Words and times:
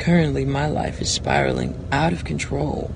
Currently, 0.00 0.46
my 0.46 0.66
life 0.66 1.02
is 1.02 1.10
spiraling 1.10 1.78
out 1.92 2.14
of 2.14 2.24
control. 2.24 2.90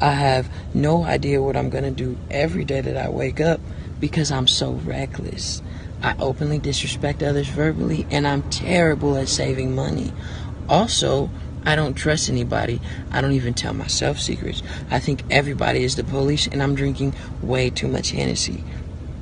I 0.00 0.10
have 0.10 0.50
no 0.74 1.04
idea 1.04 1.40
what 1.40 1.56
I'm 1.56 1.70
going 1.70 1.84
to 1.84 1.92
do 1.92 2.18
every 2.32 2.64
day 2.64 2.80
that 2.80 2.96
I 2.96 3.10
wake 3.10 3.40
up 3.40 3.60
because 4.00 4.32
I'm 4.32 4.48
so 4.48 4.72
reckless. 4.72 5.62
I 6.02 6.16
openly 6.18 6.58
disrespect 6.58 7.22
others 7.22 7.46
verbally, 7.46 8.08
and 8.10 8.26
I'm 8.26 8.42
terrible 8.50 9.16
at 9.16 9.28
saving 9.28 9.76
money. 9.76 10.12
Also, 10.68 11.30
I 11.64 11.76
don't 11.76 11.94
trust 11.94 12.28
anybody. 12.28 12.80
I 13.12 13.20
don't 13.20 13.34
even 13.34 13.54
tell 13.54 13.72
myself 13.72 14.18
secrets. 14.18 14.64
I 14.90 14.98
think 14.98 15.22
everybody 15.30 15.84
is 15.84 15.94
the 15.94 16.02
police, 16.02 16.48
and 16.48 16.60
I'm 16.60 16.74
drinking 16.74 17.14
way 17.40 17.70
too 17.70 17.86
much 17.86 18.10
Hennessy. 18.10 18.64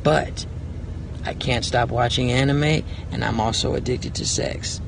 But 0.02 0.46
I 1.26 1.34
can't 1.34 1.66
stop 1.66 1.90
watching 1.90 2.32
anime, 2.32 2.82
and 3.12 3.22
I'm 3.22 3.40
also 3.40 3.74
addicted 3.74 4.14
to 4.14 4.26
sex. 4.26 4.80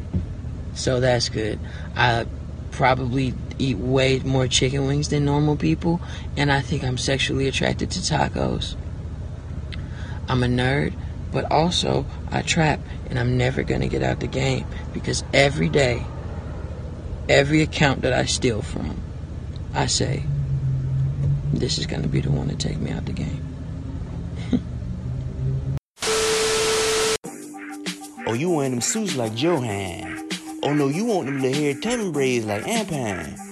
So 0.74 1.00
that's 1.00 1.28
good. 1.28 1.58
I 1.96 2.26
probably 2.70 3.34
eat 3.58 3.76
way 3.76 4.18
more 4.20 4.48
chicken 4.48 4.86
wings 4.86 5.08
than 5.08 5.24
normal 5.24 5.56
people, 5.56 6.00
and 6.36 6.50
I 6.50 6.60
think 6.60 6.82
I'm 6.82 6.98
sexually 6.98 7.46
attracted 7.46 7.90
to 7.92 8.00
tacos. 8.00 8.74
I'm 10.28 10.42
a 10.42 10.46
nerd, 10.46 10.94
but 11.30 11.50
also 11.50 12.06
I 12.30 12.42
trap, 12.42 12.80
and 13.10 13.18
I'm 13.18 13.36
never 13.36 13.62
gonna 13.62 13.88
get 13.88 14.02
out 14.02 14.20
the 14.20 14.26
game 14.26 14.66
because 14.92 15.22
every 15.32 15.68
day, 15.68 16.04
every 17.28 17.62
account 17.62 18.02
that 18.02 18.12
I 18.12 18.24
steal 18.24 18.62
from, 18.62 19.00
I 19.74 19.86
say, 19.86 20.24
this 21.52 21.78
is 21.78 21.86
gonna 21.86 22.08
be 22.08 22.20
the 22.20 22.30
one 22.30 22.48
to 22.48 22.56
take 22.56 22.78
me 22.78 22.90
out 22.90 23.04
the 23.06 23.12
game. 23.12 23.44
Oh, 28.24 28.34
you 28.34 28.50
wearing 28.50 28.70
them 28.70 28.80
suits 28.80 29.16
like 29.16 29.32
Johan. 29.38 30.31
Oh 30.64 30.72
no, 30.72 30.86
you 30.86 31.04
want 31.04 31.26
them 31.26 31.42
to 31.42 31.52
hair 31.52 31.74
tubbing 31.74 32.12
braids 32.12 32.46
like 32.46 32.62
Ampan. 32.62 33.51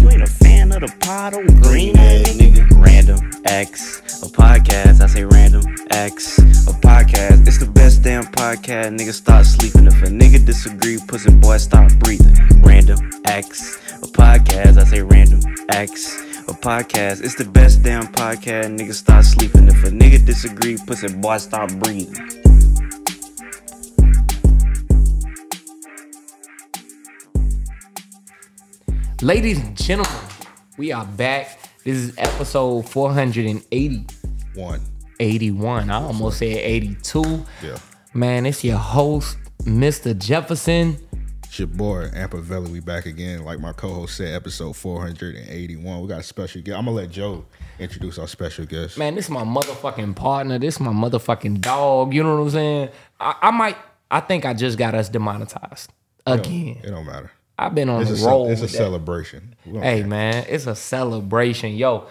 You 0.00 0.10
ain't 0.10 0.22
a 0.22 0.26
fan 0.26 0.72
of 0.72 0.80
the 0.80 0.94
pot 1.00 1.34
or 1.34 1.44
green 1.62 1.96
ass 1.96 2.28
nigga? 2.36 2.66
Random 2.84 3.18
X, 3.44 4.00
a 4.22 4.26
podcast. 4.26 5.00
I 5.00 5.06
say 5.06 5.24
random 5.24 5.62
X, 5.90 6.38
a 6.38 6.72
podcast. 6.72 7.46
It's 7.46 7.58
the 7.58 7.66
best 7.66 8.02
damn 8.02 8.24
podcast. 8.24 8.96
Nigga 8.98 9.12
start 9.12 9.46
sleeping. 9.46 9.86
If 9.86 10.02
a 10.02 10.06
nigga 10.06 10.44
disagree, 10.44 10.98
pussy 11.06 11.32
boy 11.32 11.56
stop 11.58 11.92
breathing. 11.94 12.36
Random 12.62 12.98
X, 13.26 13.78
a 14.02 14.06
podcast. 14.06 14.78
I 14.78 14.84
say 14.84 15.02
random 15.02 15.40
X, 15.70 16.20
a 16.48 16.52
podcast. 16.52 17.24
It's 17.24 17.34
the 17.34 17.44
best 17.44 17.82
damn 17.82 18.06
podcast. 18.06 18.76
Nigga 18.78 18.94
start 18.94 19.24
sleeping. 19.24 19.68
If 19.68 19.84
a 19.84 19.88
nigga 19.88 20.24
disagree, 20.24 20.76
pussy 20.86 21.08
boy 21.14 21.38
stop 21.38 21.72
breathing. 21.74 22.45
Ladies 29.22 29.58
and 29.58 29.74
gentlemen, 29.74 30.12
we 30.76 30.92
are 30.92 31.06
back. 31.06 31.58
This 31.84 31.96
is 31.96 32.14
episode 32.18 32.86
480. 32.86 34.06
One. 34.54 34.82
81. 35.18 35.88
I 35.88 35.94
almost 36.02 36.38
said 36.38 36.58
82. 36.58 37.46
Yeah. 37.62 37.78
Man, 38.12 38.44
it's 38.44 38.62
your 38.62 38.76
host, 38.76 39.38
Mr. 39.62 40.16
Jefferson. 40.16 40.98
It's 41.44 41.58
your 41.58 41.68
boy, 41.68 42.08
Ampavelli. 42.12 42.68
We 42.68 42.80
back 42.80 43.06
again. 43.06 43.42
Like 43.42 43.58
my 43.58 43.72
co-host 43.72 44.18
said, 44.18 44.34
episode 44.34 44.76
481. 44.76 46.02
We 46.02 46.08
got 46.08 46.20
a 46.20 46.22
special 46.22 46.60
guest. 46.60 46.76
I'm 46.76 46.84
gonna 46.84 46.98
let 46.98 47.10
Joe 47.10 47.46
introduce 47.78 48.18
our 48.18 48.28
special 48.28 48.66
guest. 48.66 48.98
Man, 48.98 49.14
this 49.14 49.24
is 49.24 49.30
my 49.30 49.44
motherfucking 49.44 50.14
partner. 50.14 50.58
This 50.58 50.74
is 50.74 50.80
my 50.80 50.92
motherfucking 50.92 51.62
dog. 51.62 52.12
You 52.12 52.22
know 52.22 52.36
what 52.36 52.42
I'm 52.42 52.50
saying? 52.50 52.88
I, 53.18 53.34
I 53.40 53.50
might, 53.50 53.78
I 54.10 54.20
think 54.20 54.44
I 54.44 54.52
just 54.52 54.76
got 54.76 54.94
us 54.94 55.08
demonetized 55.08 55.90
again. 56.26 56.80
It 56.84 56.90
don't 56.90 57.06
matter. 57.06 57.30
I've 57.58 57.74
been 57.74 57.88
on 57.88 58.02
It's 58.02 58.10
a, 58.10 58.14
the 58.14 58.18
ce- 58.20 58.24
roll. 58.26 58.48
it's 58.48 58.60
a 58.62 58.68
celebration. 58.68 59.54
Hey 59.64 60.00
care. 60.00 60.06
man, 60.06 60.44
it's 60.48 60.66
a 60.66 60.76
celebration. 60.76 61.74
Yo, 61.74 62.06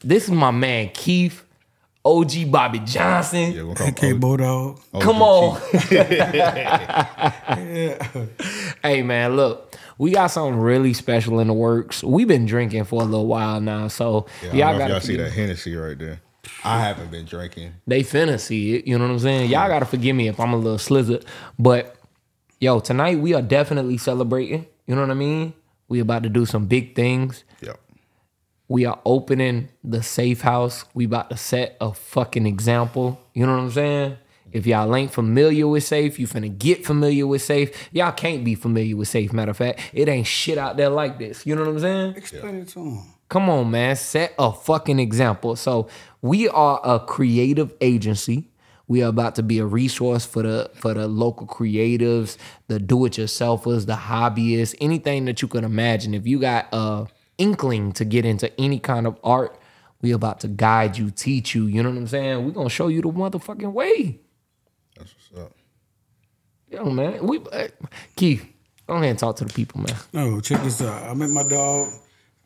this 0.00 0.24
is 0.24 0.30
my 0.30 0.50
man 0.50 0.90
Keith, 0.94 1.44
OG 2.04 2.50
Bobby 2.50 2.78
Johnson. 2.80 3.52
Yeah, 3.52 3.62
we'll 3.64 3.74
call 3.74 3.88
him 3.88 3.94
K 3.94 4.12
OG 4.12 4.78
Come 5.00 5.22
on. 5.22 5.60
hey 8.82 9.02
man, 9.02 9.36
look, 9.36 9.76
we 9.98 10.12
got 10.12 10.28
something 10.28 10.60
really 10.60 10.92
special 10.94 11.40
in 11.40 11.48
the 11.48 11.52
works. 11.54 12.02
We've 12.02 12.28
been 12.28 12.46
drinking 12.46 12.84
for 12.84 13.02
a 13.02 13.04
little 13.04 13.26
while 13.26 13.60
now, 13.60 13.88
so 13.88 14.26
Yeah, 14.42 14.52
y'all 14.52 14.52
don't 14.52 14.58
know 14.58 14.72
if 14.72 14.78
gotta 14.78 14.92
y'all 14.92 15.00
see 15.00 15.16
that 15.16 15.32
Hennessy 15.32 15.76
right 15.76 15.98
there. 15.98 16.20
I 16.64 16.80
haven't 16.80 17.10
been 17.10 17.24
drinking. 17.24 17.72
They 17.86 18.02
finna 18.02 18.38
see 18.40 18.74
it. 18.76 18.86
You 18.86 18.98
know 18.98 19.04
what 19.04 19.12
I'm 19.12 19.18
saying? 19.20 19.50
Y'all 19.50 19.68
gotta 19.68 19.84
forgive 19.86 20.16
me 20.16 20.28
if 20.28 20.40
I'm 20.40 20.52
a 20.52 20.56
little 20.56 20.78
slizzard. 20.78 21.24
But 21.58 21.96
yo, 22.62 22.78
tonight 22.78 23.18
we 23.18 23.34
are 23.34 23.42
definitely 23.42 23.98
celebrating. 23.98 24.64
You 24.86 24.94
know 24.94 25.00
what 25.00 25.10
I 25.10 25.14
mean? 25.14 25.52
We 25.88 25.98
about 25.98 26.22
to 26.22 26.28
do 26.28 26.46
some 26.46 26.66
big 26.66 26.94
things. 26.94 27.42
Yep. 27.60 27.80
We 28.68 28.86
are 28.86 29.00
opening 29.04 29.68
the 29.82 30.00
safe 30.00 30.42
house. 30.42 30.84
We 30.94 31.06
about 31.06 31.28
to 31.30 31.36
set 31.36 31.76
a 31.80 31.92
fucking 31.92 32.46
example. 32.46 33.20
You 33.34 33.46
know 33.46 33.56
what 33.56 33.62
I'm 33.64 33.70
saying? 33.72 34.16
If 34.52 34.64
y'all 34.66 34.94
ain't 34.94 35.10
familiar 35.10 35.66
with 35.66 35.82
safe, 35.82 36.20
you 36.20 36.28
finna 36.28 36.56
get 36.56 36.86
familiar 36.86 37.26
with 37.26 37.42
safe. 37.42 37.88
Y'all 37.90 38.12
can't 38.12 38.44
be 38.44 38.54
familiar 38.54 38.96
with 38.96 39.08
safe. 39.08 39.32
Matter 39.32 39.50
of 39.50 39.56
fact, 39.56 39.80
it 39.92 40.08
ain't 40.08 40.28
shit 40.28 40.56
out 40.56 40.76
there 40.76 40.90
like 40.90 41.18
this. 41.18 41.44
You 41.44 41.56
know 41.56 41.62
what 41.62 41.70
I'm 41.70 41.80
saying? 41.80 42.14
Explain 42.16 42.54
it 42.58 42.68
to 42.68 42.78
him. 42.78 43.02
Come 43.28 43.50
on, 43.50 43.72
man. 43.72 43.96
Set 43.96 44.34
a 44.38 44.52
fucking 44.52 45.00
example. 45.00 45.56
So 45.56 45.88
we 46.20 46.48
are 46.48 46.80
a 46.84 47.00
creative 47.00 47.74
agency. 47.80 48.51
We 48.88 49.02
are 49.02 49.08
about 49.08 49.36
to 49.36 49.42
be 49.42 49.58
a 49.58 49.66
resource 49.66 50.26
for 50.26 50.42
the 50.42 50.70
for 50.74 50.94
the 50.94 51.08
local 51.08 51.46
creatives, 51.46 52.36
the 52.66 52.78
do-it-yourselfers, 52.78 53.86
the 53.86 53.94
hobbyists, 53.94 54.74
anything 54.80 55.24
that 55.26 55.40
you 55.40 55.48
can 55.48 55.64
imagine. 55.64 56.14
If 56.14 56.26
you 56.26 56.38
got 56.40 56.68
a 56.72 57.06
inkling 57.38 57.92
to 57.92 58.04
get 58.04 58.24
into 58.24 58.52
any 58.60 58.78
kind 58.78 59.06
of 59.06 59.18
art, 59.24 59.58
we 60.00 60.12
are 60.12 60.16
about 60.16 60.40
to 60.40 60.48
guide 60.48 60.98
you, 60.98 61.10
teach 61.10 61.54
you. 61.54 61.66
You 61.66 61.82
know 61.82 61.90
what 61.90 61.98
I'm 61.98 62.06
saying? 62.06 62.44
We're 62.44 62.50
gonna 62.50 62.68
show 62.68 62.88
you 62.88 63.00
the 63.02 63.08
motherfucking 63.08 63.72
way. 63.72 64.20
That's 64.96 65.14
what's 65.14 65.46
up. 65.46 65.56
Yo, 66.68 66.84
man. 66.86 67.26
We 67.26 67.40
uh, 67.52 67.68
Keith, 68.16 68.44
go 68.86 68.94
ahead 68.94 69.10
and 69.10 69.18
talk 69.18 69.36
to 69.36 69.44
the 69.44 69.52
people, 69.52 69.80
man. 69.80 69.96
No, 70.12 70.40
check 70.40 70.62
this 70.62 70.82
out. 70.82 71.08
I 71.08 71.14
met 71.14 71.30
my 71.30 71.44
dog. 71.44 71.92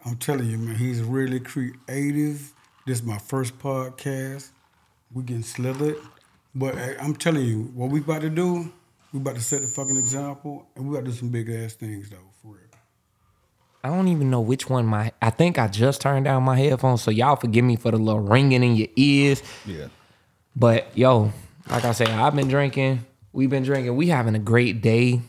I'm 0.05 0.17
telling 0.17 0.49
you, 0.49 0.59
man, 0.59 0.77
he's 0.77 1.03
really 1.03 1.41
creative. 1.41 2.53
This 2.87 3.01
is 3.01 3.03
my 3.03 3.19
first 3.19 3.59
podcast. 3.59 4.51
We 5.13 5.23
getting 5.25 5.43
slithered. 5.43 5.97
But 6.57 6.79
eh, 6.79 6.95
I'm 6.99 7.15
telling 7.15 7.45
you, 7.45 7.71
what 7.75 7.91
we 7.91 8.01
about 8.01 8.23
to 8.23 8.31
do, 8.31 8.73
we 9.13 9.21
about 9.21 9.35
to 9.35 9.43
set 9.43 9.61
the 9.61 9.69
fucking 9.69 9.99
example, 9.99 10.67
and 10.75 10.89
we 10.89 10.97
about 10.97 11.05
to 11.05 11.11
do 11.11 11.17
some 11.17 11.29
big 11.29 11.51
ass 11.51 11.75
things 11.75 12.09
though, 12.09 12.17
for 12.41 12.53
real. 12.53 12.63
I 13.85 13.91
don't 13.91 14.09
even 14.09 14.31
know 14.31 14.41
which 14.41 14.69
one 14.71 14.87
my 14.87 15.13
I 15.21 15.29
think 15.29 15.59
I 15.59 15.69
just 15.69 16.01
turned 16.01 16.25
down 16.25 16.43
my 16.45 16.59
headphones, 16.59 17.03
so 17.03 17.11
y'all 17.11 17.37
forgive 17.37 17.63
me 17.63 17.77
for 17.77 17.91
the 17.91 17.99
little 17.99 18.23
ringing 18.23 18.65
in 18.65 18.75
your 18.75 18.89
ears. 18.97 19.43
Yeah. 19.67 19.89
But 20.57 20.97
yo, 20.97 21.31
like 21.69 21.85
I 21.85 21.93
said, 21.93 22.09
I've 22.09 22.35
been 22.35 22.49
drinking. 22.49 23.05
We've 23.35 23.51
been 23.51 23.63
drinking. 23.63 23.95
We 23.95 24.09
having 24.09 24.35
a 24.35 24.41
great 24.41 24.81
day. 24.81 25.21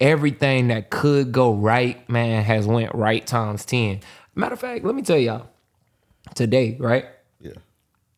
Everything 0.00 0.68
that 0.68 0.88
could 0.88 1.32
go 1.32 1.52
right, 1.52 2.08
man, 2.08 2.42
has 2.44 2.66
went 2.66 2.94
right 2.94 3.26
times 3.26 3.66
10. 3.66 4.00
Matter 4.34 4.54
of 4.54 4.60
fact, 4.60 4.86
let 4.86 4.94
me 4.94 5.02
tell 5.02 5.18
y'all. 5.18 5.48
Today, 6.34 6.76
right? 6.80 7.04
Yeah. 7.40 7.52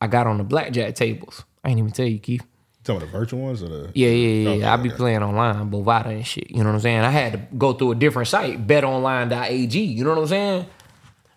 I 0.01 0.07
got 0.07 0.29
on 0.29 0.39
the 0.39 0.45
blackjack 0.45 0.95
tables. 0.95 1.45
I 1.65 1.71
ain't 1.71 1.79
even 1.79 1.91
tell 1.91 2.07
you, 2.07 2.19
Keith. 2.19 2.45
Some 2.85 2.97
of 2.97 3.03
the 3.03 3.09
virtual 3.09 3.41
ones 3.41 3.63
or 3.63 3.69
the 3.69 3.91
Yeah, 3.95 4.09
yeah, 4.09 4.43
yeah. 4.43 4.51
Okay, 4.51 4.65
I 4.65 4.77
be 4.77 4.89
okay. 4.89 4.97
playing 4.97 5.23
online, 5.23 5.71
Bovada 5.71 6.07
and 6.07 6.27
shit. 6.27 6.51
You 6.51 6.59
know 6.59 6.71
what 6.71 6.77
I'm 6.77 6.81
saying? 6.81 7.01
I 7.01 7.11
had 7.11 7.33
to 7.33 7.39
go 7.57 7.73
through 7.75 7.93
a 7.93 7.95
different 7.95 8.29
site, 8.29 8.67
betonline.ag. 8.67 9.79
You 9.79 10.05
know 10.05 10.11
what 10.11 10.19
I'm 10.21 10.27
saying? 10.27 10.67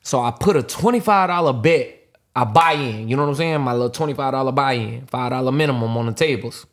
So 0.03 0.21
I 0.21 0.31
put 0.31 0.55
a 0.55 0.61
$25 0.63 1.61
bet, 1.61 1.97
I 2.35 2.43
buy 2.45 2.73
in. 2.73 3.09
You 3.09 3.17
know 3.17 3.23
what 3.23 3.29
I'm 3.29 3.35
saying? 3.35 3.61
My 3.61 3.73
little 3.73 3.89
$25 3.89 4.55
buy 4.55 4.73
in, 4.73 5.05
$5 5.07 5.53
minimum 5.53 5.97
on 5.97 6.05
the 6.05 6.13
tables. 6.13 6.65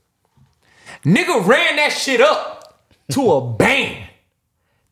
Nigga 1.05 1.47
ran 1.47 1.77
that 1.77 1.91
shit 1.91 2.21
up 2.21 2.81
to 3.11 3.33
a 3.33 3.53
band. 3.53 4.05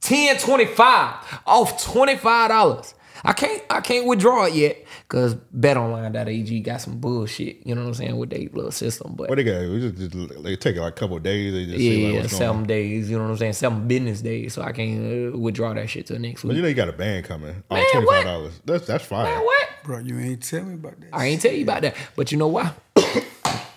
10 0.01 0.39
25 0.39 1.41
off 1.47 1.85
$25. 1.85 2.95
I 3.25 3.33
can't 3.33 3.63
I 3.71 3.81
can't 3.81 4.07
withdraw 4.07 4.47
it 4.47 4.55
yet 4.55 4.85
because 5.09 5.35
betonline.ag 5.35 6.61
got 6.61 6.81
some 6.81 6.99
bullshit. 6.99 7.67
You 7.67 7.75
know 7.75 7.83
what 7.83 7.89
I'm 7.89 7.95
saying 7.95 8.17
with 8.17 8.31
their 8.31 8.41
little 8.53 8.71
system. 8.71 9.15
But 9.17 9.29
What 9.29 9.37
they 9.37 9.45
got? 9.45 9.61
We 9.63 9.81
just, 9.81 10.13
just 10.13 10.43
they 10.43 10.57
take 10.57 10.77
like 10.77 10.93
a 10.93 10.97
couple 10.97 11.17
of 11.17 11.23
days. 11.23 11.53
They 11.53 11.65
just 11.67 11.79
yeah, 11.79 11.91
see 11.91 12.05
like 12.05 12.15
yeah, 12.15 12.21
what's 12.23 12.37
seven 12.37 12.57
on. 12.59 12.65
days. 12.65 13.11
You 13.11 13.19
know 13.19 13.25
what 13.25 13.31
I'm 13.31 13.37
saying? 13.39 13.53
Seven 13.55 13.89
business 13.89 14.21
days. 14.21 14.55
So 14.55 14.63
I 14.63 14.73
can't 14.73 15.35
uh, 15.35 15.39
withdraw 15.39 15.75
that 15.75 15.89
shit 15.89 16.07
till 16.07 16.19
next 16.19 16.45
week. 16.45 16.51
But 16.51 16.57
you 16.57 16.63
know 16.63 16.69
you 16.69 16.75
got 16.75 16.89
a 16.89 16.93
band 16.93 17.25
coming. 17.27 17.63
Oh, 17.71 17.75
Man, 17.75 17.85
twenty 17.93 18.07
what? 18.07 18.17
five 18.17 18.25
dollars. 18.25 18.61
That's 18.65 18.87
that's 18.87 19.05
fire. 19.05 19.25
Man, 19.25 19.45
what? 19.45 19.69
Bro, 19.85 19.99
you 20.01 20.19
ain't 20.19 20.43
tell 20.43 20.65
me 20.65 20.75
about 20.75 21.01
that. 21.01 21.11
I 21.13 21.27
ain't 21.27 21.41
tell 21.41 21.53
you 21.53 21.63
about 21.63 21.83
that. 21.83 21.95
But 22.17 22.33
you 22.33 22.39
know 22.39 22.49
why? 22.49 22.73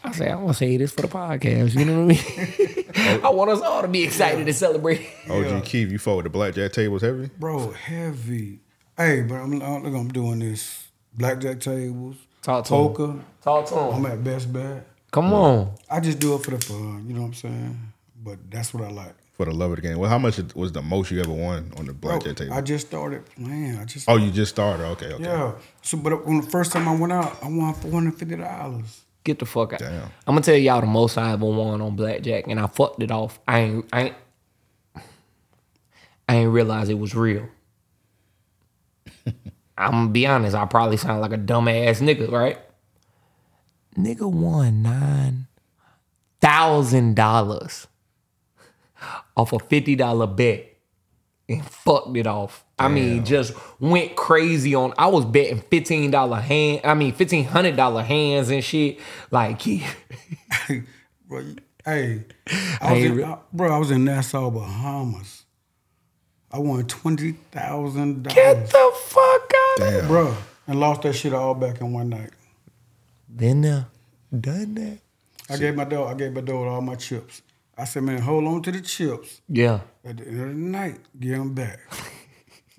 I 0.01 0.11
say 0.13 0.29
I 0.29 0.35
want 0.35 0.49
to 0.49 0.53
say 0.55 0.75
this 0.77 0.91
for 0.91 1.01
the 1.03 1.07
podcast. 1.07 1.75
You 1.75 1.85
know 1.85 2.05
what 2.05 2.17
I 2.17 3.05
mean? 3.15 3.21
I 3.23 3.29
want 3.29 3.51
us 3.51 3.61
all 3.61 3.81
to 3.83 3.87
be 3.87 4.03
excited 4.03 4.45
and 4.47 4.55
celebrate. 4.55 5.07
OG 5.29 5.63
Keith, 5.65 5.91
you 5.91 5.99
forward 5.99 6.25
the 6.25 6.29
blackjack 6.29 6.71
tables 6.71 7.01
heavy. 7.01 7.29
Bro, 7.37 7.71
heavy. 7.71 8.59
Hey, 8.99 9.21
but 9.21 9.35
I'm, 9.35 9.61
I'm, 9.61 9.81
look, 9.83 9.93
I'm 9.93 10.09
doing 10.09 10.39
this 10.39 10.89
blackjack 11.13 11.61
tables, 11.61 12.17
Talk 12.41 12.65
to 12.65 12.75
'em. 12.75 12.81
poker. 12.81 13.15
Talk 13.41 13.65
to 13.67 13.75
I'm 13.75 14.05
at 14.07 14.21
Best 14.21 14.51
Bet. 14.51 14.85
Come 15.09 15.31
on. 15.33 15.71
I 15.89 16.01
just 16.01 16.19
do 16.19 16.35
it 16.35 16.43
for 16.43 16.51
the 16.51 16.59
fun. 16.59 17.05
You 17.07 17.13
know 17.13 17.21
what 17.21 17.27
I'm 17.27 17.33
saying? 17.33 17.79
But 18.21 18.39
that's 18.51 18.73
what 18.73 18.83
I 18.83 18.91
like. 18.91 19.15
For 19.37 19.45
the 19.45 19.53
love 19.53 19.71
of 19.71 19.77
the 19.77 19.81
game. 19.83 19.97
Well, 19.99 20.09
how 20.09 20.17
much 20.19 20.37
was 20.53 20.73
the 20.73 20.81
most 20.81 21.11
you 21.11 21.21
ever 21.21 21.31
won 21.31 21.71
on 21.77 21.85
the 21.85 21.93
Bro, 21.93 22.19
blackjack 22.19 22.35
table? 22.35 22.53
I 22.53 22.59
just 22.59 22.87
started 22.87 23.25
playing. 23.25 23.77
I 23.77 23.85
just 23.85 24.09
oh, 24.09 24.17
you 24.17 24.31
just 24.31 24.51
started. 24.51 24.83
Okay, 24.83 25.13
okay. 25.13 25.23
yeah. 25.23 25.53
So, 25.81 25.97
but 25.97 26.25
when 26.25 26.41
the 26.41 26.47
first 26.47 26.73
time 26.73 26.85
I 26.89 26.93
went 26.93 27.13
out, 27.13 27.41
I 27.41 27.47
won 27.47 27.73
four 27.75 27.91
hundred 27.91 28.15
fifty 28.15 28.35
dollars. 28.35 28.99
Get 29.23 29.39
the 29.39 29.45
fuck 29.45 29.71
out. 29.71 29.79
Damn. 29.79 30.03
I'm 30.27 30.35
gonna 30.35 30.41
tell 30.41 30.55
y'all 30.57 30.81
the 30.81 30.87
most 30.87 31.17
I 31.17 31.31
ever 31.31 31.45
won 31.45 31.79
on 31.79 31.95
blackjack, 31.95 32.47
and 32.47 32.59
I 32.59 32.67
fucked 32.67 33.01
it 33.01 33.11
off. 33.11 33.39
I 33.47 33.59
ain't, 33.59 33.85
I 33.93 34.01
ain't, 34.01 34.15
I 36.27 36.35
ain't 36.35 36.51
realize 36.51 36.89
it 36.89 36.99
was 36.99 37.15
real. 37.15 37.47
I'm 39.79 39.91
gonna 39.91 40.09
be 40.09 40.27
honest. 40.27 40.55
I 40.55 40.65
probably 40.65 40.97
sound 40.97 41.21
like 41.21 41.31
a 41.31 41.37
dumbass 41.37 42.01
nigga, 42.01 42.29
right? 42.31 42.59
Nigga 43.97 44.29
won 44.31 44.81
nine 44.83 45.47
thousand 46.41 47.15
dollars 47.15 47.87
off 49.35 49.53
a 49.53 49.59
fifty 49.59 49.95
dollar 49.95 50.27
bet 50.27 50.65
and 51.47 51.65
fucked 51.65 52.15
it 52.17 52.27
off. 52.27 52.63
I 52.77 52.87
mean, 52.87 53.25
just 53.25 53.53
went 53.79 54.15
crazy 54.15 54.73
on. 54.75 54.93
I 54.97 55.07
was 55.07 55.25
betting 55.25 55.61
fifteen 55.69 56.11
dollar 56.11 56.39
hand. 56.39 56.81
I 56.83 56.93
mean, 56.93 57.13
fifteen 57.13 57.45
hundred 57.45 57.75
dollar 57.75 58.03
hands 58.03 58.49
and 58.49 58.63
shit. 58.63 58.99
Like, 59.31 59.61
Bro, 61.27 61.43
hey, 61.85 62.23
I 62.81 62.93
was 62.93 63.03
ain't 63.03 63.19
in, 63.19 63.23
I- 63.23 63.37
bro, 63.53 63.73
I 63.73 63.77
was 63.77 63.91
in 63.91 64.03
Nassau, 64.05 64.49
Bahamas. 64.49 65.38
I 66.51 66.59
won 66.59 66.85
twenty 66.87 67.33
thousand 67.51 68.23
dollars. 68.23 68.35
get 68.35 68.67
the 68.67 68.91
fuck 69.05 69.51
out. 69.55 69.87
of 69.87 69.93
Damn. 69.93 70.07
bro, 70.07 70.35
and 70.67 70.79
lost 70.79 71.03
that 71.03 71.13
shit 71.13 71.33
all 71.33 71.53
back 71.53 71.79
in 71.81 71.93
one 71.93 72.09
night. 72.09 72.31
Been 73.33 73.61
there, 73.61 73.87
uh, 74.33 74.37
done 74.37 74.73
that. 74.75 74.97
I 75.51 75.57
gave 75.57 75.75
my 75.75 75.83
dog, 75.83 76.09
I 76.09 76.13
gave 76.15 76.33
my 76.33 76.41
dog 76.41 76.67
all 76.67 76.81
my 76.81 76.95
chips. 76.95 77.41
I 77.77 77.85
said, 77.85 78.03
man, 78.03 78.21
hold 78.21 78.45
on 78.45 78.61
to 78.63 78.71
the 78.71 78.81
chips. 78.81 79.41
Yeah. 79.47 79.79
At 80.03 80.17
the 80.17 80.27
end 80.27 80.41
of 80.41 80.47
the 80.49 80.53
night, 80.53 80.99
give 81.19 81.37
them 81.37 81.53
back. 81.53 81.79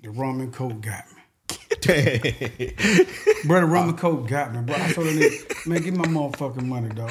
the 0.01 0.09
rum 0.11 0.41
and 0.41 0.53
coke 0.53 0.79
got 0.81 1.05
me. 1.09 1.55
bro, 3.45 3.59
the 3.61 3.65
rum 3.65 3.89
and 3.89 3.97
coke 3.97 4.27
got 4.27 4.53
me, 4.53 4.61
bro. 4.61 4.75
I 4.75 4.91
told 4.91 5.07
the 5.07 5.11
nigga, 5.13 5.65
man, 5.67 5.81
give 5.81 5.95
my 5.97 6.05
motherfucking 6.05 6.63
money, 6.65 6.89
dog. 6.89 7.09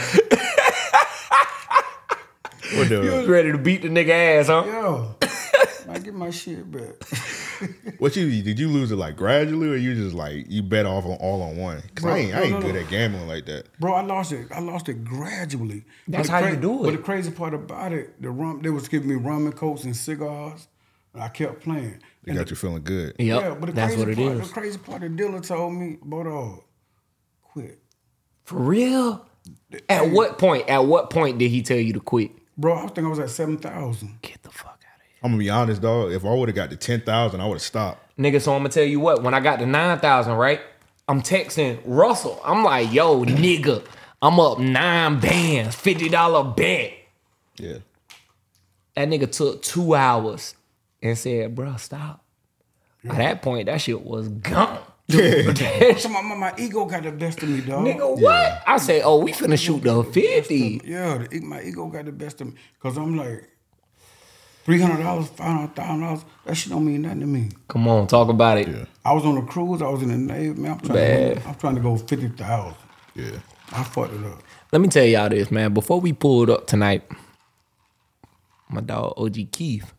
What 2.77 2.89
the- 2.89 3.03
You 3.03 3.11
was 3.13 3.27
ready 3.27 3.51
to 3.51 3.59
beat 3.59 3.83
the 3.83 3.89
nigga 3.89 4.11
ass, 4.41 4.47
huh? 4.47 4.63
Yo, 4.67 5.17
man, 5.87 6.03
get 6.03 6.15
my 6.15 6.31
shit 6.31 6.71
back. 6.71 6.95
What 7.99 8.17
you 8.17 8.43
did 8.43 8.59
you 8.59 8.69
lose 8.69 8.91
it 8.91 8.97
like 8.97 9.17
gradually 9.17 9.69
or 9.69 9.77
you 9.77 9.95
just 9.95 10.15
like 10.15 10.47
you 10.49 10.63
bet 10.63 10.87
off 10.87 11.05
on 11.05 11.19
all 11.21 11.43
on 11.43 11.59
one? 11.59 11.83
Cause 11.95 12.05
Bro, 12.05 12.15
I 12.15 12.19
ain't 12.19 12.35
I 12.35 12.43
ain't 12.45 12.53
no, 12.53 12.63
good 12.63 12.75
no. 12.75 12.81
at 12.81 12.89
gambling 12.89 13.29
like 13.29 13.45
that. 13.45 13.67
Bro, 13.79 13.93
I 13.93 14.01
lost 14.01 14.33
it. 14.33 14.51
I 14.51 14.61
lost 14.61 14.89
it 14.89 15.05
gradually. 15.05 15.85
But 16.09 16.17
That's 16.17 16.29
the 16.29 16.35
how 16.35 16.47
you 16.47 16.57
do 16.57 16.81
it. 16.81 16.85
But 16.85 16.93
the 16.93 17.03
crazy 17.03 17.31
part 17.31 17.53
about 17.53 17.93
it, 17.93 18.23
the 18.23 18.31
rum, 18.31 18.63
they 18.63 18.71
was 18.71 18.89
giving 18.89 19.11
me 19.11 19.17
rum 19.17 19.45
and 19.45 19.55
cokes 19.55 19.85
and 19.85 19.95
cigars. 19.95 20.69
And 21.13 21.23
I 21.23 21.29
kept 21.29 21.61
playing. 21.61 22.01
They 22.25 22.35
got 22.35 22.49
you 22.49 22.57
feeling 22.57 22.83
good. 22.83 23.15
Yep. 23.19 23.43
yeah, 23.43 23.55
but 23.55 23.67
the 23.67 23.73
that's 23.73 23.95
crazy 23.95 24.07
what 24.07 24.09
it 24.09 24.17
part, 24.17 24.39
is. 24.39 24.49
The 24.49 24.55
crazy 24.55 24.79
part, 24.79 25.01
the 25.03 25.09
dealer 25.11 25.41
told 25.41 25.75
me, 25.75 25.99
Bodo, 26.03 26.65
quit. 27.43 27.83
For 28.45 28.59
real? 28.59 29.27
At 29.89 30.11
what 30.11 30.39
point? 30.39 30.69
At 30.69 30.87
what 30.87 31.11
point 31.11 31.39
did 31.39 31.51
he 31.51 31.63
tell 31.63 31.79
you 31.79 31.93
to 31.95 32.01
quit? 32.01 32.31
Bro, 32.57 32.77
I 32.77 32.87
think 32.89 33.07
I 33.07 33.11
was 33.11 33.19
at 33.19 33.31
7,000. 33.31 34.19
Get 34.23 34.43
the 34.43 34.51
fuck 34.51 34.67
out 34.67 34.70
of 34.70 34.70
I'm 35.23 35.33
gonna 35.33 35.39
be 35.39 35.51
honest, 35.51 35.83
dog. 35.83 36.13
If 36.13 36.25
I 36.25 36.33
would 36.33 36.49
have 36.49 36.57
got 36.57 36.71
to 36.71 36.77
ten 36.77 37.01
thousand, 37.01 37.41
I 37.41 37.47
would 37.47 37.55
have 37.55 37.63
stopped. 37.63 38.11
Nigga, 38.19 38.41
so 38.41 38.53
I'm 38.53 38.61
gonna 38.61 38.69
tell 38.69 38.85
you 38.85 39.01
what, 39.01 39.23
when 39.23 39.33
I 39.33 39.41
got 39.41 39.61
to 39.61 39.67
9,000, 39.67 40.35
right? 40.35 40.61
I'm 41.09 41.23
texting 41.23 41.81
Russell. 41.87 42.39
I'm 42.45 42.63
like, 42.63 42.93
yo, 42.93 43.25
nigga, 43.25 43.85
I'm 44.21 44.39
up 44.39 44.59
nine 44.59 45.19
bands, 45.21 45.75
$50 45.75 46.57
bet. 46.57 46.93
Yeah. 47.57 47.79
That 48.95 49.09
nigga 49.09 49.31
took 49.33 49.63
two 49.63 49.95
hours 49.95 50.55
and 51.03 51.17
said, 51.17 51.55
bro, 51.55 51.77
stop. 51.77 52.23
At 53.09 53.17
that 53.17 53.43
point, 53.43 53.67
that 53.67 53.81
shit 53.81 54.03
was 54.03 54.29
gone. 54.29 54.79
So 55.11 56.09
my, 56.09 56.23
my, 56.23 56.37
my 56.37 56.55
ego 56.57 56.85
got 56.85 57.03
the 57.03 57.11
best 57.11 57.43
of 57.43 57.49
me, 57.49 57.63
dog. 57.63 57.85
Nigga, 57.85 58.21
what? 58.21 58.63
I 58.65 58.77
say, 58.79 59.03
oh, 59.03 59.19
we 59.19 59.33
finna 59.33 59.59
shoot 59.59 59.83
the 59.83 60.05
50. 60.05 60.83
Yeah, 60.85 61.27
the, 61.29 61.41
my 61.41 61.63
ego 61.63 61.89
got 61.89 62.05
the 62.05 62.13
best 62.13 62.41
of 62.41 62.47
me. 62.47 62.53
Because 62.75 62.97
I'm 62.97 63.17
like, 63.17 63.51
$300, 64.71 65.29
$500,000, 65.31 66.25
that 66.45 66.55
shit 66.55 66.71
don't 66.73 66.85
mean 66.85 67.03
nothing 67.03 67.21
to 67.21 67.27
me. 67.27 67.49
Come 67.69 67.89
on, 67.89 68.07
talk 68.07 68.29
about 68.29 68.59
it. 68.59 68.69
Yeah. 68.69 68.85
I 69.05 69.13
was 69.13 69.25
on 69.25 69.37
a 69.37 69.43
cruise. 69.43 69.83
I 69.83 69.89
was 69.89 70.03
in 70.03 70.09
the 70.11 70.17
Navy. 70.17 70.61
Man, 70.61 70.73
I'm 70.73 70.81
trying, 70.81 70.95
Bad. 70.95 71.43
to, 71.43 71.49
I'm 71.49 71.55
trying 71.57 71.75
to 71.75 71.81
go 71.81 71.97
50000 71.97 72.75
Yeah. 73.17 73.31
I 73.73 73.83
fucked 73.85 74.15
it 74.15 74.25
up. 74.25 74.43
Let 74.73 74.81
me 74.81 74.89
tell 74.89 75.05
y'all 75.05 75.29
this, 75.29 75.51
man. 75.51 75.75
Before 75.75 76.01
we 76.01 76.13
pulled 76.13 76.51
up 76.51 76.67
tonight, 76.67 77.03
my 78.69 78.81
dog 78.81 79.15
OG 79.17 79.51
Keith, 79.51 79.93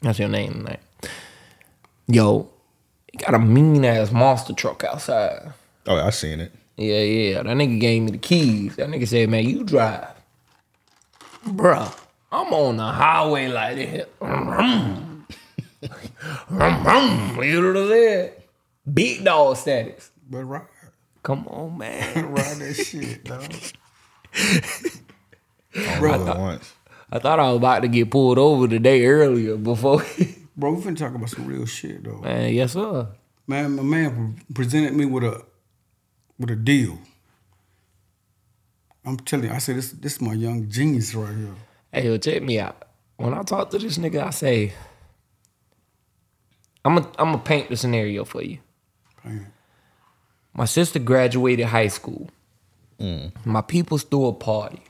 that's 0.00 0.18
your 0.20 0.28
name 0.28 0.52
tonight. 0.52 0.80
Yo, 2.06 2.48
he 3.10 3.18
got 3.18 3.34
a 3.34 3.38
mean 3.38 3.84
ass 3.84 4.12
monster 4.12 4.52
truck 4.52 4.84
outside. 4.84 5.52
Oh, 5.86 5.96
I 5.96 6.10
seen 6.10 6.40
it. 6.40 6.52
Yeah, 6.76 7.00
yeah. 7.00 7.42
That 7.42 7.56
nigga 7.56 7.80
gave 7.80 8.02
me 8.02 8.10
the 8.12 8.18
keys. 8.18 8.76
That 8.76 8.88
nigga 8.88 9.06
said, 9.08 9.28
man, 9.28 9.44
you 9.48 9.64
drive. 9.64 10.08
Bruh, 11.46 11.92
I'm 12.34 12.52
on 12.52 12.76
the 12.78 12.84
highway 12.84 13.46
like 13.46 13.76
this. 13.76 14.06
Vroom, 14.18 15.24
vroom. 16.48 17.44
you 17.44 17.62
know 17.62 17.68
what 17.68 17.76
I'm 17.76 17.88
saying? 17.88 18.30
Big 18.92 19.24
dog 19.24 19.56
status. 19.56 20.10
But 20.28 20.44
ride, 20.44 20.66
Come 21.22 21.46
on, 21.46 21.78
man. 21.78 22.32
ride 22.32 22.56
that 22.56 22.74
shit, 22.74 23.22
dog. 23.22 23.54
All 26.02 26.28
at 26.28 26.38
once. 26.38 26.72
I 27.12 27.20
thought 27.20 27.38
I 27.38 27.50
was 27.50 27.58
about 27.58 27.82
to 27.82 27.88
get 27.88 28.10
pulled 28.10 28.38
over 28.38 28.66
today 28.66 29.06
earlier 29.06 29.56
before. 29.56 30.02
Bro, 30.56 30.72
we 30.72 30.82
finna 30.82 30.96
talk 30.96 31.14
about 31.14 31.30
some 31.30 31.46
real 31.46 31.66
shit, 31.66 32.02
though. 32.02 32.18
man, 32.18 32.52
yes, 32.52 32.72
sir. 32.72 33.06
Man, 33.46 33.76
my 33.76 33.82
man 33.84 34.42
presented 34.52 34.92
me 34.94 35.04
with 35.04 35.22
a 35.22 35.40
with 36.36 36.50
a 36.50 36.56
deal. 36.56 36.98
I'm 39.04 39.18
telling 39.18 39.46
you, 39.46 39.52
I 39.52 39.58
said 39.58 39.76
this 39.76 39.92
this 39.92 40.14
is 40.14 40.20
my 40.20 40.32
young 40.32 40.68
genius 40.68 41.14
right 41.14 41.32
here. 41.36 41.54
Hey, 41.94 42.06
yo, 42.06 42.18
check 42.18 42.42
me 42.42 42.58
out. 42.58 42.82
When 43.18 43.32
I 43.34 43.44
talk 43.44 43.70
to 43.70 43.78
this 43.78 43.98
nigga, 43.98 44.26
I 44.26 44.30
say, 44.30 44.72
I'm 46.84 46.96
gonna 46.96 47.08
I'm 47.20 47.30
gonna 47.30 47.38
paint 47.38 47.70
the 47.70 47.76
scenario 47.76 48.24
for 48.24 48.42
you. 48.42 48.58
Man, 49.24 49.52
My 50.54 50.64
sister 50.64 50.98
graduated 50.98 51.66
high 51.66 51.86
school. 51.86 52.28
Mm. 52.98 53.30
My 53.46 53.60
people's 53.60 54.02
threw 54.02 54.26
a 54.26 54.32
party. 54.32 54.82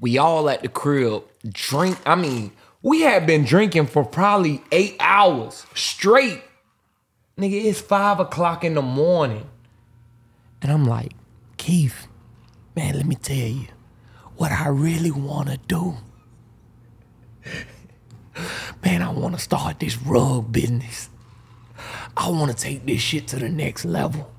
We 0.00 0.18
all 0.18 0.50
at 0.50 0.62
the 0.62 0.68
crib 0.68 1.22
drink. 1.52 1.96
I 2.04 2.16
mean, 2.16 2.50
we 2.82 3.02
had 3.02 3.24
been 3.24 3.44
drinking 3.44 3.86
for 3.86 4.04
probably 4.04 4.60
eight 4.72 4.96
hours 4.98 5.66
straight. 5.74 6.42
Nigga, 7.38 7.64
it's 7.64 7.80
five 7.80 8.18
o'clock 8.18 8.64
in 8.64 8.74
the 8.74 8.82
morning. 8.82 9.48
And 10.62 10.72
I'm 10.72 10.84
like, 10.84 11.12
Keith, 11.58 12.08
man, 12.74 12.96
let 12.96 13.06
me 13.06 13.14
tell 13.14 13.36
you 13.36 13.68
what 14.36 14.50
I 14.50 14.66
really 14.66 15.12
wanna 15.12 15.58
do. 15.68 15.96
Man, 18.84 19.02
I 19.02 19.10
wanna 19.10 19.38
start 19.38 19.80
this 19.80 19.96
rug 19.98 20.52
business. 20.52 21.08
I 22.16 22.28
wanna 22.30 22.54
take 22.54 22.86
this 22.86 23.00
shit 23.00 23.28
to 23.28 23.36
the 23.36 23.48
next 23.48 23.84
level. 23.84 24.30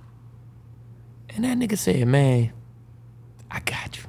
And 1.30 1.44
that 1.44 1.58
nigga 1.58 1.78
said, 1.78 2.08
man, 2.08 2.52
I 3.52 3.60
got 3.60 3.98
you. 3.98 4.04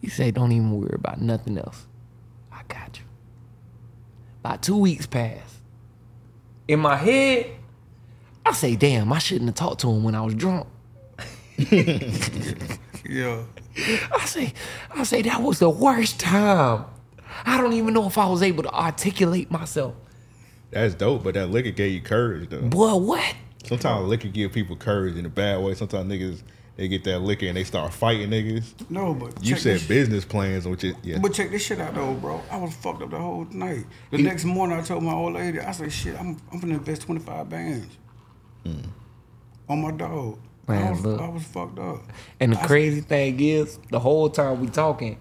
He 0.00 0.08
said, 0.08 0.34
don't 0.34 0.52
even 0.52 0.72
worry 0.72 0.94
about 0.94 1.20
nothing 1.20 1.58
else. 1.58 1.86
I 2.52 2.62
got 2.68 2.98
you. 2.98 3.04
About 4.40 4.62
two 4.62 4.76
weeks 4.76 5.06
passed. 5.06 5.56
In 6.68 6.80
my 6.80 6.96
head, 6.96 7.50
I 8.46 8.52
say, 8.52 8.76
damn, 8.76 9.12
I 9.12 9.18
shouldn't 9.18 9.48
have 9.48 9.56
talked 9.56 9.80
to 9.82 9.90
him 9.90 10.04
when 10.04 10.14
I 10.14 10.22
was 10.22 10.34
drunk. 10.34 10.66
yeah, 11.58 13.42
I 14.14 14.24
say, 14.24 14.52
I 14.94 15.02
say 15.02 15.22
that 15.22 15.42
was 15.42 15.58
the 15.58 15.68
worst 15.68 16.20
time. 16.20 16.84
I 17.44 17.60
don't 17.60 17.72
even 17.72 17.94
know 17.94 18.06
if 18.06 18.18
I 18.18 18.26
was 18.26 18.42
able 18.42 18.62
to 18.64 18.72
articulate 18.72 19.50
myself. 19.50 19.94
That's 20.70 20.94
dope, 20.94 21.24
but 21.24 21.34
that 21.34 21.50
liquor 21.50 21.70
gave 21.70 21.92
you 21.92 22.00
courage 22.00 22.50
though. 22.50 22.62
Boy, 22.62 22.94
what? 22.96 23.34
Sometimes 23.64 24.06
liquor 24.08 24.28
give 24.28 24.52
people 24.52 24.76
courage 24.76 25.16
in 25.16 25.26
a 25.26 25.30
bad 25.30 25.62
way. 25.62 25.74
Sometimes 25.74 26.10
niggas 26.10 26.42
they 26.78 26.86
get 26.86 27.02
that 27.04 27.18
liquor 27.18 27.46
and 27.46 27.56
they 27.56 27.64
start 27.64 27.92
fighting 27.92 28.30
niggas. 28.30 28.88
No, 28.88 29.12
but 29.12 29.42
You 29.44 29.54
check 29.54 29.58
said 29.58 29.74
this- 29.76 29.88
business 29.88 30.24
plans, 30.24 30.66
which 30.66 30.84
is 30.84 30.94
yeah. 31.02 31.18
But 31.18 31.34
check 31.34 31.50
this 31.50 31.64
shit 31.64 31.80
out 31.80 31.94
though, 31.94 32.14
bro. 32.14 32.40
I 32.50 32.56
was 32.56 32.72
fucked 32.74 33.02
up 33.02 33.10
the 33.10 33.18
whole 33.18 33.46
night. 33.50 33.84
The 34.12 34.22
next 34.22 34.44
morning, 34.44 34.78
I 34.78 34.82
told 34.82 35.02
my 35.02 35.12
old 35.12 35.34
lady, 35.34 35.58
I 35.58 35.72
said, 35.72 35.92
"Shit, 35.92 36.18
I'm 36.18 36.40
I'm 36.52 36.60
gonna 36.60 36.74
invest 36.74 37.02
25 37.02 37.48
bands 37.48 37.96
hmm. 38.64 38.78
on 39.68 39.82
my 39.82 39.90
dog." 39.90 40.38
I 40.68 40.90
was, 40.90 41.00
look. 41.00 41.20
I 41.20 41.28
was 41.28 41.42
fucked 41.44 41.78
up. 41.78 42.02
And 42.40 42.52
the 42.52 42.60
I- 42.60 42.66
crazy 42.66 43.00
thing 43.00 43.40
is, 43.40 43.78
the 43.90 43.98
whole 43.98 44.28
time 44.30 44.60
we 44.60 44.68
talking, 44.68 45.18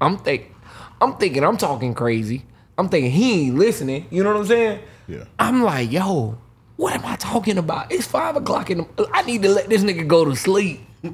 I'm 0.00 0.18
think, 0.18 0.52
I'm 1.00 1.16
thinking 1.16 1.44
I'm 1.44 1.56
talking 1.56 1.94
crazy. 1.94 2.44
I'm 2.78 2.88
thinking 2.88 3.10
he 3.10 3.46
ain't 3.46 3.56
listening. 3.56 4.06
You 4.10 4.22
know 4.22 4.32
what 4.32 4.40
I'm 4.40 4.46
saying? 4.46 4.80
Yeah. 5.08 5.24
I'm 5.38 5.62
like, 5.62 5.90
yo, 5.92 6.38
what 6.76 6.94
am 6.94 7.04
I 7.04 7.16
talking 7.16 7.58
about? 7.58 7.90
It's 7.92 8.06
five 8.06 8.36
o'clock 8.36 8.70
in 8.70 8.86
the. 8.96 9.08
I 9.12 9.22
need 9.22 9.42
to 9.42 9.48
let 9.48 9.68
this 9.68 9.82
nigga 9.82 10.06
go 10.06 10.24
to 10.24 10.36
sleep. 10.36 10.80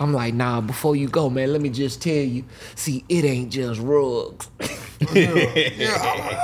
I'm 0.00 0.12
like, 0.12 0.34
nah. 0.34 0.60
Before 0.60 0.96
you 0.96 1.08
go, 1.08 1.30
man, 1.30 1.52
let 1.52 1.60
me 1.60 1.68
just 1.68 2.02
tell 2.02 2.12
you. 2.14 2.44
See, 2.74 3.04
it 3.08 3.24
ain't 3.24 3.50
just 3.52 3.80
rugs. 3.80 4.48
Yeah, 5.12 5.98
I, 6.00 6.38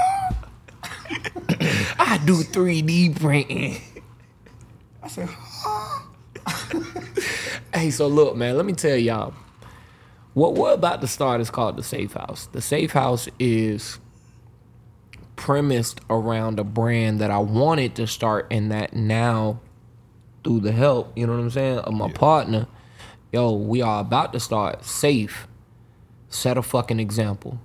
I 1.98 2.18
do 2.26 2.42
3D 2.42 3.18
printing. 3.18 3.80
I 5.02 5.08
said, 5.08 5.28
huh? 5.30 6.00
Hey, 7.72 7.90
so 7.90 8.06
look, 8.08 8.36
man, 8.36 8.56
let 8.56 8.66
me 8.66 8.74
tell 8.74 8.96
y'all. 8.96 9.32
What 10.32 10.54
we're 10.54 10.74
about 10.74 11.00
to 11.00 11.08
start 11.08 11.40
is 11.40 11.50
called 11.50 11.76
the 11.76 11.82
Safe 11.82 12.12
House. 12.12 12.46
The 12.52 12.60
Safe 12.60 12.92
House 12.92 13.28
is 13.40 13.98
premised 15.34 16.00
around 16.08 16.60
a 16.60 16.64
brand 16.64 17.18
that 17.18 17.32
I 17.32 17.38
wanted 17.38 17.96
to 17.96 18.06
start, 18.06 18.46
and 18.48 18.70
that 18.70 18.94
now, 18.94 19.58
through 20.44 20.60
the 20.60 20.70
help, 20.70 21.16
you 21.16 21.26
know 21.26 21.32
what 21.32 21.40
I'm 21.40 21.50
saying, 21.50 21.78
of 21.78 21.94
my 21.94 22.12
partner, 22.12 22.68
yo, 23.32 23.54
we 23.54 23.82
are 23.82 24.00
about 24.00 24.32
to 24.34 24.40
start 24.40 24.84
safe. 24.84 25.48
Set 26.28 26.56
a 26.56 26.62
fucking 26.62 27.00
example. 27.00 27.58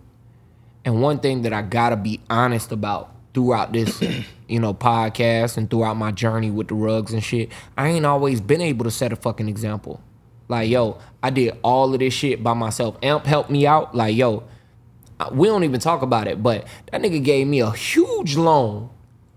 And 0.84 1.04
one 1.04 1.20
thing 1.20 1.44
that 1.44 1.54
I 1.54 1.62
gotta 1.62 1.96
be 1.96 2.20
honest 2.32 2.72
about 2.72 3.14
throughout 3.36 3.74
this, 3.74 4.02
you 4.48 4.60
know, 4.60 4.74
podcast 4.74 5.58
and 5.58 5.70
throughout 5.70 5.98
my 5.98 6.12
journey 6.12 6.50
with 6.50 6.70
the 6.70 6.76
rugs 6.76 7.14
and 7.14 7.24
shit, 7.24 7.52
I 7.78 7.90
ain't 7.90 8.08
always 8.08 8.42
been 8.42 8.62
able 8.62 8.86
to 8.86 8.92
set 8.92 9.14
a 9.14 9.16
fucking 9.16 9.50
example. 9.50 10.02
Like, 10.48 10.70
yo, 10.70 11.00
I 11.24 11.30
did 11.30 11.58
all 11.64 11.94
of 11.94 12.00
this 12.00 12.14
shit 12.14 12.44
by 12.44 12.54
myself. 12.54 12.98
Amp 13.02 13.26
helped 13.26 13.50
me 13.50 13.66
out. 13.66 13.96
Like, 13.96 14.16
yo, 14.16 14.44
we 15.32 15.48
don't 15.48 15.64
even 15.64 15.80
talk 15.80 16.02
about 16.02 16.28
it, 16.28 16.44
but 16.44 16.68
that 16.92 17.02
nigga 17.02 17.24
gave 17.24 17.48
me 17.48 17.62
a 17.62 17.72
huge 17.72 18.36
loan. 18.36 18.90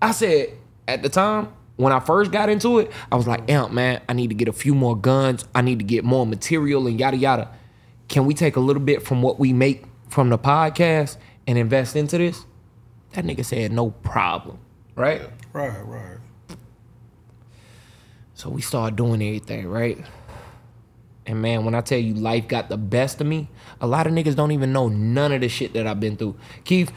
I 0.02 0.12
said 0.12 0.50
at 0.86 1.02
the 1.02 1.08
time 1.08 1.48
when 1.76 1.92
I 1.92 2.00
first 2.00 2.32
got 2.32 2.48
into 2.48 2.78
it, 2.80 2.90
I 3.10 3.16
was 3.16 3.26
like, 3.26 3.48
Amp, 3.50 3.72
man, 3.72 4.00
I 4.08 4.12
need 4.12 4.28
to 4.28 4.34
get 4.34 4.48
a 4.48 4.52
few 4.52 4.74
more 4.74 4.96
guns. 4.96 5.44
I 5.54 5.62
need 5.62 5.78
to 5.78 5.84
get 5.84 6.04
more 6.04 6.26
material 6.26 6.86
and 6.86 6.98
yada 6.98 7.16
yada. 7.16 7.50
Can 8.08 8.26
we 8.26 8.34
take 8.34 8.56
a 8.56 8.60
little 8.60 8.82
bit 8.82 9.02
from 9.02 9.22
what 9.22 9.38
we 9.38 9.52
make 9.52 9.84
from 10.08 10.30
the 10.30 10.38
podcast 10.38 11.16
and 11.46 11.56
invest 11.58 11.94
into 11.94 12.18
this? 12.18 12.44
That 13.12 13.24
nigga 13.24 13.44
said 13.44 13.72
no 13.72 13.90
problem, 13.90 14.58
right? 14.94 15.22
Right, 15.52 15.78
right. 15.84 16.18
So 18.34 18.50
we 18.50 18.60
started 18.60 18.96
doing 18.96 19.22
everything, 19.22 19.66
right? 19.66 19.98
And 21.28 21.42
man, 21.42 21.64
when 21.66 21.74
I 21.74 21.82
tell 21.82 21.98
you 21.98 22.14
life 22.14 22.48
got 22.48 22.70
the 22.70 22.78
best 22.78 23.20
of 23.20 23.26
me, 23.26 23.48
a 23.82 23.86
lot 23.86 24.06
of 24.06 24.14
niggas 24.14 24.34
don't 24.34 24.50
even 24.52 24.72
know 24.72 24.88
none 24.88 25.30
of 25.30 25.42
the 25.42 25.48
shit 25.48 25.74
that 25.74 25.86
I've 25.86 26.00
been 26.00 26.16
through. 26.16 26.36
Keith, 26.64 26.90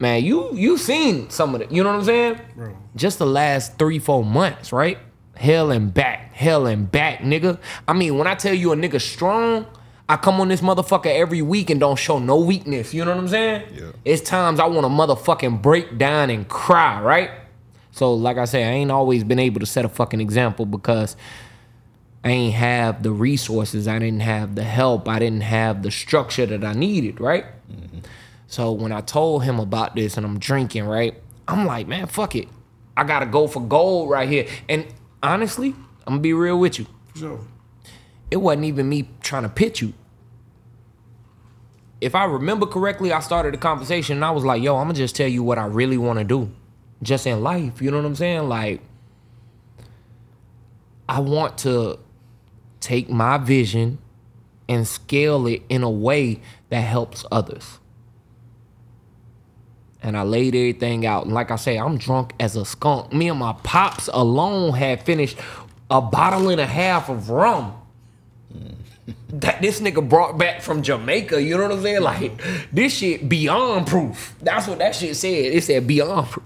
man, 0.00 0.24
you 0.24 0.52
you 0.54 0.76
seen 0.76 1.30
some 1.30 1.54
of 1.54 1.60
it. 1.60 1.70
You 1.70 1.84
know 1.84 1.90
what 1.90 2.00
I'm 2.00 2.04
saying? 2.04 2.40
Bro. 2.56 2.76
Just 2.96 3.18
the 3.20 3.26
last 3.26 3.78
three, 3.78 4.00
four 4.00 4.24
months, 4.24 4.72
right? 4.72 4.98
Hell 5.36 5.70
and 5.70 5.94
back, 5.94 6.34
hell 6.34 6.66
and 6.66 6.90
back, 6.90 7.20
nigga. 7.20 7.60
I 7.86 7.92
mean, 7.92 8.18
when 8.18 8.26
I 8.26 8.34
tell 8.34 8.52
you 8.52 8.72
a 8.72 8.76
nigga 8.76 9.00
strong, 9.00 9.66
I 10.08 10.16
come 10.16 10.40
on 10.40 10.48
this 10.48 10.60
motherfucker 10.60 11.06
every 11.06 11.40
week 11.40 11.70
and 11.70 11.78
don't 11.78 11.96
show 11.96 12.18
no 12.18 12.40
weakness. 12.40 12.92
You 12.92 13.04
know 13.04 13.12
what 13.12 13.20
I'm 13.20 13.28
saying? 13.28 13.68
Yeah. 13.72 13.92
It's 14.04 14.20
times 14.20 14.58
I 14.58 14.66
want 14.66 14.84
to 14.84 14.88
motherfucking 14.88 15.62
break 15.62 15.96
down 15.96 16.28
and 16.30 16.48
cry, 16.48 17.00
right? 17.00 17.30
So, 17.92 18.14
like 18.14 18.36
I 18.36 18.46
say, 18.46 18.64
I 18.64 18.70
ain't 18.70 18.90
always 18.90 19.22
been 19.22 19.38
able 19.38 19.60
to 19.60 19.66
set 19.66 19.84
a 19.84 19.88
fucking 19.88 20.20
example 20.20 20.66
because 20.66 21.16
I 22.22 22.30
ain't 22.30 22.54
have 22.54 23.02
the 23.02 23.12
resources, 23.12 23.88
I 23.88 23.98
didn't 23.98 24.20
have 24.20 24.54
the 24.54 24.64
help, 24.64 25.08
I 25.08 25.18
didn't 25.18 25.42
have 25.42 25.82
the 25.82 25.90
structure 25.90 26.44
that 26.46 26.62
I 26.64 26.74
needed, 26.74 27.20
right? 27.20 27.46
Mm-hmm. 27.70 28.00
So 28.46 28.72
when 28.72 28.92
I 28.92 29.00
told 29.00 29.44
him 29.44 29.58
about 29.58 29.94
this 29.94 30.16
and 30.16 30.26
I'm 30.26 30.38
drinking, 30.38 30.84
right? 30.84 31.14
I'm 31.48 31.66
like, 31.66 31.88
man, 31.88 32.06
fuck 32.06 32.36
it. 32.36 32.48
I 32.96 33.04
gotta 33.04 33.26
go 33.26 33.46
for 33.46 33.60
gold 33.60 34.10
right 34.10 34.28
here. 34.28 34.46
And 34.68 34.86
honestly, 35.22 35.68
I'm 36.06 36.14
gonna 36.14 36.20
be 36.20 36.34
real 36.34 36.58
with 36.58 36.78
you. 36.78 36.86
Sure. 37.14 37.40
It 38.30 38.36
wasn't 38.36 38.66
even 38.66 38.88
me 38.88 39.08
trying 39.22 39.44
to 39.44 39.48
pitch 39.48 39.80
you. 39.80 39.94
If 42.00 42.14
I 42.14 42.24
remember 42.24 42.66
correctly, 42.66 43.12
I 43.12 43.20
started 43.20 43.54
the 43.54 43.58
conversation 43.58 44.16
and 44.16 44.24
I 44.24 44.30
was 44.30 44.44
like, 44.44 44.62
yo, 44.62 44.76
I'm 44.76 44.88
gonna 44.88 44.94
just 44.94 45.16
tell 45.16 45.28
you 45.28 45.42
what 45.42 45.58
I 45.58 45.66
really 45.66 45.96
wanna 45.96 46.24
do. 46.24 46.50
Just 47.02 47.26
in 47.26 47.42
life. 47.42 47.80
You 47.80 47.90
know 47.90 47.96
what 47.96 48.06
I'm 48.06 48.14
saying? 48.14 48.48
Like, 48.48 48.82
I 51.08 51.20
want 51.20 51.58
to 51.58 51.98
take 52.80 53.08
my 53.08 53.38
vision 53.38 53.98
and 54.68 54.86
scale 54.86 55.46
it 55.46 55.62
in 55.68 55.82
a 55.82 55.90
way 55.90 56.40
that 56.70 56.80
helps 56.80 57.24
others. 57.30 57.78
And 60.02 60.16
I 60.16 60.22
laid 60.22 60.54
everything 60.54 61.04
out. 61.04 61.24
And 61.24 61.34
like 61.34 61.50
I 61.50 61.56
say, 61.56 61.76
I'm 61.76 61.98
drunk 61.98 62.32
as 62.40 62.56
a 62.56 62.64
skunk. 62.64 63.12
Me 63.12 63.28
and 63.28 63.38
my 63.38 63.52
pops 63.64 64.08
alone 64.12 64.72
had 64.72 65.02
finished 65.02 65.36
a 65.90 66.00
bottle 66.00 66.48
and 66.48 66.60
a 66.60 66.66
half 66.66 67.08
of 67.08 67.28
rum. 67.30 67.74
Mm. 68.54 68.74
That 69.30 69.60
this 69.60 69.80
nigga 69.80 70.08
brought 70.08 70.38
back 70.38 70.62
from 70.62 70.82
Jamaica, 70.82 71.42
you 71.42 71.56
know 71.56 71.64
what 71.64 71.72
I'm 71.72 71.82
saying? 71.82 72.02
Like 72.02 72.40
this 72.72 72.96
shit 72.96 73.28
beyond 73.28 73.86
proof. 73.88 74.34
That's 74.40 74.68
what 74.68 74.78
that 74.78 74.94
shit 74.94 75.16
said. 75.16 75.28
It 75.28 75.64
said 75.64 75.86
beyond 75.86 76.28
proof. 76.28 76.44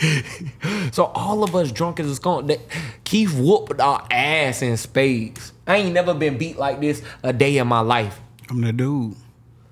so 0.92 1.04
all 1.14 1.42
of 1.44 1.54
us 1.54 1.70
drunk 1.72 2.00
as 2.00 2.10
a 2.10 2.14
skunk. 2.16 2.48
That 2.48 2.60
Keith 3.04 3.34
whooped 3.38 3.80
our 3.80 4.06
ass 4.10 4.62
in 4.62 4.76
spades. 4.76 5.52
I 5.66 5.76
ain't 5.76 5.92
never 5.94 6.14
been 6.14 6.36
beat 6.38 6.58
like 6.58 6.80
this 6.80 7.02
a 7.22 7.32
day 7.32 7.58
in 7.58 7.66
my 7.66 7.80
life. 7.80 8.20
I'm 8.50 8.60
the 8.60 8.72
dude. 8.72 9.14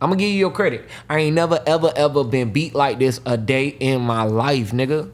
I'm 0.01 0.11
gonna 0.11 0.17
give 0.17 0.31
you 0.31 0.39
your 0.39 0.51
credit. 0.51 0.89
I 1.09 1.19
ain't 1.19 1.35
never 1.35 1.61
ever 1.67 1.93
ever 1.95 2.25
been 2.25 2.53
beat 2.53 2.75
like 2.75 2.99
this 2.99 3.21
a 3.27 3.37
day 3.37 3.69
in 3.69 4.01
my 4.01 4.25
life, 4.25 4.73
nigga. 4.73 5.11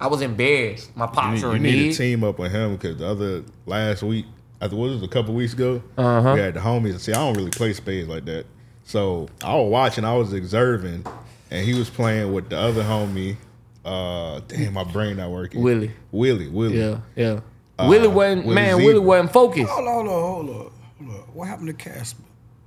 I 0.00 0.06
was 0.06 0.20
embarrassed. 0.22 0.96
My 0.96 1.06
You 1.06 1.10
pops 1.10 1.34
need, 1.40 1.44
were 1.44 1.50
you 1.50 1.56
in 1.56 1.62
need 1.62 1.72
need. 1.86 1.92
to 1.92 1.98
team 1.98 2.22
up 2.24 2.38
with 2.38 2.52
him 2.52 2.76
because 2.76 2.98
the 2.98 3.06
other 3.08 3.42
last 3.66 4.02
week, 4.04 4.26
I 4.60 4.68
think 4.68 4.78
what 4.80 4.90
was 4.90 5.02
it, 5.02 5.04
a 5.04 5.08
couple 5.08 5.34
weeks 5.34 5.54
ago, 5.54 5.82
Uh-huh. 5.96 6.34
we 6.34 6.40
had 6.40 6.54
the 6.54 6.60
homies. 6.60 7.00
See, 7.00 7.12
I 7.12 7.16
don't 7.16 7.34
really 7.36 7.50
play 7.50 7.72
spades 7.72 8.08
like 8.08 8.24
that, 8.26 8.46
so 8.84 9.28
I 9.42 9.54
was 9.56 9.68
watching, 9.70 10.04
I 10.04 10.14
was 10.14 10.32
observing, 10.32 11.04
and 11.50 11.66
he 11.66 11.74
was 11.74 11.90
playing 11.90 12.32
with 12.32 12.48
the 12.50 12.58
other 12.58 12.84
homie. 12.84 13.36
Uh, 13.88 14.40
damn, 14.48 14.74
my 14.74 14.84
brain 14.84 15.16
not 15.16 15.30
working. 15.30 15.62
Willie. 15.62 15.92
Willie, 16.12 16.48
Willie. 16.48 16.78
Yeah, 16.78 17.00
yeah. 17.16 17.40
Willie 17.88 18.08
wasn't 18.08 18.44
Willie 18.44 18.54
man. 18.54 18.76
Zebra. 18.76 18.84
Willie 18.84 18.98
wasn't 19.06 19.32
focused. 19.32 19.70
Hold 19.70 19.88
on, 19.88 19.94
hold 19.94 20.08
on, 20.08 20.20
hold 20.22 20.50
on. 20.50 20.56
Hold 21.06 21.20
on. 21.20 21.26
What 21.34 21.48
happened 21.48 21.68
to 21.68 21.72
Casper? 21.74 22.22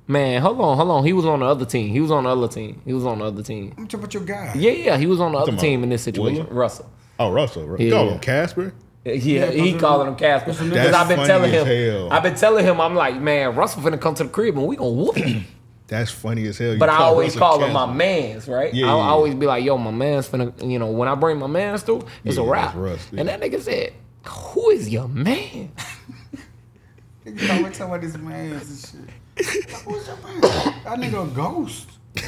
Man, 0.07 0.41
hold 0.41 0.59
on, 0.59 0.77
hold 0.77 0.89
on. 0.89 1.05
He 1.05 1.13
was 1.13 1.25
on 1.25 1.39
the 1.41 1.45
other 1.45 1.65
team. 1.65 1.89
He 1.89 1.99
was 2.01 2.11
on 2.11 2.23
the 2.23 2.29
other 2.29 2.47
team. 2.47 2.81
He 2.85 2.93
was 2.93 3.05
on 3.05 3.19
the 3.19 3.25
other 3.25 3.43
team. 3.43 3.73
I'm 3.77 3.85
talking 3.87 3.99
about 3.99 4.13
your 4.13 4.23
guy. 4.23 4.53
Yeah, 4.55 4.71
yeah. 4.71 4.97
He 4.97 5.05
was 5.05 5.21
on 5.21 5.31
the 5.33 5.37
other 5.37 5.55
team 5.55 5.83
in 5.83 5.89
this 5.89 6.01
situation. 6.01 6.43
Willie? 6.45 6.55
Russell. 6.57 6.89
Oh, 7.19 7.31
Russell. 7.31 7.67
Right? 7.67 7.79
Yeah, 7.81 7.91
Call 7.91 8.05
yeah. 8.07 8.11
him 8.13 8.19
Casper. 8.19 8.73
Yeah, 9.05 9.13
Yeah, 9.13 9.51
he 9.51 9.61
because 9.73 9.81
calling 9.81 10.07
him 10.07 10.15
Casper. 10.15 10.51
Because 10.51 10.69
That's 10.69 10.95
I've 10.95 11.07
been 11.07 11.25
telling 11.25 11.51
him. 11.51 11.65
hell. 11.65 12.11
I've 12.11 12.23
been 12.23 12.35
telling 12.35 12.65
him. 12.65 12.81
I'm 12.81 12.95
like, 12.95 13.19
man, 13.21 13.55
Russell 13.55 13.81
finna 13.83 13.99
come 13.99 14.15
to 14.15 14.23
the 14.23 14.29
crib 14.29 14.57
and 14.57 14.67
we 14.67 14.75
gonna 14.75 14.91
whoop 14.91 15.15
him. 15.15 15.45
That's 15.91 16.09
funny 16.09 16.47
as 16.47 16.57
hell. 16.57 16.71
You 16.71 16.79
But 16.79 16.87
I 16.87 16.99
always 16.99 17.35
call 17.35 17.59
them 17.59 17.73
my 17.73 17.85
man's, 17.85 18.47
right? 18.47 18.73
Yeah, 18.73 18.85
I, 18.85 18.87
yeah, 18.87 18.93
I 18.95 18.97
yeah. 18.97 19.09
always 19.11 19.35
be 19.35 19.45
like, 19.45 19.65
yo, 19.65 19.77
my 19.77 19.91
man's 19.91 20.25
finna, 20.29 20.53
you 20.65 20.79
know, 20.79 20.89
when 20.89 21.09
I 21.09 21.15
bring 21.15 21.37
my 21.37 21.47
man's 21.47 21.83
through, 21.83 22.07
it's 22.23 22.37
Yeah, 22.37 22.43
a 22.43 22.47
wrap. 22.47 22.65
that's 22.67 22.75
Russ, 22.77 23.07
yeah. 23.11 23.19
And 23.19 23.27
that 23.27 23.41
nigga 23.41 23.61
said, 23.61 23.91
who 24.25 24.69
is 24.69 24.87
your 24.87 25.09
man? 25.09 25.69
Nigga 27.25 27.57
always 27.57 27.77
talking 27.77 27.93
about 27.93 28.01
this 28.01 28.17
man 28.17 28.53
and 28.53 28.61
shit. 28.61 29.75
Who's 29.85 30.07
your 30.07 30.15
man? 30.23 30.41
That 30.41 30.97
nigga 30.97 31.29
a 31.29 31.35
ghost. 31.35 31.89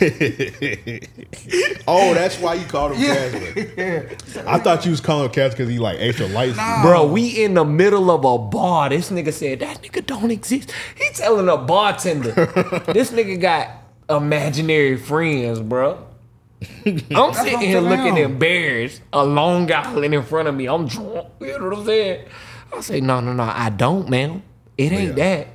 oh, 1.88 2.14
that's 2.14 2.38
why 2.40 2.54
you 2.56 2.66
called 2.66 2.94
him 2.94 3.02
Casper. 3.02 3.74
Yeah. 3.78 4.04
I 4.48 4.60
thought 4.60 4.86
you 4.86 4.92
was 4.92 5.02
calling 5.02 5.26
him 5.26 5.32
Casper 5.32 5.58
because 5.58 5.70
he 5.70 5.80
like 5.80 5.98
extra 6.00 6.28
light. 6.28 6.54
skin. 6.54 6.82
Bro, 6.82 7.08
we 7.12 7.44
in 7.44 7.54
the 7.56 7.66
middle 7.66 8.10
of 8.12 8.24
a 8.24 8.38
bar. 8.38 8.90
This 8.90 9.10
nigga 9.12 9.34
said, 9.34 9.60
that 9.60 9.82
nigga 9.82 10.06
don't 10.06 10.32
exist. 10.32 10.72
He 10.96 11.10
telling 11.14 11.50
a 11.50 11.58
bartender. 11.58 12.32
this 12.94 13.12
nigga 13.12 13.40
got 13.40 13.70
imaginary 14.10 14.98
friends, 14.98 15.60
bro. 15.60 16.06
I'm 16.86 17.34
sitting 17.34 17.60
here 17.60 17.82
looking 17.82 18.16
him. 18.16 18.32
embarrassed. 18.32 19.02
A 19.12 19.26
Long 19.26 19.70
Island 19.72 20.14
in 20.14 20.24
front 20.24 20.48
of 20.48 20.56
me. 20.56 20.68
I'm 20.68 20.88
drunk. 20.88 21.28
You 21.42 21.60
know 21.60 21.70
what 21.70 21.78
I'm 21.80 21.86
saying? 21.86 22.26
I 22.76 22.82
say, 22.82 23.02
no, 23.02 23.20
no, 23.20 23.34
no, 23.34 23.44
I 23.44 23.70
don't, 23.70 24.10
man. 24.10 24.42
It 24.78 24.92
ain't 24.94 25.18
Yeah. 25.18 25.44
that. 25.44 25.48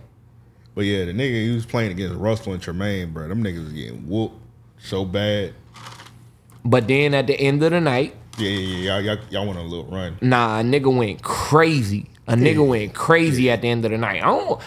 But 0.78 0.85
yeah, 0.87 1.06
the 1.06 1.12
nigga 1.12 1.42
he 1.44 1.50
was 1.52 1.66
playing 1.66 1.90
against 1.90 2.14
Russell 2.14 2.52
and 2.52 2.62
Tremaine, 2.62 3.11
bro. 3.11 3.26
Them 3.26 3.42
niggas 3.42 3.64
was 3.64 3.73
getting 3.73 4.08
whooped 4.08 4.37
so 4.78 5.04
bad. 5.04 5.52
But 6.64 6.87
then 6.87 7.14
at 7.14 7.26
the 7.26 7.35
end 7.35 7.64
of 7.64 7.73
the 7.73 7.80
night, 7.80 8.14
Yeah, 8.38 8.49
yeah, 8.50 8.58
yeah. 8.76 8.76
Y'all, 8.78 9.00
y'all, 9.00 9.25
y'all 9.28 9.47
went 9.49 9.58
on 9.58 9.66
a 9.66 9.68
little 9.68 9.87
run. 9.87 10.18
nah, 10.20 10.61
a 10.61 10.62
nigga 10.62 10.97
went 10.97 11.20
crazy. 11.20 12.08
A 12.28 12.35
nigga 12.35 12.64
went 12.64 12.94
crazy 12.94 13.50
at 13.50 13.61
the 13.62 13.68
end 13.68 13.85
of 13.87 13.90
the 13.90 13.99
night. 13.99 14.23
I 14.23 14.26
don't 14.26 14.61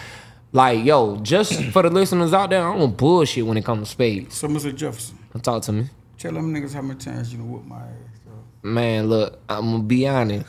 like 0.52 0.84
yo. 0.84 1.16
Just 1.16 1.54
for 1.72 1.80
the 1.80 1.88
listeners 1.88 2.34
out 2.34 2.50
there, 2.50 2.68
I 2.68 2.76
don't 2.76 2.94
bullshit 2.94 3.46
when 3.46 3.56
it 3.56 3.64
comes 3.64 3.88
to 3.88 3.92
spades. 3.92 4.34
So, 4.34 4.48
Mr. 4.48 4.76
Jefferson, 4.76 5.16
Talk 5.40 5.62
to 5.62 5.72
me, 5.72 5.86
tell 6.18 6.32
them 6.34 6.52
niggas 6.54 6.74
how 6.74 6.82
many 6.82 7.00
times 7.00 7.32
you 7.32 7.38
done 7.38 7.50
whoop 7.50 7.64
my 7.64 7.76
ass. 7.76 8.20
Bro. 8.26 8.70
man. 8.70 9.06
Look, 9.06 9.38
I'm 9.48 9.70
gonna 9.70 9.82
be 9.84 10.06
honest. 10.06 10.44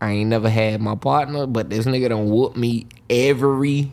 I 0.00 0.10
ain't 0.10 0.30
never 0.30 0.50
had 0.50 0.80
my 0.80 0.96
partner, 0.96 1.46
but 1.46 1.70
this 1.70 1.86
nigga 1.86 2.08
done 2.08 2.28
whoop 2.28 2.56
me 2.56 2.88
every 3.08 3.92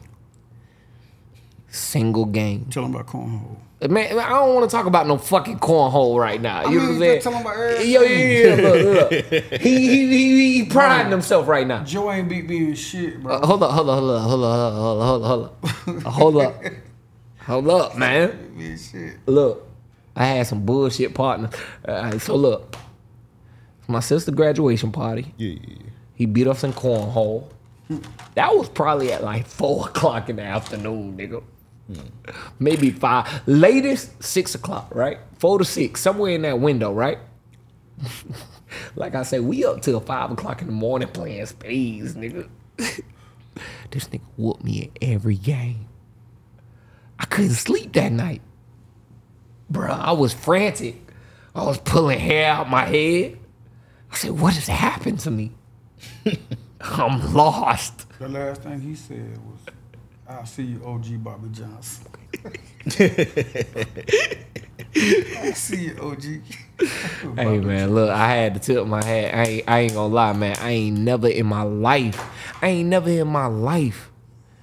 single 1.71 2.25
game. 2.25 2.65
Tell 2.69 2.83
them 2.83 2.93
about 2.93 3.07
cornhole. 3.07 3.57
Uh, 3.81 3.87
man, 3.87 4.19
I 4.19 4.29
don't 4.29 4.53
want 4.53 4.69
to 4.69 4.75
talk 4.75 4.85
about 4.85 5.07
no 5.07 5.17
fucking 5.17 5.59
cornhole 5.59 6.19
right 6.19 6.39
now. 6.39 6.61
You 6.61 6.65
I 6.65 6.69
mean, 6.69 6.77
know 6.77 6.83
what 6.83 6.91
I'm 6.93 6.99
saying? 6.99 7.21
Tell 7.21 7.33
him 7.33 7.41
about 7.41 7.57
everything. 7.57 7.91
Yo, 7.91 8.01
yeah, 8.01 8.55
yeah, 8.55 8.69
look, 8.69 9.11
look. 9.11 9.41
he, 9.61 9.87
he, 9.87 10.07
he, 10.07 10.53
he 10.59 10.65
priding 10.65 11.05
Man, 11.05 11.11
himself 11.11 11.47
right 11.47 11.65
now. 11.65 11.83
Joe 11.83 12.11
ain't 12.11 12.29
beat 12.29 12.47
me 12.47 12.57
in 12.57 12.75
shit, 12.75 13.23
bro. 13.23 13.35
Uh, 13.35 13.45
hold 13.45 13.63
up, 13.63 13.71
hold 13.71 13.89
up, 13.89 13.99
hold 13.99 14.11
up, 14.11 14.21
hold 14.21 14.43
up, 14.43 14.83
hold 14.83 15.01
up, 15.01 15.23
hold 15.23 15.45
up, 15.45 15.63
hold 15.63 15.87
up. 15.87 16.05
Uh, 16.05 16.09
hold 16.09 16.37
up. 16.37 16.63
Hold 17.47 17.67
up, 17.69 17.97
man. 17.97 18.53
Look, 19.25 19.67
I 20.15 20.25
had 20.25 20.45
some 20.45 20.63
bullshit 20.63 21.15
partner. 21.15 21.49
Uh, 21.87 21.91
All 21.91 22.03
right, 22.03 22.21
so 22.21 22.35
look, 22.35 22.75
my 23.87 23.99
sister 23.99 24.31
graduation 24.31 24.91
party. 24.91 25.33
Yeah, 25.37 25.53
yeah, 25.53 25.59
yeah. 25.67 25.89
He 26.13 26.27
beat 26.27 26.45
us 26.45 26.63
in 26.63 26.71
cornhole. 26.71 27.49
That 28.35 28.55
was 28.55 28.69
probably 28.69 29.11
at 29.11 29.23
like 29.23 29.47
four 29.47 29.87
o'clock 29.87 30.29
in 30.29 30.35
the 30.35 30.43
afternoon, 30.43 31.17
nigga. 31.17 31.43
Hmm. 31.93 32.31
Maybe 32.59 32.91
five. 32.91 33.41
Latest 33.47 34.23
six 34.23 34.55
o'clock, 34.55 34.93
right? 34.93 35.19
Four 35.39 35.59
to 35.59 35.65
six, 35.65 36.01
somewhere 36.01 36.31
in 36.31 36.43
that 36.43 36.59
window, 36.59 36.93
right? 36.93 37.19
like 38.95 39.15
I 39.15 39.23
said, 39.23 39.41
we 39.41 39.65
up 39.65 39.81
till 39.81 39.99
five 39.99 40.31
o'clock 40.31 40.61
in 40.61 40.67
the 40.67 40.73
morning 40.73 41.07
playing 41.09 41.45
spades, 41.45 42.15
nigga. 42.15 42.49
this 42.77 44.07
nigga 44.07 44.21
whooped 44.37 44.63
me 44.63 44.91
in 44.99 45.13
every 45.13 45.35
game. 45.35 45.87
I 47.19 47.25
couldn't 47.25 47.51
sleep 47.51 47.93
that 47.93 48.11
night. 48.11 48.41
Bruh, 49.71 49.89
I 49.89 50.11
was 50.11 50.33
frantic. 50.33 50.95
I 51.53 51.63
was 51.63 51.77
pulling 51.77 52.19
hair 52.19 52.51
out 52.51 52.69
my 52.69 52.85
head. 52.85 53.37
I 54.11 54.15
said, 54.15 54.31
what 54.31 54.53
has 54.55 54.67
happened 54.67 55.19
to 55.21 55.31
me? 55.31 55.53
I'm 56.81 57.33
lost. 57.33 58.07
The 58.19 58.27
last 58.27 58.63
thing 58.63 58.81
he 58.81 58.95
said 58.95 59.37
was, 59.37 59.59
I'll 60.27 60.45
see 60.45 60.63
you, 60.63 60.81
OG 60.85 61.23
Bobby 61.23 61.49
Johnson. 61.51 62.07
I 64.95 65.51
see 65.53 65.85
you, 65.85 65.97
OG. 66.01 66.23
Hey 67.35 67.59
man, 67.59 67.93
look, 67.93 68.09
I 68.09 68.33
had 68.33 68.55
to 68.55 68.59
tip 68.59 68.87
my 68.87 69.03
hat. 69.03 69.35
I 69.35 69.43
ain't, 69.43 69.69
I 69.69 69.79
ain't 69.81 69.93
gonna 69.93 70.11
lie, 70.11 70.33
man. 70.33 70.57
I 70.59 70.71
ain't 70.71 70.97
never 70.97 71.27
in 71.27 71.45
my 71.45 71.61
life, 71.61 72.19
I 72.59 72.69
ain't 72.69 72.89
never 72.89 73.09
in 73.11 73.27
my 73.27 73.45
life 73.45 74.11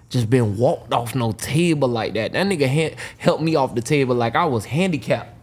just 0.08 0.30
been 0.30 0.56
walked 0.56 0.92
off 0.92 1.14
no 1.14 1.32
table 1.32 1.88
like 1.88 2.14
that. 2.14 2.32
That 2.32 2.46
nigga 2.46 2.66
ha- 2.68 2.96
helped 3.18 3.42
me 3.42 3.56
off 3.56 3.74
the 3.74 3.82
table 3.82 4.14
like 4.14 4.34
I 4.34 4.46
was 4.46 4.64
handicapped. 4.64 5.37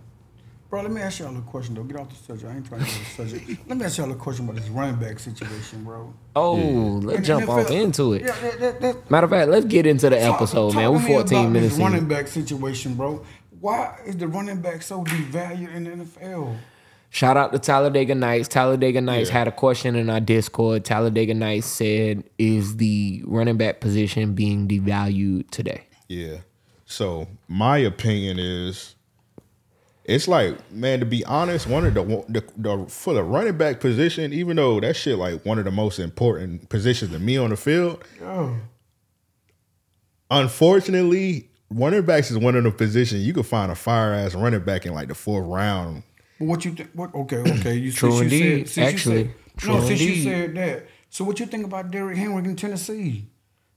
Bro, 0.75 0.81
let 0.83 0.91
me 0.91 0.99
ask 0.99 1.19
y'all 1.19 1.37
a 1.37 1.39
question 1.39 1.73
though. 1.73 1.83
Get 1.83 1.97
off 1.97 2.09
the 2.09 2.15
subject. 2.17 2.51
I 2.51 2.57
ain't 2.57 2.65
trying 2.67 2.81
to 2.81 2.85
get 2.85 2.95
off 2.95 3.15
the 3.15 3.29
subject. 3.29 3.67
Let 3.69 3.77
me 3.77 3.85
ask 3.85 3.97
y'all 3.97 4.11
a 4.11 4.15
question 4.15 4.43
about 4.43 4.59
this 4.59 4.67
running 4.67 4.95
back 4.97 5.19
situation, 5.19 5.85
bro. 5.85 6.13
Oh, 6.35 6.57
In 6.57 6.99
let's 6.99 7.19
the 7.21 7.25
jump 7.25 7.47
off 7.47 7.71
into 7.71 8.11
it. 8.11 8.23
Yeah, 8.23 8.35
that, 8.41 8.59
that, 8.59 8.81
that, 8.81 9.09
Matter 9.09 9.23
of 9.23 9.29
fact, 9.31 9.49
let's 9.51 9.65
get 9.67 9.85
into 9.85 10.09
the 10.09 10.19
talk- 10.19 10.35
episode, 10.35 10.71
talk 10.73 10.75
man. 10.75 10.83
to 10.87 10.91
We're 10.91 10.99
me 10.99 11.07
14 11.13 11.37
about 11.39 11.49
minutes 11.53 11.75
this 11.75 11.81
running 11.81 11.99
in. 11.99 12.07
back 12.09 12.27
situation, 12.27 12.95
bro. 12.95 13.23
Why 13.61 13.97
is 14.05 14.17
the 14.17 14.27
running 14.27 14.59
back 14.59 14.81
so 14.81 15.01
devalued 15.05 15.73
in 15.73 15.83
the 15.85 15.91
NFL? 15.91 16.57
Shout 17.09 17.37
out 17.37 17.53
to 17.53 17.59
Talladega 17.59 18.13
Nights. 18.13 18.49
Talladega 18.49 18.99
Nights 18.99 19.29
Yeah. 19.29 19.37
had 19.37 19.47
a 19.47 19.53
question 19.53 19.95
in 19.95 20.09
our 20.09 20.19
Discord. 20.19 20.83
Talladega 20.83 21.35
Nights 21.35 21.67
said, 21.67 22.25
"Is 22.37 22.75
the 22.75 23.23
running 23.25 23.55
back 23.55 23.79
position 23.79 24.33
being 24.33 24.67
devalued 24.67 25.49
today?" 25.51 25.83
Yeah. 26.09 26.39
So 26.85 27.27
my 27.47 27.77
opinion 27.77 28.39
is, 28.39 28.94
it's 30.05 30.27
like 30.27 30.71
man. 30.71 30.99
To 30.99 31.05
be 31.05 31.23
honest, 31.25 31.67
one 31.67 31.85
of 31.85 31.93
the, 31.93 32.03
the 32.29 32.43
the 32.57 32.85
for 32.87 33.13
the 33.13 33.23
running 33.23 33.57
back 33.57 33.79
position, 33.79 34.31
even 34.33 34.55
though 34.55 34.79
that 34.79 34.95
shit 34.95 35.17
like 35.17 35.45
one 35.45 35.59
of 35.59 35.65
the 35.65 35.71
most 35.71 35.99
important 35.99 36.69
positions 36.69 37.11
to 37.11 37.19
me 37.19 37.37
on 37.37 37.49
the 37.49 37.57
field. 37.57 38.03
Oh, 38.21 38.55
Unfortunately, 40.31 41.49
running 41.69 42.01
backs 42.03 42.31
is 42.31 42.37
one 42.37 42.55
of 42.55 42.63
the 42.63 42.71
positions 42.71 43.25
you 43.25 43.33
could 43.33 43.45
find 43.45 43.71
a 43.71 43.75
fire 43.75 44.13
ass 44.13 44.33
running 44.35 44.61
back 44.61 44.85
in 44.85 44.93
like 44.93 45.07
the 45.07 45.15
fourth 45.15 45.45
round. 45.45 46.03
but 46.39 46.45
what 46.45 46.65
you 46.65 46.71
think? 46.71 46.89
What? 46.93 47.13
Okay, 47.13 47.37
okay. 47.37 47.75
You 47.75 47.91
True 47.91 48.17
since 48.19 48.31
you 48.31 48.37
indeed, 48.43 48.67
Said, 48.69 48.73
since 48.73 48.93
actually. 48.93 49.17
you 49.17 49.23
said, 49.25 49.35
True 49.57 49.73
no, 49.75 49.81
since 49.85 50.01
you 50.01 50.23
said 50.23 50.55
that. 50.55 50.87
So 51.09 51.23
what 51.23 51.39
you 51.39 51.45
think 51.45 51.65
about 51.65 51.91
Derrick 51.91 52.17
Henry 52.17 52.43
in 52.43 52.55
Tennessee? 52.55 53.27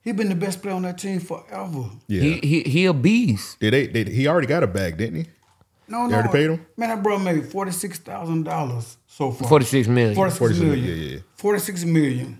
He 0.00 0.12
been 0.12 0.29
the 0.31 0.35
best 0.35 0.62
player 0.62 0.74
on 0.74 0.83
that 0.83 0.96
team 0.98 1.20
forever. 1.20 1.85
Yeah. 2.07 2.22
He 2.22 2.38
he 2.38 2.62
he 2.62 2.87
a 2.87 2.94
beast. 2.94 3.61
Did 3.61 3.74
they, 3.74 3.87
they? 3.88 4.05
He 4.11 4.26
already 4.26 4.46
got 4.46 4.62
a 4.62 4.66
bag, 4.66 4.96
didn't 4.96 5.24
he? 5.24 5.31
No, 5.88 6.05
They 6.05 6.11
no. 6.11 6.16
already 6.18 6.29
paid 6.33 6.51
him? 6.51 6.66
Man, 6.77 6.88
that 6.90 7.03
bro 7.03 7.18
made 7.18 7.46
forty 7.51 7.70
six 7.72 7.98
thousand 7.98 8.44
dollars 8.44 8.96
so 9.07 9.31
far. 9.31 9.48
46 9.48 9.88
million. 9.88 10.14
46 10.14 10.38
46 10.38 10.64
million. 10.64 10.85
yeah, 10.88 11.12
yeah. 11.14 11.18
Forty 11.37 11.59
six 11.61 11.85
million. 11.85 12.38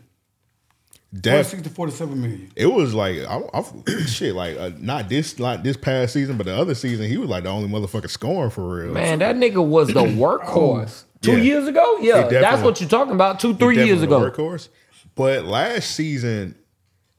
That 1.11 1.47
46 1.47 1.63
to 1.63 1.71
47 1.71 2.21
million. 2.21 2.53
it 2.55 2.67
was 2.67 2.93
like 2.93 3.17
I, 3.21 3.41
I 3.55 3.63
shit 4.07 4.35
like 4.35 4.59
uh, 4.59 4.73
not 4.79 5.09
this 5.09 5.39
like 5.41 5.63
this 5.63 5.77
past 5.79 6.13
season, 6.13 6.37
but 6.37 6.45
the 6.45 6.55
other 6.55 6.75
season 6.75 7.09
he 7.09 7.17
was 7.17 7.31
like 7.31 7.45
the 7.45 7.49
only 7.51 7.69
motherfucker 7.69 8.11
scoring 8.11 8.51
for 8.51 8.77
real. 8.83 8.93
Man, 8.93 9.21
that 9.21 9.37
nigga 9.37 9.67
was 9.67 9.89
the 9.89 9.95
workhorse. 10.05 11.05
Two 11.23 11.33
Yeah. 11.39 11.43
years 11.43 11.67
ago? 11.67 11.99
Yeah, 12.01 12.29
that's 12.29 12.63
what 12.63 12.81
you're 12.81 12.91
talking 12.91 13.15
about. 13.15 13.41
Two, 13.41 13.55
three 13.57 13.83
years 13.85 14.03
ago. 14.03 14.23
a 14.23 14.31
workhorse. 14.31 14.69
But 15.15 15.47
last 15.47 15.93
season, 15.93 16.55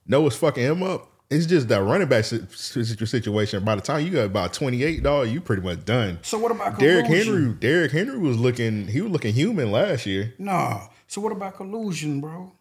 no, 0.07 0.21
what's 0.21 0.35
fucking 0.37 0.63
him 0.63 0.83
up. 0.83 1.08
It's 1.29 1.45
just 1.45 1.67
that 1.67 1.83
running 1.83 2.07
back 2.07 2.25
si- 2.25 2.41
si- 2.49 2.83
situation. 3.05 3.63
By 3.63 3.75
the 3.75 3.81
time 3.81 4.03
you 4.03 4.11
got 4.11 4.25
about 4.25 4.51
twenty 4.53 4.83
eight, 4.83 5.03
dog, 5.03 5.29
you 5.29 5.41
pretty 5.41 5.61
much 5.61 5.85
done. 5.85 6.17
So 6.23 6.39
what 6.39 6.51
about 6.51 6.79
Derrick? 6.79 7.05
Henry? 7.05 7.53
Derrick 7.53 7.91
Henry 7.91 8.17
was 8.17 8.37
looking. 8.39 8.87
He 8.87 9.01
was 9.01 9.11
looking 9.11 9.33
human 9.33 9.71
last 9.71 10.05
year. 10.07 10.33
Nah. 10.39 10.87
So 11.07 11.21
what 11.21 11.31
about 11.31 11.55
collusion, 11.55 12.19
bro? 12.19 12.51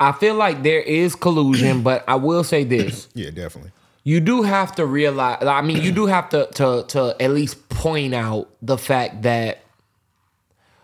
I 0.00 0.12
feel 0.12 0.36
like 0.36 0.62
there 0.62 0.80
is 0.80 1.14
collusion, 1.14 1.82
but 1.82 2.02
I 2.08 2.14
will 2.14 2.44
say 2.44 2.64
this. 2.64 3.08
Yeah, 3.14 3.30
definitely. 3.30 3.72
You 4.04 4.20
do 4.20 4.42
have 4.42 4.74
to 4.76 4.86
realize 4.86 5.44
I 5.44 5.60
mean, 5.60 5.82
you 5.82 5.92
do 5.92 6.06
have 6.06 6.30
to 6.30 6.46
to 6.54 6.84
to 6.88 7.16
at 7.20 7.30
least 7.30 7.68
point 7.68 8.14
out 8.14 8.48
the 8.62 8.78
fact 8.78 9.20
that 9.22 9.60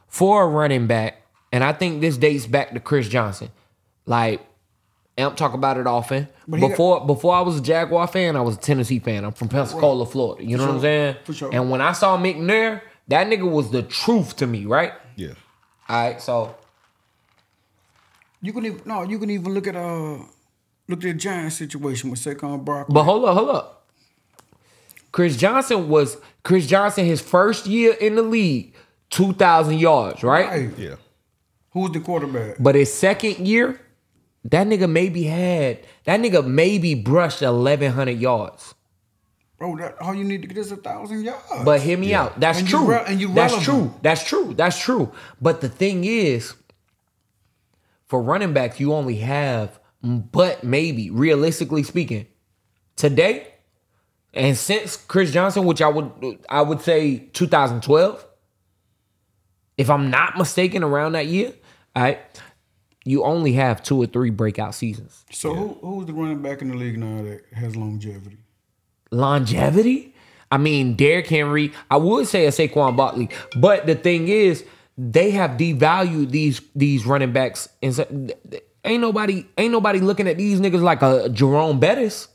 for 0.09 0.43
a 0.43 0.47
running 0.47 0.87
back, 0.87 1.23
and 1.53 1.65
I 1.65 1.73
think 1.73 2.03
this 2.03 2.19
dates 2.19 2.47
back 2.47 2.73
to 2.75 2.81
Chris 2.81 3.09
Johnson. 3.09 3.49
Like 4.05 4.47
Amp 5.17 5.37
talk 5.37 5.55
about 5.55 5.77
it 5.79 5.87
often. 5.87 6.29
But 6.49 6.57
he 6.57 6.61
got- 6.63 6.71
before 6.71 7.07
before 7.07 7.35
I 7.35 7.41
was 7.41 7.59
a 7.59 7.63
Jaguar 7.63 8.07
fan, 8.09 8.35
I 8.37 8.41
was 8.41 8.57
a 8.57 8.59
Tennessee 8.59 8.99
fan. 8.99 9.25
I'm 9.25 9.33
from 9.33 9.49
Pensacola, 9.49 10.07
Florida. 10.07 10.45
You 10.45 10.57
know 10.57 10.67
what 10.67 10.75
I'm 10.77 10.81
saying? 10.81 11.17
For 11.25 11.33
sure. 11.33 11.51
And 11.53 11.71
when 11.71 11.81
I 11.81 11.93
saw 11.93 12.19
McNair, 12.19 12.81
that 13.09 13.27
nigga 13.29 13.49
was 13.49 13.71
the 13.71 13.83
truth 13.83 14.37
to 14.37 14.47
me, 14.47 14.65
right? 14.67 14.93
Yeah. 15.17 15.35
All 15.89 15.97
right, 16.11 16.21
so 16.21 16.57
You 18.41 18.53
can 18.53 18.67
even 18.67 18.81
no, 18.85 19.03
you 19.03 19.19
can 19.19 19.31
even 19.31 19.55
look 19.55 19.67
at 19.67 19.77
uh 19.77 20.15
look 20.89 20.99
at 20.99 21.03
the 21.03 21.15
Giants 21.15 21.57
situation 21.57 22.11
with 22.11 22.19
Saquon 22.21 22.65
Barkley. 22.65 22.93
But 22.93 23.05
hold 23.05 23.25
up, 23.25 23.37
hold 23.37 23.51
up. 23.51 23.87
Chris 25.13 25.37
Johnson 25.37 25.89
was 25.89 26.17
Chris 26.43 26.67
Johnson 26.67 27.07
his 27.07 27.21
first 27.21 27.67
year 27.67 27.93
in 27.95 28.17
the 28.17 28.23
league, 28.23 28.75
two 29.11 29.33
thousand 29.33 29.79
yards, 29.79 30.23
right? 30.25 30.49
Hey, 30.49 30.71
Yeah. 30.77 30.97
who 31.71 31.81
was 31.81 31.93
the 31.93 32.01
quarterback? 32.01 32.57
But 32.59 32.75
his 32.75 32.93
second 32.93 33.47
year, 33.47 33.81
that 34.45 34.67
nigga 34.67 34.91
maybe 34.91 35.25
had 35.25 35.81
that 36.05 36.21
nigga 36.21 36.47
maybe 36.47 36.95
brushed 36.95 37.43
eleven 37.43 37.93
hundred 37.93 38.19
yards. 38.19 38.75
Bro, 39.59 39.77
that 39.77 40.01
all 40.01 40.15
you 40.15 40.25
need 40.25 40.43
to 40.43 40.49
get 40.49 40.59
is 40.59 40.73
a 40.73 40.77
thousand 40.77 41.23
yards. 41.25 41.43
But 41.65 41.81
hear 41.81 41.97
me 41.97 42.13
out. 42.13 42.39
That's 42.41 42.59
And 42.59 42.71
you 42.71 42.79
true. 42.79 42.91
re- 42.91 43.05
and 43.07 43.21
you 43.21 43.29
That's 43.33 43.53
relevant. 43.55 43.65
true. 43.93 44.01
That's 44.03 44.25
true. 44.25 44.55
That's 44.55 44.79
true. 44.79 45.13
But 45.41 45.61
the 45.61 45.69
thing 45.69 46.05
is, 46.05 46.55
for 48.07 48.21
running 48.21 48.53
backs, 48.53 48.81
you 48.81 48.93
only 48.93 49.17
have, 49.17 49.79
but 50.03 50.65
maybe 50.65 51.09
realistically 51.11 51.83
speaking, 51.85 52.27
today, 52.97 53.47
and 54.35 54.57
since 54.57 54.97
Chris 54.97 55.31
Johnson, 55.33 55.65
which 55.65 55.81
I 55.81 55.89
would 55.89 56.11
I 56.49 56.61
would 56.61 56.81
say 56.83 57.19
2012, 57.33 58.27
if 59.79 59.89
I'm 59.89 60.11
not 60.11 60.37
mistaken, 60.37 60.83
around 60.83 61.13
that 61.13 61.27
year, 61.27 61.53
all 61.97 62.03
right, 62.03 62.19
you 63.05 63.25
only 63.25 63.53
have 63.53 63.83
two 63.83 64.01
or 64.01 64.07
three 64.07 64.31
breakout 64.31 64.75
seasons. 64.75 65.25
so 65.31 65.55
who 65.55 65.79
who's 65.81 66.07
the 66.07 66.13
running 66.13 66.43
back 66.43 66.63
in 66.63 66.69
the 66.69 66.77
league 66.77 66.99
now 66.99 67.23
that 67.23 67.43
has 67.53 67.77
longevity? 67.77 68.39
longevity. 69.11 70.15
I 70.51 70.59
mean, 70.59 70.95
Derrick 70.95 71.27
Henry. 71.27 71.73
I 71.91 71.97
would 71.97 72.27
say 72.27 72.47
a 72.47 72.51
Saquon 72.51 72.97
Barkley, 72.97 73.29
but 73.61 73.87
the 73.87 73.95
thing 73.95 74.29
is, 74.29 74.65
they 74.97 75.31
have 75.33 75.53
devalued 75.53 76.31
these 76.31 76.61
these 76.75 77.07
running 77.07 77.33
backs. 77.33 77.69
And 77.83 77.95
so, 77.95 78.05
th- 78.05 78.39
th- 78.51 78.65
ain't 78.85 79.01
nobody 79.01 79.47
ain't 79.59 79.73
nobody 79.73 80.01
looking 80.01 80.29
at 80.29 80.37
these 80.37 80.61
niggas 80.61 80.83
like 80.83 81.03
a 81.03 81.29
Jerome 81.29 81.81
Bettis. 81.81 82.29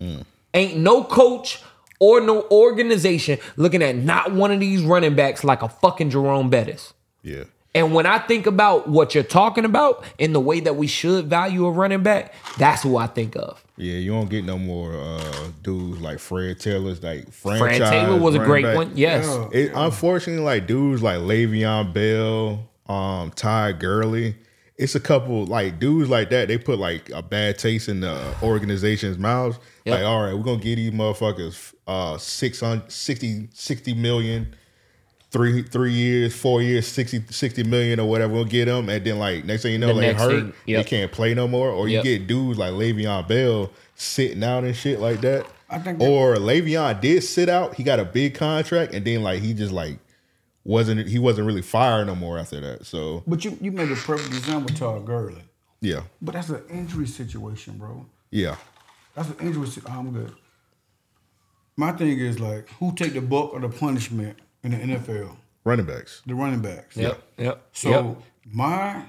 Mm. 0.00 0.24
Ain't 0.54 0.78
no 0.78 1.04
coach 1.04 1.62
or 2.00 2.20
no 2.20 2.46
organization 2.50 3.38
looking 3.56 3.82
at 3.82 3.94
not 3.94 4.32
one 4.32 4.50
of 4.50 4.58
these 4.58 4.82
running 4.82 5.14
backs 5.14 5.44
like 5.44 5.62
a 5.62 5.68
fucking 5.68 6.10
Jerome 6.10 6.50
Bettis. 6.50 6.94
Yeah. 7.22 7.44
And 7.74 7.94
when 7.94 8.04
I 8.04 8.18
think 8.18 8.46
about 8.46 8.88
what 8.88 9.14
you're 9.14 9.22
talking 9.22 9.64
about 9.64 10.04
and 10.18 10.34
the 10.34 10.40
way 10.40 10.58
that 10.60 10.74
we 10.74 10.88
should 10.88 11.26
value 11.26 11.66
a 11.66 11.70
running 11.70 12.02
back, 12.02 12.34
that's 12.58 12.82
who 12.82 12.96
I 12.96 13.06
think 13.06 13.36
of. 13.36 13.64
Yeah, 13.76 13.94
you 13.94 14.10
don't 14.10 14.28
get 14.28 14.44
no 14.44 14.58
more 14.58 14.92
uh 14.94 15.48
dudes 15.62 16.00
like 16.00 16.18
Fred 16.18 16.58
Taylor's 16.58 17.02
like 17.02 17.30
Fran 17.32 17.58
franchise. 17.58 17.90
Taylor 17.90 18.18
was 18.18 18.34
a 18.34 18.40
great 18.40 18.64
back. 18.64 18.76
one. 18.76 18.92
Yes. 18.96 19.24
Yeah. 19.26 19.48
It, 19.52 19.72
unfortunately, 19.74 20.44
like 20.44 20.66
dudes 20.66 21.02
like 21.02 21.18
Le'Veon 21.18 21.94
Bell, 21.94 22.68
um, 22.92 23.30
Todd 23.30 23.78
Gurley, 23.78 24.34
it's 24.76 24.94
a 24.94 25.00
couple 25.00 25.44
like 25.46 25.78
dudes 25.78 26.10
like 26.10 26.30
that. 26.30 26.48
They 26.48 26.58
put 26.58 26.78
like 26.78 27.10
a 27.10 27.22
bad 27.22 27.58
taste 27.58 27.88
in 27.88 28.00
the 28.00 28.34
organization's 28.42 29.16
mouths. 29.18 29.58
Yep. 29.84 29.94
Like, 29.94 30.04
all 30.04 30.24
right, 30.24 30.34
we're 30.34 30.42
gonna 30.42 30.60
give 30.60 30.76
these 30.76 30.90
motherfuckers 30.90 31.74
uh 31.86 32.18
600, 32.18 32.90
60, 32.90 33.48
60 33.52 33.94
million, 33.94 34.56
three 35.30 35.62
three 35.62 35.92
years, 35.92 36.34
four 36.34 36.60
years, 36.62 36.86
60, 36.88 37.24
60 37.30 37.62
million 37.64 38.00
or 38.00 38.08
whatever. 38.08 38.32
We'll 38.32 38.44
get 38.44 38.64
them, 38.66 38.88
and 38.88 39.04
then 39.04 39.18
like 39.18 39.44
next 39.44 39.62
thing 39.62 39.72
you 39.72 39.78
know, 39.78 39.94
The 39.94 40.00
they 40.00 40.12
hurt. 40.12 40.30
thing, 40.30 40.52
yep. 40.66 40.84
They 40.84 40.88
can't 40.90 41.12
play 41.12 41.34
no 41.34 41.46
more. 41.48 41.70
Or 41.70 41.88
you 41.88 42.02
get 42.02 42.26
dudes 42.26 42.58
like 42.58 42.72
Le'Veon 42.72 43.26
Bell 43.28 43.70
sitting 43.94 44.42
out 44.42 44.64
and 44.64 44.74
shit 44.74 45.00
like 45.00 45.20
that. 45.22 45.46
I 45.68 45.78
think 45.78 45.98
that- 46.00 46.08
or 46.08 46.34
Le'Veon 46.36 47.00
did 47.00 47.22
sit 47.22 47.48
out. 47.48 47.74
He 47.76 47.84
got 47.84 48.00
a 48.00 48.04
big 48.04 48.34
contract, 48.34 48.92
and 48.94 49.04
then 49.04 49.22
like 49.22 49.40
he 49.40 49.54
just 49.54 49.72
like 49.72 49.98
wasn't 50.64 51.06
he 51.08 51.18
wasn't 51.18 51.46
really 51.46 51.62
fired 51.62 52.06
no 52.06 52.14
more 52.14 52.38
after 52.38 52.60
that. 52.60 52.84
So 52.86 53.22
But 53.26 53.44
you 53.44 53.56
you 53.60 53.70
made 53.72 53.90
a 53.90 53.96
perfect 53.96 54.34
example, 54.34 54.74
Todd 54.74 55.06
Gurley. 55.06 55.42
yeah, 55.80 56.02
But 56.20 56.32
that's 56.32 56.48
an 56.50 56.62
injury 56.70 57.06
situation, 57.06 57.78
bro. 57.78 58.04
yeah, 58.30 58.56
That's 59.14 59.28
an 59.30 59.36
injury. 59.40 59.66
si- 59.68 59.80
I'm 59.86 60.12
good. 60.12 60.32
My 61.76 61.92
thing 61.92 62.18
is 62.18 62.38
like, 62.38 62.68
who 62.78 62.94
take 62.94 63.14
the 63.14 63.20
bulk 63.22 63.54
of 63.54 63.62
the 63.62 63.68
punishment 63.70 64.36
in 64.62 64.70
the 64.72 64.76
NFL? 64.78 65.36
running 65.64 65.86
backs. 65.86 66.22
The 66.26 66.34
running 66.34 66.60
backs. 66.60 66.96
Yep. 66.96 67.22
Yep. 67.38 67.62
So 67.72 67.88
yep. 67.90 68.16
my 68.50 69.04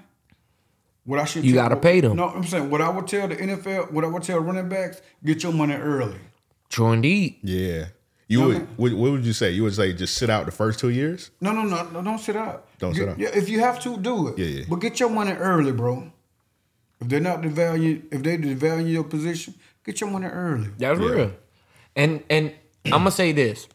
what 1.06 1.20
I 1.20 1.26
should 1.26 1.44
You 1.46 1.54
tell- 1.54 1.64
gotta 1.64 1.76
pay 1.78 2.02
them. 2.02 2.16
No, 2.18 2.28
I'm 2.30 2.44
saying 2.44 2.70
what 2.70 2.82
I 2.82 2.90
would 2.90 3.08
tell 3.08 3.28
the 3.28 3.36
NFL, 3.36 3.92
what 3.92 4.04
I 4.04 4.08
would 4.08 4.24
tell 4.24 4.40
running 4.40 4.70
backs, 4.70 5.02
get 5.24 5.44
your 5.44 5.54
money 5.54 5.74
early. 5.76 6.18
True 6.70 6.92
indeed. 6.92 7.38
Yeah, 7.44 7.88
you 8.28 8.40
No, 8.40 8.48
would. 8.48 8.58
man. 8.58 8.68
What, 8.78 8.94
what 8.94 9.12
would 9.12 9.26
you 9.26 9.34
say? 9.34 9.52
You 9.52 9.64
would 9.64 9.74
say 9.76 9.94
just 9.94 10.16
sit 10.16 10.30
out 10.30 10.46
the 10.46 10.52
first 10.52 10.80
two 10.80 10.90
years. 10.90 11.32
No, 11.42 11.52
no, 11.54 11.64
no, 11.64 11.90
no 11.90 12.02
don't 12.02 12.20
sit 12.20 12.36
out. 12.36 12.68
Don't 12.80 12.92
Get- 12.94 13.00
sit 13.00 13.10
out. 13.10 13.20
Yeah, 13.20 13.30
if 13.34 13.50
you 13.50 13.60
have 13.62 13.80
to, 13.82 13.98
do 13.98 14.28
it. 14.30 14.38
Yeah, 14.38 14.46
yeah. 14.46 14.66
But 14.70 14.76
get 14.78 15.00
your 15.00 15.10
money 15.10 15.32
early, 15.32 15.72
bro. 15.72 16.12
If 17.00 17.08
they're 17.10 17.20
not 17.20 17.42
devaluing, 17.42 18.04
if 18.12 18.22
they 18.22 18.38
devalue 18.38 18.92
your 18.92 19.04
position, 19.06 19.56
get 19.84 20.00
your 20.00 20.10
money 20.12 20.28
early. 20.28 20.70
That's 20.78 21.00
Yeah. 21.00 21.06
real. 21.10 21.32
And 21.96 22.24
and 22.30 22.54
I'm 22.86 22.92
gonna 23.02 23.12
say 23.12 23.32
this: 23.32 23.68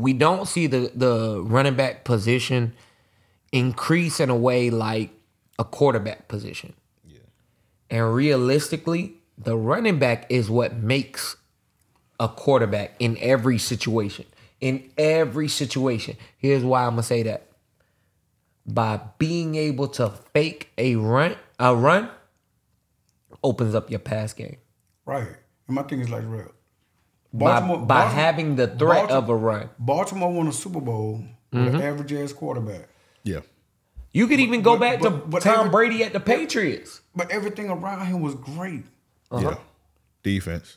we 0.00 0.12
don't 0.12 0.46
see 0.46 0.66
the 0.66 0.90
the 0.94 1.42
running 1.42 1.74
back 1.74 2.04
position 2.04 2.74
increase 3.52 4.20
in 4.20 4.30
a 4.30 4.36
way 4.36 4.70
like 4.70 5.10
a 5.58 5.64
quarterback 5.64 6.28
position. 6.28 6.72
Yeah. 7.06 7.18
And 7.90 8.14
realistically, 8.14 9.14
the 9.36 9.56
running 9.56 9.98
back 9.98 10.26
is 10.28 10.48
what 10.50 10.76
makes 10.76 11.36
a 12.18 12.28
quarterback 12.28 12.94
in 12.98 13.16
every 13.20 13.58
situation. 13.58 14.26
In 14.60 14.90
every 14.98 15.48
situation. 15.48 16.16
Here's 16.36 16.62
why 16.62 16.84
I'm 16.84 16.92
gonna 16.92 17.02
say 17.02 17.22
that. 17.24 17.46
By 18.66 19.00
being 19.18 19.54
able 19.54 19.88
to 19.88 20.10
fake 20.32 20.70
a 20.76 20.96
run, 20.96 21.36
a 21.58 21.74
run 21.74 22.10
opens 23.42 23.74
up 23.74 23.90
your 23.90 24.00
pass 24.00 24.32
game. 24.32 24.56
Right. 25.06 25.28
And 25.66 25.74
my 25.74 25.82
thing 25.82 26.00
is 26.00 26.10
like 26.10 26.24
real. 26.26 26.52
By, 27.32 27.60
by 27.76 28.02
having 28.06 28.56
the 28.56 28.66
threat 28.66 29.10
of 29.10 29.28
a 29.28 29.34
run. 29.36 29.70
Baltimore 29.78 30.32
won 30.32 30.48
a 30.48 30.52
Super 30.52 30.80
Bowl 30.80 31.24
with 31.52 31.60
Mm-hmm. 31.62 31.76
an 31.76 31.82
average 31.82 32.12
ass 32.12 32.32
quarterback. 32.32 32.88
Yeah, 33.24 33.40
You 34.12 34.26
could 34.28 34.38
even 34.40 34.62
go 34.62 34.74
but- 34.76 34.80
back 34.80 35.00
to 35.00 35.10
but- 35.10 35.30
but 35.30 35.42
Tom 35.42 35.58
every- 35.66 35.70
Brady 35.70 36.04
at 36.04 36.12
the 36.12 36.20
Patriots. 36.20 37.00
But 37.14 37.30
everything 37.30 37.68
around 37.70 38.06
him 38.06 38.20
was 38.20 38.34
great. 38.36 38.84
Uh-huh. 39.30 39.50
yeah. 39.50 39.56
Defense. 40.22 40.76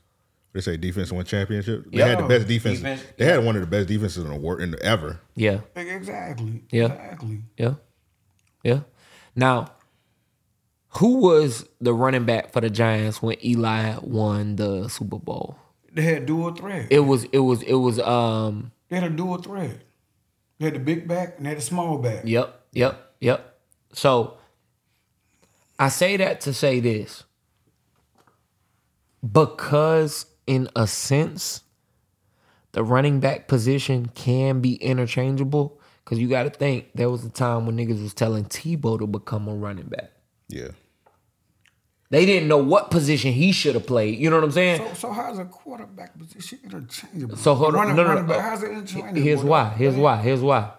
They 0.53 0.61
say 0.61 0.77
defense 0.77 1.11
won 1.11 1.25
championship. 1.25 1.85
They 1.91 1.97
Yeah. 1.99 2.07
had 2.07 2.19
the 2.19 2.27
best 2.27 2.47
defense. 2.47 2.77
Defense. 2.79 3.03
They 3.17 3.25
had 3.25 3.43
one 3.43 3.55
of 3.55 3.61
the 3.61 3.67
best 3.67 3.87
defenses 3.87 4.23
in 4.23 4.29
the 4.29 4.35
world 4.35 4.61
in 4.61 4.75
ever. 4.83 5.19
Yeah, 5.35 5.61
Exactly. 5.75 6.63
Yeah. 6.71 6.85
Exactly. 6.85 7.41
yeah, 7.57 7.73
yeah. 8.63 8.81
Now, 9.35 9.71
who 10.99 11.17
was 11.17 11.67
the 11.81 11.93
running 11.93 12.25
back 12.25 12.51
for 12.51 12.61
the 12.61 12.69
Giants 12.69 13.21
when 13.21 13.43
Eli 13.43 13.95
won 14.01 14.55
the 14.57 14.87
Super 14.89 15.17
Bowl? 15.17 15.57
They 15.93 16.01
had 16.01 16.25
dual 16.25 16.53
threat. 16.53 16.87
It 16.89 17.01
was, 17.01 17.25
it 17.25 17.39
was, 17.39 17.61
it 17.61 17.75
was. 17.75 17.99
Um. 17.99 18.71
They 18.89 18.99
had 18.99 19.11
a 19.11 19.15
dual 19.15 19.37
threat. 19.37 19.77
They 20.59 20.65
had 20.65 20.75
the 20.75 20.79
big 20.79 21.07
back 21.07 21.35
and 21.37 21.45
they 21.45 21.49
had 21.49 21.57
a 21.59 21.61
small 21.61 21.97
back. 21.97 22.23
Yep, 22.25 22.61
yep, 22.73 23.13
yep. 23.19 23.59
So, 23.93 24.37
I 25.77 25.89
say 25.89 26.17
that 26.17 26.41
to 26.41 26.53
say 26.53 26.79
this 26.79 27.23
because, 29.31 30.25
in 30.47 30.69
a 30.75 30.87
sense, 30.87 31.61
the 32.71 32.83
running 32.83 33.19
back 33.19 33.47
position 33.47 34.07
can 34.07 34.61
be 34.61 34.75
interchangeable. 34.75 35.79
Because 36.03 36.19
you 36.19 36.27
got 36.27 36.43
to 36.43 36.49
think 36.49 36.89
there 36.95 37.09
was 37.09 37.23
a 37.23 37.29
time 37.29 37.65
when 37.65 37.77
niggas 37.77 38.01
was 38.01 38.13
telling 38.13 38.43
Tebow 38.45 38.99
to 38.99 39.07
become 39.07 39.47
a 39.47 39.55
running 39.55 39.85
back. 39.85 40.11
Yeah, 40.49 40.69
They 42.13 42.27
didn't 42.27 42.47
know 42.47 42.59
what 42.59 42.91
position 42.91 43.33
he 43.33 43.51
should 43.51 43.73
have 43.73 43.87
played. 43.87 44.19
You 44.19 44.29
know 44.29 44.35
what 44.35 44.43
I'm 44.43 44.51
saying? 44.51 44.81
So, 44.89 44.93
so 44.93 45.11
how's 45.11 45.39
a 45.39 45.45
quarterback 45.45 46.15
position 46.15 46.59
interchangeable? 46.63 47.35
So 47.37 47.55
hold 47.55 47.73
on. 47.73 47.79
running, 47.79 47.95
No, 47.95 48.03
no, 48.03 48.09
running 48.09 48.27
no. 48.27 48.39
how's 48.39 48.61
it 48.61 48.69
interchangeable? 48.69 49.19
Here's 49.19 49.43
why. 49.43 49.69
Here's 49.69 49.95
why. 49.95 50.17
Here's 50.17 50.41
why. 50.41 50.73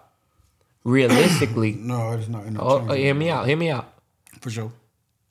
Realistically, 0.85 1.73
No, 1.77 2.13
it's 2.13 2.29
not 2.29 2.43
oh, 2.43 2.47
interchangeable. 2.47 2.91
oh, 2.91 2.95
hear 2.95 3.13
me 3.13 3.29
out. 3.29 3.47
Hear 3.47 3.57
me 3.57 3.69
out. 3.69 3.93
For 4.39 4.49
sure. 4.49 4.71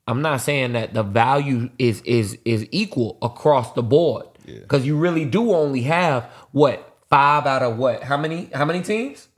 I'm 0.07 0.21
not 0.21 0.43
saying 0.43 0.75
that 0.75 0.93
the 0.93 1.03
value 1.03 1.71
is 1.79 2.03
is 2.03 2.37
is 2.45 2.69
equal 2.71 3.17
across 3.23 3.73
the 3.73 3.83
board 3.83 4.27
because 4.45 4.85
you 4.85 4.99
really 4.99 5.25
do 5.25 5.53
only 5.53 5.81
have 5.85 6.25
what 6.53 6.99
five 7.09 7.47
out 7.47 7.62
of 7.62 7.79
what 7.79 8.03
how 8.03 8.19
many 8.19 8.51
how 8.53 8.67
many 8.67 8.83
teams 8.83 9.29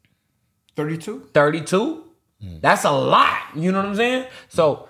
32? 0.75 1.29
32 1.33 2.05
mm. 2.43 2.61
that's 2.61 2.83
a 2.85 2.91
lot 2.91 3.39
you 3.55 3.71
know 3.71 3.79
what 3.79 3.87
I'm 3.87 3.95
saying 3.95 4.27
so 4.49 4.89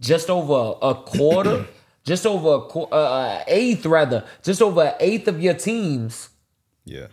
just 0.00 0.30
over 0.30 0.76
a 0.82 0.94
quarter 0.94 1.66
just 2.04 2.24
over 2.26 2.54
a 2.64 2.68
qu- 2.68 2.88
uh, 2.92 2.94
uh, 2.94 3.44
eighth 3.48 3.84
rather 3.86 4.24
just 4.42 4.62
over 4.62 4.82
an 4.82 4.94
eighth 5.00 5.28
of 5.28 5.40
your 5.42 5.54
teams 5.54 6.30
yeah. 6.84 7.08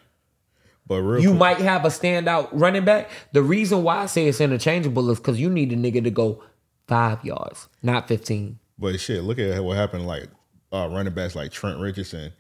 But 0.86 1.02
real 1.02 1.22
you 1.22 1.30
quick- 1.30 1.40
might 1.40 1.58
have 1.60 1.86
a 1.86 1.88
standout 1.88 2.50
running 2.52 2.86
back. 2.86 3.10
The 3.32 3.42
reason 3.42 3.84
why 3.84 4.00
I 4.00 4.06
say 4.06 4.28
it's 4.28 4.40
interchangeable 4.42 5.10
is 5.10 5.18
because 5.18 5.40
you 5.40 5.50
need 5.50 5.72
a 5.72 5.76
nigga 5.78 6.04
to 6.04 6.12
go 6.12 6.44
five 6.88 7.24
yards, 7.26 7.70
not 7.82 8.08
15. 8.08 8.60
But 8.78 9.00
shit, 9.00 9.24
look 9.24 9.40
at 9.40 9.64
what 9.64 9.78
happened. 9.78 10.06
Like 10.06 10.28
uh, 10.72 10.90
running 10.92 11.14
backs 11.14 11.36
like 11.36 11.52
Trent 11.52 11.80
Richardson, 11.80 12.34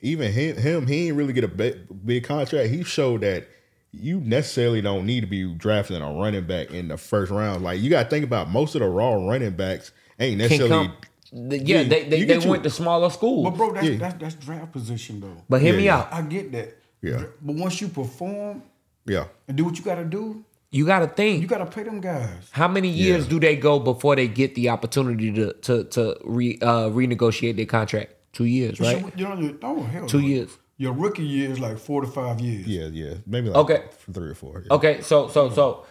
even 0.00 0.32
him, 0.32 0.56
him 0.56 0.86
he 0.86 1.08
ain't 1.08 1.16
really 1.16 1.34
get 1.34 1.44
a 1.44 1.48
big, 1.48 1.76
big 2.04 2.24
contract. 2.24 2.70
He 2.70 2.82
showed 2.82 3.20
that 3.20 3.46
you 3.92 4.20
necessarily 4.20 4.80
don't 4.82 5.06
need 5.06 5.20
to 5.22 5.26
be 5.26 5.52
drafting 5.54 6.02
a 6.02 6.12
running 6.12 6.44
back 6.46 6.70
in 6.70 6.88
the 6.88 6.96
first 6.96 7.30
round. 7.32 7.62
Like 7.64 7.80
you 7.80 7.88
got 7.90 8.04
to 8.04 8.08
think 8.10 8.24
about 8.24 8.50
most 8.50 8.74
of 8.74 8.80
the 8.80 8.88
raw 8.88 9.14
running 9.14 9.52
backs 9.52 9.92
ain't 10.20 10.38
necessarily. 10.38 10.68
come. 10.70 10.96
the- 11.32 11.58
Yeah, 11.58 11.80
Yeah, 11.80 11.88
they 11.88 12.04
they, 12.08 12.18
you 12.18 12.26
they 12.26 12.34
get 12.34 12.44
you- 12.44 12.50
went 12.50 12.62
to 12.64 12.70
smaller 12.70 13.10
schools. 13.10 13.44
But 13.44 13.56
bro, 13.56 13.72
that's, 13.72 13.86
Yeah. 13.86 13.96
that's 13.96 14.14
that's 14.20 14.34
draft 14.34 14.72
position 14.72 15.20
though. 15.20 15.42
But 15.48 15.60
hear 15.62 15.72
Yeah, 15.72 15.78
me 15.78 15.84
yeah. 15.86 15.96
out. 15.98 16.08
I 16.12 16.22
get 16.22 16.52
that. 16.52 16.76
Yeah. 17.02 17.24
But 17.40 17.56
once 17.56 17.80
you 17.80 17.88
perform 17.88 18.62
Yeah, 19.06 19.26
and 19.48 19.56
do 19.56 19.64
what 19.64 19.78
you 19.78 19.84
gotta 19.84 20.04
do, 20.04 20.44
You 20.70 20.84
got 20.84 20.98
to 21.00 21.06
think. 21.06 21.40
you 21.40 21.46
gotta 21.48 21.66
pay 21.66 21.84
them 21.84 22.00
guys. 22.00 22.48
how 22.50 22.68
many 22.68 22.88
years 22.88 23.24
Yeah. 23.24 23.30
do 23.30 23.40
they 23.40 23.56
go 23.56 23.78
before 23.78 24.16
they 24.16 24.28
get 24.28 24.54
the 24.56 24.68
opportunity 24.70 25.32
to 25.32 25.52
to 25.62 25.84
to 25.84 26.16
re, 26.24 26.58
uh, 26.60 26.88
renegotiate 26.90 27.56
their 27.56 27.66
contract? 27.66 28.12
Two 28.32 28.44
years, 28.44 28.78
right? 28.80 29.02
You 29.16 29.24
know, 29.24 29.56
oh 29.62 29.82
hell, 29.84 30.06
Two 30.06 30.20
no. 30.20 30.26
years. 30.26 30.50
Your 30.78 30.92
rookie 30.92 31.24
year 31.24 31.50
is 31.50 31.58
like 31.58 31.78
four 31.78 32.02
to 32.02 32.06
five 32.06 32.40
years. 32.40 32.66
yeah, 32.66 32.86
yeah. 32.86 33.14
Maybe 33.26 33.48
like 33.48 33.56
Okay. 33.58 33.84
three 34.12 34.28
or 34.28 34.34
four. 34.34 34.62
yeah. 34.66 34.74
Okay, 34.74 35.00
so 35.00 35.28
so 35.28 35.50
so 35.50 35.86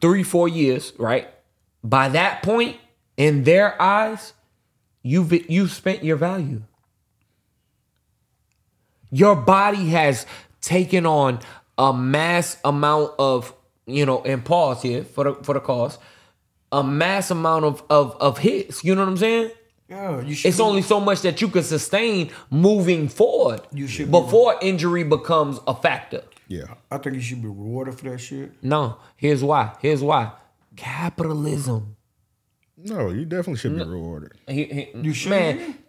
three 0.00 0.22
four 0.22 0.48
years, 0.48 0.92
right? 0.98 1.28
By 1.82 2.08
that 2.10 2.42
point, 2.42 2.76
in 3.16 3.44
their 3.44 3.80
eyes, 3.80 4.34
you've 5.02 5.32
you've 5.50 5.72
spent 5.72 6.04
your 6.04 6.16
value. 6.16 6.62
Your 9.10 9.34
body 9.36 9.88
has 9.88 10.26
taken 10.60 11.06
on 11.06 11.38
a 11.78 11.92
mass 11.94 12.58
amount 12.64 13.12
of 13.18 13.54
you 13.86 14.04
know, 14.04 14.20
and 14.22 14.44
pause 14.44 14.82
here 14.82 15.02
for 15.02 15.24
the 15.24 15.34
for 15.42 15.54
the 15.54 15.60
cause, 15.60 15.98
a 16.70 16.84
mass 16.84 17.30
amount 17.30 17.64
of 17.64 17.82
of 17.88 18.14
of 18.20 18.36
hits. 18.38 18.84
You 18.84 18.94
know 18.94 19.00
what 19.02 19.08
I'm 19.08 19.16
saying? 19.16 19.50
Yeah, 19.88 20.20
you 20.22 20.34
should. 20.34 20.48
It's 20.50 20.60
only 20.60 20.82
so 20.82 21.00
much 21.00 21.22
that 21.22 21.40
you 21.40 21.48
can 21.48 21.62
sustain 21.62 22.30
moving 22.50 23.08
forward 23.08 23.62
You 23.72 23.86
should 23.86 24.06
be- 24.06 24.10
before 24.20 24.56
injury 24.60 25.02
becomes 25.02 25.58
a 25.66 25.74
factor. 25.74 26.22
Yeah, 26.46 26.74
I 26.90 26.98
think 26.98 27.14
you 27.16 27.22
should 27.22 27.40
be 27.42 27.48
rewarded 27.48 27.98
for 27.98 28.08
that 28.10 28.18
shit. 28.18 28.52
No, 28.62 28.96
here's 29.16 29.42
why. 29.44 29.72
Here's 29.80 30.02
why. 30.02 30.32
Capitalism. 30.76 31.96
no, 32.76 33.10
you 33.10 33.24
definitely 33.24 33.56
should 33.56 33.76
be 33.76 33.82
rewarded. 33.84 34.32
He- 34.46 34.64
he- 34.64 34.88
You 35.02 35.12
should 35.12 35.30
man, 35.30 35.56
be. 35.58 35.64
these 35.64 35.87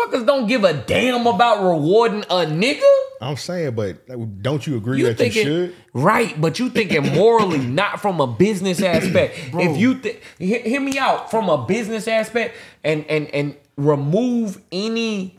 motherfuckers 0.00 0.26
don't 0.26 0.46
give 0.46 0.64
a 0.64 0.74
damn 0.74 1.26
about 1.26 1.62
rewarding 1.62 2.22
a 2.24 2.46
nigga. 2.46 2.82
I'm 3.20 3.36
saying, 3.36 3.74
but 3.74 4.42
don't 4.42 4.66
you 4.66 4.76
agree 4.76 4.98
You 4.98 5.06
that 5.06 5.18
thinking 5.18 5.46
you 5.46 5.66
should? 5.66 5.76
right, 5.92 6.40
but 6.40 6.58
you 6.58 6.70
thinking 6.70 7.14
morally, 7.14 7.58
not 7.66 8.00
from 8.00 8.20
a 8.20 8.26
business 8.26 8.82
aspect. 8.82 9.38
if 9.54 9.76
you 9.76 10.00
hear, 10.38 10.80
me 10.80 10.98
out 10.98 11.30
from 11.30 11.48
a 11.48 11.66
business 11.66 12.08
aspect, 12.08 12.56
and 12.82 13.04
and 13.06 13.28
and 13.28 13.56
remove 13.76 14.60
any 14.72 15.36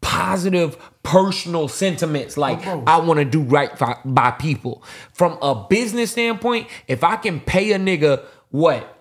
positive 0.00 0.76
personal 1.02 1.68
sentiments 1.68 2.38
oh, 2.38 2.42
like 2.42 2.62
bro. 2.62 2.84
I 2.86 2.98
want 3.00 3.18
to 3.18 3.24
do 3.24 3.42
right 3.42 3.76
fi- 3.76 3.98
by 4.04 4.30
people. 4.30 4.82
From 5.12 5.38
a 5.42 5.66
business 5.68 6.12
standpoint, 6.12 6.68
if 6.86 7.02
I 7.04 7.16
can 7.16 7.40
pay 7.40 7.72
a 7.72 7.78
nigga 7.78 8.24
what 8.50 8.99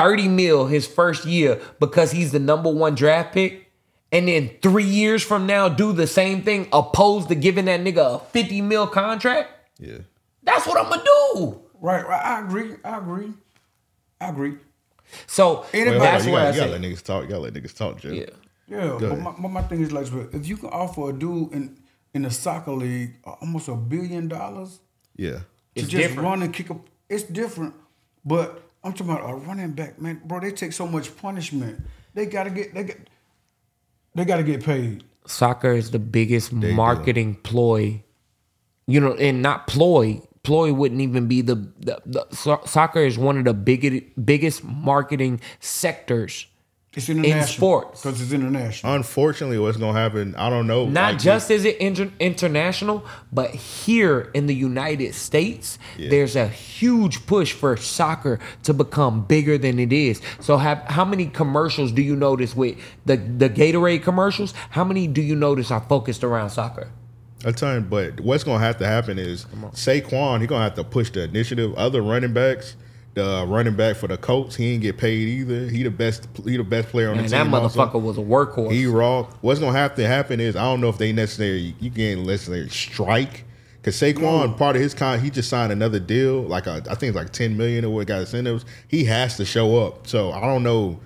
30 0.00 0.28
mil 0.28 0.66
his 0.66 0.86
first 0.86 1.24
year 1.24 1.60
because 1.78 2.10
he's 2.12 2.32
the 2.32 2.38
number 2.38 2.70
one 2.70 2.94
draft 2.94 3.32
pick, 3.34 3.70
and 4.12 4.28
then 4.28 4.50
three 4.62 4.84
years 4.84 5.22
from 5.22 5.46
now 5.46 5.68
do 5.68 5.92
the 5.92 6.06
same 6.06 6.42
thing 6.42 6.68
opposed 6.72 7.28
to 7.28 7.34
giving 7.34 7.66
that 7.66 7.80
nigga 7.80 8.16
a 8.16 8.18
50 8.18 8.60
mil 8.62 8.86
contract, 8.86 9.50
Yeah. 9.78 9.98
that's 10.42 10.66
what 10.66 10.78
I'm 10.78 10.88
gonna 10.90 11.04
do. 11.34 11.60
Right, 11.80 12.06
right. 12.06 12.24
I 12.24 12.40
agree. 12.40 12.74
I 12.84 12.98
agree. 12.98 13.32
I 14.20 14.28
agree. 14.28 14.54
So 15.26 15.60
Wait, 15.72 15.80
Anybody- 15.82 15.90
hold 15.98 16.02
that's 16.02 16.26
You 16.26 16.32
what 16.32 16.40
I 16.42 16.44
gotta, 16.44 16.54
you 16.54 16.60
gotta 16.60 16.72
say. 16.72 16.78
let 16.78 16.92
niggas 16.92 17.02
talk. 17.04 17.22
You 17.24 17.28
gotta 17.28 17.40
let 17.42 17.52
niggas 17.54 17.76
talk, 17.76 18.00
Joe. 18.00 18.10
Yeah. 18.10 18.24
Yeah, 18.68 18.96
but 19.00 19.18
my, 19.18 19.32
my, 19.38 19.48
my 19.48 19.62
thing 19.62 19.80
is 19.80 19.90
like, 19.90 20.06
if 20.32 20.46
you 20.46 20.56
can 20.56 20.68
offer 20.68 21.10
a 21.10 21.12
dude 21.12 21.52
in 21.52 21.76
in 22.14 22.22
the 22.22 22.30
soccer 22.30 22.72
league 22.72 23.14
almost 23.40 23.68
a 23.68 23.74
billion 23.74 24.28
dollars 24.28 24.80
Yeah. 25.16 25.30
to 25.32 25.44
It's 25.74 25.88
just 25.88 26.02
different. 26.02 26.22
run 26.22 26.42
and 26.42 26.52
kick 26.54 26.70
up, 26.70 26.78
it's 27.08 27.24
different. 27.24 27.74
But 28.24 28.62
I'm 28.82 28.92
talking 28.92 29.12
about 29.12 29.28
a 29.28 29.34
running 29.34 29.72
back, 29.72 30.00
man, 30.00 30.22
bro. 30.24 30.40
They 30.40 30.52
take 30.52 30.72
so 30.72 30.86
much 30.86 31.14
punishment. 31.16 31.80
They 32.14 32.26
gotta 32.26 32.50
get 32.50 32.74
they 32.74 32.84
get 32.84 33.08
they 34.14 34.24
gotta 34.24 34.42
get 34.42 34.64
paid. 34.64 35.04
Soccer 35.26 35.72
is 35.72 35.90
the 35.90 35.98
biggest 35.98 36.58
do. 36.58 36.72
marketing 36.72 37.36
ploy. 37.36 38.02
You 38.86 39.00
know, 39.00 39.14
and 39.14 39.42
not 39.42 39.66
ploy. 39.66 40.22
Ploy 40.42 40.72
wouldn't 40.72 41.02
even 41.02 41.28
be 41.28 41.42
the, 41.42 41.54
the, 41.54 42.00
the 42.06 42.26
so- 42.30 42.62
soccer 42.64 43.00
is 43.00 43.18
one 43.18 43.36
of 43.36 43.44
the 43.44 43.54
biggest 43.54 44.04
biggest 44.24 44.64
marketing 44.64 45.40
sectors. 45.60 46.46
It's 46.96 47.08
international 47.08 47.46
sports. 47.46 48.02
because 48.02 48.20
it's 48.20 48.32
international. 48.32 48.94
Unfortunately, 48.96 49.58
what's 49.60 49.76
gonna 49.76 49.96
happen? 49.96 50.34
I 50.34 50.50
don't 50.50 50.66
know. 50.66 50.86
Not 50.88 51.12
Like, 51.12 51.22
just 51.22 51.48
is 51.48 51.64
it 51.64 51.76
inter- 51.76 52.10
international, 52.18 53.04
but 53.32 53.50
here 53.50 54.28
in 54.34 54.46
the 54.48 54.54
United 54.56 55.14
States, 55.14 55.78
Yeah. 55.96 56.10
there's 56.10 56.34
a 56.34 56.48
huge 56.48 57.26
push 57.26 57.52
for 57.52 57.76
soccer 57.76 58.40
to 58.64 58.74
become 58.74 59.20
bigger 59.22 59.56
than 59.56 59.78
it 59.78 59.92
is. 59.92 60.20
So, 60.40 60.56
have 60.56 60.82
how 60.88 61.04
many 61.04 61.26
commercials 61.26 61.92
do 61.92 62.02
you 62.02 62.16
notice 62.16 62.56
with 62.56 62.74
the 63.06 63.16
the 63.16 63.48
Gatorade 63.48 64.02
commercials? 64.02 64.52
How 64.70 64.82
many 64.82 65.06
do 65.06 65.22
you 65.22 65.36
notice 65.36 65.70
are 65.70 65.84
focused 65.88 66.24
around 66.24 66.50
soccer? 66.50 66.88
a 67.44 67.52
ton. 67.52 67.86
But 67.88 68.20
what's 68.20 68.42
gonna 68.44 68.58
have 68.62 68.78
to 68.78 68.86
happen 68.86 69.16
is 69.18 69.46
Saquon. 69.74 70.40
he's 70.40 70.48
gonna 70.48 70.64
have 70.64 70.74
to 70.74 70.84
push 70.84 71.08
the 71.10 71.22
initiative. 71.22 71.72
Other 71.76 72.02
running 72.02 72.32
backs, 72.34 72.74
the 73.14 73.44
running 73.48 73.74
back 73.74 73.96
for 73.96 74.06
the 74.06 74.16
Colts, 74.16 74.54
he 74.56 74.72
ain't 74.72 74.82
get 74.82 74.96
paid 74.96 75.26
either. 75.28 75.68
He 75.68 75.82
the 75.82 75.90
best. 75.90 76.28
He 76.44 76.56
the 76.56 76.62
best 76.64 76.88
player 76.88 77.10
on 77.10 77.18
And 77.18 77.26
the 77.26 77.30
that 77.30 77.44
team. 77.44 77.54
also. 77.54 77.86
motherfucker 77.86 78.00
was 78.00 78.18
a 78.18 78.20
workhorse. 78.20 78.70
He 78.72 78.86
raw. 78.86 79.24
What's 79.40 79.58
gonna 79.60 79.76
have 79.76 79.94
to 79.96 80.06
happen 80.06 80.38
is 80.40 80.54
I 80.56 80.62
don't 80.62 80.80
know 80.80 80.88
if 80.88 80.98
they 80.98 81.12
necessarily 81.12 81.74
you 81.80 81.90
can't 81.90 82.24
necessarily 82.24 82.68
strike 82.68 83.44
because 83.82 83.96
Saquon 84.00 84.56
part 84.56 84.76
of 84.76 84.82
his 84.82 84.94
con 84.94 85.18
he 85.20 85.28
just 85.30 85.48
signed 85.48 85.72
another 85.72 85.98
deal 85.98 86.42
like 86.42 86.66
a, 86.66 86.82
I 86.88 86.94
think 86.94 87.08
it's 87.10 87.16
like 87.16 87.32
ten 87.32 87.56
million 87.56 87.84
or 87.84 87.90
what 87.94 88.06
got 88.06 88.20
incentives. 88.20 88.64
He 88.88 89.04
has 89.04 89.36
to 89.38 89.44
show 89.44 89.76
up. 89.84 90.06
So 90.06 90.30
I 90.32 90.42
don't 90.42 90.62
know. 90.62 91.00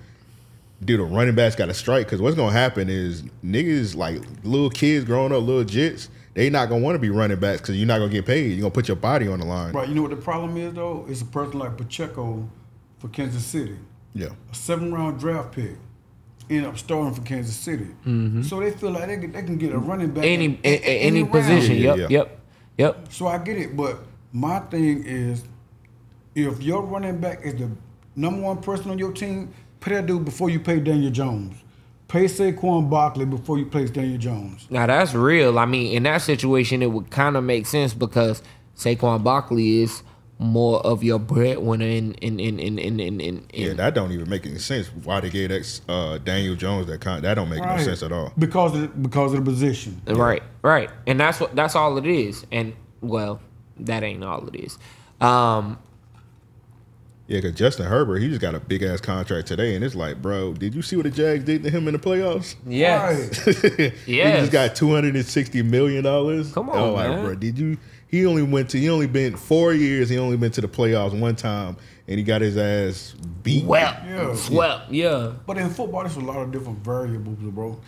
Dude, 0.83 0.99
the 0.99 1.03
running 1.05 1.35
backs 1.35 1.55
got 1.55 1.67
to 1.67 1.73
strike? 1.73 2.05
Because 2.05 2.21
what's 2.21 2.35
gonna 2.35 2.51
happen 2.51 2.89
is 2.89 3.23
niggas 3.43 3.95
like 3.95 4.21
little 4.43 4.69
kids 4.69 5.05
growing 5.05 5.31
up, 5.31 5.41
little 5.41 5.63
jits. 5.63 6.09
They 6.35 6.49
not 6.49 6.67
gonna 6.67 6.83
want 6.83 6.95
to 6.95 6.99
be 6.99 7.09
running 7.09 7.39
backs 7.39 7.61
because 7.61 7.77
you're 7.77 7.87
not 7.87 7.97
gonna 7.99 8.11
get 8.11 8.25
paid. 8.25 8.51
You're 8.51 8.59
gonna 8.61 8.71
put 8.71 8.89
your 8.89 8.97
body 8.97 9.27
on 9.27 9.39
the 9.39 9.45
line. 9.45 9.73
Right, 9.73 9.87
you 9.87 9.95
know 9.95 10.01
what 10.01 10.11
the 10.11 10.17
problem 10.17 10.57
is 10.57 10.73
though? 10.73 11.05
It's 11.09 11.21
a 11.21 11.25
person 11.25 11.57
like 11.59 11.77
Pacheco 11.77 12.47
for 12.99 13.07
Kansas 13.07 13.43
City. 13.45 13.77
Yeah. 14.13 14.27
a 14.51 14.55
seven 14.55 14.93
round 14.93 15.19
draft 15.19 15.53
pick, 15.53 15.71
end 16.49 16.65
up 16.65 16.77
starting 16.77 17.13
for 17.13 17.21
Kansas 17.21 17.55
City. 17.55 17.87
Mm-hmm. 18.05 18.43
So 18.43 18.59
they 18.59 18.71
feel 18.71 18.91
like 18.91 19.07
they 19.07 19.17
can, 19.17 19.31
they 19.31 19.43
can 19.43 19.57
get 19.57 19.73
a 19.73 19.77
running 19.77 20.11
back 20.11 20.25
any 20.25 20.45
in- 20.45 20.59
a- 20.63 20.67
a- 20.89 20.99
any 21.01 21.21
round. 21.23 21.31
position. 21.31 21.77
Yeah, 21.77 21.95
Yep, 21.95 21.97
yeah. 21.97 22.07
yep, 22.17 22.39
yep. 22.77 23.07
So 23.13 23.27
I 23.27 23.37
get 23.39 23.57
it, 23.57 23.75
but 23.77 23.99
my 24.33 24.59
thing 24.59 25.03
is, 25.05 25.43
if 26.35 26.61
your 26.61 26.81
running 26.81 27.17
back 27.19 27.39
is 27.45 27.55
the 27.55 27.69
number 28.17 28.41
one 28.41 28.57
person 28.61 28.91
on 28.91 28.99
your 28.99 29.13
team, 29.13 29.53
pay 29.79 29.91
that 29.95 30.05
dude 30.05 30.25
before 30.25 30.49
you 30.49 30.59
pay 30.59 30.79
Daniel 30.81 31.11
Jones. 31.11 31.55
Pay 32.07 32.25
Saquon 32.25 32.89
Barkley 32.89 33.25
before 33.25 33.57
you 33.57 33.65
pay 33.65 33.85
Daniel 33.85 34.17
Jones. 34.17 34.67
Now 34.69 34.85
that's 34.85 35.13
real. 35.13 35.57
I 35.57 35.65
mean, 35.65 35.95
in 35.95 36.03
that 36.03 36.21
situation, 36.21 36.83
it 36.83 36.91
would 36.91 37.09
kind 37.09 37.35
of 37.35 37.43
make 37.43 37.65
sense 37.65 37.93
because 37.93 38.43
Saquon 38.77 39.23
Barkley 39.23 39.81
is 39.81 40.03
more 40.37 40.85
of 40.85 41.03
your 41.03 41.17
breadwinner 41.17 41.85
in 41.85 42.13
in 42.15 42.39
in 42.39 42.59
in 42.59 42.77
in 42.77 42.99
in. 42.99 43.21
in, 43.21 43.45
Yeah, 43.53 43.73
that 43.73 43.95
don't 43.95 44.11
even 44.11 44.29
make 44.29 44.45
any 44.45 44.59
sense. 44.59 44.87
Why 44.87 45.19
they 45.21 45.29
gave 45.29 45.49
that 45.49 45.81
uh, 45.87 46.17
Daniel 46.19 46.55
Jones 46.55 46.87
that 46.87 47.01
con- 47.01 47.21
that 47.21 47.35
don't 47.35 47.49
make 47.49 47.63
no 47.63 47.77
sense 47.77 48.03
at 48.03 48.11
all. 48.11 48.33
Because 48.37 48.75
of 48.75 48.81
the, 48.81 48.87
because 48.87 49.33
of 49.33 49.43
the 49.43 49.49
position. 49.49 50.01
Right, 50.07 50.43
right, 50.61 50.89
and 51.07 51.19
that's 51.19 51.39
what 51.39 51.55
that's 51.55 51.75
all 51.75 51.97
it 51.97 52.05
is. 52.05 52.45
And 52.51 52.75
well, 53.01 53.39
that 53.79 54.03
ain't 54.03 54.23
all 54.23 54.47
it 54.47 54.55
is. 54.55 54.77
Um, 55.21 55.79
Yeah, 57.27 57.39
because 57.39 57.53
Justin 57.55 57.87
Herbert, 57.87 58.19
he 58.19 58.29
just 58.29 58.39
got 58.41 58.53
a 58.53 58.59
big 58.59 58.83
ass 58.83 59.01
contract 59.01 59.47
today, 59.47 59.75
and 59.75 59.83
it's 59.83 59.95
like, 59.95 60.21
bro, 60.21 60.53
did 60.53 60.75
you 60.75 60.83
see 60.83 60.95
what 60.95 61.03
the 61.05 61.09
Jags 61.09 61.43
did 61.43 61.63
to 61.63 61.71
him 61.71 61.87
in 61.87 61.93
the 61.93 61.99
playoffs? 61.99 62.55
yes, 62.67 63.47
Right. 63.47 63.93
he 64.05 64.21
just 64.21 64.51
got 64.51 64.75
two 64.75 64.91
hundred 64.93 65.15
and 65.15 65.25
sixty 65.25 65.63
million 65.63 66.03
dollars. 66.03 66.53
Come 66.53 66.69
on, 66.69 66.77
oh, 66.77 66.93
like, 66.93 67.09
man. 67.09 67.25
bro, 67.25 67.35
did 67.35 67.57
you? 67.57 67.77
He 68.07 68.25
only 68.27 68.43
went 68.43 68.69
to. 68.69 68.79
He 68.79 68.89
only 68.89 69.07
been 69.07 69.35
four 69.35 69.73
years. 69.73 70.07
He 70.07 70.19
only 70.19 70.37
been 70.37 70.51
to 70.51 70.61
the 70.61 70.67
playoffs 70.67 71.19
one 71.19 71.35
time, 71.35 71.77
and 72.07 72.19
he 72.19 72.23
got 72.23 72.41
his 72.41 72.57
ass 72.57 73.15
beat. 73.41 73.63
swept, 73.63 74.05
Yeah. 74.05 74.35
swept, 74.35 74.91
yeah. 74.91 75.31
But 75.47 75.57
in 75.57 75.71
football, 75.71 76.01
there's 76.03 76.15
a 76.17 76.19
lot 76.21 76.37
of 76.37 76.51
different 76.51 76.77
variables, 76.79 77.39
bro. 77.39 77.79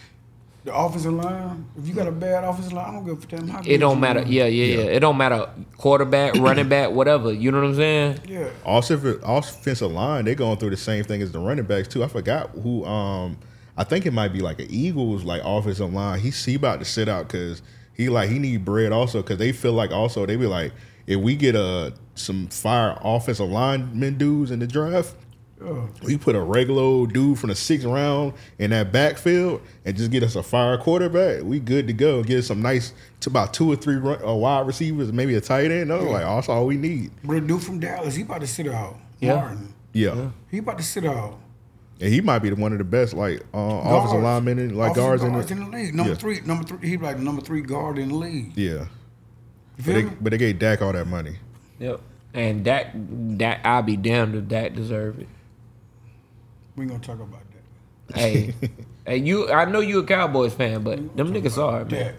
The 0.68 0.76
offensive 0.76 1.14
line, 1.14 1.66
if 1.78 1.88
you 1.88 1.94
got 1.94 2.08
a 2.08 2.12
bad 2.12 2.44
offensive 2.44 2.74
line, 2.74 2.90
I 2.90 2.92
don't 2.92 3.06
give 3.06 3.24
a 3.24 3.28
damn 3.28 3.48
how 3.48 3.62
It 3.66 3.78
don't 3.78 4.02
matter. 4.02 4.20
are. 4.20 4.26
Yeah, 4.26 4.48
yeah, 4.48 4.80
yeah. 4.80 4.84
It 4.90 5.00
don't 5.00 5.16
matter. 5.16 5.50
Quarterback, 5.78 6.36
running 6.40 6.68
back, 6.68 6.92
whatever. 6.92 7.32
You 7.32 7.52
know 7.52 7.62
what 7.62 7.68
I'm 7.68 7.76
saying? 7.76 8.20
Yeah. 8.28 8.50
Offensive 8.66 9.22
offensive 9.24 9.90
line, 9.90 10.26
they 10.26 10.36
going 10.36 10.58
through 10.58 10.72
the 10.72 10.76
same 10.76 11.06
thing 11.06 11.22
as 11.22 11.32
the 11.32 11.40
running 11.40 11.64
backs 11.64 11.88
too. 11.88 12.04
I 12.04 12.10
forgot 12.10 12.50
who. 12.50 12.84
Um, 12.84 13.38
I 13.78 13.86
think 13.86 14.06
it 14.06 14.12
might 14.12 14.34
be 14.34 14.42
like 14.42 14.60
an 14.60 14.68
Eagles 14.70 15.24
like 15.24 15.42
offensive 15.46 15.94
line. 15.94 16.20
He 16.20 16.32
he 16.32 16.56
about 16.56 16.80
to 16.80 16.86
sit 16.86 17.08
out 17.08 17.30
because 17.30 17.62
he 17.94 18.10
like 18.10 18.30
he 18.30 18.38
need 18.38 18.66
bread 18.66 18.92
also 18.92 19.22
because 19.22 19.38
they 19.38 19.54
feel 19.54 19.72
like 19.72 19.92
also 19.92 20.26
they 20.26 20.36
be 20.36 20.48
like 20.48 20.74
if 21.06 21.18
we 21.18 21.38
get 21.38 21.56
a 21.56 21.94
some 22.16 22.48
fire 22.48 22.98
offensive 23.06 23.48
lineman 23.50 24.18
dudes 24.18 24.52
in 24.52 24.60
the 24.60 24.68
draft. 24.68 25.16
We 26.04 26.18
put 26.18 26.36
a 26.36 26.42
regular 26.42 26.82
old 26.82 27.14
dude 27.14 27.40
from 27.40 27.50
the 27.50 27.56
sixth 27.56 27.86
round 27.86 28.34
in 28.60 28.70
that 28.70 28.92
backfield 28.92 29.62
and 29.86 29.98
just 29.98 30.12
get 30.12 30.22
us 30.22 30.36
a 30.36 30.44
fire 30.44 30.78
quarterback. 30.78 31.44
We 31.44 31.60
good 31.60 31.88
to 31.88 31.94
go. 31.94 32.24
Get 32.24 32.40
us 32.40 32.48
some 32.48 32.62
nice, 32.62 32.94
to 33.22 33.30
about 33.30 33.54
two 33.54 33.72
or 33.72 33.76
three 33.76 33.96
run, 33.96 34.24
uh, 34.24 34.34
wide 34.34 34.68
receivers, 34.68 35.12
maybe 35.12 35.34
a 35.36 35.42
tight 35.42 35.72
end. 35.72 35.90
No, 35.90 36.00
like 36.04 36.24
that's 36.24 36.48
all 36.48 36.68
we 36.68 36.78
need. 36.78 37.12
But 37.24 37.34
the 37.34 37.42
dude 37.42 37.64
from 37.64 37.80
Dallas, 37.80 38.16
he 38.16 38.22
about 38.22 38.42
to 38.42 38.48
sit 38.48 38.68
out. 38.68 38.98
Yeah. 39.20 39.36
Martin. 39.36 39.74
Yeah. 39.94 40.30
He 40.52 40.60
about 40.60 40.78
to 40.78 40.84
sit 40.84 41.06
out. 41.06 41.40
And 42.00 42.14
he 42.14 42.22
might 42.22 42.40
be 42.40 42.52
the 42.52 42.56
one 42.56 42.72
of 42.74 42.78
the 42.78 42.84
best, 42.84 43.16
like 43.16 43.42
uh, 43.52 43.58
offensive 43.58 44.22
linemen, 44.22 44.60
in, 44.60 44.76
like 44.76 44.94
guards, 44.94 45.24
Offensive 45.24 45.58
in, 45.58 45.64
in 45.64 45.72
the, 45.72 45.72
the 45.72 45.78
league. 45.78 45.96
Number 45.96 46.12
yeah. 46.12 46.18
three, 46.18 46.42
number 46.42 46.64
three. 46.64 46.88
He 46.88 46.98
like 46.98 47.18
number 47.18 47.42
three 47.42 47.62
guard 47.62 47.98
in 47.98 48.10
the 48.10 48.16
league. 48.16 48.56
Yeah, 48.56 48.86
but 49.78 49.86
they, 49.86 50.04
but 50.04 50.30
they 50.30 50.38
gave 50.38 50.60
Dak 50.60 50.84
all 50.84 50.94
that 50.94 51.08
money. 51.08 51.38
Yep. 51.80 52.02
And 52.36 52.66
that 52.66 52.92
that 53.40 53.62
I'll 53.64 53.82
be 53.82 53.98
damned 53.98 54.36
if 54.36 54.50
that 54.50 54.76
deserve 54.76 55.20
it. 55.20 55.28
We 56.78 56.84
ain't 56.84 56.92
gonna 56.92 57.04
talk 57.04 57.20
about 57.20 57.42
that. 58.08 58.18
Hey, 58.18 58.54
hey, 59.06 59.18
you. 59.18 59.52
I 59.52 59.66
know 59.66 59.80
you 59.80 60.00
a 60.00 60.04
Cowboys 60.06 60.54
fan, 60.54 60.84
but 60.84 61.00
mm-hmm. 61.00 61.18
them 61.18 61.34
niggas 61.34 61.58
are 61.58 61.80
man. 61.86 61.90
That. 61.90 62.16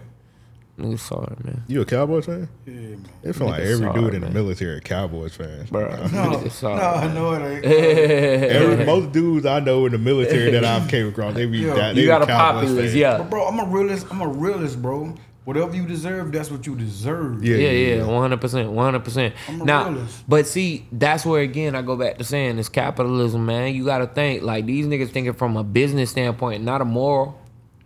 Niggas 0.77 0.99
sorry, 0.99 1.35
man. 1.43 1.63
You 1.67 1.81
a 1.81 1.85
Cowboys 1.85 2.25
fan? 2.25 2.47
Yeah, 2.65 2.73
man. 2.73 3.05
It 3.23 3.33
feel 3.33 3.47
like 3.47 3.61
Niggas 3.61 3.71
every 3.71 3.85
sorry, 3.87 4.01
dude 4.01 4.13
in 4.15 4.21
the 4.21 4.27
man. 4.27 4.33
military 4.33 4.77
a 4.77 4.81
Cowboys 4.81 5.35
fan. 5.35 5.65
Bro, 5.71 5.89
No, 5.89 5.97
niggas 6.07 6.51
sorry. 6.51 6.75
no, 6.77 7.01
man. 7.01 7.13
no, 7.15 7.33
it 7.33 7.55
ain't. 7.55 7.65
Every, 8.51 8.85
most 8.85 9.11
dudes 9.11 9.45
I 9.45 9.59
know 9.61 9.85
in 9.85 9.91
the 9.93 9.97
military 9.97 10.51
that 10.51 10.63
I've 10.65 10.89
came 10.89 11.07
across, 11.09 11.33
they 11.33 11.45
be 11.45 11.59
Yeah. 11.59 11.73
that. 11.73 11.95
They 11.95 12.01
You 12.01 12.07
be 12.07 12.11
got 12.11 12.21
a 12.21 12.27
Cowboys 12.27 12.63
populace, 12.65 12.83
fans. 12.85 12.95
yeah. 12.95 13.17
But 13.17 13.29
bro, 13.29 13.47
I'm 13.47 13.59
a 13.59 13.65
realist. 13.65 14.07
I'm 14.11 14.21
a 14.21 14.27
realist, 14.27 14.81
bro. 14.81 15.15
Whatever 15.45 15.75
you 15.75 15.85
deserve, 15.87 16.31
that's 16.31 16.51
what 16.51 16.67
you 16.67 16.75
deserve. 16.75 17.43
Yeah, 17.43 17.57
Yeah, 17.57 17.71
yeah, 17.71 18.05
one 18.05 18.21
hundred 18.21 18.41
percent, 18.41 18.69
one 18.71 18.85
hundred 18.85 19.03
percent. 19.03 19.33
Now, 19.63 19.89
realist. 19.89 20.23
but 20.27 20.45
see, 20.47 20.85
that's 20.91 21.25
where 21.25 21.41
again 21.41 21.75
I 21.75 21.81
go 21.81 21.95
back 21.95 22.17
to 22.19 22.23
saying 22.23 22.59
it's 22.59 22.69
capitalism, 22.69 23.45
man. 23.45 23.73
You 23.73 23.85
got 23.85 23.99
to 23.99 24.07
think 24.07 24.43
like 24.43 24.65
these 24.65 24.85
niggas 24.85 25.09
thinking 25.09 25.33
from 25.33 25.57
a 25.57 25.63
business 25.63 26.11
standpoint, 26.11 26.63
not 26.63 26.81
a 26.81 26.85
moral. 26.85 27.39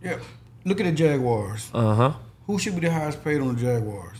Yeah. 0.03 0.19
Look 0.65 0.79
at 0.81 0.85
the 0.85 0.91
Jaguars. 0.91 1.69
Uh 1.73 1.95
huh. 1.95 2.13
Who 2.47 2.59
should 2.59 2.75
be 2.75 2.81
the 2.81 2.91
highest 2.91 3.23
paid 3.23 3.39
on 3.39 3.55
the 3.55 3.61
Jaguars? 3.61 4.17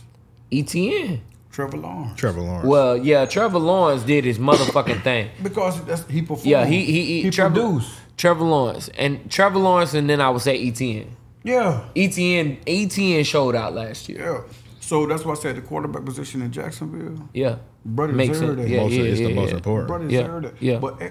ETN. 0.50 1.20
Trevor 1.50 1.76
Lawrence. 1.76 2.18
Trevor 2.18 2.40
Lawrence. 2.40 2.66
Well, 2.66 2.96
yeah, 2.96 3.26
Trevor 3.26 3.58
Lawrence 3.58 4.02
did 4.02 4.24
his 4.24 4.38
motherfucking 4.38 5.02
thing. 5.04 5.30
Because 5.42 5.84
that's, 5.84 6.04
he 6.08 6.20
performed. 6.22 6.46
Yeah, 6.46 6.64
he 6.66 6.84
he, 6.84 7.04
he, 7.04 7.22
he 7.22 7.30
Trevor, 7.30 7.54
produced. 7.60 7.92
Trevor 8.16 8.44
Lawrence 8.44 8.88
and 8.96 9.30
Trevor 9.30 9.58
Lawrence, 9.58 9.94
and 9.94 10.08
then 10.08 10.20
I 10.20 10.30
would 10.30 10.42
say 10.42 10.58
ETN. 10.58 11.08
Yeah, 11.44 11.84
ETN 11.94 12.64
ETN 12.64 13.24
showed 13.24 13.54
out 13.54 13.74
last 13.74 14.08
year. 14.08 14.18
yeah. 14.18 14.54
So 14.80 15.06
that's 15.06 15.24
why 15.24 15.32
I 15.32 15.36
said 15.36 15.56
the 15.56 15.62
quarterback 15.62 16.04
position 16.04 16.42
in 16.42 16.50
Jacksonville. 16.52 17.28
Yeah, 17.32 17.56
Brother 17.84 18.12
makes 18.14 18.32
deserved 18.38 18.58
sense. 18.58 18.68
that. 18.70 18.74
Yeah, 18.74 18.82
most, 18.82 18.92
yeah, 18.92 19.02
it's 19.04 19.20
yeah, 19.20 19.28
the 19.28 19.34
most 19.34 19.50
yeah. 19.50 19.56
important. 19.56 19.88
Brother 19.88 20.04
Yeah, 20.10 20.20
deserved 20.22 20.44
that. 20.46 20.62
yeah. 20.62 20.78
But 20.78 21.02
eh, 21.02 21.10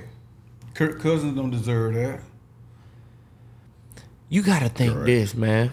Kirk 0.73 0.99
Cousins 0.99 1.35
don't 1.35 1.49
deserve 1.51 1.93
that. 1.95 2.19
You 4.29 4.41
gotta 4.41 4.69
think 4.69 4.93
Correct. 4.93 5.05
this, 5.05 5.35
man. 5.35 5.71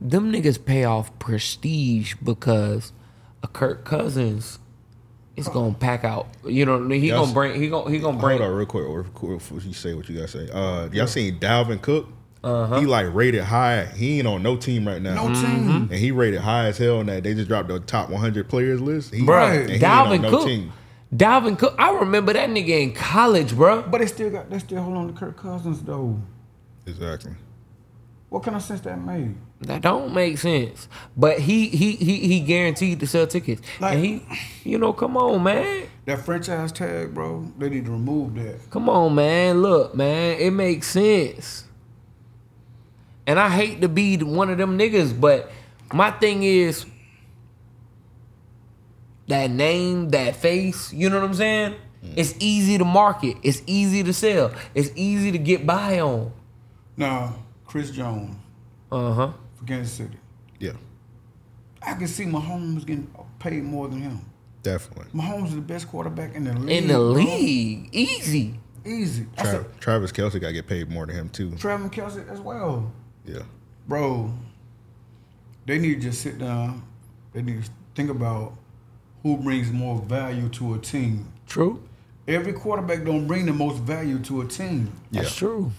Them 0.00 0.32
niggas 0.32 0.62
pay 0.64 0.84
off 0.84 1.16
prestige 1.18 2.14
because 2.22 2.92
a 3.42 3.48
Kirk 3.48 3.84
Cousins 3.84 4.58
is 5.36 5.48
gonna 5.48 5.74
pack 5.74 6.04
out. 6.04 6.26
You 6.46 6.64
know, 6.66 6.78
what 6.78 6.92
i 6.92 6.94
he 6.96 7.08
Yes. 7.08 7.18
gonna 7.18 7.32
bring. 7.32 7.60
He 7.60 7.68
gonna 7.68 7.90
he 7.90 7.98
gonna 7.98 8.18
bring. 8.18 8.38
Hold 8.38 8.50
on, 8.50 8.56
real 8.56 8.66
quick, 8.66 8.84
real 8.86 9.04
quick 9.14 9.38
before 9.38 9.60
you 9.60 9.72
say 9.72 9.94
what 9.94 10.08
you 10.08 10.16
gotta 10.16 10.28
say. 10.28 10.48
Uh, 10.52 10.88
y'all 10.92 11.06
seen 11.06 11.38
Dalvin 11.38 11.80
Cook? 11.82 12.08
Uh-huh. 12.44 12.78
He 12.80 12.86
like 12.86 13.12
rated 13.12 13.42
high. 13.42 13.86
He 13.86 14.18
ain't 14.18 14.26
on 14.28 14.42
no 14.42 14.56
team 14.56 14.86
right 14.86 15.02
now. 15.02 15.14
No 15.14 15.22
Mm-hmm. 15.28 15.66
team. 15.66 15.88
and 15.90 15.92
he 15.98 16.12
rated 16.12 16.40
high 16.40 16.66
as 16.66 16.78
hell. 16.78 17.00
And 17.00 17.08
that 17.08 17.22
they 17.24 17.34
just 17.34 17.48
dropped 17.48 17.68
the 17.68 17.80
top 17.80 18.08
100 18.08 18.48
players 18.48 18.80
list. 18.80 19.12
He, 19.12 19.22
Bruh, 19.22 19.50
and 19.60 19.68
he 19.68 19.74
ain't 19.74 19.82
Dalvin 19.82 20.10
on 20.16 20.22
no 20.22 20.30
Cook. 20.30 20.46
team. 20.46 20.72
Dalvin 21.14 21.58
Cook. 21.58 21.74
I 21.78 21.92
remember 21.98 22.32
that 22.34 22.48
nigga 22.50 22.68
in 22.82 22.92
college, 22.92 23.52
bruh. 23.52 23.90
But 23.90 23.98
they 23.98 24.06
still 24.06 24.30
got 24.30 24.48
they 24.50 24.58
still 24.60 24.82
hold 24.82 24.96
on 24.96 25.06
to 25.08 25.12
Kirk 25.12 25.36
Cousins 25.36 25.82
though. 25.82 26.20
Exactly. 26.86 27.32
What 28.28 28.42
kind 28.42 28.56
of 28.56 28.62
sense 28.62 28.80
that 28.82 29.00
made? 29.00 29.34
That 29.60 29.82
don't 29.82 30.12
make 30.12 30.38
sense. 30.38 30.88
But 31.16 31.38
he 31.38 31.68
he 31.68 31.92
he 31.92 32.18
he 32.26 32.40
guaranteed 32.40 33.00
to 33.00 33.06
sell 33.06 33.26
tickets. 33.26 33.62
Like- 33.80 33.94
and 33.94 34.04
he, 34.04 34.22
you 34.64 34.78
know, 34.78 34.92
come 34.92 35.16
on, 35.16 35.42
man. 35.42 35.86
That 36.06 36.24
franchise 36.24 36.72
tag, 36.72 37.14
bro. 37.14 37.50
They 37.58 37.68
need 37.68 37.84
to 37.86 37.90
remove 37.92 38.34
that. 38.36 38.70
Come 38.70 38.88
on, 38.88 39.14
man. 39.14 39.62
Look, 39.62 39.94
man, 39.94 40.38
it 40.38 40.50
makes 40.52 40.88
sense. 40.88 41.64
And 43.26 43.40
I 43.40 43.48
hate 43.48 43.80
to 43.80 43.88
be 43.88 44.16
one 44.18 44.50
of 44.50 44.58
them 44.58 44.78
niggas, 44.78 45.18
but 45.20 45.50
my 45.92 46.10
thing 46.12 46.42
is 46.44 46.86
that 49.26 49.50
name, 49.50 50.10
that 50.10 50.36
face, 50.36 50.92
you 50.92 51.10
know 51.10 51.20
what 51.20 51.28
I'm 51.28 51.34
saying? 51.34 51.72
Mm. 52.04 52.12
It's 52.16 52.34
easy 52.38 52.78
to 52.78 52.84
market. 52.84 53.36
It's 53.42 53.62
easy 53.66 54.04
to 54.04 54.12
sell. 54.12 54.52
It's 54.74 54.90
easy 54.94 55.32
to 55.32 55.38
get 55.38 55.66
by 55.66 55.98
on. 56.00 56.32
Now, 56.96 57.34
Chris 57.76 57.90
Jones 57.90 58.34
Uh-huh. 58.90 59.32
for 59.54 59.64
Kansas 59.66 59.92
City. 59.92 60.16
Yeah, 60.58 60.72
I 61.82 61.92
can 61.92 62.06
see 62.06 62.24
Mahomes 62.24 62.86
getting 62.86 63.06
paid 63.38 63.62
more 63.64 63.86
than 63.86 64.00
him. 64.00 64.20
definitely. 64.62 65.04
Mahomes 65.14 65.48
is 65.48 65.54
the 65.56 65.60
best 65.60 65.86
quarterback 65.88 66.34
in 66.34 66.44
the 66.44 66.54
league. 66.54 66.70
In 66.70 66.88
the 66.88 66.94
bro. 66.94 67.02
league. 67.10 67.90
Easy. 67.92 68.58
Easy. 68.82 69.26
Tra- 69.36 69.46
said, 69.46 69.66
Travis 69.80 70.10
Kelce 70.10 70.40
got 70.40 70.46
to 70.48 70.52
get 70.54 70.66
paid 70.66 70.88
more 70.90 71.04
than 71.04 71.16
him 71.16 71.28
too. 71.28 71.50
Travis 71.56 71.90
Kelce 71.90 72.26
as 72.30 72.40
well. 72.40 72.90
Yeah, 73.26 73.42
Bro, 73.86 74.32
they 75.66 75.78
need 75.78 75.96
to 75.96 76.00
just 76.00 76.22
sit 76.22 76.38
down. 76.38 76.82
They 77.34 77.42
need 77.42 77.62
to 77.62 77.70
think 77.94 78.08
about 78.08 78.54
who 79.22 79.36
brings 79.36 79.70
more 79.70 80.00
value 80.00 80.48
to 80.50 80.74
a 80.74 80.78
team. 80.78 81.30
True. 81.46 81.82
Every 82.26 82.54
quarterback 82.54 83.04
don't 83.04 83.26
bring 83.26 83.44
the 83.44 83.52
most 83.52 83.82
value 83.82 84.18
to 84.20 84.40
a 84.40 84.46
team. 84.46 84.90
yeah. 85.10 85.20
That's 85.22 85.36
true. 85.36 85.72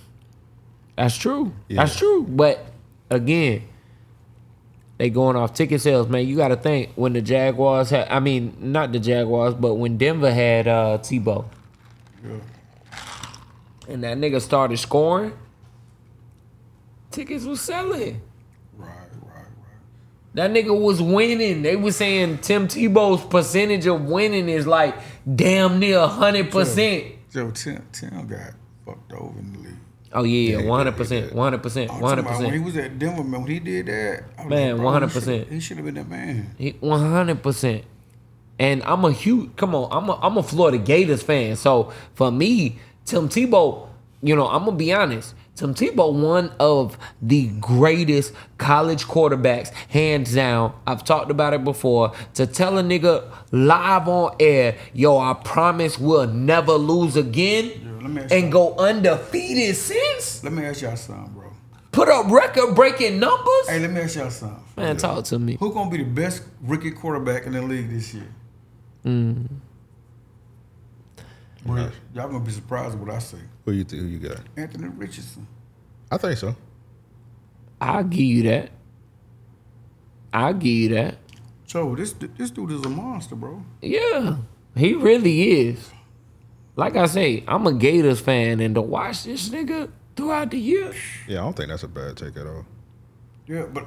That's 0.98 1.16
true. 1.16 1.54
Yeah. 1.70 1.84
That's 1.84 1.96
true. 1.96 2.24
But 2.28 2.66
again, 3.10 3.62
they 4.98 5.10
going 5.12 5.36
off 5.36 5.54
ticket 5.54 5.80
sales, 5.82 6.08
man. 6.10 6.28
You 6.28 6.36
got 6.36 6.48
to 6.48 6.56
think 6.56 6.94
when 6.96 7.14
the 7.14 7.22
Jaguars 7.22 7.92
had, 7.92 8.08
I 8.10 8.20
mean, 8.20 8.58
not 8.60 8.92
the 8.92 9.00
Jaguars, 9.00 9.54
but 9.54 9.76
when 9.76 9.98
Denver 9.98 10.34
had 10.34 10.68
uh, 10.68 10.98
Tebow, 11.02 11.46
Yeah. 12.26 12.32
and 13.88 14.04
that 14.04 14.18
nigga 14.18 14.42
started 14.42 14.78
scoring, 14.78 15.34
tickets 17.12 17.46
was 17.46 17.62
selling. 17.62 18.22
Right, 18.76 18.90
right, 19.22 19.36
right. 19.36 19.46
That 20.34 20.52
nigga 20.52 20.76
was 20.80 21.00
winning. 21.00 21.62
They 21.62 21.76
was 21.76 21.96
saying 21.96 22.40
Tim 22.40 22.68
Tebow's 22.68 23.24
percentage 23.26 23.86
of 23.86 24.02
winning 24.06 24.50
is 24.50 24.66
like 24.66 24.96
damn 25.36 25.78
near 25.80 26.08
hundred 26.08 26.50
percent. 26.52 27.06
Joe 27.32 27.52
Tim, 27.52 27.86
Tim 27.92 28.26
got 28.28 28.54
fucked 28.84 29.14
over 29.14 29.38
in 29.40 29.54
the 29.54 29.60
league. 29.60 29.67
Oh 30.14 30.24
yeah, 30.24 30.64
one 30.64 30.80
hundred 30.80 30.96
percent, 30.96 31.34
one 31.34 31.52
hundred 31.52 31.64
percent, 31.64 31.92
one 31.92 32.02
hundred 32.02 32.26
percent. 32.26 32.46
when 32.46 32.54
he 32.54 32.60
was 32.60 32.78
at 32.78 32.98
Denver, 32.98 33.24
man, 33.24 33.42
when 33.42 33.52
he 33.52 33.60
did 33.60 33.88
that, 33.88 34.24
I 34.38 34.46
Man, 34.46 34.78
100%. 34.78 35.50
He 35.52 35.60
should 35.60 35.78
have 35.78 35.86
been 35.86 35.96
that 35.96 36.08
man. 36.08 36.56
One 36.80 37.00
hundred 37.12 37.44
percent. 37.44 37.84
And 38.60 38.82
I'm 38.84 39.06
a 39.06 39.12
huge 39.12 39.56
come 39.56 39.76
on, 39.76 39.90
I'm 39.92 40.10
a 40.10 40.20
I'm 40.22 40.38
a 40.38 40.44
Florida 40.44 40.78
Gators 40.78 41.22
fan. 41.24 41.56
So 41.56 41.94
for 42.16 42.32
me, 42.32 42.80
Tim 43.06 43.30
Tebow, 43.30 43.88
you 44.22 44.36
know, 44.36 44.48
I'm 44.48 44.66
gonna 44.66 44.78
be 44.78 44.94
honest. 44.94 45.36
Tim 45.56 45.74
Tebow, 45.74 46.14
one 46.14 46.52
of 46.60 46.98
the 47.20 47.48
greatest 47.60 48.32
college 48.60 49.06
quarterbacks, 49.06 49.70
hands 49.90 50.34
down. 50.36 50.74
I've 50.86 51.04
talked 51.04 51.32
about 51.32 51.54
it 51.56 51.64
before. 51.64 52.14
To 52.36 52.46
tell 52.46 52.78
a 52.78 52.84
nigga 52.84 53.28
live 53.52 54.08
on 54.08 54.36
air, 54.40 54.78
yo, 54.94 55.18
I 55.18 55.34
promise 55.34 55.98
we'll 55.98 56.28
never 56.28 56.74
lose 56.74 57.16
again, 57.16 57.87
let 58.02 58.12
me 58.12 58.22
ask 58.22 58.34
and 58.34 58.52
go 58.52 58.76
undefeated 58.76 59.76
since. 59.76 60.44
Let 60.44 60.54
me 60.54 60.66
ask 60.66 60.82
y'all 60.82 60.96
something, 60.96 61.34
bro. 61.34 61.52
Put 61.92 62.10
up 62.10 62.30
record 62.30 62.76
breaking 62.76 63.20
numbers. 63.20 63.70
Hey, 63.70 63.80
let 63.80 63.92
me 63.92 64.02
ask 64.02 64.16
y'all 64.16 64.30
something. 64.30 64.64
Man, 64.76 64.98
talk 64.98 65.24
to 65.26 65.40
me. 65.40 65.58
Who 65.60 65.74
gonna 65.74 65.90
be 65.90 65.98
the 65.98 66.04
best 66.04 66.44
rookie 66.62 66.92
quarterback 66.92 67.46
in 67.46 67.54
the 67.54 67.62
league 67.62 67.90
this 67.90 68.14
year? 68.14 68.28
Mm. 69.06 69.48
Bro, 71.66 71.90
y'all 72.14 72.28
gonna 72.30 72.40
be 72.40 72.52
surprised 72.52 72.98
with 72.98 73.08
what 73.08 73.16
I 73.16 73.20
say. 73.20 73.40
Who 73.66 73.72
you 73.72 73.84
think 73.84 74.04
who 74.04 74.08
you 74.08 74.20
got? 74.20 74.40
Anthony 74.56 74.90
Richardson. 74.90 75.48
I 76.12 76.18
think 76.18 76.38
so. 76.38 76.56
I'll 77.82 78.04
give 78.04 78.20
you 78.22 78.44
that. 78.44 78.70
I'll 80.34 80.54
give 80.54 80.72
you 80.72 80.90
that. 80.90 81.16
So 81.66 81.96
this 81.96 82.14
this 82.14 82.52
dude 82.52 82.72
is 82.72 82.86
a 82.86 82.90
monster, 82.90 83.36
bro. 83.36 83.64
Yeah, 83.82 84.38
he 84.76 84.94
really 84.94 85.68
is. 85.68 85.90
Like 86.78 86.96
I 86.96 87.08
say, 87.08 87.44
I'm 87.48 87.66
a 87.68 87.74
Gators 87.74 88.20
fan, 88.22 88.60
and 88.60 88.76
to 88.76 88.82
watch 88.82 89.24
this 89.24 89.50
nigga 89.50 89.90
throughout 90.16 90.52
the 90.52 90.60
year. 90.60 90.94
Yeah, 91.28 91.40
I 91.40 91.42
don't 91.44 91.56
think 91.58 91.70
that's 91.70 91.84
a 91.84 91.88
bad 91.88 92.16
take 92.16 92.38
at 92.38 92.46
all. 92.48 92.66
Yeah, 93.48 93.64
but 93.64 93.86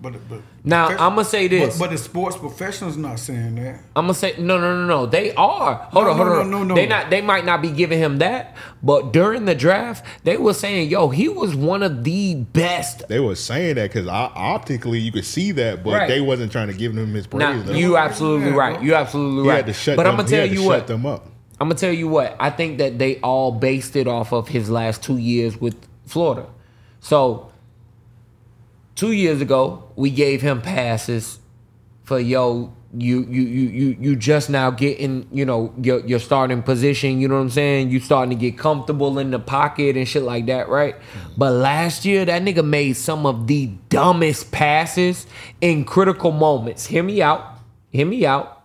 but 0.00 0.14
but 0.28 0.40
Now, 0.64 0.88
I'ma 0.88 1.22
say 1.22 1.46
this. 1.46 1.78
But, 1.78 1.84
but 1.84 1.90
the 1.92 1.98
sports 1.98 2.36
professionals 2.36 2.96
not 2.96 3.18
saying 3.20 3.56
that. 3.56 3.80
I'm 3.94 4.04
gonna 4.06 4.14
say 4.14 4.34
no, 4.38 4.58
no, 4.58 4.74
no, 4.74 4.86
no. 4.86 5.04
They 5.06 5.34
are. 5.34 5.74
Hold 5.74 6.06
No, 6.06 6.10
on, 6.12 6.16
hold 6.16 6.28
no, 6.28 6.40
on. 6.40 6.50
no, 6.50 6.58
no, 6.58 6.64
no. 6.64 6.74
They 6.74 6.86
not. 6.86 7.10
They 7.10 7.20
might 7.20 7.44
not 7.44 7.60
be 7.60 7.70
giving 7.70 7.98
him 7.98 8.18
that, 8.18 8.56
but 8.82 9.12
during 9.12 9.44
the 9.44 9.54
draft, 9.54 10.04
they 10.24 10.38
were 10.38 10.54
saying, 10.54 10.88
"Yo, 10.88 11.10
he 11.10 11.28
was 11.28 11.54
one 11.54 11.82
of 11.82 12.04
the 12.04 12.36
best." 12.36 13.06
They 13.08 13.20
were 13.20 13.34
saying 13.34 13.74
that 13.74 13.90
because 13.92 14.08
optically 14.08 14.98
you 14.98 15.12
could 15.12 15.26
see 15.26 15.52
that, 15.52 15.84
but 15.84 15.92
Right. 15.92 16.08
they 16.08 16.22
wasn't 16.22 16.50
trying 16.50 16.68
to 16.68 16.74
give 16.74 16.96
him 16.96 17.12
his 17.12 17.26
praise. 17.26 17.40
Now, 17.40 17.62
though. 17.62 17.72
you 17.74 17.98
absolutely 17.98 18.48
Yeah, 18.48 18.56
right. 18.56 18.82
You 18.82 18.94
absolutely 18.94 19.42
he 19.42 19.48
right. 19.50 19.56
had 19.56 19.66
to 19.66 19.72
shut 19.74 19.96
but 19.96 20.04
them, 20.04 20.12
I'm 20.12 20.16
gonna 20.16 20.28
tell 20.30 20.40
had 20.40 20.48
to 20.48 20.54
you 20.56 20.62
shut 20.62 20.66
what. 20.68 20.86
them 20.86 21.04
up. 21.06 21.28
I'm 21.62 21.68
gonna 21.68 21.78
tell 21.78 21.92
you 21.92 22.08
what. 22.08 22.34
I 22.40 22.50
think 22.50 22.78
that 22.78 22.98
they 22.98 23.20
all 23.20 23.52
based 23.52 23.94
it 23.94 24.08
off 24.08 24.32
of 24.32 24.48
his 24.48 24.68
last 24.68 25.00
two 25.00 25.16
years 25.16 25.60
with 25.60 25.76
Florida. 26.06 26.48
So 26.98 27.52
two 28.96 29.12
years 29.12 29.40
ago, 29.40 29.88
we 29.94 30.10
gave 30.10 30.42
him 30.42 30.60
passes 30.60 31.38
for 32.02 32.18
yo. 32.18 32.74
You 32.98 33.22
you 33.22 33.42
you 33.42 33.68
you 33.68 33.96
you 34.00 34.16
just 34.16 34.50
now 34.50 34.72
getting 34.72 35.28
you 35.30 35.44
know 35.44 35.72
your 35.80 36.04
your 36.04 36.18
starting 36.18 36.64
position. 36.64 37.20
You 37.20 37.28
know 37.28 37.36
what 37.36 37.42
I'm 37.42 37.50
saying? 37.50 37.90
You 37.90 38.00
starting 38.00 38.36
to 38.36 38.40
get 38.40 38.58
comfortable 38.58 39.20
in 39.20 39.30
the 39.30 39.38
pocket 39.38 39.96
and 39.96 40.08
shit 40.08 40.24
like 40.24 40.46
that, 40.46 40.68
right? 40.68 40.96
But 41.36 41.52
last 41.52 42.04
year, 42.04 42.24
that 42.24 42.42
nigga 42.42 42.66
made 42.66 42.94
some 42.94 43.24
of 43.24 43.46
the 43.46 43.66
dumbest 43.88 44.50
passes 44.50 45.28
in 45.60 45.84
critical 45.84 46.32
moments. 46.32 46.86
Hear 46.86 47.04
me 47.04 47.22
out. 47.22 47.56
Hear 47.90 48.04
me 48.04 48.26
out. 48.26 48.61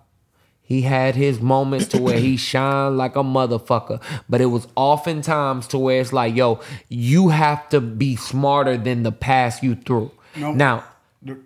He 0.67 0.81
had 0.81 1.15
his 1.15 1.39
moments 1.39 1.87
to 1.87 2.01
where 2.01 2.19
he 2.19 2.35
shined 2.49 2.97
like 2.97 3.15
a 3.15 3.23
motherfucker, 3.23 4.01
but 4.29 4.41
it 4.41 4.47
was 4.47 4.67
oftentimes 4.75 5.65
to 5.67 5.77
where 5.79 6.01
it's 6.01 6.11
like, 6.11 6.35
yo, 6.35 6.59
you 6.89 7.29
have 7.29 7.69
to 7.69 7.79
be 7.79 8.15
smarter 8.17 8.75
than 8.77 9.03
the 9.03 9.11
pass 9.13 9.63
you 9.63 9.75
threw. 9.75 10.11
No. 10.35 10.51
Now, 10.51 10.83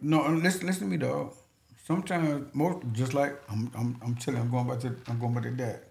No, 0.01 0.25
um, 0.25 0.41
listen, 0.41 0.65
listen 0.67 0.83
to 0.87 0.91
me, 0.91 0.97
dog. 0.97 1.33
Sometimes, 1.85 2.47
most 2.53 2.77
just 2.93 3.13
like 3.13 3.39
I'm, 3.49 3.71
I'm, 3.75 3.97
I'm 4.03 4.15
telling, 4.15 4.41
I'm 4.41 4.49
going 4.49 4.67
back 4.67 4.79
to, 4.81 4.95
I'm 5.07 5.19
going 5.19 5.33
back 5.35 5.43
to 5.43 5.51
that. 5.51 5.83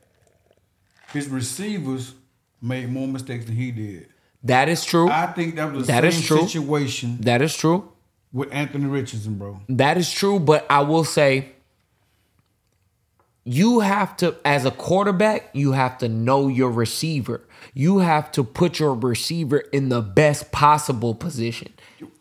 His 1.13 1.29
receivers 1.29 2.15
made 2.63 2.91
more 2.91 3.09
mistakes 3.09 3.45
than 3.47 3.57
he 3.57 3.71
did. 3.71 4.09
that 4.45 4.69
is 4.69 4.85
true. 4.85 5.09
I 5.09 5.27
think 5.29 5.57
that 5.57 5.73
was 5.73 5.87
the 5.87 5.93
That 5.93 6.03
same 6.03 6.21
is 6.21 6.27
true. 6.27 6.41
situation 6.49 7.19
that 7.21 7.43
is 7.43 7.57
true. 7.57 7.93
with 8.33 8.49
Anthony 8.53 8.87
Richardson, 8.87 9.35
bro. 9.39 9.61
That 9.69 9.97
is 9.99 10.11
true, 10.11 10.39
but 10.41 10.67
I 10.71 10.81
will 10.81 11.05
say 11.05 11.53
you 13.45 13.81
have 13.81 14.17
to 14.19 14.37
as 14.45 14.65
a 14.65 14.71
quarterback, 14.71 15.51
you 15.53 15.73
have 15.73 15.99
to 15.99 16.09
know 16.09 16.49
your 16.49 16.71
receiver. 16.71 17.43
You 17.75 17.99
have 17.99 18.31
to 18.33 18.45
put 18.45 18.79
your 18.79 18.95
receiver 18.95 19.59
in 19.59 19.89
the 19.89 20.01
best 20.03 20.51
possible 20.53 21.15
position. 21.15 21.73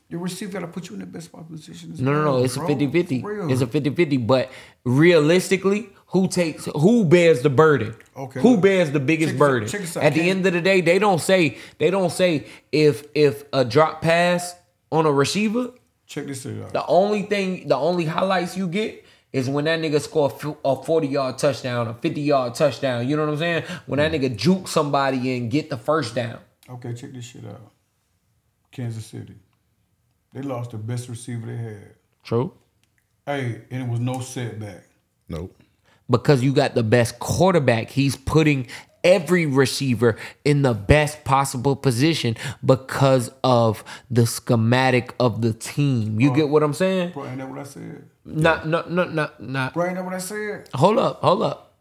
Your 0.09 0.21
receiver 0.21 0.51
got 0.53 0.61
to 0.61 0.67
put 0.67 0.89
you 0.89 0.95
in 0.95 1.01
the 1.01 1.05
best 1.05 1.25
spot 1.27 1.47
position. 1.49 1.93
No, 1.99 2.11
no, 2.11 2.23
no. 2.23 2.43
It's 2.43 2.55
a 2.55 2.59
bro. 2.59 2.69
50 2.69 2.87
50. 2.87 3.23
It's 3.51 3.61
a 3.61 3.67
50 3.67 3.91
50. 3.91 4.17
But 4.17 4.51
realistically, 4.83 5.89
who 6.07 6.27
takes, 6.27 6.65
who 6.65 7.05
bears 7.05 7.43
the 7.43 7.49
burden? 7.51 7.95
Okay, 8.17 8.41
Who 8.41 8.57
bears 8.57 8.91
the 8.91 8.99
biggest 8.99 9.33
Check 9.33 9.39
burden? 9.39 9.69
check 9.69 9.81
out, 9.81 9.97
At 9.97 10.13
the 10.15 10.27
end 10.27 10.45
of 10.47 10.53
the 10.53 10.61
day, 10.61 10.81
they 10.81 10.97
don't 10.97 11.21
say, 11.21 11.59
they 11.77 11.91
don't 11.91 12.11
say 12.11 12.47
if, 12.71 13.05
if 13.13 13.43
a 13.53 13.63
drop 13.63 14.01
pass 14.01 14.55
on 14.91 15.05
a 15.05 15.11
receiver, 15.11 15.71
Check 16.07 16.25
this 16.25 16.43
out. 16.47 16.73
the 16.73 16.83
only 16.87 17.21
thing, 17.23 17.67
the 17.67 17.77
only 17.77 18.05
highlights 18.05 18.57
you 18.57 18.67
get 18.67 19.05
is 19.31 19.49
when 19.49 19.65
that 19.65 19.79
nigga 19.79 20.01
score 20.01 20.33
a 20.65 20.75
40 20.75 21.07
yard 21.07 21.37
touchdown, 21.37 21.87
a 21.87 21.93
50 21.93 22.21
yard 22.21 22.55
touchdown. 22.55 23.07
You 23.07 23.15
know 23.15 23.25
what 23.25 23.33
I'm 23.33 23.37
saying? 23.39 23.63
When 23.85 23.97
that 23.97 24.11
nigga 24.11 24.35
juke 24.35 24.67
somebody 24.67 25.37
and 25.37 25.51
get 25.51 25.69
the 25.69 25.77
first 25.77 26.15
down. 26.15 26.39
Okay, 26.69 26.93
check 26.93 27.13
this 27.13 27.25
shit 27.25 27.45
out. 27.45 27.71
Kansas 28.71 29.05
City. 29.05 29.35
They 30.33 30.41
lost 30.41 30.71
the 30.71 30.77
best 30.77 31.09
receiver 31.09 31.47
they 31.47 31.57
had. 31.57 31.95
True. 32.23 32.53
Hey, 33.25 33.61
and 33.71 33.83
it 33.83 33.89
was 33.89 33.99
no 33.99 34.19
setback. 34.21 34.85
Nope. 35.27 35.55
because 36.09 36.43
you 36.43 36.53
got 36.53 36.73
the 36.75 36.83
best 36.83 37.19
quarterback. 37.19 37.91
He's 37.91 38.15
putting 38.15 38.67
every 39.03 39.45
receiver 39.45 40.17
in 40.43 40.63
the 40.63 40.73
best 40.73 41.23
possible 41.23 41.75
position 41.75 42.35
because 42.65 43.31
of 43.43 43.83
the 44.09 44.25
schematic 44.25 45.13
of 45.19 45.41
the 45.41 45.53
team. 45.53 46.19
You 46.19 46.33
get 46.33 46.49
what 46.49 46.63
I'm 46.63 46.73
saying? 46.73 47.11
Bro, 47.11 47.27
ain't 47.27 47.37
that 47.37 47.49
what 47.49 47.59
I 47.59 47.63
said? 47.63 48.09
Not, 48.29 48.67
not, 48.67 48.91
not, 48.91 49.13
not, 49.13 49.41
not. 49.41 49.73
Bro, 49.73 49.85
ain't 49.87 49.95
that 49.95 50.05
what 50.05 50.13
I 50.13 50.19
said? 50.19 50.69
Hold 50.73 50.97
up, 50.99 51.21
hold 51.21 51.41
up. 51.43 51.77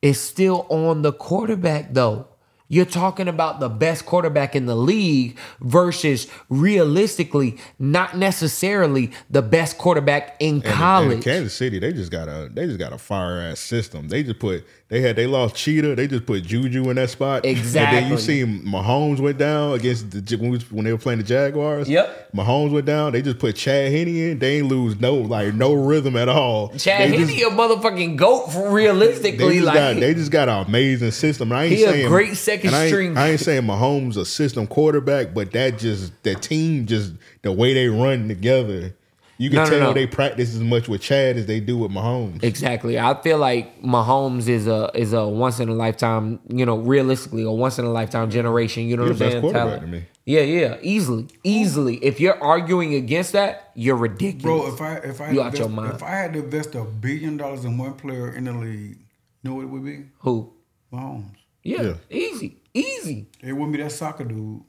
It's 0.00 0.20
still 0.20 0.66
on 0.70 1.02
the 1.02 1.12
quarterback 1.12 1.92
though. 1.92 2.28
You're 2.70 2.84
talking 2.84 3.28
about 3.28 3.60
the 3.60 3.70
best 3.70 4.04
quarterback 4.04 4.54
in 4.54 4.66
the 4.66 4.74
league 4.76 5.38
versus 5.60 6.26
realistically, 6.50 7.56
not 7.78 8.16
necessarily 8.18 9.10
the 9.30 9.40
best 9.40 9.78
quarterback 9.78 10.36
in 10.38 10.56
And 10.56 10.64
in- 10.64 10.66
and 10.66 10.72
in 10.72 10.76
college. 10.78 11.24
Kansas 11.24 11.54
City, 11.54 11.78
they 11.78 11.92
just 11.94 12.10
got 12.12 12.28
a 12.28 12.50
they 12.52 12.66
just 12.66 12.78
got 12.78 12.92
a 12.92 12.98
fire 12.98 13.40
ass 13.40 13.58
system. 13.60 14.08
They 14.08 14.22
just 14.22 14.38
put 14.38 14.66
they 14.88 15.02
had 15.02 15.16
they 15.16 15.26
lost 15.26 15.54
Cheetah. 15.54 15.96
They 15.96 16.06
just 16.06 16.24
put 16.24 16.42
Juju 16.44 16.88
in 16.88 16.96
that 16.96 17.10
spot. 17.10 17.44
And 17.44 17.56
then 17.58 18.08
you 18.08 18.14
Exactly. 18.14 18.16
see 18.16 18.42
Mahomes 18.44 19.20
went 19.20 19.36
down 19.36 19.74
against 19.74 20.10
the 20.10 20.36
when, 20.36 20.58
when 20.70 20.84
they 20.86 20.92
were 20.92 20.98
playing 20.98 21.18
the 21.18 21.24
Jaguars. 21.26 21.90
Yep. 21.90 22.32
Mahomes 22.32 22.72
went 22.72 22.86
down. 22.86 23.12
They 23.12 23.20
just 23.20 23.38
put 23.38 23.54
Chad 23.56 23.92
Henne 23.92 24.08
in. 24.08 24.38
They 24.38 24.58
ain't 24.58 24.68
lose 24.68 24.98
no 24.98 25.16
like 25.16 25.52
no 25.52 25.74
rhythm 25.74 26.16
at 26.16 26.30
all. 26.30 26.70
Chad 26.70 27.12
they 27.12 27.16
Henne, 27.18 27.28
just, 27.28 27.42
a 27.42 27.50
motherfucking 27.50 28.16
goat 28.16 28.46
for 28.50 28.62
they 28.62 28.74
realistically. 28.74 29.54
just 29.56 29.66
like 29.66 29.74
got 29.74 29.96
they 29.96 30.14
just 30.14 30.30
got 30.30 30.48
an 30.48 30.66
amazing 30.66 31.10
system. 31.10 31.52
And 31.52 31.60
I 31.60 31.64
ain't 31.64 31.76
He 31.76 31.84
a 31.84 31.90
saying 31.90 32.08
great 32.08 32.36
second 32.38 32.74
I 32.74 32.86
string. 32.88 33.16
I 33.18 33.28
ain't 33.32 33.40
saying 33.40 33.64
Mahomes 33.64 34.16
a 34.16 34.24
system 34.24 34.66
quarterback, 34.66 35.34
but 35.34 35.52
that 35.52 35.78
just 35.78 36.22
that 36.22 36.40
team 36.40 36.86
just 36.86 37.12
the 37.42 37.52
way 37.52 37.74
they 37.74 37.88
run 37.88 38.26
together. 38.28 38.94
You 39.40 39.50
can 39.50 39.58
No, 39.58 39.64
no, 39.64 39.70
tell 39.70 39.80
no. 39.90 39.92
they 39.94 40.06
practice 40.08 40.52
as 40.52 40.60
much 40.60 40.88
with 40.88 41.00
Chad 41.00 41.36
as 41.36 41.46
they 41.46 41.60
do 41.60 41.78
with 41.78 41.92
Mahomes. 41.92 42.42
Exactly. 42.42 42.98
I 42.98 43.14
feel 43.22 43.38
like 43.38 43.80
Mahomes 43.82 44.48
is 44.48 44.66
a 44.66 44.90
is 44.94 45.12
a 45.12 45.28
once 45.28 45.60
in 45.60 45.68
a 45.68 45.74
lifetime, 45.74 46.40
you 46.48 46.66
know, 46.66 46.76
realistically 46.78 47.44
a 47.44 47.50
once 47.52 47.78
in 47.78 47.84
a 47.84 47.90
lifetime 47.90 48.30
generation. 48.30 48.88
You 48.88 48.96
know 48.96 49.04
He 49.04 49.10
what 49.12 49.22
I'm 49.22 49.30
saying? 49.30 49.40
quarterback 49.42 49.64
Talent. 49.66 49.82
to 49.82 49.86
me. 49.88 50.04
Yeah, 50.26 50.40
yeah, 50.40 50.76
easily, 50.82 51.28
easily. 51.44 51.96
If 52.04 52.20
you're 52.20 52.42
arguing 52.42 52.94
against 52.94 53.32
that, 53.32 53.70
you're 53.74 53.96
ridiculous. 53.96 54.42
Bro, 54.42 54.74
if 54.74 54.80
I 54.82 54.94
if 55.08 55.20
I 55.20 55.30
You 55.30 55.40
had 55.40 55.52
out 55.54 55.58
your 55.58 55.68
mind. 55.68 55.94
if 55.94 56.02
I 56.02 56.10
had 56.10 56.32
to 56.34 56.40
invest 56.40 56.74
a 56.74 56.82
billion 56.84 57.36
dollars 57.36 57.64
in 57.64 57.78
one 57.78 57.94
player 57.94 58.34
in 58.34 58.44
the 58.44 58.52
league, 58.52 58.98
you 58.98 58.98
know 59.44 59.54
what 59.54 59.62
it 59.62 59.68
would 59.68 59.84
be? 59.84 60.04
Who? 60.18 60.52
Mahomes. 60.92 61.30
Yeah, 61.62 61.82
Yeah. 61.82 61.94
easy, 62.10 62.56
easy. 62.74 63.26
It 63.40 63.52
wouldn't 63.52 63.72
be 63.72 63.82
that 63.82 63.92
soccer 63.92 64.24
dude. 64.24 64.62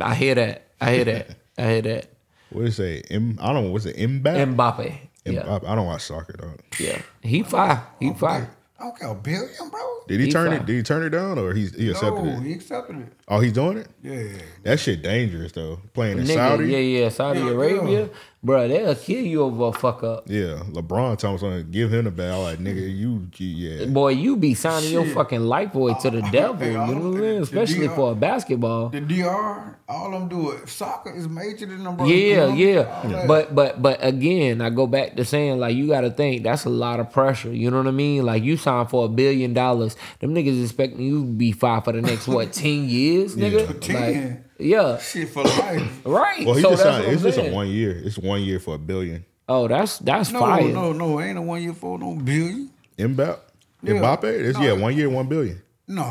I 0.00 0.14
hear 0.14 0.34
that. 0.36 0.68
I 0.80 0.94
hear 0.94 1.04
that. 1.06 1.30
I 1.58 1.62
hear 1.72 1.82
that. 1.82 2.06
What 2.50 2.62
did 2.62 2.68
it 2.68 2.72
say? 2.74 3.02
M, 3.10 3.38
I 3.40 3.52
don't 3.52 3.64
know. 3.64 3.70
What's 3.70 3.86
it? 3.86 3.96
Mbappe? 3.96 4.54
Mbappe. 4.56 4.98
Yeah, 5.24 5.42
Mbappe. 5.42 5.68
I 5.68 5.74
don't 5.74 5.86
watch 5.86 6.02
soccer 6.02 6.34
though. 6.40 6.54
yeah. 6.84 7.00
He 7.22 7.42
fire. 7.42 7.82
He 8.00 8.12
fire. 8.14 8.50
I 8.78 8.84
don't 8.84 8.98
care 8.98 9.08
a 9.10 9.14
billion, 9.14 9.68
bro. 9.70 9.80
Did 10.08 10.20
he, 10.20 10.26
He 10.26 10.32
turn 10.32 10.50
fine. 10.52 10.60
it? 10.60 10.66
Did 10.66 10.76
he 10.76 10.82
turn 10.82 11.02
it 11.02 11.10
down 11.10 11.38
or 11.38 11.52
he's 11.52 11.74
he 11.76 11.90
accepted 11.90 12.24
No, 12.24 12.30
it? 12.30 12.42
he 12.42 12.52
accepted 12.54 12.96
it. 12.98 13.12
Oh, 13.28 13.38
he's 13.38 13.52
doing 13.52 13.76
it. 13.76 13.88
Yeah. 14.02 14.40
That 14.62 14.80
shit 14.80 15.02
dangerous 15.02 15.52
though. 15.52 15.80
Playing 15.92 16.18
in 16.18 16.24
Nigga, 16.24 16.34
Saudi. 16.34 16.64
yeah, 16.68 16.78
yeah, 16.78 17.08
Saudi 17.10 17.40
Yeah, 17.40 17.50
Arabia, 17.50 18.00
yeah. 18.00 18.06
Bro, 18.42 18.68
they'll 18.68 18.94
kill 18.94 19.24
you 19.24 19.42
over 19.42 19.66
a 19.66 19.72
fuck 19.72 20.02
up. 20.02 20.24
Yeah, 20.26 20.62
LeBron 20.70 21.18
told 21.18 21.40
something. 21.40 21.70
Give 21.70 21.92
him 21.92 22.04
the 22.04 22.10
ball. 22.10 22.42
Like 22.44 22.58
nigga, 22.58 22.76
you, 22.96 23.26
you 23.36 23.46
yeah. 23.46 23.86
Boy, 23.86 24.10
you 24.10 24.36
be 24.36 24.54
signing 24.54 24.90
your 24.90 25.04
fucking 25.06 25.40
life 25.40 25.74
away 25.74 25.94
to 26.02 26.10
the 26.10 26.22
devil. 26.32 26.66
You 26.66 26.72
know 26.74 26.80
what 26.80 26.88
I'm 26.90 27.02
them- 27.02 27.18
saying? 27.20 27.36
the 27.36 27.42
Especially 27.42 27.86
DR 27.88 27.94
for 27.94 28.12
a 28.12 28.14
basketball. 28.14 28.88
The 28.90 29.00
DR, 29.00 29.78
all 29.88 30.10
them 30.10 30.28
do 30.28 30.50
it. 30.52 30.68
Soccer 30.68 31.14
is 31.14 31.28
major 31.28 31.66
than 31.66 31.84
them, 31.84 31.96
bro. 31.96 32.06
Yeah, 32.06 32.36
Colombia, 32.44 33.02
yeah. 33.08 33.26
But 33.26 33.54
but 33.54 33.82
but 33.82 33.98
again, 34.04 34.60
I 34.60 34.70
go 34.70 34.86
back 34.86 35.16
to 35.16 35.24
saying 35.24 35.58
like 35.58 35.74
you 35.76 35.88
got 35.88 36.02
to 36.02 36.10
think 36.10 36.42
that's 36.44 36.64
a 36.64 36.70
lot 36.70 37.00
of 37.00 37.10
pressure. 37.12 37.52
You 37.52 37.70
know 37.70 37.78
what 37.78 37.86
I 37.86 37.92
mean? 37.92 38.24
Like 38.24 38.42
you 38.42 38.56
signed 38.56 38.90
for 38.90 39.04
a 39.04 39.08
billion 39.08 39.52
dollars, 39.54 39.96
them 40.20 40.34
niggas 40.34 40.62
expecting 40.62 41.00
you 41.00 41.20
to 41.24 41.32
be 41.32 41.52
five 41.52 41.84
for 41.84 41.92
the 41.92 42.02
next 42.02 42.26
what 42.28 42.52
ten 42.54 42.88
years, 42.88 43.36
nigga? 43.36 43.66
For 43.66 43.74
10. 43.74 43.94
Like, 44.24 44.44
yeah, 44.62 44.98
shit 44.98 45.28
for 45.28 45.42
life. 45.44 46.00
right. 46.04 46.44
Well, 46.46 46.54
he 46.56 46.62
so 46.62 46.70
just 46.70 46.82
that's 46.84 46.96
signed. 47.04 47.12
It's 47.14 47.22
I'm 47.24 47.30
just 47.32 47.38
a 47.38 47.52
one 47.52 47.68
year. 47.68 48.00
It's 48.04 48.18
one 48.18 48.42
year 48.42 48.58
for 48.60 48.74
a 48.74 48.78
billion. 48.78 49.24
Oh, 49.48 49.66
that's 49.68 49.98
that's 49.98 50.30
No, 50.30 50.40
fire. 50.40 50.68
no, 50.72 50.92
no. 50.92 51.20
Ain't 51.20 51.38
a 51.38 51.42
one 51.42 51.62
year 51.62 51.74
for 51.74 51.98
no 51.98 52.14
billion. 52.14 52.70
Mbappe. 52.98 53.38
Yeah. 53.82 53.94
Mbappe. 53.94 54.24
It's 54.24 54.58
No. 54.58 54.64
yeah, 54.64 54.72
one 54.72 54.96
year, 54.96 55.08
one 55.10 55.26
billion. 55.26 55.60
No. 55.88 56.04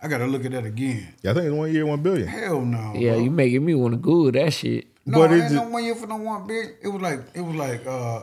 I 0.00 0.06
gotta 0.08 0.26
look 0.26 0.44
at 0.44 0.52
that 0.52 0.64
again. 0.66 1.14
Yeah, 1.22 1.30
I 1.30 1.34
think 1.34 1.46
it's 1.46 1.54
one 1.54 1.72
year, 1.72 1.86
one 1.86 2.02
billion. 2.02 2.28
Hell 2.28 2.60
no. 2.60 2.92
Yeah, 2.94 3.12
bro. 3.14 3.22
you 3.22 3.30
making 3.30 3.64
me 3.64 3.74
want 3.74 3.94
to 3.94 3.98
Google 3.98 4.32
that 4.40 4.52
shit. 4.52 4.86
No, 5.06 5.18
But 5.18 5.32
it 5.32 5.38
is 5.38 5.42
ain't 5.44 5.54
no 5.54 5.62
it- 5.66 5.70
one 5.70 5.84
year 5.84 5.94
for 5.94 6.06
no 6.06 6.16
one 6.16 6.46
billion. 6.46 6.74
It 6.82 6.88
was 6.88 7.00
like 7.02 7.20
it 7.34 7.40
was 7.40 7.56
like 7.56 7.86
uh 7.86 8.20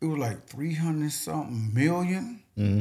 it 0.00 0.06
was 0.06 0.18
like 0.18 0.46
three 0.46 0.74
hundred 0.74 1.12
something 1.12 1.72
1000000 1.74 2.38
Mm-hmm. 2.58 2.80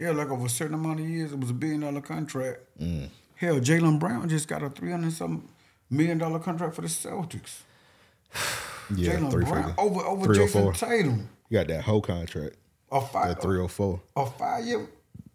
Yeah, 0.00 0.10
like 0.10 0.28
over 0.30 0.46
a 0.46 0.48
certain 0.48 0.74
amount 0.74 0.98
of 1.00 1.08
years, 1.08 1.32
it 1.32 1.38
was 1.38 1.50
a 1.50 1.54
billion 1.54 1.80
dollar 1.80 2.00
contract. 2.00 2.60
Mm. 2.80 3.08
Hell, 3.44 3.60
Jaylen 3.60 3.98
Brown 3.98 4.28
just 4.28 4.48
got 4.48 4.62
a 4.62 4.70
three 4.70 4.90
hundred 4.90 5.12
some 5.12 5.48
million 5.90 6.16
dollar 6.18 6.38
contract 6.38 6.74
for 6.74 6.80
the 6.82 6.88
Celtics. 6.88 7.58
Yeah, 8.94 9.14
Jaylen 9.14 9.30
three 9.30 9.44
Brown 9.46 9.74
over 9.78 10.00
over 10.02 10.34
Jayson. 10.34 10.66
Oh 10.68 10.72
Tatum. 10.72 11.28
You 11.48 11.58
got 11.58 11.68
that 11.68 11.84
whole 11.84 12.02
contract. 12.02 12.56
A 12.92 13.00
five 13.00 13.28
That 13.28 13.40
three 13.42 13.58
or 13.58 13.68
four. 13.68 14.02
a 14.14 14.26
five 14.26 14.66
year 14.66 14.86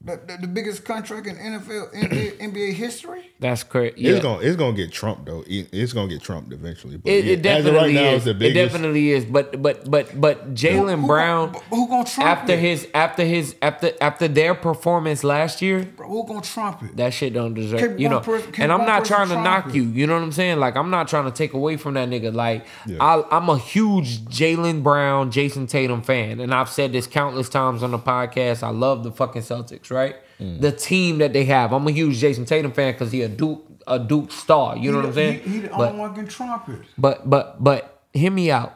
the, 0.01 0.15
the, 0.27 0.37
the 0.41 0.47
biggest 0.47 0.85
contract 0.85 1.27
in 1.27 1.35
NFL 1.35 1.93
NBA, 1.93 2.37
NBA 2.39 2.73
history. 2.73 3.31
That's 3.39 3.63
correct. 3.63 3.97
Yeah. 3.97 4.11
It's 4.13 4.21
gonna 4.23 4.41
it's 4.41 4.55
gonna 4.55 4.75
get 4.75 4.91
trumped 4.93 5.25
though. 5.25 5.43
It- 5.47 5.67
It's 5.73 5.91
gonna 5.91 6.07
get 6.07 6.21
trumped 6.21 6.53
eventually. 6.53 6.95
But 6.97 7.11
It, 7.11 7.25
yeah, 7.25 7.31
it 7.33 7.45
as 7.45 7.65
of 7.65 7.73
definitely 7.73 7.95
right 7.95 8.03
now, 8.03 8.09
is. 8.11 8.27
it's 8.27 8.39
the 8.39 8.45
It 8.47 8.53
definitely 8.53 9.11
is. 9.11 9.25
But 9.25 9.61
but 9.61 9.89
but 9.91 10.19
but 10.19 10.53
Jaylen 10.53 11.01
Who- 11.01 11.07
Brown 11.07 11.53
Who, 11.53 11.59
who 11.75 11.87
gonna 11.89 12.05
trump 12.05 12.29
after 12.29 12.53
it? 12.53 12.59
his 12.59 12.87
after 12.93 13.25
his 13.25 13.55
after 13.61 13.91
after 13.99 14.27
their 14.29 14.55
performance 14.55 15.23
last 15.25 15.61
year, 15.61 15.83
Bro, 15.97 16.07
who 16.07 16.25
gonna 16.25 16.41
trump 16.41 16.81
it? 16.83 16.95
that 16.97 17.13
shit 17.13 17.33
don't 17.33 17.53
deserve. 17.53 17.79
Keep 17.81 17.99
you 17.99 18.07
know, 18.07 18.21
person- 18.21 18.53
and 18.57 18.71
I'm 18.71 18.85
not 18.85 19.03
trying 19.05 19.27
to 19.29 19.35
knock 19.35 19.63
trumping. 19.65 19.83
you. 19.83 19.89
You 19.89 20.07
know 20.07 20.13
what 20.15 20.23
I'm 20.23 20.31
saying? 20.31 20.59
Like 20.59 20.77
I'm 20.77 20.89
not 20.89 21.07
trying 21.09 21.25
to 21.25 21.31
take 21.31 21.51
away 21.53 21.75
from 21.75 21.95
that 21.95 22.09
nigga. 22.09 22.33
Like 22.33 22.65
Yeah. 22.85 22.97
I, 23.01 23.23
I'm 23.35 23.49
a 23.49 23.57
huge 23.57 24.19
Jaylen 24.25 24.81
Brown, 24.81 25.29
Jayson 25.31 25.67
Tatum 25.67 26.01
fan, 26.03 26.39
and 26.39 26.53
I've 26.53 26.69
said 26.69 26.93
this 26.93 27.05
countless 27.05 27.49
times 27.49 27.83
on 27.83 27.91
the 27.91 27.99
podcast. 27.99 28.63
I 28.63 28.69
love 28.69 29.03
the 29.03 29.11
fucking 29.11 29.41
Celtics, 29.41 29.88
right? 29.91 30.15
Mm. 30.39 30.61
The 30.61 30.71
team 30.71 31.17
that 31.19 31.33
they 31.33 31.45
have. 31.45 31.73
I'm 31.73 31.87
a 31.87 31.91
huge 31.91 32.17
Jayson 32.21 32.45
Tatum 32.45 32.71
fan 32.71 32.93
because 32.93 33.11
he 33.11 33.21
a 33.21 33.27
Duke 33.27 33.65
a 33.87 33.97
Duke 33.99 34.31
star. 34.31 34.77
You 34.77 34.91
know 34.91 34.99
He 34.99 35.01
what 35.01 35.07
I'm 35.09 35.13
saying? 35.13 35.39
He, 35.41 35.49
he 35.49 35.59
the 35.59 35.69
But- 35.69 35.89
only 35.89 35.99
one 35.99 36.13
can 36.15 36.27
trump 36.27 36.69
it. 36.69 36.79
but 36.97 37.29
but 37.29 37.63
but 37.63 38.01
hear 38.13 38.31
me 38.31 38.51
out. 38.51 38.75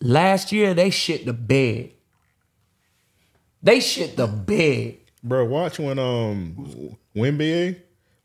Last 0.00 0.50
year 0.52 0.74
they 0.74 0.90
shit 0.90 1.26
the 1.26 1.32
bed. 1.32 1.90
They 3.62 3.80
shit 3.80 4.16
the 4.16 4.26
bed. 4.26 4.96
Bro, 5.22 5.44
watch 5.46 5.78
when 5.78 5.98
um 5.98 6.96
Wemby, 7.14 7.76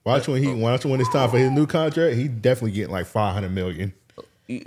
watch 0.05 0.27
when 0.27 0.41
he 0.41 0.53
watch 0.53 0.85
when 0.85 1.01
it's 1.01 1.09
time 1.11 1.29
for 1.29 1.37
his 1.37 1.51
new 1.51 1.67
contract. 1.67 2.15
He 2.15 2.27
definitely 2.29 2.71
getting 2.71 2.93
like 2.93 3.05
five 3.05 3.33
hundred 3.33 3.51
million. 3.51 3.93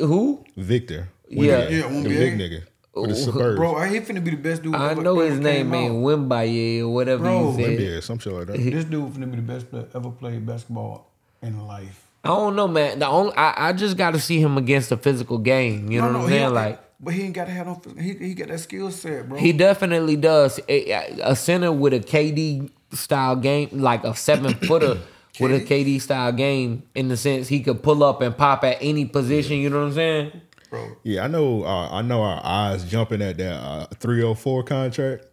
Who? 0.00 0.44
Victor, 0.56 1.08
Yeah. 1.28 1.62
Wemby, 1.66 1.70
Yeah, 1.70 2.02
the 2.02 2.08
big 2.08 2.38
nigga 2.38 2.62
with 3.02 3.10
the 3.10 3.16
oh, 3.16 3.24
Suburbs. 3.26 3.58
Bro, 3.58 3.76
I 3.76 3.88
he 3.88 4.00
finna 4.00 4.22
be 4.22 4.30
the 4.32 4.36
best 4.36 4.62
dude. 4.62 4.74
I 4.74 4.90
ever- 4.90 5.02
know 5.02 5.18
ever 5.20 5.30
his 5.30 5.40
name 5.40 5.70
came 5.70 5.74
ain't 5.74 5.94
out. 5.94 6.00
Wimbaye 6.00 6.80
or 6.80 6.88
whatever 6.88 7.24
Bro, 7.24 7.56
you 7.56 7.64
said. 7.64 7.78
Wemby, 7.78 8.02
some 8.02 8.18
shit 8.18 8.32
like 8.32 8.46
that. 8.46 8.56
This 8.58 8.84
dude 8.84 9.12
finna 9.12 9.30
be 9.30 9.36
the 9.36 9.42
best 9.42 9.70
player 9.70 9.86
ever 9.94 10.10
played 10.10 10.46
basketball 10.46 11.10
in 11.42 11.66
life. 11.66 12.04
I 12.24 12.28
don't 12.28 12.56
know, 12.56 12.68
man. 12.68 12.98
The 12.98 13.06
only 13.06 13.32
I, 13.34 13.68
I 13.68 13.72
just 13.72 13.96
got 13.96 14.12
to 14.12 14.20
see 14.20 14.40
him 14.40 14.58
against 14.58 14.90
a 14.92 14.96
physical 14.96 15.38
game. 15.38 15.90
You 15.90 16.00
know 16.00 16.12
what 16.12 16.22
I'm 16.22 16.28
saying? 16.28 16.52
Like 16.52 16.80
but 17.00 17.14
he 17.14 17.22
ain't 17.22 17.34
got 17.34 17.46
to 17.46 17.52
have 17.52 17.66
no. 17.66 17.80
He 18.00 18.14
he 18.14 18.34
got 18.34 18.48
that 18.48 18.58
skill 18.58 18.90
set, 18.90 19.28
bro. 19.28 19.38
he 19.38 19.52
definitely 19.52 20.16
does. 20.16 20.58
A, 20.68 20.92
a 21.22 21.36
center 21.36 21.70
with 21.70 21.94
a 21.94 22.00
KD 22.00 22.70
style 22.92 23.36
game, 23.36 23.68
like 23.72 24.04
a 24.04 24.16
seven 24.16 24.54
footer 24.66 24.98
with 25.38 25.52
a 25.52 25.60
KD 25.60 26.00
style 26.00 26.32
game, 26.32 26.82
in 26.96 27.08
the 27.08 27.16
sense 27.16 27.46
he 27.46 27.60
could 27.60 27.82
pull 27.82 28.02
up 28.02 28.20
and 28.20 28.36
pop 28.36 28.64
at 28.64 28.78
any 28.80 29.04
position. 29.04 29.58
You 29.58 29.70
know 29.70 29.80
what 29.80 29.86
I'm 29.86 29.94
saying? 29.94 30.40
Bro. 30.70 30.96
Yeah, 31.02 31.24
I 31.24 31.26
know. 31.28 31.64
Uh, 31.64 31.88
I 31.90 32.02
know 32.02 32.22
our 32.22 32.40
eyes 32.44 32.84
jumping 32.84 33.22
at 33.22 33.36
that 33.38 33.54
uh, 33.54 33.86
three 33.98 34.20
hundred 34.22 34.36
four 34.36 34.62
contract. 34.62 35.24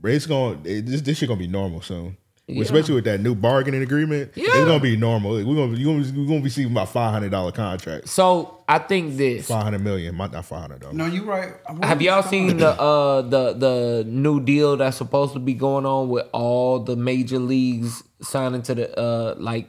But 0.00 0.12
it's 0.12 0.26
going. 0.26 0.60
It, 0.64 0.86
this 0.86 1.00
this 1.02 1.18
shit 1.18 1.28
gonna 1.28 1.38
be 1.40 1.46
normal 1.48 1.80
soon. 1.82 2.16
especially 2.48 2.94
with 2.94 3.04
that 3.04 3.20
new 3.20 3.34
bargaining 3.34 3.82
agreement. 3.82 4.30
Yeah. 4.34 4.44
It's 4.46 4.64
gonna 4.64 4.80
be 4.80 4.96
normal. 4.96 5.32
We're 5.32 5.42
gonna 5.44 5.76
you 5.76 5.84
gonna, 5.86 6.18
we 6.18 6.26
gonna 6.26 6.40
be 6.40 6.48
seeing 6.50 6.70
about 6.70 6.88
five 6.88 7.12
hundred 7.12 7.30
dollar 7.30 7.52
contracts, 7.52 8.10
So 8.12 8.62
I 8.68 8.78
think 8.78 9.16
this. 9.16 9.48
five 9.48 9.64
hundred 9.64 9.80
million, 9.82 10.16
not 10.16 10.32
five 10.44 10.60
hundred 10.62 10.80
dollars. 10.80 10.96
No, 10.96 11.06
you 11.06 11.24
right. 11.24 11.52
Have 11.82 12.00
y'all 12.00 12.22
seen 12.22 12.56
the 12.56 12.68
uh 12.70 13.22
the 13.22 13.52
the 13.54 14.04
new 14.06 14.40
deal 14.40 14.76
that's 14.76 14.96
supposed 14.96 15.32
to 15.34 15.40
be 15.40 15.52
going 15.52 15.84
on 15.84 16.08
with 16.08 16.26
all 16.32 16.78
the 16.78 16.96
major 16.96 17.38
leagues 17.40 18.02
signing 18.22 18.62
to 18.62 18.74
the 18.74 18.98
uh 18.98 19.34
like 19.36 19.68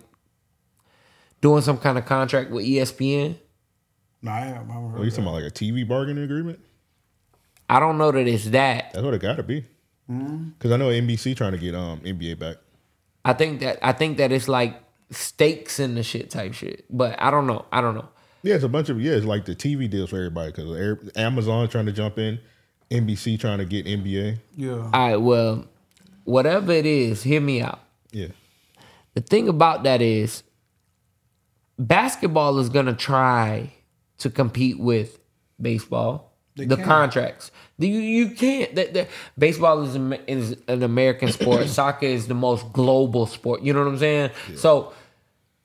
doing 1.41 1.61
some 1.61 1.77
kind 1.79 1.97
of 1.97 2.05
contract 2.05 2.51
with 2.51 2.65
ESPN? 2.65 3.35
No, 4.21 4.31
I 4.31 4.39
haven't. 4.41 4.69
I 4.69 4.73
haven't 4.73 4.89
heard 4.91 4.99
Oh, 4.99 5.03
you 5.03 5.09
talking 5.11 5.23
about 5.25 5.33
like 5.35 5.45
a 5.45 5.51
TV 5.51 5.87
bargaining 5.87 6.23
agreement? 6.23 6.59
I 7.69 7.79
don't 7.79 7.97
know 7.97 8.11
that 8.11 8.27
it's 8.27 8.45
that. 8.49 8.91
That's 8.93 9.03
what 9.03 9.13
it 9.13 9.21
got 9.21 9.35
to 9.37 9.43
be. 9.43 9.65
Because 10.07 10.71
I 10.71 10.77
know 10.77 10.87
NBC 10.89 11.35
trying 11.37 11.51
to 11.51 11.57
get 11.59 11.75
um 11.75 11.99
NBA 12.01 12.39
back. 12.39 12.57
I 13.23 13.33
think 13.33 13.59
that 13.59 13.77
I 13.81 13.91
think 13.91 14.17
that 14.17 14.31
it's 14.31 14.47
like 14.47 14.81
stakes 15.11 15.79
in 15.79 15.93
the 15.95 16.01
shit 16.03 16.29
type 16.31 16.53
shit. 16.53 16.85
But 16.89 17.21
I 17.21 17.29
don't 17.29 17.45
know. 17.45 17.65
I 17.71 17.79
don't 17.81 17.93
know. 17.95 18.09
Yeah, 18.41 18.55
it's 18.55 18.63
a 18.63 18.69
bunch 18.69 18.89
of 18.89 18.99
yeah, 19.01 19.11
it's 19.13 19.25
like 19.25 19.45
the 19.45 19.55
TV 19.55 19.89
deals 19.89 20.09
for 20.09 20.15
everybody 20.17 20.51
because 20.51 21.15
Amazon 21.15 21.67
trying 21.69 21.85
to 21.85 21.91
jump 21.91 22.17
in, 22.17 22.39
NBC 22.89 23.39
trying 23.39 23.59
to 23.59 23.65
get 23.65 23.85
NBA. 23.85 24.39
Yeah. 24.55 24.71
All 24.71 24.89
right, 24.91 25.17
well, 25.17 25.65
whatever 26.23 26.71
it 26.71 26.85
is, 26.85 27.21
hear 27.23 27.41
me 27.41 27.61
out. 27.61 27.79
Yeah, 28.11 28.27
The 29.13 29.21
thing 29.21 29.47
about 29.49 29.83
that 29.83 30.01
is 30.01 30.41
basketball 31.77 32.57
is 32.59 32.69
gonna 32.69 32.95
try 32.95 33.73
to 34.19 34.29
compete 34.29 34.79
with 34.79 35.19
baseball. 35.61 36.31
They 36.55 36.65
the 36.65 36.75
can. 36.75 36.85
contracts. 36.85 37.51
You 37.77 37.87
you 37.87 38.31
can't. 38.31 38.75
That, 38.75 38.93
that, 38.93 39.07
baseball 39.37 39.83
is, 39.83 39.95
Am- 39.95 40.13
is 40.27 40.57
an 40.67 40.83
American 40.83 41.31
sport. 41.31 41.67
Soccer 41.69 42.05
is 42.05 42.27
the 42.27 42.33
most 42.33 42.71
global 42.73 43.25
sport. 43.25 43.61
You 43.61 43.73
know 43.73 43.79
what 43.79 43.87
I'm 43.87 43.97
saying? 43.97 44.31
So 44.55 44.93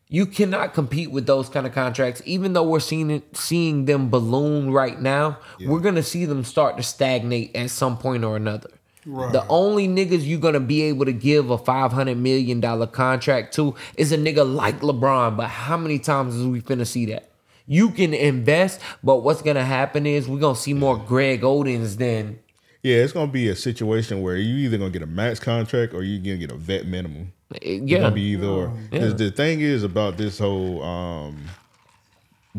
you 0.09 0.27
cannot 0.27 0.75
compete 0.75 1.11
with 1.11 1.27
those 1.27 1.49
kind 1.49 1.67
of 1.67 1.73
contracts. 1.73 2.23
Even 2.25 2.53
though 2.53 2.63
we're 2.63 2.79
seeing 2.81 3.11
it, 3.11 3.37
seeing 3.37 3.87
them 3.87 4.11
balloon 4.11 4.71
right 4.71 5.01
now, 5.01 5.39
we're 5.61 5.81
gonna 5.81 6.03
see 6.05 6.25
them 6.25 6.45
start 6.45 6.77
to 6.77 6.83
stagnate 6.85 7.57
at 7.57 7.71
some 7.71 7.99
point 7.99 8.23
or 8.23 8.37
another. 8.37 8.71
Right. 9.07 9.33
The 9.33 9.47
only 9.49 9.89
niggas 9.89 10.27
you're 10.27 10.39
gonna 10.39 10.61
be 10.61 10.83
able 10.83 11.05
to 11.07 11.13
give 11.13 11.51
a 11.51 11.59
five 11.59 11.93
hundred 11.93 12.19
million 12.19 12.61
dollar 12.61 12.87
contract 12.87 13.55
to 13.55 13.75
is 13.97 14.13
a 14.13 14.17
nigga 14.17 14.51
like 14.51 14.81
LeBron. 14.81 15.37
But 15.37 15.49
how 15.49 15.77
many 15.77 15.99
times 15.99 16.37
is 16.37 16.47
we 16.47 16.61
finna 16.61 16.87
see 16.87 17.07
that? 17.07 17.31
You 17.67 17.91
can 17.91 18.13
invest, 18.13 18.81
but 19.03 19.23
what's 19.23 19.43
gonna 19.43 19.65
happen 19.65 20.07
is 20.07 20.29
we're 20.29 20.39
gonna 20.41 20.57
see 20.57 20.75
more 20.75 20.97
Greg 20.99 21.43
Odens 21.45 21.97
than 21.97 22.39
yeah, 22.83 22.97
it's 22.97 23.15
gonna 23.15 23.33
be 23.33 23.49
a 23.49 23.57
situation 23.57 24.21
where 24.21 24.37
you 24.37 24.57
either 24.67 24.77
gonna 24.77 24.91
get 24.91 25.03
a 25.03 25.07
max 25.07 25.41
contract 25.41 25.95
or 25.95 26.03
you 26.03 26.19
gonna 26.19 26.37
get 26.37 26.51
a 26.53 26.57
vet 26.57 26.87
minimum. 26.87 27.33
It's 27.63 27.91
yeah. 27.91 28.01
gonna 28.01 28.15
be 28.15 28.21
either 28.33 28.47
or. 28.47 28.73
'Cause 28.91 29.15
The 29.17 29.31
thing 29.31 29.63
is 29.63 29.83
about 29.83 30.19
this 30.19 30.39
whole 30.39 30.83
um, 30.83 31.47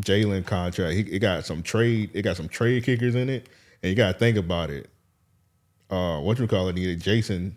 Jaylen 0.00 0.44
contract, 0.44 0.94
he, 0.94 1.00
it 1.02 1.20
got 1.20 1.46
some 1.46 1.62
trade. 1.62 2.10
It 2.12 2.22
got 2.22 2.36
some 2.36 2.48
trade 2.48 2.84
kickers 2.84 3.14
in 3.14 3.28
it, 3.28 3.48
and 3.82 3.90
you 3.90 3.96
got 3.96 4.12
to 4.12 4.18
think 4.18 4.36
about 4.36 4.70
it. 4.70 4.88
Uh, 5.88 6.20
what 6.20 6.38
you 6.38 6.46
call 6.46 6.68
it? 6.68 6.74
Needed 6.74 7.00
Jayson 7.00 7.56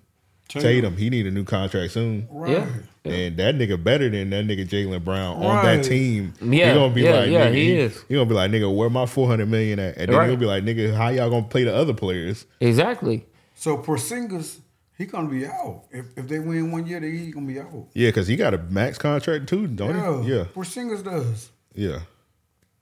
Tatum. 0.50 0.62
Tatum. 0.70 0.98
He 0.98 1.10
need 1.10 1.26
a 1.28 1.32
new 1.32 1.44
contract 1.46 1.94
soon. 1.94 2.28
Right. 2.30 2.52
Yeah. 2.52 2.68
And 3.06 3.38
that 3.38 3.56
nigga 3.56 3.82
better 3.82 4.10
than 4.10 4.30
that 4.32 4.46
nigga 4.46 4.68
Jaylen 4.68 5.04
Brown 5.04 5.38
on 5.42 5.64
that 5.64 5.84
team. 5.86 6.34
Yeah, 6.42 6.70
he 6.70 6.74
gonna 6.78 6.94
be 6.94 7.02
yeah, 7.04 7.12
like, 7.20 7.30
yeah, 7.30 7.48
nigga, 7.48 7.54
he 7.54 7.72
is. 7.80 8.04
He 8.10 8.16
gonna 8.16 8.26
be 8.26 8.34
like, 8.36 8.52
nigga, 8.52 8.76
where 8.76 8.90
my 8.90 9.06
four 9.06 9.28
hundred 9.28 9.48
million 9.48 9.80
at? 9.80 9.98
And 9.98 10.12
then 10.12 10.18
Right. 10.18 10.28
he'll 10.30 10.38
be 10.38 10.46
like, 10.46 10.64
nigga, 10.66 10.94
how 10.94 11.08
y'all 11.10 11.30
gonna 11.30 11.48
play 11.48 11.64
the 11.64 11.74
other 11.74 11.94
players? 11.94 12.46
Exactly. 12.60 13.26
So 13.56 13.78
Porzingis, 13.78 14.58
he 14.98 15.06
gonna 15.06 15.30
be 15.30 15.46
out. 15.46 15.84
If 15.92 16.06
if 16.18 16.28
they 16.28 16.40
win 16.40 16.72
one 16.72 16.86
year, 16.86 17.00
they 17.00 17.12
he 17.12 17.32
gonna 17.32 17.48
be 17.48 17.60
out. 17.60 17.88
Yeah, 17.94 18.10
because 18.10 18.28
he 18.28 18.36
got 18.36 18.54
a 18.54 18.58
max 18.58 18.98
contract 18.98 19.48
too, 19.48 19.68
don't 19.68 19.96
Yeah. 19.96 20.22
he? 20.24 20.30
Yeah, 20.36 20.44
Porzingis 20.54 21.04
does. 21.04 21.50
yeah. 21.74 22.00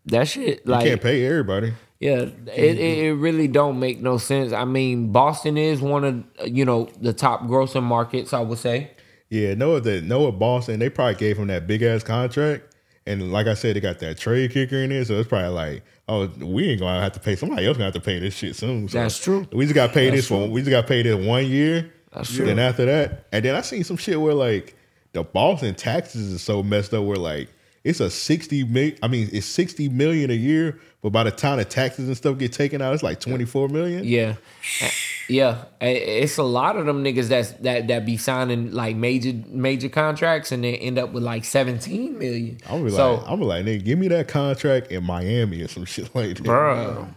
That 0.05 0.27
shit 0.29 0.61
You 0.65 0.73
can't 0.73 1.01
pay 1.01 1.25
everybody. 1.25 1.73
Yeah, 1.99 2.27
it, 2.53 2.77
it, 2.77 3.13
really 3.15 3.47
don't 3.47 3.79
make 3.79 4.01
no 4.01 4.19
sense. 4.19 4.53
I 4.53 4.65
mean, 4.65 5.11
Boston 5.11 5.57
is 5.57 5.81
one 5.81 6.03
of 6.03 6.47
you 6.47 6.63
know 6.63 6.89
the 7.01 7.11
top 7.11 7.43
grossing 7.43 7.83
markets. 7.83 8.33
I 8.33 8.41
would 8.41 8.59
say. 8.59 8.91
Yeah, 9.29 9.55
Noah 9.55 9.81
that 9.81 10.03
Noah 10.03 10.31
Boston, 10.31 10.79
they 10.79 10.89
probably 10.89 11.15
gave 11.15 11.37
him 11.37 11.47
that 11.47 11.67
big 11.67 11.81
ass 11.81 12.03
contract. 12.03 12.75
And 13.07 13.31
like 13.31 13.47
I 13.47 13.53
said, 13.53 13.75
they 13.75 13.79
got 13.79 13.99
that 13.99 14.17
trade 14.17 14.51
kicker 14.51 14.77
in 14.77 14.89
there. 14.89 15.03
So 15.05 15.15
it's 15.15 15.29
probably 15.29 15.49
like, 15.49 15.83
oh, 16.07 16.27
we 16.39 16.69
ain't 16.69 16.81
gonna 16.81 17.01
have 17.01 17.13
to 17.13 17.19
pay 17.19 17.35
somebody 17.35 17.65
else 17.65 17.77
gonna 17.77 17.85
have 17.85 17.93
to 17.93 18.01
pay 18.01 18.19
this 18.19 18.35
shit 18.35 18.55
soon. 18.55 18.87
So 18.89 18.99
That's 18.99 19.17
true. 19.17 19.47
We 19.51 19.65
just 19.65 19.75
got 19.75 19.93
paid 19.93 20.09
That's 20.09 20.17
this 20.17 20.27
for 20.27 20.47
we 20.47 20.61
just 20.61 20.71
got 20.71 20.87
paid 20.87 21.05
this 21.05 21.25
one 21.25 21.45
year. 21.47 21.91
That's 22.13 22.33
true. 22.33 22.45
Then 22.45 22.59
after 22.59 22.85
that, 22.85 23.27
and 23.31 23.43
then 23.43 23.55
I 23.55 23.61
seen 23.61 23.83
some 23.83 23.97
shit 23.97 24.19
where 24.19 24.33
like 24.33 24.75
the 25.13 25.23
Boston 25.23 25.73
taxes 25.75 26.31
is 26.31 26.41
so 26.41 26.61
messed 26.63 26.93
up 26.93 27.03
where 27.05 27.17
like 27.17 27.49
it's 27.83 27.99
a 28.01 28.09
60 28.09 28.65
million 28.65 28.97
I 29.01 29.07
mean 29.07 29.29
it's 29.31 29.47
60 29.47 29.89
million 29.89 30.29
a 30.29 30.35
year, 30.35 30.79
but 31.01 31.11
by 31.11 31.23
the 31.23 31.31
time 31.31 31.57
the 31.57 31.65
taxes 31.65 32.07
and 32.07 32.17
stuff 32.17 32.37
get 32.37 32.51
taken 32.53 32.81
out, 32.81 32.93
it's 32.93 33.03
like 33.03 33.19
24 33.19 33.69
million. 33.69 34.03
Yeah, 34.03 34.35
Uh, 34.81 34.89
yeah. 35.29 35.63
It's 35.81 36.37
a 36.37 36.43
lot 36.43 36.75
of 36.77 36.85
them 36.85 37.03
niggas 37.03 37.27
that's 37.27 37.51
that 37.51 37.87
that 37.89 38.05
be 38.05 38.17
signing 38.17 38.71
like 38.71 38.95
major 38.95 39.33
major 39.47 39.89
contracts 39.89 40.51
and 40.51 40.63
they 40.63 40.75
end 40.77 40.97
up 40.97 41.11
with 41.13 41.23
like 41.23 41.45
seventeen 41.45 42.17
million. 42.17 42.57
I'm 42.69 42.83
be 42.83 42.91
so, 42.91 43.15
like, 43.15 43.23
I'm 43.27 43.39
be 43.39 43.45
like, 43.45 43.65
nigga, 43.65 43.83
give 43.83 43.99
me 43.99 44.07
that 44.09 44.27
contract 44.27 44.91
in 44.91 45.03
Miami 45.03 45.61
or 45.61 45.67
some 45.67 45.85
shit 45.93 46.13
like 46.15 46.35
that. 46.37 46.43
bro. 46.43 47.07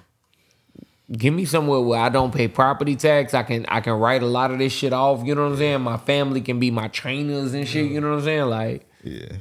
Give 1.13 1.35
me 1.35 1.45
somewhere 1.45 1.81
where 1.81 1.99
I 2.01 2.09
don't 2.09 2.33
pay 2.33 2.47
property 2.47 2.95
tax. 2.95 3.35
I 3.35 3.43
can 3.43 3.65
I 3.67 3.81
can 3.81 3.95
write 3.95 4.23
a 4.23 4.27
lot 4.27 4.53
of 4.53 4.59
this 4.59 4.73
shit 4.73 4.93
off. 4.93 5.25
You 5.27 5.35
know 5.35 5.43
what 5.45 5.53
I'm 5.53 5.59
saying? 5.59 5.81
My 5.81 5.97
family 5.97 6.41
can 6.41 6.61
be 6.61 6.71
my 6.71 6.87
trainers 6.89 7.53
and 7.55 7.67
shit. 7.67 7.91
You 7.91 8.01
know 8.01 8.11
what 8.11 8.19
I'm 8.19 8.25
saying? 8.25 8.45
Like, 8.45 8.89
Yeah. 9.03 9.39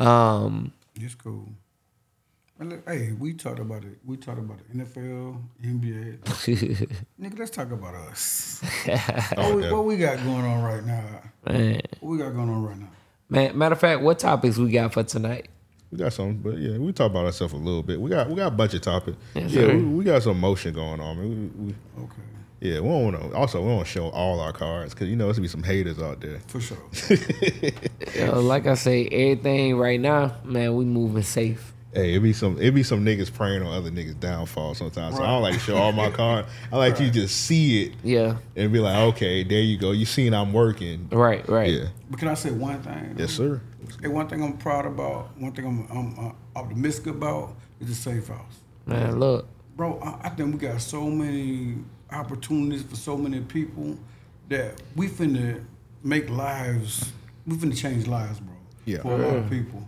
um, 0.00 0.72
It's 0.96 1.14
cool. 1.14 1.48
And 2.58 2.70
look, 2.70 2.88
hey, 2.88 3.12
we 3.18 3.32
talked 3.32 3.58
about 3.58 3.82
it. 3.84 3.98
We 4.04 4.16
talked 4.16 4.38
about 4.38 4.58
it. 4.60 4.76
NFL, 4.76 5.42
NBA. 5.64 6.18
Nigga, 7.20 7.38
let's 7.38 7.50
talk 7.50 7.72
about 7.72 7.94
us. 7.96 8.62
what, 9.34 9.54
we, 9.56 9.72
what 9.72 9.84
we 9.84 9.96
got 9.96 10.18
going 10.18 10.44
on 10.44 10.62
right 10.62 10.84
now? 10.84 11.22
man, 11.46 11.80
What 11.98 12.10
we 12.10 12.18
got 12.18 12.32
going 12.32 12.48
on 12.48 12.62
right 12.62 12.78
now? 12.78 12.88
man. 13.28 13.58
Matter 13.58 13.72
of 13.72 13.80
fact, 13.80 14.02
what 14.02 14.20
topics 14.20 14.56
we 14.56 14.70
got 14.70 14.92
for 14.92 15.02
tonight? 15.02 15.48
We 15.90 15.98
got 15.98 16.12
some, 16.12 16.36
but 16.36 16.58
yeah, 16.58 16.78
we 16.78 16.92
talk 16.92 17.10
about 17.10 17.26
ourselves 17.26 17.54
a 17.54 17.56
little 17.56 17.82
bit. 17.82 18.00
We 18.00 18.10
got 18.10 18.28
we 18.28 18.36
got 18.36 18.48
a 18.48 18.50
bunch 18.52 18.74
of 18.74 18.82
topics. 18.82 19.16
Yes, 19.34 19.50
yeah, 19.50 19.66
we, 19.66 19.82
we 19.82 20.04
got 20.04 20.22
some 20.22 20.38
motion 20.38 20.74
going 20.74 21.00
on. 21.00 21.16
Man. 21.16 21.52
We, 21.56 21.66
we, 21.66 21.74
Okay, 22.04 22.22
yeah, 22.60 22.80
we 22.80 22.88
don't 22.88 23.04
want 23.12 23.30
to. 23.32 23.36
Also, 23.36 23.60
we 23.62 23.68
don't 23.68 23.86
show 23.86 24.08
all 24.10 24.40
our 24.40 24.52
cards 24.52 24.94
because 24.94 25.08
you 25.08 25.16
know 25.16 25.26
there's 25.26 25.38
gonna 25.38 25.44
be 25.44 25.48
some 25.48 25.62
haters 25.62 26.00
out 26.00 26.20
there. 26.20 26.40
for 26.46 26.60
sure. 26.60 26.78
Yo, 28.16 28.40
like 28.40 28.66
I 28.66 28.74
say, 28.74 29.06
everything 29.06 29.76
right 29.76 30.00
now, 30.00 30.36
man, 30.44 30.74
we 30.74 30.84
moving 30.84 31.22
safe. 31.22 31.73
Hey, 31.94 32.14
it 32.14 32.20
be 32.20 32.32
some 32.32 32.60
it 32.60 32.72
be 32.72 32.82
some 32.82 33.04
niggas 33.04 33.32
praying 33.32 33.62
on 33.62 33.72
other 33.72 33.90
niggas' 33.90 34.18
downfall 34.18 34.74
sometimes. 34.74 35.16
So 35.16 35.22
I 35.22 35.28
don't 35.28 35.42
like 35.42 35.54
to 35.54 35.60
show 35.60 35.76
all 35.76 35.92
my 35.92 36.10
cards. 36.10 36.48
I 36.72 36.76
like 36.76 36.98
you 36.98 37.08
just 37.08 37.42
see 37.42 37.84
it 37.84 37.92
Yeah, 38.02 38.36
and 38.56 38.72
be 38.72 38.80
like, 38.80 38.96
okay, 39.14 39.44
there 39.44 39.60
you 39.60 39.78
go. 39.78 39.92
You 39.92 40.04
seen 40.04 40.34
I'm 40.34 40.52
working. 40.52 41.08
right, 41.12 41.48
right. 41.48 41.70
Yeah. 41.72 41.86
But 42.10 42.18
can 42.18 42.28
I 42.28 42.34
say 42.34 42.50
one 42.50 42.82
thing? 42.82 43.14
Yes, 43.16 43.32
sir. 43.32 43.60
Hey, 44.02 44.08
one 44.08 44.28
thing 44.28 44.42
I'm 44.42 44.56
proud 44.56 44.86
about, 44.86 45.38
one 45.38 45.52
thing 45.52 45.66
I'm, 45.66 45.86
I'm 45.96 46.26
uh, 46.26 46.32
optimistic 46.58 47.06
about 47.08 47.54
is 47.80 47.88
the 47.88 47.94
safe 47.94 48.28
house. 48.28 48.60
Man, 48.86 49.20
look, 49.20 49.46
Bro, 49.76 50.00
I, 50.00 50.26
I 50.26 50.28
think 50.30 50.52
we 50.52 50.58
got 50.58 50.80
so 50.80 51.04
many 51.04 51.76
opportunities 52.10 52.82
for 52.82 52.96
so 52.96 53.16
many 53.16 53.40
people 53.40 53.98
that 54.48 54.80
we 54.94 55.08
finna 55.08 55.64
make 56.02 56.28
lives, 56.30 57.12
we 57.46 57.56
finna 57.56 57.76
change 57.76 58.06
lives, 58.06 58.40
bro. 58.40 58.54
Yeah. 58.84 59.02
For 59.02 59.14
a 59.14 59.18
lot 59.18 59.36
of 59.36 59.50
people. 59.50 59.86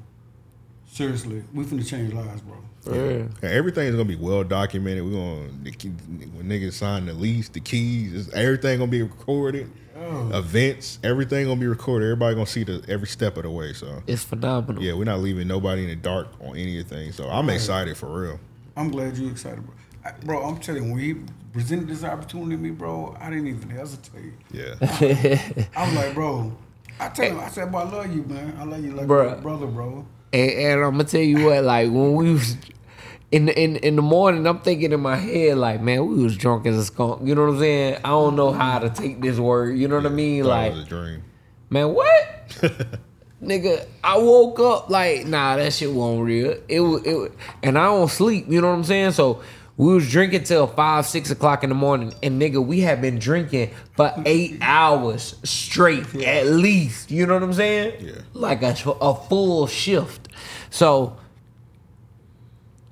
Seriously, 1.01 1.45
we 1.53 1.63
finna 1.65 1.87
change 1.87 2.15
lives, 2.15 2.41
bro. 2.41 2.57
yeah. 2.87 3.01
And 3.43 3.45
everything's 3.45 3.93
gonna 3.93 4.07
be 4.07 4.17
well 4.17 4.43
documented. 4.45 5.05
We're 5.05 5.11
gonna 5.11 5.43
when 6.35 6.49
niggas 6.49 6.73
sign 6.73 7.05
the 7.05 7.13
lease, 7.13 7.51
the 7.51 7.61
keys, 7.61 8.15
it's- 8.15 8.35
everything 8.35 8.79
gonna 8.79 8.91
be 8.91 9.03
recorded. 9.03 9.71
Oh. 9.95 10.31
Events, 10.33 10.99
everything 11.05 11.47
gonna 11.49 11.61
be 11.61 11.67
recorded. 11.67 12.07
Everybody 12.07 12.35
gonna 12.35 12.47
see 12.47 12.65
the 12.65 12.83
every 12.89 13.09
step 13.09 13.37
of 13.37 13.43
the 13.43 13.51
way. 13.51 13.75
So 13.75 14.03
it's 14.07 14.25
phenomenal. 14.25 14.83
yeah, 14.83 14.95
we're 14.95 15.05
not 15.05 15.21
leaving 15.21 15.47
nobody 15.47 15.83
in 15.83 15.91
the 15.91 15.97
dark 15.97 16.29
on 16.41 16.57
anything. 16.57 17.13
So 17.13 17.29
I'm 17.29 17.51
excited 17.51 17.95
for 17.99 18.07
real. 18.07 18.41
I'm 18.75 18.91
glad 18.91 19.19
you're 19.19 19.31
excited, 19.31 19.67
bro. 19.67 19.75
I, 20.03 20.13
bro, 20.25 20.43
I'm 20.45 20.59
telling 20.61 20.85
you, 20.85 20.91
when 20.93 20.99
he 21.01 21.15
presented 21.53 21.89
this 21.89 22.05
opportunity 22.05 22.53
to 22.53 22.63
me, 22.63 22.71
bro, 22.71 23.15
I 23.21 23.29
didn't 23.29 23.49
even 23.49 23.69
hesitate. 23.69 24.33
Yeah, 24.51 24.77
I 25.77 25.85
was 25.87 25.95
like, 25.95 26.15
bro, 26.15 26.57
I 26.99 27.11
tell 27.11 27.27
eh. 27.27 27.29
him, 27.33 27.41
I 27.41 27.49
said, 27.51 27.71
bro, 27.71 27.81
I 27.83 27.85
love 27.85 28.15
you, 28.17 28.23
man. 28.23 28.57
I 28.59 28.65
love 28.65 28.83
you 28.83 28.93
like 28.93 29.07
Bruh. 29.07 29.39
a 29.39 29.43
brother, 29.43 29.67
bro. 29.67 30.07
And, 30.33 30.51
and 30.51 30.81
I'm 30.83 30.93
gonna 30.93 31.05
tell 31.05 31.21
you 31.21 31.45
what, 31.47 31.65
like 31.65 31.91
when 31.91 32.15
we 32.15 32.33
was 32.33 32.57
in 33.33 33.47
the, 33.47 33.59
in 33.61 33.77
in 33.77 33.97
the 33.97 34.03
morning, 34.03 34.47
I'm 34.47 34.61
thinking 34.61 34.93
in 34.93 35.01
my 35.01 35.17
head, 35.17 35.59
like, 35.59 35.81
man, 35.81 36.07
we 36.07 36.23
was 36.23 36.37
drunk 36.37 36.67
as 36.67 36.77
a 36.77 36.85
skunk. 36.85 37.27
You 37.27 37.35
know 37.35 37.43
what 37.43 37.55
I'm 37.55 37.59
saying? 37.59 37.97
I 38.05 38.09
don't 38.09 38.37
know 38.37 38.53
how 38.53 38.79
to 38.79 38.91
take 38.91 39.21
this 39.21 39.39
word. 39.39 39.77
You 39.79 39.89
know 39.89 39.97
what 39.97 40.07
I 40.07 40.11
mean? 40.11 40.45
Like, 40.45 40.73
was 40.73 40.83
a 40.83 40.87
dream. 40.87 41.23
man, 41.71 41.93
what? 41.93 42.13
Nigga, 43.43 43.87
I 44.03 44.17
woke 44.17 44.59
up 44.61 44.89
like, 44.89 45.27
nah, 45.27 45.57
that 45.57 45.73
shit 45.73 45.93
wasn't 45.93 46.25
real. 46.25 46.57
It 46.69 46.81
was, 46.81 47.03
it 47.05 47.15
was, 47.15 47.31
and 47.63 47.77
I 47.77 47.85
don't 47.85 48.11
sleep. 48.11 48.47
You 48.49 48.63
know 48.63 48.69
what 48.69 48.77
I'm 48.77 48.85
saying? 48.85 49.13
So 49.13 49.43
We 49.79 49.93
was 49.93 50.11
drinking 50.11 50.45
till 50.45 50.67
five, 50.67 51.05
six 51.05 51.31
o'clock 51.31 51.63
in 51.63 51.69
the 51.69 51.75
morning, 51.75 52.15
and 52.23 52.41
nigga, 52.41 52.65
we 52.65 52.81
had 52.81 53.03
been 53.03 53.19
drinking 53.19 53.73
for 53.95 54.13
eight 54.25 54.57
hours 54.63 55.37
straight 55.45 56.15
at 56.15 56.47
least. 56.47 57.11
You 57.11 57.27
know 57.27 57.35
what 57.35 57.43
I'm 57.43 57.53
saying? 57.53 57.95
Yeah. 58.01 58.13
Like 58.33 58.63
a, 58.63 58.75
a 59.01 59.15
full 59.15 59.67
shift. 59.67 60.29
So 60.71 61.19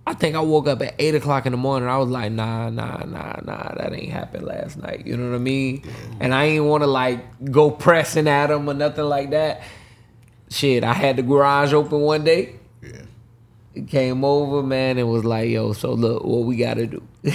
I 0.06 0.12
think 0.12 0.36
I 0.36 0.40
woke 0.40 0.68
up 0.68 0.82
at 0.82 0.94
eight 0.98 1.14
o'clock 1.14 1.46
in 1.46 1.52
the 1.52 1.56
morning. 1.56 1.88
I 1.88 1.96
was 1.96 2.10
like, 2.10 2.30
nah, 2.30 2.68
nah, 2.68 2.98
nah, 2.98 3.40
nah, 3.42 3.74
that 3.76 3.94
ain't 3.94 4.12
happened 4.12 4.44
last 4.44 4.76
night. 4.76 5.06
You 5.06 5.16
know 5.16 5.30
what 5.30 5.36
I 5.36 5.38
mean? 5.38 5.82
And 6.20 6.34
I 6.34 6.44
ain't 6.44 6.64
want 6.64 6.82
to 6.82 6.86
like 6.86 7.50
go 7.50 7.70
pressing 7.70 8.28
at 8.28 8.50
him 8.50 8.68
or 8.68 8.74
nothing 8.74 9.06
like 9.06 9.30
that. 9.30 9.62
Shit, 10.50 10.84
I 10.84 10.92
had 10.92 11.16
the 11.16 11.22
garage 11.22 11.72
open 11.72 12.00
one 12.00 12.24
day. 12.24 12.56
Yeah. 13.74 13.80
He 13.82 13.86
came 13.86 14.24
over, 14.24 14.62
man, 14.62 14.98
and 14.98 15.08
was 15.10 15.24
like, 15.24 15.48
yo, 15.50 15.72
so 15.72 15.92
look, 15.92 16.24
what 16.24 16.44
we 16.44 16.56
got 16.56 16.74
to 16.74 16.86
do. 16.86 17.02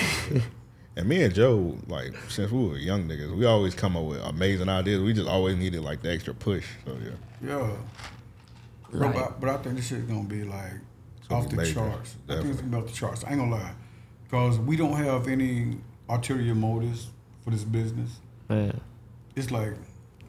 And 0.95 1.07
me 1.07 1.23
and 1.23 1.33
Joe, 1.33 1.77
like 1.87 2.13
since 2.27 2.51
we 2.51 2.67
were 2.67 2.75
young 2.77 3.07
niggas, 3.07 3.33
we 3.37 3.45
always 3.45 3.73
come 3.73 3.95
up 3.95 4.03
with 4.03 4.19
amazing 4.21 4.67
ideas. 4.67 5.01
We 5.01 5.13
just 5.13 5.29
always 5.29 5.55
needed 5.55 5.81
like 5.81 6.01
the 6.01 6.11
extra 6.11 6.33
push. 6.33 6.65
So 6.85 6.91
yeah. 7.01 7.11
Yeah. 7.41 7.71
Bro, 8.91 9.07
Right. 9.07 9.15
but, 9.15 9.39
but 9.39 9.49
I 9.49 9.57
think 9.59 9.77
this 9.77 9.87
shit 9.87 10.05
gonna 10.09 10.23
be 10.27 10.43
like 10.43 10.73
gonna 11.29 11.41
off 11.43 11.49
be 11.49 11.55
the 11.55 11.61
major, 11.61 11.73
charts. 11.75 12.15
I 12.27 12.33
think 12.33 12.47
it's 12.49 12.59
definitely. 12.59 12.61
gonna 12.63 12.69
be 12.69 12.77
off 12.83 12.87
the 12.87 12.93
charts. 12.99 13.23
I 13.23 13.29
ain't 13.29 13.39
gonna 13.39 13.51
lie, 13.51 13.71
because 14.25 14.59
we 14.59 14.75
don't 14.75 14.97
have 14.97 15.29
any 15.29 15.77
ulterior 16.09 16.53
motives 16.55 17.07
for 17.45 17.51
this 17.51 17.63
business. 17.63 18.19
man, 18.49 18.81
It's 19.37 19.51
like, 19.51 19.75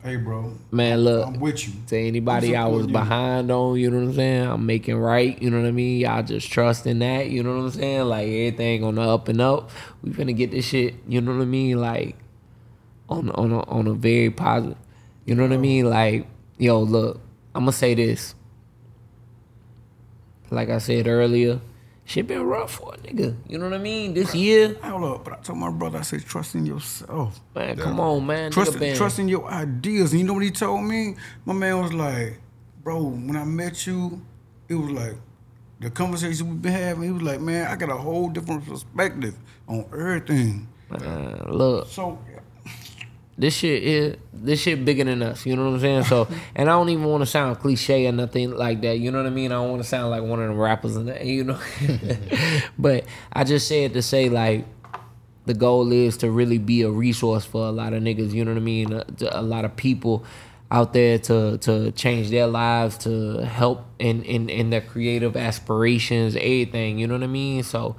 hey, 0.03 0.17
bro, 0.17 0.55
man, 0.71 0.99
look. 0.99 1.27
I'm 1.27 1.41
with 1.41 1.67
you. 1.67 1.75
to 1.89 1.99
anybody 1.99 2.57
I 2.57 2.67
was 2.67 2.87
you. 2.87 2.93
behind 2.93 3.51
on, 3.51 3.77
you 3.77 3.91
know 3.91 3.99
what 3.99 4.09
I'm 4.09 4.15
saying? 4.15 4.47
I'm 4.47 4.67
making 4.67 4.97
right, 4.97 5.41
you 5.41 5.51
know 5.51 5.61
what 5.61 5.69
I 5.69 5.73
mean? 5.73 6.01
Y'all 6.01 6.23
just 6.23 6.51
trust 6.51 6.87
in 6.87 7.01
that, 7.01 7.29
you 7.29 7.43
know 7.43 7.57
what 7.57 7.65
I'm 7.65 7.71
saying? 7.71 8.05
Like 8.05 8.27
everything 8.27 8.85
on 8.85 8.95
the 8.97 9.03
up 9.03 9.29
and 9.29 9.41
up. 9.41 9.71
We 10.03 10.11
finna 10.11 10.37
get 10.37 10.51
this 10.51 10.67
shit, 10.67 10.95
you 11.07 11.21
know 11.21 11.35
what 11.35 11.43
I 11.43 11.47
mean? 11.47 11.81
Like 11.81 12.17
on 13.09 13.31
on 13.31 13.53
a, 13.53 13.61
on 13.69 13.87
a 13.87 13.95
very 13.95 14.31
positive, 14.31 14.79
you 15.25 15.35
know 15.35 15.43
what 15.43 15.53
I 15.53 15.59
mean? 15.59 15.89
Like 15.89 16.27
yo, 16.61 16.81
look, 16.81 17.21
I'm 17.55 17.63
gonna 17.63 17.73
say 17.73 17.95
this. 17.95 18.35
Like 20.51 20.69
I 20.69 20.79
said 20.79 21.07
earlier, 21.07 21.61
shit 22.11 22.27
been 22.27 22.43
rough 22.43 22.73
for 22.73 22.95
a 22.95 22.99
nigga. 22.99 23.37
You 23.49 23.59
know 23.59 23.67
what 23.67 23.75
I 23.75 23.79
mean? 23.79 24.15
This 24.15 24.35
year, 24.35 24.77
Hold 24.83 25.05
up, 25.05 25.25
but 25.25 25.33
I 25.35 25.37
told 25.37 25.59
my 25.59 25.71
brother, 25.71 25.99
I 25.99 26.03
said, 26.03 26.25
trust 26.25 26.57
in 26.57 26.67
yourself. 26.67 27.41
man, 27.55 27.77
come 27.77 28.01
on, 28.01 28.27
man. 28.27 28.51
Trust, 28.51 28.73
nigga 28.73 28.97
trust 28.97 29.21
in 29.21 29.29
your 29.29 29.49
ideas. 29.49 30.11
And 30.11 30.21
you 30.21 30.27
know 30.27 30.35
what 30.35 30.43
he 30.43 30.51
told 30.51 30.83
me? 30.85 31.15
My 31.45 31.53
man 31.55 31.81
was 31.81 31.93
like, 31.93 32.41
bro, 32.83 33.05
when 33.05 33.37
I 33.37 33.45
met 33.45 33.87
you, 33.87 34.21
it 34.69 34.75
was 34.75 34.91
like 34.91 35.15
the 35.79 35.91
conversation 35.91 36.51
we've 36.51 36.63
been 36.63 36.73
having. 36.73 37.05
He 37.05 37.11
was 37.13 37.23
like, 37.23 37.41
man, 37.41 37.69
I 37.69 37.77
got 37.77 37.91
a 37.91 37.97
whole 37.97 38.29
different 38.29 38.67
perspective 38.67 39.37
on 39.69 39.85
everything. 39.93 40.67
man, 40.91 41.45
look. 41.49 41.87
So 41.87 42.19
this 43.39 43.57
shit 43.57 43.83
is 43.83 44.17
this 44.33 44.61
shit 44.61 44.85
bigger 44.85 45.05
than 45.05 45.23
us. 45.23 45.47
You 45.47 45.57
know 45.57 45.65
what 45.65 45.75
I'm 45.75 45.81
saying? 45.81 46.05
So, 46.05 46.29
and 46.55 46.69
I 46.69 46.73
don't 46.73 46.89
even 46.89 47.05
want 47.05 47.23
to 47.23 47.27
sound 47.27 47.59
cliche 47.59 48.07
or 48.07 48.13
nothing 48.13 48.53
like 48.53 48.81
that. 48.83 48.99
You 48.99 49.11
know 49.11 49.19
what 49.19 49.27
I 49.27 49.31
mean? 49.31 49.53
I 49.53 49.57
don't 49.57 49.71
want 49.71 49.83
to 49.83 49.89
sound 49.89 50.11
like 50.11 50.23
one 50.23 50.41
of 50.41 50.49
the 50.49 50.55
rappers 50.55 50.97
in 50.97 51.07
that. 51.07 51.25
You 51.25 51.45
know, 51.45 51.59
but 52.79 53.05
I 53.33 53.45
just 53.45 53.67
said 53.67 53.95
to 53.95 54.03
say 54.03 54.29
like 54.29 54.67
the 55.47 55.55
goal 55.55 55.91
is 55.91 56.19
to 56.19 56.31
really 56.31 56.59
be 56.59 56.83
a 56.83 56.91
resource 56.91 57.45
for 57.45 57.67
a 57.67 57.73
lot 57.73 57.93
of 57.93 58.03
niggas. 58.03 58.33
You 58.33 58.45
know 58.45 58.53
what 58.53 58.59
I 58.59 58.63
mean? 58.63 58.93
Uh, 58.93 59.05
a, 59.23 59.41
a 59.41 59.43
lot 59.43 59.65
of 59.65 59.75
people 59.77 60.25
out 60.71 60.93
there 60.93 61.19
to 61.19 61.59
to 61.59 61.91
change 61.93 62.31
their 62.31 62.47
lives, 62.47 62.99
to 62.99 63.39
help 63.39 63.87
in 63.99 64.23
in 64.23 64.49
in 64.49 64.71
their 64.71 64.81
creative 64.81 65.37
aspirations, 65.37 66.37
everything. 66.37 66.99
You 66.99 67.07
know 67.07 67.15
what 67.15 67.25
I 67.25 67.29
mean? 67.29 67.63
So 67.63 67.97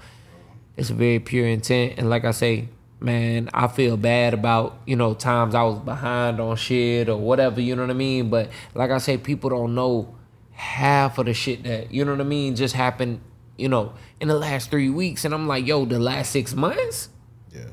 it's 0.77 0.89
a 0.89 0.93
very 0.93 1.19
pure 1.19 1.47
intent, 1.47 1.95
and 1.97 2.09
like 2.09 2.25
I 2.25 2.31
say, 2.31 2.69
man, 3.01 3.49
I 3.53 3.67
feel 3.67 3.97
bad 3.97 4.33
about 4.33 4.79
you 4.85 4.95
know 4.95 5.13
times 5.13 5.55
I 5.55 5.63
was 5.63 5.79
behind 5.79 6.39
on 6.39 6.55
shit 6.55 7.09
or 7.09 7.17
whatever. 7.17 7.59
You 7.59 7.75
know 7.75 7.81
what 7.81 7.89
I 7.89 7.95
mean? 7.95 8.29
But 8.29 8.49
like 8.73 8.91
I 8.91 8.99
say, 8.99 9.17
people 9.17 9.49
don't 9.49 9.75
know 9.75 10.15
half 10.53 11.17
of 11.17 11.25
the 11.25 11.33
shit 11.33 11.63
that 11.63 11.91
you 11.91 12.05
know 12.05 12.11
what 12.11 12.21
I 12.21 12.25
mean 12.25 12.55
just 12.55 12.75
happened. 12.75 13.19
You 13.57 13.69
know, 13.69 13.93
in 14.19 14.27
the 14.27 14.37
last 14.37 14.71
three 14.71 14.89
weeks, 14.89 15.25
and 15.25 15.33
I'm 15.33 15.47
like, 15.47 15.67
yo, 15.67 15.85
the 15.85 15.99
last 15.99 16.31
six 16.31 16.53
months. 16.53 17.09
Yeah. 17.53 17.65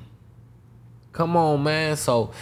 Come 1.13 1.37
on, 1.37 1.63
man. 1.63 1.97
So 1.97 2.33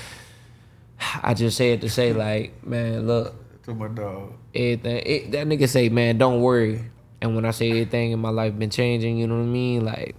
I 1.23 1.35
just 1.35 1.57
said 1.57 1.81
to 1.83 1.91
say, 1.91 2.13
like, 2.13 2.67
man, 2.67 3.07
look, 3.07 3.35
to 3.65 3.75
my 3.75 3.89
dog. 3.89 4.33
everything. 4.55 5.03
It, 5.05 5.33
that 5.33 5.47
nigga 5.47 5.69
say, 5.69 5.89
man, 5.89 6.19
don't 6.19 6.41
worry. 6.41 6.91
And 7.21 7.35
when 7.35 7.45
I 7.45 7.51
say 7.51 7.71
everything 7.71 8.13
in 8.13 8.19
my 8.19 8.31
life 8.31 8.59
been 8.59 8.71
changing, 8.71 9.17
you 9.19 9.27
know 9.27 9.37
what 9.37 9.43
I 9.43 9.47
mean? 9.47 9.85
Like, 9.85 10.17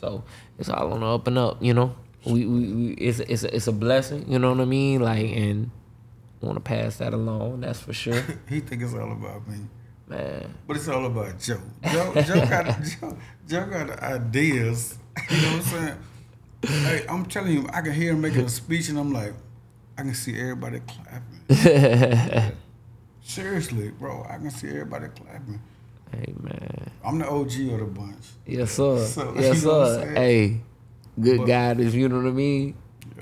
so 0.00 0.24
it's 0.58 0.68
all 0.68 0.92
on 0.92 1.00
the 1.00 1.06
up 1.06 1.26
and 1.26 1.38
up, 1.38 1.62
you 1.62 1.74
know. 1.74 1.94
We, 2.24 2.44
we, 2.46 2.72
we 2.72 2.92
it's 2.94 3.20
it's 3.20 3.44
a, 3.44 3.54
it's 3.54 3.66
a 3.68 3.72
blessing, 3.72 4.30
you 4.30 4.38
know 4.38 4.50
what 4.52 4.60
I 4.60 4.64
mean? 4.64 5.00
Like, 5.00 5.30
and 5.30 5.70
want 6.40 6.56
to 6.56 6.60
pass 6.60 6.96
that 6.96 7.14
along. 7.14 7.60
That's 7.60 7.80
for 7.80 7.92
sure, 7.92 8.22
He 8.48 8.60
think 8.60 8.82
it's 8.82 8.94
all 8.94 9.12
about 9.12 9.46
me. 9.48 9.58
man. 10.08 10.54
But 10.66 10.76
it's 10.76 10.88
all 10.88 11.06
about 11.06 11.38
Joe. 11.38 11.60
Joe, 11.92 12.12
Joe 12.22 12.46
got 12.46 12.82
Joe, 13.00 13.16
Joe 13.48 13.66
got 13.66 13.86
the 13.88 14.04
ideas. 14.04 14.98
You 15.30 15.36
know 15.42 15.48
what 15.48 15.54
I'm 15.56 15.62
saying? 15.62 15.96
Hey, 16.62 17.06
I'm 17.08 17.24
telling 17.26 17.52
you, 17.52 17.68
I 17.72 17.80
can 17.80 17.92
hear 17.92 18.12
him 18.12 18.20
making 18.20 18.44
a 18.44 18.48
speech, 18.48 18.88
and 18.88 18.98
I'm 18.98 19.12
like, 19.12 19.32
I 19.96 20.02
can 20.02 20.14
see 20.14 20.38
everybody 20.38 20.80
clapping. 20.80 22.52
Seriously, 23.22 23.90
bro, 23.90 24.24
I 24.28 24.36
can 24.38 24.50
see 24.50 24.68
everybody 24.68 25.06
clapping. 25.08 25.60
Hey, 26.12 26.34
man. 26.40 26.90
I'm 27.04 27.18
the 27.18 27.28
OG 27.28 27.52
of 27.72 27.78
the 27.80 27.84
bunch. 27.86 28.24
Yes, 28.46 28.72
sir. 28.72 28.98
So, 29.06 29.34
yes, 29.36 29.60
you 29.62 29.68
know 29.68 29.78
what 29.78 29.88
I'm 29.88 30.00
sir. 30.00 30.14
Hey, 30.14 30.60
good 31.20 31.38
But- 31.38 31.46
guidance. 31.46 31.94
You 31.94 32.08
know 32.08 32.16
what 32.16 32.26
I 32.26 32.30
mean? 32.32 32.74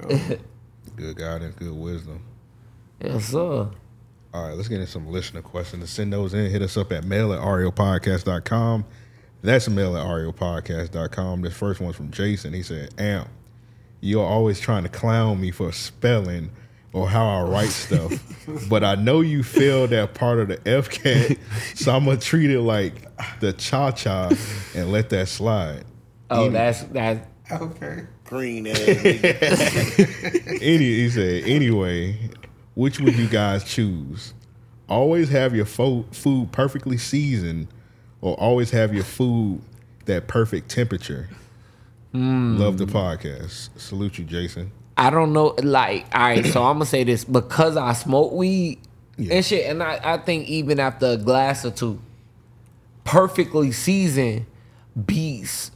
Yo, 0.09 0.19
Good 0.97 1.17
guidance, 1.17 1.55
good 1.57 1.73
wisdom. 1.75 2.21
Yes, 3.03 3.27
sir. 3.27 3.69
All 4.33 4.49
right, 4.49 4.55
let's 4.57 4.69
get 4.69 4.81
into 4.81 4.91
some 4.91 5.07
listener 5.09 5.43
questions. 5.43 5.83
To 5.85 5.91
send 5.91 6.13
those 6.13 6.33
in, 6.33 6.51
hit 6.51 6.63
us 6.63 6.77
up 6.79 6.91
at 6.93 7.05
mail 7.05 7.33
at 7.35 7.41
raopodcast.com. 7.41 8.85
That's 9.43 9.69
mail 9.69 9.97
at 9.97 10.07
raopodcast.com. 10.07 11.43
This 11.43 11.55
first 11.55 11.81
one's 11.81 11.97
from 11.97 12.11
Jason. 12.11 12.53
He 12.55 12.63
said, 12.63 12.95
Amp, 12.99 13.29
you're 14.01 14.25
always 14.27 14.59
trying 14.59 14.83
to 14.85 14.89
clown 14.89 15.41
me 15.41 15.51
for 15.51 15.71
spelling 15.73 16.51
or 16.93 17.09
how 17.09 17.27
I 17.27 17.43
write 17.43 17.69
stuff. 17.69 18.13
but 18.69 18.85
I 18.85 18.95
know 18.95 19.21
you 19.21 19.43
failed 19.43 19.91
that 19.91 20.15
part 20.15 20.39
of 20.39 20.49
the 20.49 20.57
FCAT, 20.59 21.39
so 21.75 21.95
I'm 21.95 22.05
going 22.05 22.19
to 22.19 22.25
treat 22.25 22.51
it 22.51 22.61
like 22.61 22.95
the 23.41 23.53
cha 23.53 23.91
cha 23.91 24.31
and 24.75 24.93
let 24.93 25.11
that 25.11 25.29
slide. 25.29 25.85
Oh, 26.31 26.51
that's 26.51 26.83
that. 26.85 27.29
okay. 27.51 28.07
Green 28.25 28.67
ass. 28.67 28.79
Any, 28.79 30.79
he 30.79 31.11
said, 31.11 31.45
anyway, 31.45 32.31
which 32.75 33.01
would 33.01 33.17
you 33.17 33.29
guys 33.29 33.63
choose? 33.63 34.35
Always 34.89 35.29
have 35.31 35.55
your 35.55 35.67
fo- 35.67 36.07
food 36.13 36.51
perfectly 36.51 36.97
seasoned, 36.97 37.69
or 38.21 38.35
always 38.35 38.71
have 38.71 38.95
your 38.95 39.05
food 39.05 39.61
that 40.07 40.27
perfect 40.27 40.71
temperature. 40.71 41.29
Hmm. 42.13 42.57
Love 42.57 42.79
the 42.79 42.87
podcast. 42.87 43.69
Salute 43.79 44.19
you, 44.19 44.25
Jason. 44.25 44.73
I 44.97 45.11
don't 45.11 45.33
know. 45.33 45.55
Like, 45.63 46.07
all 46.15 46.21
right. 46.23 46.45
So 46.47 46.63
I'm 46.65 46.77
gonna 46.77 46.87
say 46.87 47.05
this 47.05 47.25
because 47.25 47.77
I 47.77 47.93
smoke 47.93 48.33
weed 48.33 48.79
Yeah. 49.19 49.35
and 49.35 49.45
shit, 49.45 49.69
and 49.71 49.83
I, 49.83 50.01
I 50.03 50.19
think 50.19 50.49
even 50.49 50.81
after 50.81 51.07
a 51.07 51.17
glass 51.17 51.65
or 51.65 51.71
two, 51.71 52.01
perfectly 53.05 53.73
seasoned 53.73 54.47
beats 55.07 55.71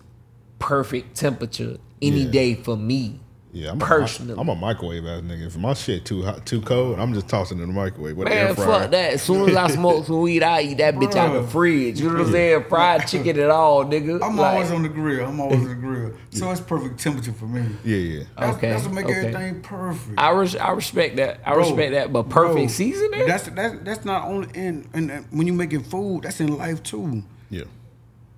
perfect 0.58 1.16
temperature 1.16 1.76
any 2.02 2.20
Yeah. 2.24 2.30
day 2.30 2.54
for 2.54 2.76
me. 2.76 3.20
Yeah, 3.52 3.72
I'm 3.72 3.80
Personally. 3.80 4.34
A, 4.34 4.36
I'm 4.40 4.48
a 4.48 4.54
microwave 4.54 5.04
ass 5.06 5.22
nigga. 5.22 5.46
If 5.48 5.56
my 5.56 5.74
shit 5.74 6.04
too 6.04 6.22
hot, 6.22 6.46
too 6.46 6.60
cold, 6.60 7.00
I'm 7.00 7.12
just 7.12 7.26
tossing 7.28 7.58
it 7.58 7.62
in 7.62 7.68
the 7.68 7.74
microwave 7.74 8.16
with 8.16 8.28
an 8.28 8.32
air 8.32 8.44
Man, 8.46 8.54
fryer. 8.54 8.66
fuck 8.82 8.90
that. 8.92 9.14
As 9.14 9.22
soon 9.22 9.48
as 9.50 9.56
I 9.56 9.66
smoke 9.68 10.06
some 10.06 10.20
weed, 10.20 10.44
I 10.44 10.62
eat 10.62 10.78
that 10.78 10.94
bitch 10.94 11.16
out 11.16 11.34
of 11.34 11.44
the 11.46 11.50
fridge. 11.50 11.98
You 12.00 12.10
know 12.10 12.18
what 12.18 12.26
I'm 12.26 12.32
saying? 12.32 12.64
Fried 12.68 13.08
chicken 13.08 13.40
at 13.40 13.50
all, 13.50 13.84
nigga. 13.84 14.22
I'm 14.22 14.36
Like, 14.36 14.54
always 14.54 14.70
on 14.70 14.82
the 14.84 14.88
grill. 14.88 15.26
I'm 15.26 15.40
always 15.40 15.58
on 15.60 15.68
the 15.68 15.74
grill. 15.74 16.12
So 16.30 16.48
it's 16.52 16.60
perfect 16.60 17.00
temperature 17.00 17.32
for 17.32 17.46
me. 17.46 17.64
Yeah, 17.84 17.96
yeah. 17.96 18.22
That's, 18.38 18.56
Okay, 18.56 18.70
that's 18.70 18.84
what 18.84 18.94
make 18.94 19.06
okay. 19.06 19.14
everything 19.18 19.62
perfect. 19.62 20.16
I, 20.16 20.30
res- 20.30 20.54
I 20.54 20.70
respect 20.70 21.16
that. 21.16 21.40
I 21.44 21.54
Bro, 21.54 21.58
respect 21.64 21.92
that. 21.92 22.12
But 22.12 22.28
perfect 22.28 22.54
bro, 22.56 22.66
seasoning? 22.68 23.26
That's 23.26 23.48
that's 23.48 23.74
that's 23.82 24.04
not 24.04 24.28
only 24.28 24.48
in, 24.54 24.88
in 24.94 25.10
in- 25.10 25.24
when 25.32 25.48
you're 25.48 25.56
making 25.56 25.82
food. 25.82 26.22
That's 26.22 26.38
in 26.40 26.56
life 26.56 26.84
too. 26.84 27.24
Yeah. 27.50 27.64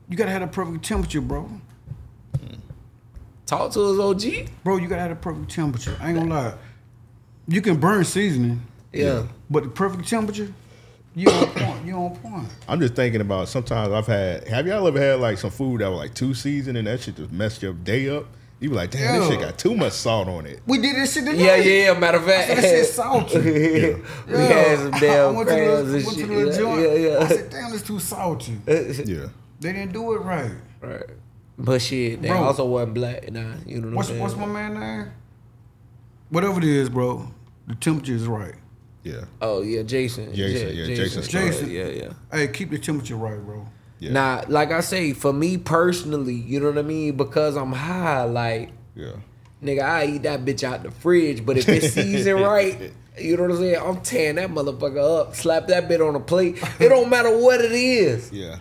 You 0.08 0.16
gotta 0.16 0.30
have 0.30 0.40
the 0.40 0.46
perfect 0.46 0.86
temperature, 0.86 1.20
bro. 1.20 1.50
Talk 3.52 3.70
to 3.72 3.82
us, 3.82 3.98
OG. 3.98 4.48
Bro, 4.64 4.78
you 4.78 4.88
gotta 4.88 5.02
have 5.02 5.10
the 5.10 5.16
perfect 5.16 5.50
temperature. 5.50 5.94
I 6.00 6.08
ain't 6.08 6.18
gonna 6.18 6.32
lie. 6.34 6.54
You 7.46 7.60
can 7.60 7.76
burn 7.78 8.02
seasoning, 8.02 8.62
Yeah. 8.94 9.24
but 9.50 9.64
the 9.64 9.68
perfect 9.68 10.08
temperature, 10.08 10.50
you 11.14 11.28
on 11.30 11.46
point. 11.48 11.84
You 11.84 11.94
on 11.96 12.16
point. 12.16 12.48
I'm 12.66 12.80
just 12.80 12.94
thinking 12.94 13.20
about 13.20 13.48
sometimes 13.48 13.92
I've 13.92 14.06
had. 14.06 14.48
Have 14.48 14.66
y'all 14.66 14.88
ever 14.88 14.98
had 14.98 15.20
like 15.20 15.36
some 15.36 15.50
food 15.50 15.82
that 15.82 15.90
was 15.90 15.98
like 15.98 16.14
too 16.14 16.32
seasoned 16.32 16.78
and 16.78 16.86
that 16.86 17.00
shit 17.02 17.16
just 17.16 17.30
messed 17.30 17.62
your 17.62 17.74
day 17.74 18.08
up? 18.08 18.24
You 18.58 18.70
be 18.70 18.74
like, 18.76 18.90
damn, 18.90 19.20
this 19.20 19.28
shit 19.28 19.40
got 19.40 19.58
too 19.58 19.74
much 19.74 19.92
salt 19.92 20.28
on 20.28 20.46
it. 20.46 20.62
We 20.66 20.78
did 20.78 20.96
this 20.96 21.12
shit 21.12 21.24
Yeah, 21.24 21.32
today. 21.58 21.82
yeah, 21.84 21.92
yeah. 21.92 21.98
Matter 21.98 22.16
of 22.18 22.24
fact, 22.24 22.48
That 22.48 22.60
shit 22.62 22.86
salty. 22.86 23.38
we 24.28 24.32
had 24.32 24.78
some 24.78 24.94
I 24.94 24.98
damn 24.98 25.34
went 25.34 25.48
to 25.50 25.54
the, 25.54 25.76
and 25.78 25.92
went 25.92 26.04
to 26.08 26.10
shit. 26.14 26.28
the 26.28 26.56
joint. 26.58 26.80
Yeah, 26.80 26.94
yeah, 26.94 27.18
I 27.18 27.26
said, 27.28 27.50
damn, 27.50 27.74
it's 27.74 27.82
too 27.82 27.98
salty. 27.98 28.56
Yeah. 28.66 29.26
They 29.60 29.72
didn't 29.74 29.92
do 29.92 30.14
it 30.14 30.20
right. 30.20 30.52
Right. 30.80 31.02
But 31.58 31.82
shit, 31.82 32.22
they 32.22 32.28
Bro. 32.28 32.42
also 32.44 32.64
wasn't 32.66 32.94
black. 32.94 33.30
Nah, 33.30 33.54
you 33.66 33.80
know 33.80 33.88
what 33.88 33.96
What's 33.96 34.08
I'm 34.08 34.12
saying? 34.14 34.22
what's 34.22 34.36
my 34.36 34.46
man 34.46 34.80
name? 34.80 35.12
Whatever 36.30 36.58
it 36.58 36.64
is, 36.64 36.88
bro. 36.88 37.28
The 37.66 37.74
temperature 37.76 38.14
is 38.14 38.26
right. 38.26 38.54
Yeah. 39.04 39.24
Oh 39.40 39.62
yeah, 39.62 39.82
Jason. 39.82 40.34
Jason, 40.34 40.68
Ja- 40.68 40.84
yeah, 40.84 40.94
Jason 40.94 41.22
Stroud, 41.22 41.46
Jason. 41.46 41.70
Yeah, 41.70 41.86
yeah. 41.86 42.12
Hey, 42.32 42.48
keep 42.48 42.70
the 42.70 42.78
temperature 42.78 43.16
right, 43.16 43.38
bro. 43.38 43.66
Yeah. 43.98 44.12
Nah, 44.12 44.44
like 44.48 44.72
I 44.72 44.80
say, 44.80 45.12
for 45.12 45.32
me 45.32 45.58
personally, 45.58 46.34
you 46.34 46.58
know 46.60 46.66
what 46.70 46.78
I 46.78 46.82
mean? 46.82 47.16
Because 47.16 47.56
I'm 47.56 47.72
high, 47.72 48.24
like 48.24 48.70
Yeah. 48.96 49.12
nigga, 49.62 49.82
I 49.82 50.06
eat 50.06 50.22
that 50.22 50.44
bitch 50.44 50.64
out 50.64 50.82
the 50.82 50.90
fridge. 50.90 51.44
But 51.44 51.58
if 51.58 51.68
it's 51.68 51.90
seasoned 51.94 52.40
right, 52.42 52.92
you 53.18 53.36
know 53.36 53.42
what 53.42 53.52
I'm 53.52 53.56
saying? 53.58 53.80
I'm 53.84 54.00
tearing 54.00 54.36
that 54.36 54.50
motherfucker 54.50 55.20
up, 55.20 55.36
slap 55.36 55.66
that 55.68 55.88
bit 55.88 56.00
on 56.00 56.14
a 56.16 56.20
plate. 56.20 56.56
It 56.80 56.88
don't 56.88 57.10
matter 57.10 57.36
what 57.36 57.60
it 57.60 57.72
is. 57.72 58.32
Yeah. 58.32 58.58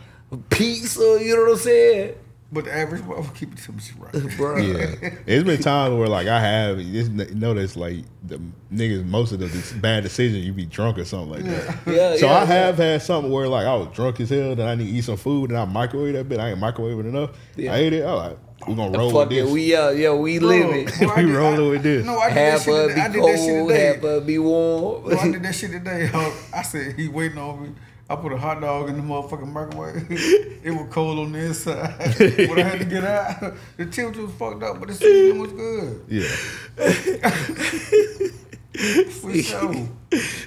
Pizza, 0.50 1.20
you 1.22 1.36
know 1.36 1.44
what 1.44 1.52
I'm 1.54 1.58
saying? 1.58 2.16
But 2.54 2.66
the 2.66 2.76
average 2.76 3.02
bro, 3.04 3.24
keep 3.34 3.54
it 3.54 3.58
the 3.58 3.62
temperature 3.62 3.94
right. 3.98 4.36
Bro. 4.38 4.58
Yeah, 4.58 4.96
it's 5.26 5.46
been 5.46 5.62
times 5.62 5.96
where 5.96 6.10
like 6.10 6.28
I 6.28 6.42
have 6.42 6.80
just 6.80 7.10
n- 7.12 7.30
noticed 7.40 7.78
like 7.78 8.00
the 8.24 8.42
niggas 8.74 9.06
most 9.06 9.32
of 9.32 9.40
the 9.40 9.48
dis- 9.48 9.72
bad 9.72 10.04
decisions 10.04 10.46
you 10.46 10.52
be 10.52 10.66
drunk 10.66 10.98
or 10.98 11.06
something 11.06 11.30
like 11.30 11.44
that. 11.46 11.78
Yeah, 11.88 11.94
yeah 12.12 12.18
so 12.18 12.26
yeah, 12.26 12.34
I 12.40 12.46
have 12.46 12.76
had 12.78 13.02
something 13.02 13.32
where 13.32 13.48
like 13.48 13.66
I 13.66 13.74
was 13.76 13.88
drunk 13.96 14.20
as 14.20 14.30
hell, 14.32 14.54
then 14.56 14.68
I 14.68 14.76
need 14.76 14.88
to 14.88 14.92
eat 14.92 15.04
some 15.06 15.16
food, 15.16 15.50
and 15.52 15.58
I 15.60 15.64
microwave 15.64 16.14
that 16.14 16.28
bit. 16.28 16.40
I 16.42 16.50
ain't 16.50 16.60
microwaving 16.60 17.06
enough. 17.06 17.30
Yeah. 17.56 17.74
I 17.74 17.78
ate 17.78 17.94
it. 17.94 18.04
I 18.04 18.12
like, 18.12 18.38
we 18.68 18.76
gonna 18.76 18.98
roll 18.98 19.12
Fuck 19.12 19.30
with 19.30 19.38
it, 19.38 19.44
this. 19.44 19.52
we 19.54 19.74
uh, 19.76 19.90
yeah, 19.92 20.14
we 20.14 20.40
living. 20.40 20.90
bro, 21.00 21.16
We 21.16 21.22
did- 21.24 21.34
rolling 21.36 21.70
with 21.70 21.84
this. 21.84 22.06
No, 22.06 22.20
I 22.20 22.28
did 22.30 22.38
Half 22.38 22.66
that 22.66 22.66
shit. 22.66 22.90
Today. 22.90 23.00
it 23.02 23.04
I 23.04 23.08
be 23.08 23.14
did 23.14 23.24
that 23.24 23.40
shit 23.40 23.68
today. 24.02 24.10
half 24.18 24.26
be 24.28 24.40
warm. 24.40 25.04
Bro, 25.06 25.18
I 25.20 25.32
did 25.32 25.44
that 25.44 25.56
shit 25.56 25.72
today. 25.72 26.10
I 26.54 26.62
said 26.64 26.96
he 27.00 27.08
waiting 27.08 27.38
on 27.38 27.64
me. 27.64 27.70
I 28.12 28.16
put 28.18 28.34
a 28.34 28.38
hot 28.38 28.60
dog 28.60 28.90
in 28.90 28.98
the 28.98 29.04
motherfucking 29.04 29.48
microwave. 29.48 30.06
it 30.10 30.72
was 30.72 30.88
cold 30.90 31.20
on 31.20 31.32
the 31.32 31.40
inside. 31.40 31.98
when 32.50 32.60
I 32.60 32.64
had 32.64 32.80
to 32.80 32.86
get 32.86 33.06
out, 33.06 33.54
the 33.78 33.86
temperature 33.86 34.24
was 34.24 34.34
fucked 34.34 34.62
up, 34.64 34.80
but 34.80 34.90
the 34.90 34.96
seasoning 34.96 35.40
was 35.40 35.54
good. 35.54 36.04
Yeah, 36.10 36.28
For 39.12 39.34
sure. 39.34 39.88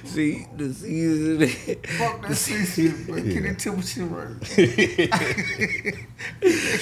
See 0.03 0.45
the 0.55 0.71
season. 0.73 1.47
Fuck 1.97 2.27
that 2.27 2.35
seasoning, 2.35 3.05
but 3.07 3.23
keep 3.23 3.41
the 3.41 3.55
temperature 3.55 4.05
right. 4.05 4.39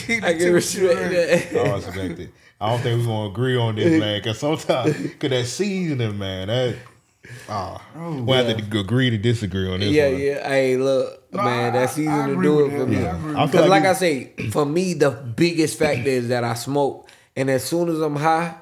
keep 0.05 0.23
I 0.23 0.33
can 0.33 0.53
respect 0.53 1.11
that. 1.11 1.65
I 1.65 1.75
respect 1.75 2.19
it. 2.19 2.29
I 2.59 2.71
don't 2.71 2.81
think 2.81 2.99
we're 2.99 3.07
gonna 3.07 3.29
agree 3.29 3.55
on 3.57 3.75
this, 3.75 3.97
man. 3.99 4.21
Cause 4.21 4.39
sometimes, 4.39 4.95
cause 5.17 5.29
that 5.29 5.45
seasoning, 5.45 6.17
man, 6.17 6.49
that 6.49 6.75
ah, 7.49 7.81
we 8.25 8.31
have 8.35 8.57
to 8.69 8.79
agree 8.79 9.09
to 9.09 9.17
disagree 9.17 9.71
on 9.71 9.79
this. 9.79 9.91
Yeah, 9.91 10.09
one. 10.09 10.19
yeah. 10.21 10.47
Hey, 10.47 10.77
look, 10.77 11.31
No, 11.33 11.43
man, 11.43 11.73
that's 11.73 11.97
easy 11.97 12.07
I- 12.07 12.25
I 12.25 12.27
to 12.27 12.41
do 12.41 12.65
it 12.65 12.71
for 12.71 12.77
that. 12.79 12.87
me. 12.87 12.97
Yeah, 13.01 13.13
I 13.13 13.15
agree 13.17 13.35
I 13.35 13.41
with 13.43 13.51
feel 13.51 13.61
Cause 13.61 13.69
like 13.69 13.83
like 13.83 13.89
I 13.89 13.93
say, 13.93 14.33
for 14.51 14.65
me, 14.65 14.93
the 14.93 15.11
biggest 15.11 15.79
factor 15.79 16.09
is 16.09 16.27
that 16.29 16.43
I 16.43 16.53
smoke, 16.53 17.09
and 17.35 17.49
as 17.49 17.63
soon 17.63 17.89
as 17.89 17.99
I'm 18.01 18.15
high, 18.15 18.55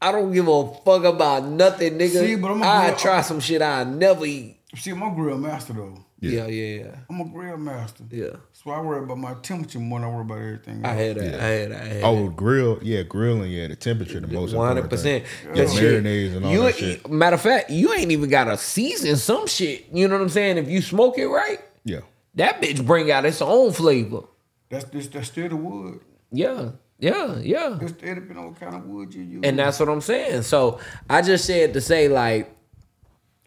I 0.00 0.12
don't 0.12 0.32
give 0.32 0.46
a 0.46 0.74
fuck 0.84 1.04
about 1.04 1.44
nothing, 1.46 1.94
nigga. 1.98 2.20
See, 2.20 2.36
but 2.36 2.50
I'm 2.52 2.62
a 2.62 2.66
I 2.66 2.86
grill- 2.88 2.98
try 2.98 3.20
some 3.22 3.40
shit 3.40 3.62
I 3.62 3.84
never 3.84 4.24
eat. 4.24 4.56
See, 4.76 4.90
I'm 4.90 5.02
a 5.02 5.14
grill 5.14 5.38
master 5.38 5.72
though. 5.72 6.04
Yeah, 6.18 6.46
yeah, 6.46 6.82
yeah, 6.84 6.96
I'm 7.10 7.20
a 7.20 7.24
grill 7.26 7.58
master. 7.58 8.04
yeah. 8.10 8.36
So 8.54 8.70
I 8.70 8.80
worry 8.80 9.04
about 9.04 9.18
my 9.18 9.34
temperature 9.42 9.78
more 9.78 10.00
than 10.00 10.08
I 10.08 10.12
worry 10.12 10.22
about 10.22 10.38
everything. 10.38 10.84
I 10.84 10.92
had 10.94 11.16
that. 11.18 11.40
I 11.40 11.44
had 11.46 11.70
that. 11.72 11.82
I 11.82 11.84
had 11.86 12.04
Oh, 12.04 12.28
grill, 12.30 12.78
yeah, 12.82 13.02
grilling, 13.02 13.52
yeah, 13.52 13.68
the 13.68 13.76
temperature, 13.76 14.18
the 14.20 14.26
most 14.26 14.54
One 14.54 14.66
hundred 14.66 14.84
important 14.84 15.24
percent. 15.24 15.26
thing. 15.26 15.56
Yeah, 15.56 16.00
marinades 16.00 16.36
and 16.36 16.46
all 16.46 16.52
you 16.52 16.58
that 16.60 16.66
ain't- 16.68 16.76
shit. 16.76 17.10
Matter 17.10 17.34
of 17.34 17.42
fact, 17.42 17.70
you 17.70 17.92
ain't 17.92 18.10
even 18.12 18.30
got 18.30 18.44
to 18.44 18.56
season 18.56 19.16
some 19.16 19.46
shit. 19.46 19.86
You 19.92 20.08
know 20.08 20.14
what 20.16 20.22
I'm 20.22 20.28
saying? 20.30 20.56
If 20.56 20.68
you 20.70 20.80
smoke 20.80 21.18
it 21.18 21.26
right, 21.28 21.60
Yeah, 21.84 22.00
that 22.36 22.62
bitch 22.62 22.84
bring 22.86 23.10
out 23.10 23.26
its 23.26 23.42
own 23.42 23.72
flavor. 23.72 24.22
That's 24.70 24.84
this. 24.86 25.08
That's 25.08 25.28
still 25.28 25.50
the 25.50 25.56
wood. 25.56 26.00
Yeah, 26.32 26.70
yeah, 26.98 27.36
yeah. 27.40 27.78
It's 27.80 27.92
still 27.92 28.14
depending 28.14 28.38
on 28.38 28.46
what 28.52 28.58
kind 28.60 28.74
of 28.74 28.86
wood 28.86 29.14
you 29.14 29.22
use. 29.22 29.40
And 29.44 29.58
that's 29.58 29.78
what 29.78 29.90
I'm 29.90 30.00
saying. 30.00 30.42
So 30.42 30.80
I 31.10 31.20
just 31.20 31.44
said 31.44 31.74
to 31.74 31.80
say 31.82 32.08
like 32.08 32.55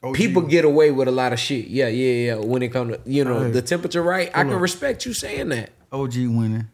OG 0.01 0.15
people 0.15 0.41
get 0.41 0.65
away 0.65 0.91
with 0.91 1.07
a 1.07 1.11
lot 1.11 1.33
of 1.33 1.39
shit. 1.39 1.67
Yeah, 1.67 1.87
yeah, 1.87 2.13
yeah. 2.13 2.35
When 2.35 2.61
it 2.61 2.69
comes 2.69 2.95
to 2.95 3.01
you 3.05 3.25
know 3.25 3.35
Alright. 3.35 3.53
the 3.53 3.61
temperature 3.61 4.01
right, 4.01 4.29
I 4.33 4.43
can 4.43 4.55
respect 4.55 5.05
you 5.05 5.13
saying 5.13 5.49
that. 5.49 5.71
OG 5.91 6.13
winning. 6.15 6.67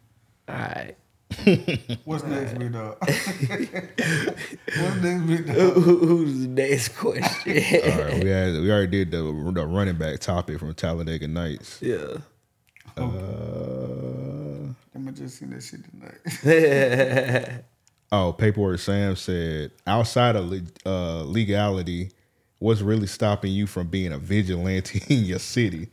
All 0.47 0.55
right. 0.55 0.95
What's 2.05 2.23
next, 2.23 2.57
big 2.57 2.71
dog? 2.71 2.97
What's 2.99 3.17
next, 5.01 5.26
big 5.26 5.47
dog? 5.47 5.73
Who's 5.73 6.41
the 6.41 6.47
next 6.47 6.89
question? 6.89 7.51
all 7.91 8.03
right. 8.03 8.23
We 8.23 8.30
had 8.30 8.53
we 8.53 8.71
already 8.71 8.88
did 8.91 9.11
the 9.11 9.23
the 9.53 9.65
running 9.65 9.95
back 9.95 10.19
topic 10.19 10.59
from 10.59 10.73
Talladega 10.76 11.28
Nights. 11.28 11.82
yeah. 11.82 12.17
Uh, 12.95 13.01
I'm 14.93 15.13
just 15.13 15.39
seen 15.39 15.49
that 15.49 15.61
shit 15.61 15.82
tonight. 15.89 17.63
oh, 18.11 18.32
paperwork. 18.32 18.80
Sam 18.80 19.15
said 19.15 19.71
outside 19.86 20.36
of 20.36 20.53
uh, 20.86 21.23
legality, 21.23 22.11
what's 22.60 22.82
really 22.82 23.08
stopping 23.08 23.51
you 23.51 23.68
from 23.68 23.88
being 23.88 24.12
a 24.14 24.18
vigilante 24.18 25.01
in 25.14 25.26
your 25.26 25.39
city? 25.39 25.89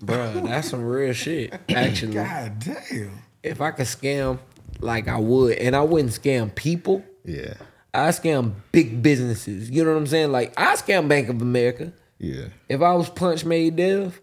Bro, 0.00 0.40
that's 0.44 0.70
some 0.70 0.82
real 0.84 1.12
shit. 1.12 1.52
Actually, 1.68 2.14
God 2.14 2.58
damn. 2.58 3.22
if 3.42 3.60
I 3.60 3.70
could 3.70 3.86
scam 3.86 4.38
like 4.80 5.06
I 5.08 5.18
would, 5.18 5.58
and 5.58 5.76
I 5.76 5.82
wouldn't 5.82 6.12
scam 6.12 6.52
people, 6.54 7.04
Yeah, 7.24 7.54
I 7.94 8.08
scam 8.08 8.54
big 8.72 9.02
businesses. 9.02 9.70
You 9.70 9.84
know 9.84 9.92
what 9.92 9.98
I'm 9.98 10.06
saying? 10.08 10.32
Like 10.32 10.54
I 10.58 10.74
scam 10.76 11.08
Bank 11.08 11.28
of 11.28 11.40
America. 11.40 11.92
yeah, 12.18 12.46
If 12.68 12.82
I 12.82 12.92
was 12.94 13.08
Punchmade 13.10 13.76
Dev 13.76 14.20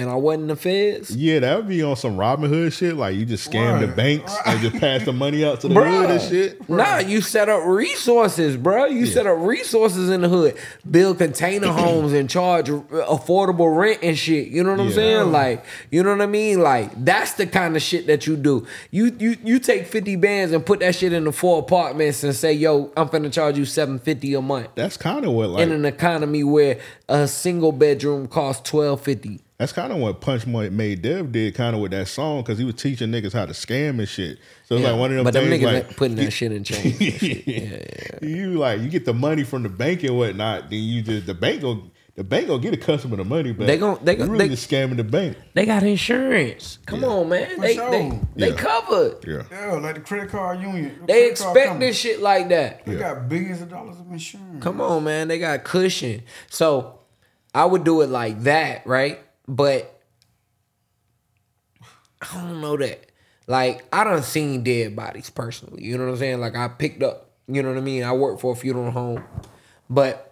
and 0.00 0.08
I 0.10 0.14
wasn't 0.14 0.48
the 0.48 0.56
feds, 0.56 1.14
yeah. 1.14 1.40
That 1.40 1.56
would 1.56 1.68
be 1.68 1.82
on 1.82 1.94
some 1.96 2.16
Robin 2.16 2.48
Hood 2.48 2.72
shit. 2.72 2.96
Like 2.96 3.16
you 3.16 3.24
just 3.26 3.50
scam 3.50 3.80
the 3.80 3.86
Right. 3.88 3.96
banks 3.96 4.34
and 4.46 4.60
just 4.60 4.76
pass 4.80 5.04
the 5.04 5.12
money 5.12 5.44
out 5.44 5.60
to 5.60 5.68
the 5.68 5.74
Bruh. 5.74 5.90
hood 6.00 6.10
and 6.10 6.22
shit. 6.22 6.68
Nah, 6.68 6.98
you 6.98 7.20
set 7.20 7.48
up 7.48 7.62
resources, 7.66 8.56
bro. 8.56 8.86
You 8.86 9.04
set 9.06 9.26
up 9.26 9.36
resources 9.40 10.08
in 10.08 10.22
the 10.22 10.28
hood. 10.28 10.54
Build 10.90 11.18
container 11.18 11.68
homes 11.68 12.12
and 12.12 12.28
charge 12.30 12.68
affordable 12.68 13.76
rent 13.76 13.98
and 14.02 14.16
shit. 14.16 14.48
You 14.48 14.62
know 14.64 14.70
what 14.70 14.80
I'm 14.80 14.88
Yeah. 14.88 14.94
saying? 14.94 15.32
Like, 15.32 15.64
you 15.90 16.02
know 16.02 16.10
what 16.10 16.20
I 16.22 16.26
mean? 16.26 16.60
Like, 16.60 17.04
that's 17.04 17.34
the 17.34 17.46
kind 17.46 17.76
of 17.76 17.82
shit 17.82 18.06
that 18.06 18.26
you 18.26 18.36
do. 18.36 18.66
You 18.90 19.12
you 19.18 19.36
you 19.44 19.58
take 19.58 19.86
50 19.86 20.16
bands 20.16 20.52
and 20.52 20.64
put 20.64 20.80
that 20.80 20.94
shit 20.94 21.12
in 21.12 21.24
the 21.24 21.32
four 21.32 21.58
apartments 21.58 22.24
and 22.24 22.34
say, 22.34 22.52
yo, 22.52 22.90
I'm 22.96 23.08
finna 23.08 23.32
charge 23.32 23.58
you 23.58 23.64
750 23.64 24.34
a 24.34 24.40
month. 24.42 24.68
That's 24.74 24.96
kind 24.96 25.24
of 25.24 25.32
what 25.32 25.50
like 25.50 25.62
in 25.62 25.72
an 25.72 25.84
economy 25.84 26.44
where 26.44 26.78
a 27.08 27.26
single 27.28 27.72
bedroom 27.72 28.26
costs 28.28 28.62
1250. 28.72 29.40
That's 29.60 29.72
kind 29.72 29.92
of 29.92 29.98
what 29.98 30.22
Punch 30.22 30.46
Mo- 30.46 30.70
Made 30.70 31.02
Dev 31.02 31.30
did, 31.32 31.54
kind 31.54 31.76
of 31.76 31.82
with 31.82 31.90
that 31.90 32.08
song, 32.08 32.40
because 32.42 32.58
he 32.58 32.64
was 32.64 32.76
teaching 32.76 33.10
niggas 33.10 33.34
how 33.34 33.44
to 33.44 33.52
scam 33.52 33.98
and 33.98 34.08
shit. 34.08 34.38
So 34.64 34.76
it's 34.76 34.84
like 34.86 34.98
one 34.98 35.10
of 35.10 35.16
them 35.16 35.24
but 35.24 35.34
them 35.34 35.50
things 35.50 35.62
niggas 35.62 35.72
like 35.74 35.96
putting 35.96 36.16
that 36.16 36.30
shit 36.38 36.50
in 36.50 36.64
change. 36.64 36.96
shit. 36.96 37.46
Yeah, 37.46 38.18
yeah. 38.22 38.26
you 38.26 38.54
like 38.58 38.80
you 38.80 38.88
get 38.88 39.04
the 39.04 39.12
money 39.12 39.44
from 39.44 39.62
the 39.62 39.68
bank 39.68 40.02
and 40.02 40.16
whatnot, 40.16 40.70
then 40.70 40.82
you 40.82 41.02
just 41.02 41.26
the 41.26 41.34
bank 41.34 41.60
go 41.60 41.82
the 42.16 42.24
bank 42.24 42.48
gonna 42.48 42.60
get 42.62 42.74
a 42.74 42.76
customer 42.76 43.16
the 43.16 43.24
money 43.24 43.52
but 43.52 43.66
They 43.66 43.76
gon- 43.78 43.98
they 44.02 44.12
you 44.12 44.18
gon- 44.18 44.30
really 44.30 44.48
they- 44.48 44.54
just 44.54 44.70
scamming 44.70 44.96
the 44.96 45.04
bank. 45.04 45.36
They 45.54 45.66
got 45.66 45.82
insurance. 45.82 46.78
Come 46.86 47.04
on, 47.04 47.28
man. 47.28 47.54
For 47.56 47.60
They, 47.60 47.74
sure. 47.74 47.90
they 47.90 48.20
they 48.36 48.48
Yeah. 48.50 48.56
covered. 48.56 49.16
Yeah, 49.26 49.42
Yeah, 49.50 49.72
like 49.74 49.94
the 49.96 50.00
credit 50.00 50.30
card 50.30 50.60
union. 50.62 50.96
The 51.00 51.06
They 51.06 51.30
expect 51.30 51.80
this 51.80 51.98
shit 51.98 52.20
like 52.22 52.48
that. 52.48 52.86
They 52.86 52.96
got 52.96 53.28
billions 53.28 53.60
of 53.60 53.68
dollars 53.68 54.00
of 54.00 54.10
insurance. 54.10 54.62
Come 54.62 54.80
on, 54.80 55.04
man. 55.04 55.28
They 55.28 55.38
got 55.38 55.64
cushion. 55.64 56.22
So 56.48 56.98
I 57.54 57.66
would 57.66 57.84
do 57.84 58.00
it 58.00 58.08
like 58.08 58.42
that, 58.44 58.86
right? 58.86 59.20
But 59.50 60.00
I 62.22 62.34
don't 62.34 62.60
know 62.60 62.76
that. 62.76 63.10
Like 63.48 63.84
I 63.92 64.04
done 64.04 64.22
seen 64.22 64.62
dead 64.62 64.94
bodies 64.94 65.28
personally. 65.28 65.84
You 65.84 65.98
know 65.98 66.04
what 66.04 66.12
I'm 66.12 66.18
saying? 66.18 66.40
Like 66.40 66.54
I 66.54 66.68
picked 66.68 67.02
up. 67.02 67.32
You 67.48 67.64
know 67.64 67.70
what 67.70 67.78
I 67.78 67.80
mean? 67.80 68.04
I 68.04 68.12
work 68.12 68.38
for 68.38 68.52
a 68.52 68.56
funeral 68.56 68.92
home, 68.92 69.24
but 69.88 70.29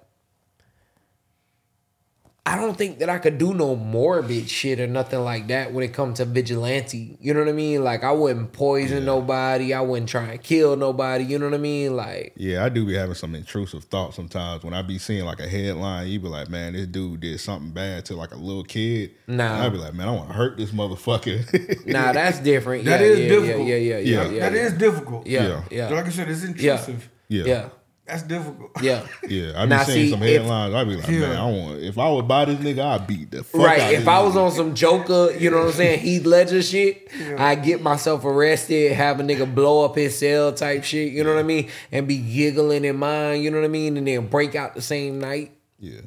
I 2.48 2.56
don't 2.56 2.78
think 2.78 3.00
that 3.00 3.10
I 3.10 3.18
could 3.18 3.36
do 3.36 3.52
no 3.52 3.76
morbid 3.76 4.48
shit 4.48 4.80
or 4.80 4.86
nothing 4.86 5.20
like 5.20 5.48
that 5.48 5.74
when 5.74 5.84
it 5.84 5.92
comes 5.92 6.16
to 6.16 6.24
vigilante. 6.24 7.18
You 7.20 7.34
know 7.34 7.40
what 7.40 7.50
I 7.50 7.52
mean? 7.52 7.84
Like 7.84 8.04
I 8.04 8.12
wouldn't 8.12 8.52
poison 8.52 9.04
nobody. 9.04 9.74
I 9.74 9.82
wouldn't 9.82 10.08
try 10.08 10.28
and 10.28 10.42
kill 10.42 10.74
nobody. 10.74 11.24
You 11.24 11.38
know 11.38 11.44
what 11.44 11.54
I 11.54 11.58
mean? 11.58 11.94
Like 11.94 12.32
yeah. 12.36 12.64
I 12.64 12.70
do 12.70 12.86
be 12.86 12.94
having 12.94 13.14
some 13.16 13.34
intrusive 13.34 13.84
thoughts 13.84 14.16
sometimes 14.16 14.64
when 14.64 14.72
I 14.72 14.80
be 14.80 14.96
seeing 14.96 15.26
like 15.26 15.40
a 15.40 15.48
headline. 15.48 16.08
You 16.08 16.20
be 16.20 16.28
like, 16.28 16.48
man, 16.48 16.72
this 16.72 16.86
dude 16.86 17.20
did 17.20 17.38
something 17.38 17.70
bad 17.70 18.06
to 18.06 18.16
like 18.16 18.32
a 18.32 18.36
little 18.36 18.64
kid. 18.64 19.10
Nah. 19.26 19.52
And 19.52 19.62
I 19.64 19.68
be 19.68 19.76
like, 19.76 19.92
man, 19.92 20.08
I 20.08 20.12
want 20.12 20.28
to 20.28 20.34
hurt 20.34 20.56
this 20.56 20.70
motherfucker. 20.70 21.84
Nah, 21.88 22.12
that's 22.12 22.38
different. 22.40 22.84
That 22.84 23.00
yeah, 23.00 23.06
is 23.06 23.18
yeah, 23.18 23.28
difficult. 23.28 23.68
Yeah, 23.68 23.76
yeah, 23.76 23.98
yeah, 23.98 24.28
yeah. 24.28 24.40
That 24.40 24.52
yeah, 24.52 24.58
is 24.60 24.72
difficult. 24.74 25.26
Yeah, 25.26 25.46
Yeah. 25.48 25.62
yeah, 25.70 25.88
Like 25.88 26.06
I 26.06 26.10
said, 26.10 26.28
it's 26.30 26.42
yeah, 26.42 26.48
intrusive. 26.78 27.10
Yeah. 27.28 27.44
yeah, 27.44 27.68
That's 28.08 28.22
difficult. 28.22 28.70
yeah. 28.82 29.06
yeah, 29.28 29.52
I 29.54 29.64
be 29.64 29.68
Now, 29.68 29.82
seeing 29.84 30.06
see, 30.06 30.10
some 30.10 30.22
if- 30.22 30.40
headlines. 30.40 30.74
I 30.74 30.84
be 30.84 30.96
like, 30.96 31.08
Yeah. 31.08 31.18
man, 31.20 31.36
I 31.36 31.44
want 31.44 31.82
if 31.82 31.98
I 31.98 32.10
would 32.10 32.26
buy 32.26 32.46
this 32.46 32.58
nigga, 32.58 32.84
I'd 32.84 33.06
beat 33.06 33.30
the 33.30 33.44
fuck 33.44 33.60
out 33.60 33.66
Right. 33.66 33.80
of 33.80 33.90
If 33.92 33.98
this 34.00 34.08
I 34.08 34.22
was 34.22 34.34
nigga. 34.34 34.44
on 34.46 34.52
some 34.52 34.74
Joker, 34.74 35.32
you 35.38 35.50
know 35.50 35.58
what 35.58 35.66
I'm 35.66 35.72
saying, 35.72 36.00
Heath 36.00 36.24
Ledger 36.24 36.62
shit, 36.62 37.08
I 37.36 37.54
get 37.54 37.82
myself 37.82 38.24
arrested, 38.24 38.92
have 38.92 39.20
a 39.20 39.22
nigga 39.22 39.52
blow 39.54 39.84
up 39.84 39.94
his 39.96 40.18
cell 40.18 40.52
type 40.52 40.84
shit, 40.84 41.12
you 41.12 41.22
know 41.22 41.34
what 41.34 41.40
I 41.40 41.42
mean, 41.44 41.68
and 41.92 42.08
be 42.08 42.16
giggling 42.18 42.84
in 42.84 42.96
mine, 42.96 43.42
you 43.42 43.50
know 43.50 43.58
what 43.58 43.64
I 43.66 43.68
mean, 43.68 43.96
and 43.96 44.06
then 44.08 44.26
break 44.28 44.54
out 44.54 44.74
the 44.74 44.82
same 44.82 45.20
night. 45.20 45.52
yeah. 45.78 46.00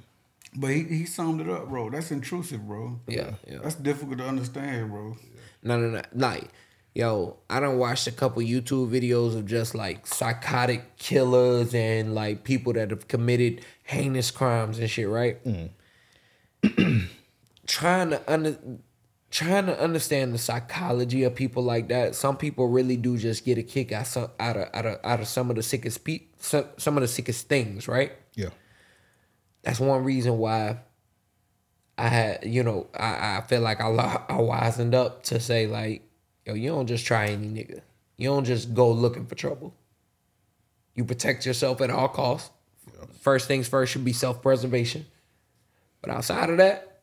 But 0.53 0.71
he, 0.71 0.83
he 0.83 1.05
summed 1.05 1.39
it 1.39 1.47
up, 1.49 1.69
bro. 1.69 1.89
That's 1.89 2.11
intrusive, 2.11 2.67
bro. 2.67 2.99
Yeah, 3.07 3.35
yeah. 3.49 3.59
That's 3.63 3.75
difficult 3.75 4.17
to 4.17 4.25
understand, 4.27 4.89
bro. 4.91 5.15
No, 5.63 5.79
no, 5.79 5.87
no. 5.91 6.01
Like 6.13 6.49
yo, 6.93 7.37
I 7.49 7.59
don't 7.59 7.77
watched 7.77 8.07
a 8.07 8.11
couple 8.11 8.41
YouTube 8.41 8.89
videos 8.89 9.35
of 9.35 9.45
just 9.45 9.75
like 9.75 10.07
psychotic 10.07 10.97
killers 10.97 11.73
and 11.73 12.13
like 12.15 12.43
people 12.43 12.73
that 12.73 12.89
have 12.89 13.07
committed 13.07 13.65
heinous 13.83 14.31
crimes 14.31 14.79
and 14.79 14.89
shit, 14.89 15.07
right? 15.07 15.43
Mm. 15.45 15.69
trying 17.67 18.09
to 18.11 18.21
under 18.31 18.57
trying 19.29 19.65
to 19.65 19.79
understand 19.79 20.33
the 20.33 20.37
psychology 20.37 21.23
of 21.23 21.33
people 21.33 21.63
like 21.63 21.87
that. 21.87 22.15
Some 22.15 22.37
people 22.37 22.67
really 22.67 22.97
do 22.97 23.17
just 23.17 23.45
get 23.45 23.57
a 23.57 23.63
kick 23.63 23.91
out 23.91 24.07
some 24.07 24.29
out 24.39 24.57
of 24.57 24.67
out 24.73 24.85
of 24.85 24.99
out 25.03 25.19
of 25.21 25.27
some 25.27 25.49
of 25.49 25.55
the 25.55 25.63
sickest 25.63 26.03
pe- 26.03 26.27
some, 26.37 26.65
some 26.77 26.97
of 26.97 27.01
the 27.01 27.07
sickest 27.07 27.47
things, 27.47 27.87
right? 27.87 28.11
Yeah. 28.35 28.49
That's 29.63 29.79
one 29.79 30.03
reason 30.03 30.37
why 30.37 30.79
I 31.97 32.07
had, 32.07 32.45
you 32.45 32.63
know, 32.63 32.87
I, 32.97 33.37
I 33.37 33.41
feel 33.47 33.61
like 33.61 33.79
I, 33.79 33.87
I 33.87 34.33
wisened 34.33 34.95
up 34.95 35.23
to 35.23 35.39
say 35.39 35.67
like, 35.67 36.01
yo, 36.45 36.53
you 36.53 36.69
don't 36.69 36.87
just 36.87 37.05
try 37.05 37.27
any 37.27 37.47
nigga. 37.47 37.81
You 38.17 38.29
don't 38.29 38.45
just 38.45 38.73
go 38.73 38.91
looking 38.91 39.25
for 39.25 39.35
trouble. 39.35 39.73
You 40.95 41.05
protect 41.05 41.45
yourself 41.45 41.81
at 41.81 41.89
all 41.89 42.09
costs. 42.09 42.51
First 43.19 43.47
things 43.47 43.67
first 43.67 43.91
should 43.91 44.05
be 44.05 44.13
self 44.13 44.41
preservation. 44.41 45.05
But 46.01 46.11
outside 46.11 46.49
of 46.49 46.57
that, 46.57 46.99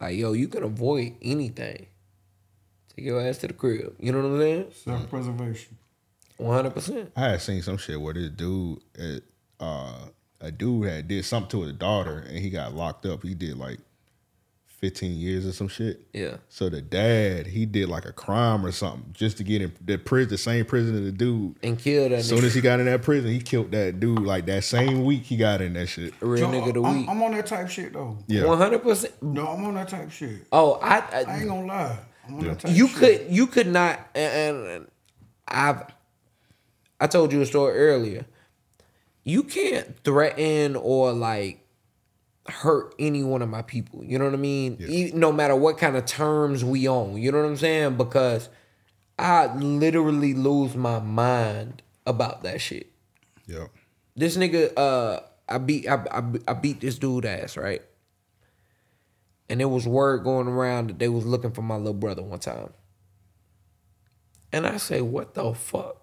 like 0.00 0.16
yo, 0.16 0.32
you 0.32 0.48
can 0.48 0.62
avoid 0.62 1.14
anything. 1.22 1.86
Take 2.96 3.04
your 3.04 3.20
ass 3.20 3.38
to 3.38 3.48
the 3.48 3.52
crib. 3.52 3.94
You 3.98 4.12
know 4.12 4.18
what 4.18 4.26
I'm 4.26 4.40
saying? 4.40 4.66
Self 4.72 5.08
preservation. 5.10 5.76
One 6.36 6.56
hundred 6.56 6.74
percent. 6.74 7.12
I 7.16 7.30
had 7.30 7.42
seen 7.42 7.62
some 7.62 7.76
shit 7.76 8.00
where 8.00 8.14
this 8.14 8.30
dude, 8.30 8.80
uh, 9.60 9.92
a 10.40 10.50
dude 10.50 10.88
had 10.88 11.08
did 11.08 11.24
something 11.24 11.50
to 11.50 11.66
his 11.66 11.74
daughter 11.74 12.24
and 12.26 12.38
he 12.38 12.50
got 12.50 12.74
locked 12.74 13.04
up. 13.04 13.22
He 13.22 13.34
did 13.34 13.58
like 13.58 13.78
15 14.80 15.12
years 15.18 15.46
or 15.46 15.52
some 15.52 15.68
shit. 15.68 16.00
Yeah. 16.14 16.36
So 16.48 16.68
the 16.70 16.80
dad, 16.80 17.46
he 17.46 17.66
did 17.66 17.88
like 17.90 18.06
a 18.06 18.12
crime 18.12 18.64
or 18.64 18.72
something 18.72 19.04
just 19.12 19.36
to 19.36 19.44
get 19.44 19.60
in 19.60 19.72
the 19.84 19.98
prison, 19.98 20.30
the 20.30 20.38
same 20.38 20.64
prison 20.64 20.94
as 20.94 21.02
the 21.02 21.12
dude. 21.12 21.54
And 21.62 21.78
kill 21.78 22.08
that 22.08 22.12
As 22.16 22.28
soon 22.28 22.38
nigga. 22.38 22.44
as 22.44 22.54
he 22.54 22.60
got 22.62 22.80
in 22.80 22.86
that 22.86 23.02
prison, 23.02 23.30
he 23.30 23.40
killed 23.40 23.72
that 23.72 24.00
dude 24.00 24.20
like 24.20 24.46
that 24.46 24.64
same 24.64 25.04
week 25.04 25.24
he 25.24 25.36
got 25.36 25.60
in 25.60 25.74
that 25.74 25.86
shit. 25.86 26.14
Real 26.20 26.38
So, 26.38 26.46
nigga 26.56 26.68
of 26.68 26.74
the 26.74 26.82
I'm. 26.82 27.08
I'm 27.08 27.22
on 27.22 27.32
that 27.32 27.46
type 27.46 27.68
shit 27.68 27.92
though. 27.92 28.16
Yeah. 28.26 28.46
One 28.46 28.56
hundred 28.58 28.82
percent. 28.82 29.22
No, 29.22 29.46
I'm 29.48 29.64
on 29.64 29.74
that 29.74 29.88
type 29.88 30.10
shit. 30.10 30.46
Oh, 30.50 30.78
I, 30.82 30.98
I 30.98 31.24
I 31.28 31.36
ain't 31.40 31.48
gonna 31.48 31.66
lie. 31.66 31.98
I'm 32.26 32.34
on 32.36 32.44
that 32.44 32.58
type 32.60 32.72
you 32.74 32.88
shit. 32.88 32.96
could 33.26 33.34
you 33.34 33.46
could 33.46 33.66
not 33.66 34.00
and, 34.14 34.66
and 34.66 34.90
I've 35.46 35.82
I 36.98 37.06
told 37.06 37.32
you 37.32 37.40
a 37.42 37.46
story 37.46 37.76
earlier. 37.76 38.24
You 39.24 39.42
can't 39.42 40.02
threaten 40.04 40.74
or 40.76 41.12
like 41.12 41.59
hurt 42.50 42.94
any 42.98 43.22
one 43.22 43.42
of 43.42 43.48
my 43.48 43.62
people. 43.62 44.04
You 44.04 44.18
know 44.18 44.24
what 44.26 44.34
I 44.34 44.38
mean? 44.38 44.76
E- 44.80 45.12
no 45.14 45.32
matter 45.32 45.56
what 45.56 45.78
kind 45.78 45.96
of 45.96 46.06
terms 46.06 46.64
we 46.64 46.88
on. 46.88 47.16
You 47.16 47.32
know 47.32 47.38
what 47.38 47.46
I'm 47.46 47.56
saying? 47.56 47.96
Because 47.96 48.48
I 49.18 49.54
literally 49.54 50.34
lose 50.34 50.74
my 50.74 50.98
mind 50.98 51.82
about 52.06 52.42
that 52.42 52.60
shit. 52.60 52.90
Yeah. 53.46 53.66
This 54.16 54.36
nigga, 54.36 54.72
uh, 54.76 55.20
I 55.48 55.58
beat 55.58 55.88
I, 55.88 56.04
I, 56.10 56.22
I 56.48 56.52
beat 56.54 56.80
this 56.80 56.98
dude 56.98 57.24
ass 57.24 57.56
right, 57.56 57.82
and 59.48 59.60
there 59.60 59.68
was 59.68 59.86
word 59.86 60.24
going 60.24 60.46
around 60.46 60.90
that 60.90 60.98
they 60.98 61.08
was 61.08 61.26
looking 61.26 61.52
for 61.52 61.62
my 61.62 61.76
little 61.76 61.92
brother 61.94 62.22
one 62.22 62.38
time. 62.38 62.70
And 64.52 64.66
I 64.66 64.78
say, 64.78 65.00
what 65.00 65.34
the 65.34 65.54
fuck, 65.54 66.02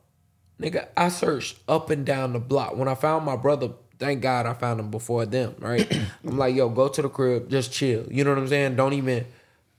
nigga? 0.61 0.87
I 0.95 1.09
searched 1.09 1.59
up 1.67 1.89
and 1.89 2.05
down 2.05 2.33
the 2.33 2.39
block. 2.39 2.75
When 2.75 2.87
I 2.87 2.95
found 2.95 3.25
my 3.25 3.35
brother, 3.35 3.71
thank 3.99 4.21
God 4.21 4.45
I 4.45 4.53
found 4.53 4.79
them 4.79 4.91
before 4.91 5.25
them. 5.25 5.55
Right? 5.59 5.91
I'm 6.25 6.37
like, 6.37 6.55
yo, 6.55 6.69
go 6.69 6.87
to 6.87 7.01
the 7.01 7.09
crib, 7.09 7.49
just 7.49 7.71
chill. 7.71 8.05
You 8.09 8.23
know 8.23 8.31
what 8.31 8.39
I'm 8.39 8.47
saying? 8.47 8.75
Don't 8.75 8.93
even 8.93 9.25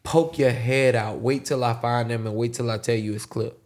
poke 0.02 0.38
your 0.38 0.50
head 0.50 0.94
out. 0.96 1.20
Wait 1.20 1.44
till 1.44 1.64
I 1.64 1.74
find 1.74 2.10
them 2.10 2.26
and 2.26 2.34
wait 2.36 2.54
till 2.54 2.70
I 2.70 2.78
tell 2.78 2.96
you 2.96 3.14
it's 3.14 3.26
clip. 3.26 3.60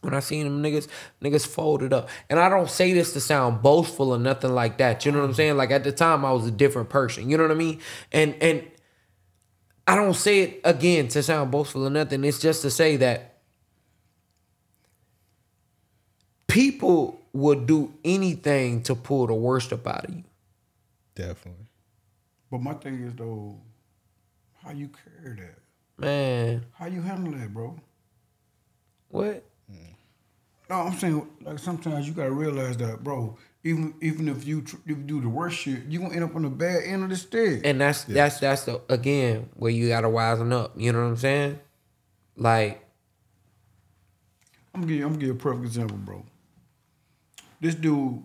When 0.00 0.14
I 0.14 0.20
seen 0.20 0.44
them 0.44 0.62
niggas, 0.62 0.86
niggas 1.22 1.46
folded 1.46 1.92
up. 1.92 2.08
And 2.30 2.38
I 2.38 2.48
don't 2.48 2.70
say 2.70 2.92
this 2.92 3.12
to 3.14 3.20
sound 3.20 3.62
boastful 3.62 4.12
or 4.12 4.18
nothing 4.18 4.54
like 4.54 4.78
that. 4.78 5.04
You 5.04 5.12
know 5.12 5.18
what 5.20 5.26
I'm 5.26 5.34
saying? 5.34 5.56
Like 5.56 5.70
at 5.70 5.84
the 5.84 5.92
time 5.92 6.24
I 6.24 6.32
was 6.32 6.46
a 6.46 6.52
different 6.52 6.88
person. 6.88 7.28
You 7.28 7.36
know 7.36 7.42
what 7.42 7.52
I 7.52 7.56
mean? 7.56 7.80
And 8.12 8.34
and 8.40 8.62
I 9.88 9.96
don't 9.96 10.14
say 10.14 10.40
it 10.40 10.60
again 10.64 11.08
to 11.08 11.22
sound 11.22 11.50
boastful 11.50 11.86
or 11.86 11.90
nothing. 11.90 12.24
It's 12.24 12.38
just 12.38 12.62
to 12.62 12.70
say 12.70 12.96
that 12.96 13.38
people 16.46 17.17
would 17.38 17.66
do 17.66 17.94
anything 18.04 18.82
to 18.82 18.94
pull 18.94 19.26
the 19.26 19.34
worst 19.34 19.72
up 19.72 19.86
out 19.86 20.04
of 20.06 20.14
you. 20.14 20.24
Definitely. 21.14 21.66
But 22.50 22.60
my 22.62 22.74
thing 22.74 23.02
is 23.02 23.14
though, 23.14 23.56
how 24.62 24.72
you 24.72 24.88
carry 24.88 25.36
that? 25.36 25.58
Man, 25.96 26.64
How 26.74 26.86
you 26.86 27.02
handle 27.02 27.32
that, 27.32 27.52
bro? 27.52 27.76
what? 29.08 29.44
No, 30.70 30.76
I'm 30.76 30.98
saying 30.98 31.26
like 31.40 31.58
sometimes 31.58 32.06
you 32.06 32.12
gotta 32.12 32.30
realize 32.30 32.76
that, 32.76 33.02
bro. 33.02 33.38
Even 33.64 33.94
even 34.02 34.28
if 34.28 34.46
you 34.46 34.60
tr- 34.62 34.76
if 34.84 34.88
you 34.88 34.96
do 34.96 35.20
the 35.20 35.28
worst 35.28 35.56
shit, 35.58 35.84
you 35.88 35.98
gonna 36.00 36.14
end 36.14 36.24
up 36.24 36.36
on 36.36 36.42
the 36.42 36.50
bad 36.50 36.82
end 36.84 37.04
of 37.04 37.08
the 37.08 37.16
stick. 37.16 37.62
And 37.64 37.80
that's 37.80 38.04
that's 38.04 38.38
that's 38.38 38.64
the 38.64 38.82
again 38.90 39.48
where 39.54 39.70
you 39.70 39.88
gotta 39.88 40.08
wisen 40.08 40.52
up. 40.52 40.72
You 40.76 40.92
know 40.92 41.00
what 41.00 41.08
I'm 41.08 41.16
saying? 41.16 41.58
Like, 42.36 42.84
I'm 44.74 44.82
gonna 44.82 44.86
give 44.92 44.98
you, 44.98 45.06
I'm 45.06 45.12
gonna 45.12 45.20
give 45.20 45.28
you 45.28 45.34
a 45.34 45.38
perfect 45.38 45.64
example, 45.64 45.96
bro. 45.96 46.24
This 47.60 47.74
dude, 47.74 48.22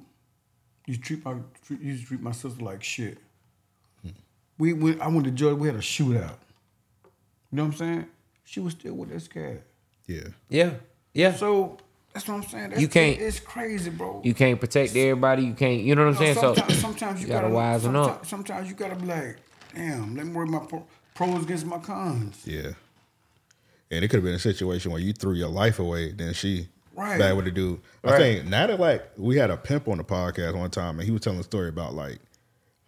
you 0.86 0.98
treat 0.98 1.24
my 1.26 1.36
treat, 1.66 1.82
used 1.82 2.06
treat 2.08 2.22
my 2.22 2.32
sister 2.32 2.64
like 2.64 2.84
shit. 2.84 3.18
We 4.58 4.74
went. 4.74 5.02
I 5.02 5.08
went 5.08 5.26
to 5.26 5.32
jail. 5.32 5.56
We 5.56 5.68
had 5.68 5.76
a 5.76 5.80
shootout. 5.80 6.38
You 7.52 7.58
know 7.58 7.64
what 7.64 7.72
I'm 7.72 7.74
saying? 7.74 8.06
She 8.46 8.60
was 8.60 8.74
still 8.74 8.94
with 8.94 9.10
this 9.10 9.28
cat. 9.28 9.62
Yeah. 10.08 10.22
yeah, 10.50 10.72
yeah. 11.14 11.34
So 11.34 11.78
that's 12.14 12.28
what 12.28 12.36
I'm 12.36 12.44
saying. 12.44 12.70
That's, 12.72 12.82
You 12.82 12.88
can't- 12.88 13.20
It's 13.20 13.40
crazy, 13.40 13.90
bro. 13.90 14.22
You 14.24 14.34
can't 14.34 14.60
protect 14.60 14.96
everybody. 14.96 15.46
You 15.46 15.54
can't. 15.54 15.82
You 15.82 15.96
know 15.96 16.06
what 16.06 16.16
I'm 16.16 16.18
saying? 16.18 16.36
So 16.36 16.54
sometimes, 16.54 16.80
sometimes 16.82 17.22
you, 17.22 17.28
you 17.28 17.34
gotta, 17.34 17.50
gotta, 17.50 17.80
wisen 17.80 17.82
sometimes, 17.82 18.08
up. 18.08 18.26
Sometimes 18.26 18.70
you 18.70 18.76
gotta 18.76 18.96
be 18.96 19.06
like, 19.06 19.38
damn. 19.74 20.16
Let 20.16 20.26
me 20.26 20.34
worry 20.34 20.48
my 20.48 20.60
pro- 20.60 20.86
pros 21.16 21.44
against 21.44 21.66
my 21.66 21.80
cons. 21.80 22.42
Yeah. 22.46 22.72
And 23.90 24.04
it 24.04 24.08
could 24.10 24.18
have 24.18 24.24
been 24.24 24.34
a 24.36 24.40
situation 24.40 24.92
where 24.92 25.02
you 25.02 25.14
threw 25.14 25.34
your 25.34 25.50
life 25.50 25.80
away, 25.80 26.12
then 26.12 26.34
she 26.34 26.68
Right. 26.96 27.18
bad 27.20 27.36
with 27.36 27.46
the 27.46 27.52
dude. 27.52 27.80
I 28.04 28.12
Right. 28.12 28.18
think 28.20 28.46
now 28.46 28.68
that 28.68 28.80
like 28.80 29.04
we 29.18 29.38
had 29.38 29.50
a 29.50 29.58
pimp 29.58 29.88
on 29.88 29.98
the 29.98 30.04
podcast 30.04 30.56
one 30.58 30.70
time 30.70 31.00
and 31.00 31.06
he 31.06 31.12
was 31.12 31.22
telling 31.22 31.40
a 31.40 31.44
story 31.44 31.70
about 31.70 31.94
like 31.96 32.20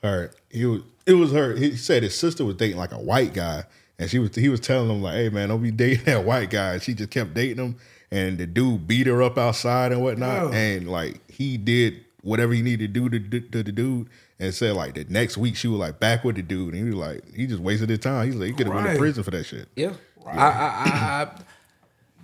her 0.04 0.32
he 0.50 0.66
was 0.66 0.82
it 1.06 1.14
was 1.14 1.32
her 1.32 1.56
he 1.56 1.76
said 1.76 2.04
his 2.04 2.16
sister 2.16 2.46
was 2.46 2.56
dating 2.56 2.78
like 2.78 2.92
a 2.92 3.00
white 3.00 3.34
guy 3.34 3.64
and 3.98 4.10
she 4.10 4.20
was 4.20 4.36
he 4.36 4.50
was 4.50 4.60
telling 4.60 4.90
him 4.90 5.02
like, 5.02 5.16
hey 5.16 5.30
man, 5.30 5.50
don't 5.50 5.64
be 5.64 5.72
dating 5.72 6.06
that 6.06 6.24
white 6.26 6.50
guy. 6.50 6.74
And 6.74 6.82
she 6.82 6.94
just 6.94 7.10
kept 7.12 7.34
dating 7.34 7.64
him 7.64 7.76
and 8.12 8.38
the 8.38 8.46
dude 8.46 8.88
beat 8.88 9.08
her 9.08 9.24
up 9.24 9.38
outside 9.38 9.92
and 9.92 10.02
whatnot. 10.02 10.52
Yeah. 10.54 10.58
And 10.60 10.90
like 10.90 11.30
he 11.32 11.58
did 11.58 12.02
whatever 12.22 12.54
he 12.54 12.62
needed 12.62 12.94
to 12.94 13.10
do 13.10 13.20
to, 13.20 13.30
to, 13.30 13.40
to 13.50 13.64
the 13.64 13.72
dude 13.72 14.10
and 14.40 14.54
said 14.54 14.76
like 14.76 14.94
the 14.96 15.06
next 15.06 15.38
week 15.38 15.56
she 15.56 15.68
was 15.68 15.80
like 15.80 16.00
back 16.00 16.24
with 16.24 16.36
the 16.36 16.42
dude 16.44 16.74
and 16.74 16.84
he 16.84 16.94
was 16.94 16.96
like 17.08 17.34
he 17.36 17.48
just 17.48 17.62
wasted 17.62 17.90
his 17.90 18.00
time. 18.00 18.26
He's 18.28 18.36
like 18.36 18.48
he 18.50 18.54
could 18.54 18.68
have 18.68 18.76
went 18.76 18.88
to 18.90 18.98
prison 18.98 19.24
for 19.24 19.32
that 19.32 19.46
shit. 19.46 19.68
Yeah. 19.76 19.94
I, 20.28 20.32
I, 20.32 20.50
I, 20.50 21.22
I, 21.24 21.32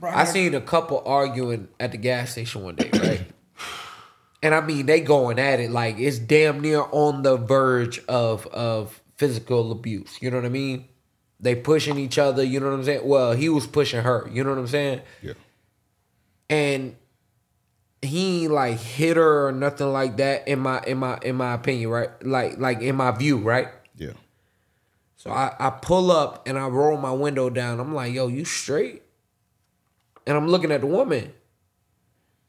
Bro, 0.02 0.10
I 0.12 0.24
seen 0.24 0.56
a 0.56 0.62
couple 0.62 1.04
arguing 1.06 1.68
at 1.80 1.91
the 1.91 1.97
gas 1.97 2.32
station 2.32 2.64
one 2.64 2.74
day, 2.76 2.89
right? 2.91 3.22
and 4.43 4.56
I 4.56 4.62
mean, 4.62 4.88
they 4.88 4.99
going 4.99 5.38
at 5.38 5.60
it 5.60 5.70
like 5.70 5.99
it's 5.99 6.18
damn 6.18 6.60
near 6.60 6.86
on 6.91 7.22
the 7.22 7.38
verge 7.38 8.04
of 8.08 8.47
of 8.47 8.99
physical 9.18 9.72
abuse. 9.72 10.18
You 10.20 10.32
know 10.32 10.38
what 10.38 10.45
I 10.47 10.49
mean? 10.49 10.86
They 11.39 11.54
pushing 11.54 11.99
each 11.99 12.18
other. 12.18 12.43
You 12.43 12.60
know 12.60 12.72
what 12.72 12.80
I'm 12.80 12.84
saying? 12.84 13.08
Well, 13.08 13.34
he 13.34 13.47
was 13.47 13.68
pushing 13.68 14.02
her. 14.02 14.28
You 14.34 14.43
know 14.43 14.49
what 14.49 14.58
I'm 14.58 14.68
saying? 14.68 15.02
Yeah. 15.22 15.34
and 16.49 16.95
he 18.02 18.47
like 18.47 18.80
hit 18.80 19.18
her 19.18 19.47
or 19.47 19.52
nothing 19.52 19.93
like 19.93 20.18
that 20.18 20.47
in 20.47 20.60
my 20.60 20.82
in 20.88 20.97
my 20.97 21.20
in 21.22 21.36
my 21.36 21.54
opinion, 21.54 21.91
right? 21.91 22.10
Like 22.26 22.58
like 22.58 22.82
in 22.82 22.95
my 22.95 23.12
view, 23.12 23.38
right? 23.38 23.68
Yeah. 23.95 24.14
So 25.16 25.30
I, 25.30 25.54
I 25.60 25.70
pull 25.70 26.12
up 26.12 26.47
and 26.47 26.58
I 26.58 26.68
roll 26.68 26.97
my 26.97 27.12
window 27.12 27.52
down. 27.52 27.80
I'm 27.80 27.93
like, 27.93 28.12
yo, 28.12 28.28
you 28.28 28.43
straight? 28.43 29.04
And 30.26 30.38
I'm 30.38 30.48
looking 30.48 30.72
at 30.72 30.82
the 30.82 30.88
woman. 30.88 31.34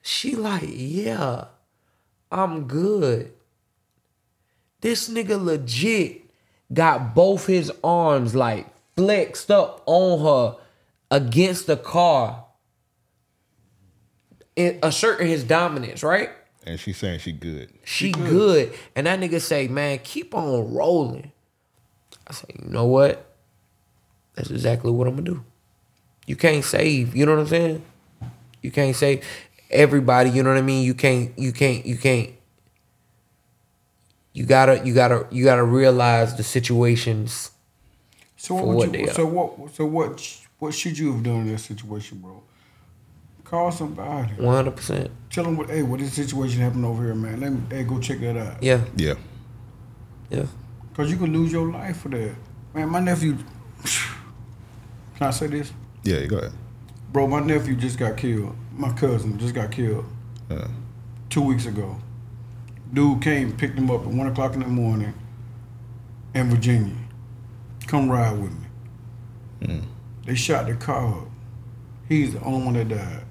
She 0.03 0.35
like, 0.35 0.65
yeah, 0.67 1.47
I'm 2.31 2.65
good. 2.67 3.33
This 4.81 5.09
nigga 5.09 5.43
legit 5.43 6.23
got 6.73 7.15
both 7.15 7.47
his 7.47 7.71
arms 7.85 8.35
like 8.35 8.67
flexed 8.97 9.51
up 9.51 9.83
on 9.87 10.21
her 10.21 10.59
against 11.11 11.67
the 11.67 11.77
car, 11.77 12.45
in- 14.57 14.79
asserting 14.83 15.29
his 15.29 15.45
dominance, 15.45 16.03
right? 16.03 16.31
And 16.67 16.79
she's 16.79 16.97
saying 16.97 17.21
she 17.21 17.33
good. 17.33 17.73
She 17.85 18.13
good. 18.13 18.73
And 18.95 19.07
that 19.07 19.19
nigga 19.21 19.41
say, 19.41 19.69
man, 19.69 19.99
keep 20.03 20.35
on 20.35 20.73
rolling. 20.73 21.33
I 22.27 22.33
say, 22.33 22.47
you 22.63 22.71
know 22.71 22.87
what? 22.87 23.27
That's 24.35 24.51
exactly 24.51 24.91
what 24.91 25.07
I'm 25.07 25.15
gonna 25.17 25.31
do. 25.31 25.45
You 26.27 26.37
can't 26.37 26.65
save, 26.65 27.17
you 27.17 27.27
know 27.27 27.33
what 27.33 27.43
I'm 27.43 27.47
saying? 27.49 27.83
You 28.63 28.71
can't 28.71 28.95
save 28.95 29.25
everybody, 29.71 30.31
you 30.31 30.43
know 30.43 30.51
what 30.51 30.59
I 30.59 30.63
mean? 30.63 30.85
You 30.85 30.95
can't, 30.95 31.37
you 31.39 31.53
can't, 31.53 31.85
you 31.85 31.97
can't. 31.97 32.31
You 34.33 34.47
gotta, 34.47 34.83
you 34.87 34.95
gotta, 34.95 35.27
you 35.31 35.45
gotta 35.45 35.65
realize 35.65 36.37
the 36.37 36.43
situations. 36.43 37.51
So 38.37 38.55
what 38.55 38.61
for 38.61 38.67
would 38.67 38.77
what 38.77 38.99
you, 38.99 39.07
they 39.07 39.13
so 39.13 39.27
what 39.27 39.75
so 39.75 39.87
what 39.87 40.39
what 40.59 40.75
should 40.75 40.99
you 40.99 41.13
have 41.13 41.23
done 41.23 41.43
in 41.43 41.53
that 41.53 41.59
situation, 41.59 42.19
bro? 42.19 42.43
Call 43.45 43.71
somebody. 43.71 44.33
One 44.35 44.57
hundred 44.57 44.77
percent. 44.77 45.11
Tell 45.31 45.45
them 45.45 45.57
what. 45.57 45.69
Hey, 45.69 45.83
what 45.83 46.01
this 46.01 46.15
situation 46.15 46.61
happened 46.61 46.85
over 46.85 47.05
here, 47.05 47.15
man? 47.15 47.39
Let 47.41 47.53
me. 47.53 47.61
Hey, 47.71 47.85
go 47.85 48.01
check 48.01 48.19
that 48.21 48.37
out. 48.37 48.63
Yeah, 48.63 48.81
Yeah. 48.97 49.15
yeah. 50.31 50.47
Cause 50.97 51.11
you 51.11 51.17
could 51.17 51.29
lose 51.29 51.53
your 51.53 51.71
life 51.71 51.99
for 51.99 52.09
that. 52.09 52.35
Man, 52.75 52.89
my 52.89 53.01
nephew. 53.01 53.37
Can 55.17 55.27
I 55.29 55.31
say 55.31 55.47
this, 55.47 55.73
Yeah, 56.05 56.25
go 56.27 56.39
ahead. 56.39 56.53
bro? 57.13 57.27
My 57.29 57.41
nephew 57.41 57.75
just 57.77 57.99
got 57.99 58.17
killed. 58.17 58.55
My 58.75 58.93
cousin 58.93 59.39
just 59.39 59.55
got 59.55 59.71
killed 59.71 60.05
Uh, 60.51 60.67
two 61.31 61.43
weeks 61.43 61.67
ago. 61.67 61.97
Dude 62.93 63.23
came, 63.23 63.53
picked 63.57 63.79
him 63.79 63.91
up 63.91 64.03
at 64.03 64.09
one 64.09 64.27
o'clock 64.27 64.55
in 64.55 64.61
the 64.61 64.67
morning 64.67 65.15
in 66.35 66.51
Virginia. 66.51 66.95
Come 67.87 68.11
ride 68.11 68.39
with 68.39 68.53
me. 68.53 69.81
They 70.27 70.35
shot 70.35 70.67
the 70.67 70.75
car 70.75 71.07
up. 71.23 71.29
He's 72.09 72.33
the 72.35 72.41
only 72.43 72.65
one 72.65 72.75
that 72.75 72.89
died. 72.89 73.25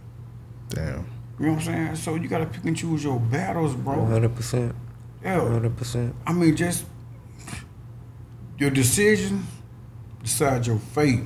damn. 0.69 1.05
You 1.39 1.47
know 1.47 1.53
what 1.53 1.59
I'm 1.59 1.65
saying? 1.65 1.95
So 1.95 2.15
you 2.15 2.27
gotta 2.27 2.45
pick 2.45 2.63
and 2.65 2.77
choose 2.77 3.03
your 3.03 3.19
battles, 3.19 3.73
bro. 3.75 4.05
hundred 4.05 4.35
percent. 4.35 4.75
One 5.21 5.33
Yeah. 5.33 5.39
hundred 5.49 5.75
percent. 5.75 6.15
I 6.27 6.33
mean, 6.33 6.55
just 6.55 6.85
your 8.59 8.69
decision 8.69 9.45
decide 10.23 10.67
your 10.67 10.77
fate. 10.77 11.23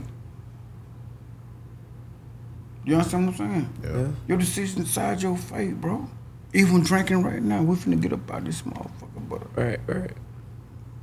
You 2.86 2.95
understand 2.95 3.27
what 3.27 3.39
I'm 3.39 3.51
saying? 3.51 3.69
Yeah. 3.83 4.07
Your 4.27 4.38
decision 4.38 4.83
decide 4.83 5.21
your 5.21 5.36
fate, 5.38 5.79
bro. 5.81 6.07
Even 6.53 6.81
drinking 6.83 7.23
right 7.23 7.41
now, 7.41 7.61
we 7.63 7.75
finna 7.75 7.99
get 8.01 8.13
up 8.13 8.29
out 8.31 8.45
this 8.45 8.61
motherfucker, 8.61 9.27
but 9.29 9.41
uh, 9.41 9.61
Right, 9.61 9.79
right. 9.88 10.11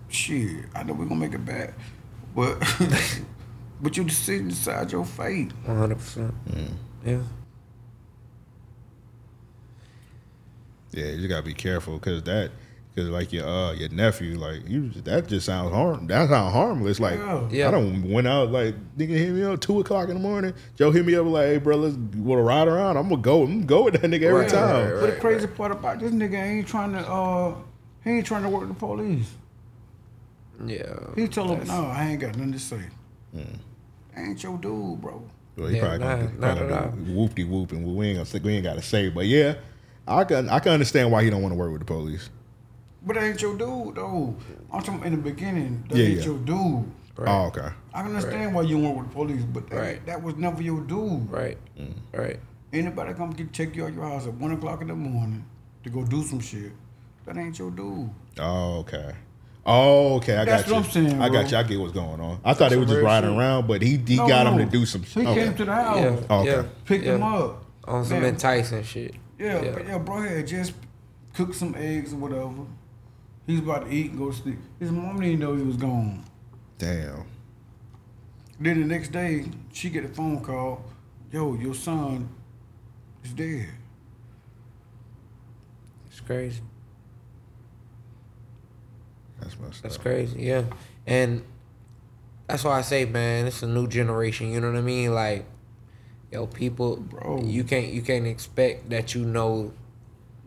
shit, 0.08 0.64
I 0.74 0.82
know 0.84 0.94
we 0.94 1.04
gonna 1.06 1.20
make 1.20 1.34
it 1.34 1.44
back, 1.44 1.74
but 2.34 2.58
but 3.82 3.96
your 3.96 4.06
decision 4.06 4.48
decide 4.48 4.92
your 4.92 5.04
fate. 5.04 5.52
One 5.64 5.76
hundred 5.76 5.98
percent. 5.98 6.32
Mm. 6.48 6.70
Yeah. 7.04 7.18
Yeah, 10.92 11.06
you 11.12 11.26
gotta 11.28 11.42
be 11.42 11.54
careful 11.54 11.94
because 11.98 12.22
that, 12.24 12.50
because 12.94 13.08
like 13.10 13.32
your 13.32 13.46
uh 13.46 13.72
your 13.72 13.88
nephew, 13.88 14.38
like 14.38 14.68
you, 14.68 14.90
that 14.90 15.26
just 15.26 15.46
sounds 15.46 15.72
harm. 15.72 16.06
That 16.08 16.28
sounds 16.28 16.52
harmless. 16.52 17.00
Like 17.00 17.18
Yeah. 17.18 17.48
Yeah. 17.50 17.68
I 17.68 17.70
don't 17.70 18.10
went 18.10 18.26
out 18.26 18.50
like 18.50 18.74
nigga 18.96 19.08
hit 19.16 19.30
me 19.32 19.42
up 19.44 19.60
two 19.60 19.80
o'clock 19.80 20.08
in 20.08 20.14
the 20.14 20.20
morning. 20.20 20.52
Joe 20.76 20.90
hit 20.90 21.06
me 21.06 21.14
up 21.14 21.26
like, 21.26 21.46
hey 21.46 21.56
bro, 21.58 21.76
let's 21.76 21.96
want 21.96 22.38
to 22.38 22.42
ride 22.42 22.68
around. 22.68 22.96
I'm 22.96 23.08
gonna 23.08 23.22
go. 23.22 23.42
I'm 23.44 23.52
gonna 23.60 23.64
go 23.66 23.84
with 23.84 23.94
that 24.00 24.10
nigga 24.10 24.24
every 24.24 24.40
Right, 24.42 24.48
time. 24.48 24.90
right, 24.92 25.00
But 25.00 25.06
the 25.14 25.20
crazy 25.20 25.46
part 25.46 25.72
about 25.72 26.00
this 26.00 26.12
nigga 26.12 26.34
ain't 26.34 26.68
trying 26.68 26.92
to 26.92 26.98
uh 27.00 27.54
he 28.04 28.10
ain't 28.10 28.26
trying 28.26 28.42
to 28.42 28.48
work 28.48 28.68
the 28.68 28.74
police. 28.74 29.30
Yeah. 30.66 30.94
He 31.16 31.28
told 31.28 31.58
him, 31.58 31.66
no, 31.66 31.86
I 31.86 32.08
ain't 32.10 32.20
got 32.20 32.36
nothing 32.36 32.52
to 32.52 32.58
say. 32.58 32.82
Ain't 34.16 34.42
your 34.42 34.58
dude, 34.58 35.00
bro. 35.00 35.22
Well, 35.56 35.68
he 35.68 35.76
Yeah, 35.76 35.82
probably 35.82 35.98
nah, 35.98 36.16
gonna, 36.16 36.24
not 36.38 36.56
probably 36.56 36.74
at 36.74 36.90
gonna 36.90 37.12
whoop 37.18 37.34
de 37.34 37.44
whoop, 37.44 37.72
and 37.72 37.96
we 37.96 38.06
ain't 38.08 38.18
gonna 38.32 38.44
we 38.44 38.52
ain't 38.54 38.64
gotta 38.64 38.82
say. 38.82 39.08
But 39.08 39.26
yeah, 39.26 39.54
I 40.06 40.24
can 40.24 40.48
I 40.48 40.58
can 40.60 40.72
understand 40.72 41.10
why 41.10 41.24
he 41.24 41.30
don't 41.30 41.42
want 41.42 41.52
to 41.52 41.56
work 41.56 41.70
with 41.72 41.80
the 41.80 41.86
police. 41.86 42.28
But 43.04 43.14
that 43.16 43.24
ain't 43.24 43.42
your 43.42 43.56
dude 43.56 43.96
though. 43.96 44.34
I'm 44.72 44.82
talking 44.82 45.04
in 45.04 45.12
the 45.12 45.30
beginning, 45.30 45.84
that 45.88 45.98
Yeah, 45.98 46.04
ain't 46.06 46.18
yeah. 46.18 46.24
your 46.24 46.38
dude. 46.38 46.90
Oh, 47.18 47.46
okay. 47.46 47.68
I 47.92 48.02
can 48.02 48.14
understand 48.14 48.54
why 48.54 48.62
you 48.62 48.78
want 48.78 48.96
with 48.96 49.08
the 49.08 49.12
police, 49.14 49.42
but 49.44 49.68
that, 49.70 49.76
Right. 49.76 50.06
that 50.06 50.22
was 50.22 50.36
never 50.36 50.62
your 50.62 50.80
dude. 50.80 51.30
Right. 51.30 51.58
Mm. 51.78 51.92
Right. 52.14 52.40
Anybody 52.72 53.12
come 53.14 53.30
get 53.30 53.52
check 53.52 53.76
you 53.76 53.84
out 53.84 53.92
your 53.92 54.04
house 54.04 54.26
at 54.26 54.34
one 54.34 54.52
o'clock 54.52 54.80
in 54.80 54.88
the 54.88 54.94
morning 54.94 55.44
to 55.84 55.90
go 55.90 56.04
do 56.04 56.22
some 56.22 56.40
shit, 56.40 56.72
that 57.26 57.36
ain't 57.36 57.58
your 57.58 57.70
dude. 57.70 58.08
Oh, 58.38 58.78
okay. 58.78 59.14
Oh, 59.66 60.14
okay. 60.16 60.36
I 60.38 60.44
That's 60.44 60.62
got 60.62 60.68
you. 60.68 60.74
what 60.74 60.84
I'm 60.86 60.90
saying, 60.90 61.22
I 61.22 61.28
got 61.28 61.50
you. 61.50 61.56
I 61.58 61.62
get 61.64 61.78
what's 61.78 61.92
going 61.92 62.20
on. 62.20 62.40
I 62.44 62.54
thought 62.54 62.70
they 62.70 62.76
some 62.76 62.80
were 62.80 62.86
just 62.94 63.02
riding 63.02 63.30
shit. 63.30 63.38
around, 63.38 63.68
but 63.68 63.82
he 63.82 63.96
he 63.98 64.16
No, 64.16 64.26
got 64.26 64.46
him 64.46 64.58
to 64.58 64.64
do 64.64 64.86
some. 64.86 65.02
shit. 65.04 65.22
He 65.22 65.28
okay. 65.28 65.44
came 65.44 65.54
to 65.54 65.64
the 65.66 65.72
house, 65.74 65.96
Yeah. 65.98 66.36
Okay. 66.36 66.50
Yeah. 66.50 66.62
picked 66.86 67.04
yeah. 67.04 67.14
him 67.16 67.22
up. 67.22 67.64
On 67.84 68.04
some 68.04 68.20
Man, 68.20 68.30
enticing 68.30 68.82
shit. 68.84 69.14
Yeah, 69.38 69.60
Yeah. 69.62 69.70
but 69.72 69.86
yeah, 69.86 69.98
bro 69.98 70.22
had 70.22 70.46
just 70.46 70.72
cooked 71.34 71.54
some 71.56 71.74
eggs 71.76 72.12
or 72.12 72.16
whatever. 72.16 72.48
He's 73.46 73.58
about 73.58 73.86
to 73.86 73.92
eat 73.92 74.10
and 74.10 74.18
go 74.18 74.30
to 74.30 74.36
sleep. 74.36 74.58
His 74.78 74.90
mom 74.92 75.20
didn't 75.20 75.40
know 75.40 75.54
he 75.56 75.62
was 75.62 75.76
gone. 75.76 76.24
Damn. 76.78 77.24
Then 78.60 78.80
the 78.80 78.86
next 78.86 79.10
day, 79.12 79.46
she 79.72 79.90
get 79.90 80.04
a 80.04 80.08
phone 80.08 80.40
call. 80.40 80.84
Yo, 81.32 81.54
your 81.54 81.74
son 81.74 82.28
is 83.24 83.32
dead. 83.32 83.68
It's 86.08 86.20
crazy. 86.20 86.60
That's 89.40 89.58
messed 89.58 89.82
That's 89.82 89.96
up. 89.96 90.02
crazy. 90.02 90.40
Yeah. 90.42 90.64
And 91.06 91.42
that's 92.46 92.64
why 92.64 92.78
I 92.78 92.82
say, 92.82 93.04
man, 93.04 93.46
it's 93.46 93.62
a 93.62 93.66
new 93.66 93.88
generation. 93.88 94.52
You 94.52 94.60
know 94.60 94.70
what 94.70 94.78
I 94.78 94.82
mean? 94.82 95.14
Like, 95.14 95.46
yo, 96.30 96.46
people, 96.46 96.96
Bro. 96.96 97.42
you 97.44 97.64
can't 97.64 97.88
you 97.88 98.02
can't 98.02 98.26
expect 98.26 98.90
that 98.90 99.14
you 99.14 99.24
know 99.24 99.72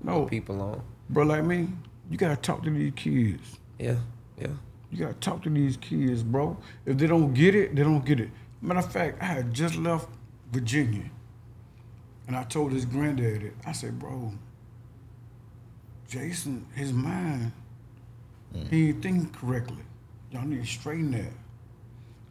No, 0.03 0.25
people 0.25 0.61
on. 0.61 0.81
bro, 1.09 1.25
like 1.25 1.43
me, 1.43 1.67
you 2.09 2.17
gotta 2.17 2.35
talk 2.35 2.63
to 2.63 2.69
these 2.69 2.93
kids. 2.95 3.57
Yeah. 3.79 3.97
Yeah. 4.39 4.47
You 4.91 4.99
gotta 4.99 5.15
talk 5.15 5.43
to 5.43 5.49
these 5.49 5.77
kids, 5.77 6.23
bro. 6.23 6.57
If 6.85 6.97
they 6.97 7.07
don't 7.07 7.33
get 7.33 7.55
it, 7.55 7.75
they 7.75 7.83
don't 7.83 8.05
get 8.05 8.19
it. 8.19 8.29
Matter 8.61 8.79
of 8.79 8.91
fact, 8.91 9.21
I 9.21 9.25
had 9.25 9.53
just 9.53 9.75
left 9.75 10.07
Virginia, 10.51 11.09
and 12.27 12.35
I 12.35 12.43
told 12.43 12.71
his 12.71 12.85
granddaddy, 12.85 13.51
I 13.65 13.71
said, 13.71 13.99
bro, 13.99 14.31
Jason, 16.07 16.65
his 16.73 16.93
mind, 16.93 17.51
mm. 18.53 18.69
he 18.69 18.89
ain't 18.89 19.03
thinking 19.03 19.29
correctly. 19.31 19.83
Y'all 20.31 20.45
need 20.45 20.61
to 20.61 20.67
straighten 20.67 21.11
that. 21.11 21.33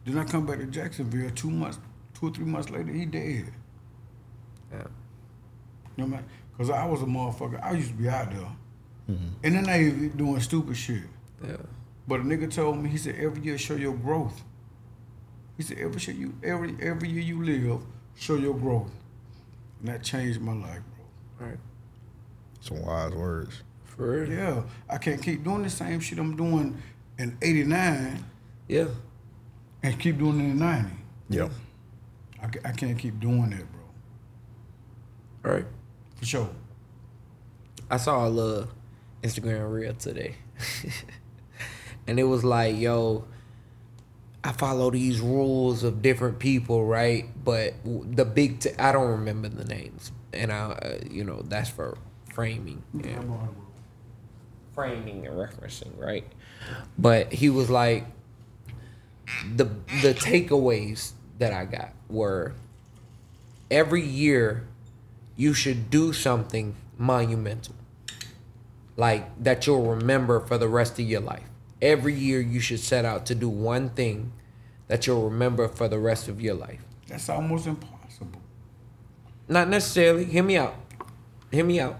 Then 0.05 0.17
I 0.17 0.23
come 0.23 0.45
back 0.45 0.59
to 0.59 0.65
Jacksonville 0.65 1.29
two 1.31 1.49
months, 1.49 1.79
two 2.13 2.27
or 2.27 2.31
three 2.31 2.45
months 2.45 2.69
later, 2.69 2.91
he 2.91 3.05
dead. 3.05 3.51
Yeah. 4.71 4.83
You 5.97 6.03
know 6.03 6.05
what 6.05 6.05
I 6.05 6.07
mean? 6.07 6.25
Cause 6.57 6.69
I 6.69 6.85
was 6.85 7.01
a 7.01 7.05
motherfucker. 7.05 7.61
I 7.61 7.73
used 7.73 7.89
to 7.89 7.95
be 7.95 8.07
out 8.07 8.31
there 8.31 8.47
in 9.07 9.55
the 9.55 9.61
Navy 9.61 10.09
doing 10.09 10.39
stupid 10.41 10.75
shit. 10.75 11.03
Yeah. 11.45 11.57
But 12.07 12.21
a 12.21 12.23
nigga 12.23 12.51
told 12.51 12.77
me, 12.81 12.89
he 12.89 12.97
said, 12.97 13.15
every 13.15 13.41
year 13.41 13.57
show 13.57 13.75
your 13.75 13.93
growth. 13.93 14.41
He 15.57 15.63
said, 15.63 15.77
every 15.79 15.99
shit 15.99 16.15
you 16.15 16.33
every 16.43 16.75
every 16.81 17.09
year 17.09 17.21
you 17.21 17.43
live, 17.43 17.81
show 18.15 18.35
your 18.35 18.53
growth. 18.53 18.91
And 19.79 19.89
that 19.89 20.03
changed 20.03 20.41
my 20.41 20.53
life, 20.53 20.81
bro. 21.37 21.47
Right. 21.47 21.57
Some 22.61 22.81
wise 22.85 23.13
words. 23.13 23.61
For 23.85 24.21
real. 24.21 24.31
Yeah. 24.31 24.61
I 24.89 24.97
can't 24.97 25.21
keep 25.21 25.43
doing 25.43 25.63
the 25.63 25.69
same 25.69 25.99
shit 25.99 26.19
I'm 26.19 26.35
doing 26.35 26.81
in 27.17 27.37
89 27.41 28.23
Yeah. 28.67 28.87
and 29.83 29.99
keep 29.99 30.17
doing 30.17 30.39
it 30.39 30.43
in 30.43 30.59
90. 30.59 30.89
Yep. 31.29 31.51
I, 32.41 32.45
I 32.69 32.71
can't 32.73 32.97
keep 32.99 33.19
doing 33.19 33.49
that, 33.51 33.65
bro. 33.71 35.53
Right. 35.53 35.65
For 36.17 36.25
sure. 36.25 36.49
I 37.89 37.97
saw 37.97 38.27
a 38.27 38.29
little 38.29 38.67
Instagram 39.23 39.71
reel 39.71 39.93
today. 39.93 40.35
and 42.07 42.19
it 42.19 42.23
was 42.23 42.43
like, 42.43 42.77
yo, 42.77 43.25
I 44.43 44.51
follow 44.51 44.91
these 44.91 45.19
rules 45.19 45.83
of 45.83 46.01
different 46.01 46.39
people, 46.39 46.85
right? 46.85 47.25
But 47.43 47.73
the 47.83 48.25
big, 48.25 48.59
t- 48.59 48.69
I 48.77 48.91
don't 48.91 49.09
remember 49.09 49.49
the 49.49 49.65
names. 49.65 50.11
And 50.33 50.51
I, 50.51 50.71
uh, 50.71 50.97
you 51.09 51.23
know, 51.23 51.41
that's 51.43 51.69
for 51.69 51.97
framing. 52.33 52.83
Yeah. 52.93 53.21
Framing 54.73 55.25
and 55.25 55.35
referencing, 55.35 55.97
right? 55.97 56.25
But 56.97 57.33
he 57.33 57.49
was 57.49 57.69
like, 57.69 58.05
the 59.55 59.65
the 60.01 60.13
takeaways 60.13 61.13
that 61.39 61.53
I 61.53 61.65
got 61.65 61.93
were 62.09 62.53
every 63.71 64.03
year 64.03 64.67
you 65.35 65.53
should 65.53 65.89
do 65.89 66.13
something 66.13 66.75
monumental. 66.97 67.75
Like 68.97 69.43
that 69.43 69.67
you'll 69.67 69.85
remember 69.95 70.39
for 70.39 70.57
the 70.57 70.67
rest 70.69 70.93
of 70.99 71.05
your 71.05 71.21
life. 71.21 71.43
Every 71.81 72.13
year 72.13 72.39
you 72.39 72.59
should 72.59 72.79
set 72.79 73.03
out 73.05 73.25
to 73.27 73.35
do 73.35 73.49
one 73.49 73.89
thing 73.89 74.31
that 74.87 75.05
you'll 75.05 75.29
remember 75.29 75.67
for 75.67 75.87
the 75.87 75.99
rest 75.99 76.27
of 76.27 76.39
your 76.39 76.55
life. 76.55 76.79
That's 77.07 77.27
almost 77.29 77.67
impossible. 77.67 78.41
Not 79.47 79.67
necessarily. 79.69 80.25
Hear 80.25 80.43
me 80.43 80.57
out. 80.57 80.75
Hear 81.51 81.65
me 81.65 81.79
out. 81.79 81.99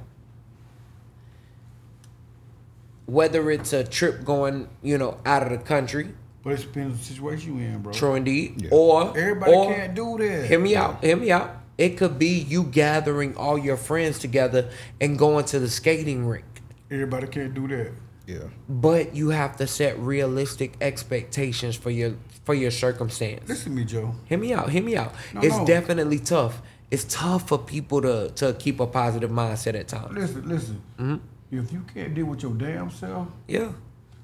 Whether 3.06 3.52
it's 3.52 3.72
a 3.74 3.84
trip 3.84 4.24
going, 4.24 4.68
you 4.82 4.98
know, 4.98 5.20
out 5.26 5.44
of 5.44 5.50
the 5.52 5.58
country, 5.64 6.10
But 6.44 6.54
it 6.54 6.62
depends 6.62 6.94
on 6.94 6.98
the 6.98 7.04
situation 7.04 7.58
you're 7.60 7.68
in, 7.68 7.82
bro. 7.82 7.94
true 7.94 8.16
indeed, 8.16 8.64
Yeah. 8.64 8.70
or 8.72 9.10
Everybody 9.18 9.52
or- 9.52 9.74
can't 9.74 9.94
do 9.94 10.18
that. 10.20 10.46
Hear 10.48 10.60
me 10.60 10.76
out. 10.76 11.04
Hear 11.04 11.16
me 11.18 11.32
out. 11.32 11.56
It 11.78 11.98
could 11.98 12.18
be 12.18 12.30
you 12.40 12.64
gathering 12.64 13.36
all 13.36 13.58
your 13.58 13.78
friends 13.78 14.18
together 14.18 14.70
and 15.00 15.20
going 15.20 15.46
to 15.46 15.60
the 15.60 15.70
skating 15.70 16.26
rink. 16.26 16.46
Everybody 16.92 17.28
can't 17.28 17.54
do 17.54 17.68
that. 17.70 17.92
Yeah. 18.28 18.40
But 18.68 19.16
you 19.16 19.30
have 19.30 19.58
to 19.58 19.68
set 19.68 20.00
realistic 20.00 20.76
expectations 20.82 21.76
for 21.76 21.90
your 21.92 22.16
for 22.44 22.54
your 22.54 22.72
circumstance. 22.72 23.48
Listen 23.48 23.72
to 23.74 23.78
me, 23.80 23.86
Joe. 23.86 24.16
Hear 24.26 24.38
me 24.40 24.54
out. 24.54 24.70
Hear 24.70 24.84
me 24.84 24.96
out. 24.96 25.14
No, 25.34 25.42
it's 25.42 25.58
no. 25.58 25.66
definitely 25.66 26.20
tough. 26.20 26.62
It's 26.92 27.04
tough 27.06 27.48
for 27.48 27.58
people 27.58 28.02
to 28.02 28.30
to 28.36 28.54
keep 28.54 28.80
a 28.80 28.88
positive 28.88 29.30
mindset 29.32 29.76
at 29.80 29.88
times. 29.88 30.12
Listen, 30.14 30.50
listen. 30.50 30.82
Mm-hmm. 31.00 31.58
If 31.58 31.72
you 31.72 31.86
can't 31.94 32.14
deal 32.16 32.26
with 32.26 32.42
your 32.42 32.54
damn 32.54 32.90
self, 32.90 33.28
Yeah. 33.48 33.72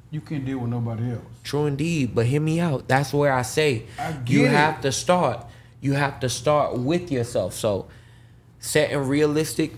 you 0.10 0.22
can't 0.22 0.46
deal 0.46 0.58
with 0.60 0.70
nobody 0.72 1.12
else. 1.12 1.24
True 1.44 1.68
indeed, 1.68 2.14
but 2.16 2.26
hear 2.26 2.42
me 2.42 2.60
out. 2.60 2.88
That's 2.88 3.14
where 3.14 3.32
I 3.34 3.44
say 3.44 3.86
I 4.00 4.12
get 4.14 4.30
you 4.30 4.46
it. 4.46 4.52
have 4.52 4.82
to 4.82 4.92
start. 4.92 5.46
You 5.80 5.94
have 5.94 6.20
to 6.22 6.30
start 6.30 6.78
with 6.78 7.12
yourself. 7.12 7.54
So 7.54 7.88
setting 8.60 8.98
realistic 8.98 9.74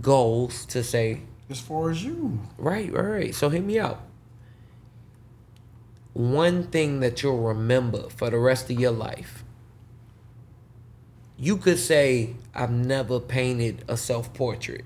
goals 0.00 0.64
to 0.66 0.82
say, 0.84 1.22
As 1.50 1.58
far 1.58 1.90
as 1.90 2.04
you, 2.04 2.38
right, 2.58 2.92
right, 2.92 3.02
right. 3.02 3.34
So 3.34 3.48
hit 3.48 3.64
me 3.64 3.78
out. 3.78 4.00
One 6.12 6.64
thing 6.64 7.00
that 7.00 7.22
you'll 7.22 7.42
remember 7.42 8.08
for 8.08 8.30
the 8.30 8.38
rest 8.38 8.70
of 8.70 8.78
your 8.78 8.92
life. 8.92 9.44
You 11.36 11.56
could 11.56 11.78
say, 11.78 12.34
I've 12.54 12.70
never 12.70 13.18
painted 13.18 13.84
a 13.88 13.96
self 13.96 14.32
portrait. 14.32 14.84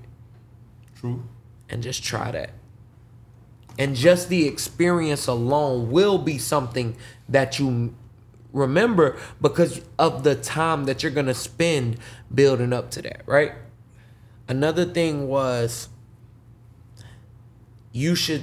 true. 0.95 1.25
and 1.69 1.83
just 1.83 2.03
try 2.03 2.31
that. 2.31 2.51
And 3.79 3.97
just 3.97 4.29
the 4.29 4.47
experience 4.47 5.27
alone 5.27 5.91
will 5.91 6.17
be 6.19 6.39
something 6.39 6.97
that 7.29 7.59
you 7.59 7.95
remember 8.53 9.19
because 9.41 9.83
of 9.99 10.23
the 10.23 10.37
time 10.37 10.85
that 10.85 11.03
you're 11.03 11.13
going 11.13 11.27
to 11.27 11.35
spend 11.35 11.99
building 12.33 12.73
up 12.73 12.91
to 12.93 13.03
that, 13.03 13.23
right? 13.27 13.53
Another 14.47 14.85
thing 14.85 15.27
was 15.27 15.89
you 17.95 18.15
should 18.15 18.43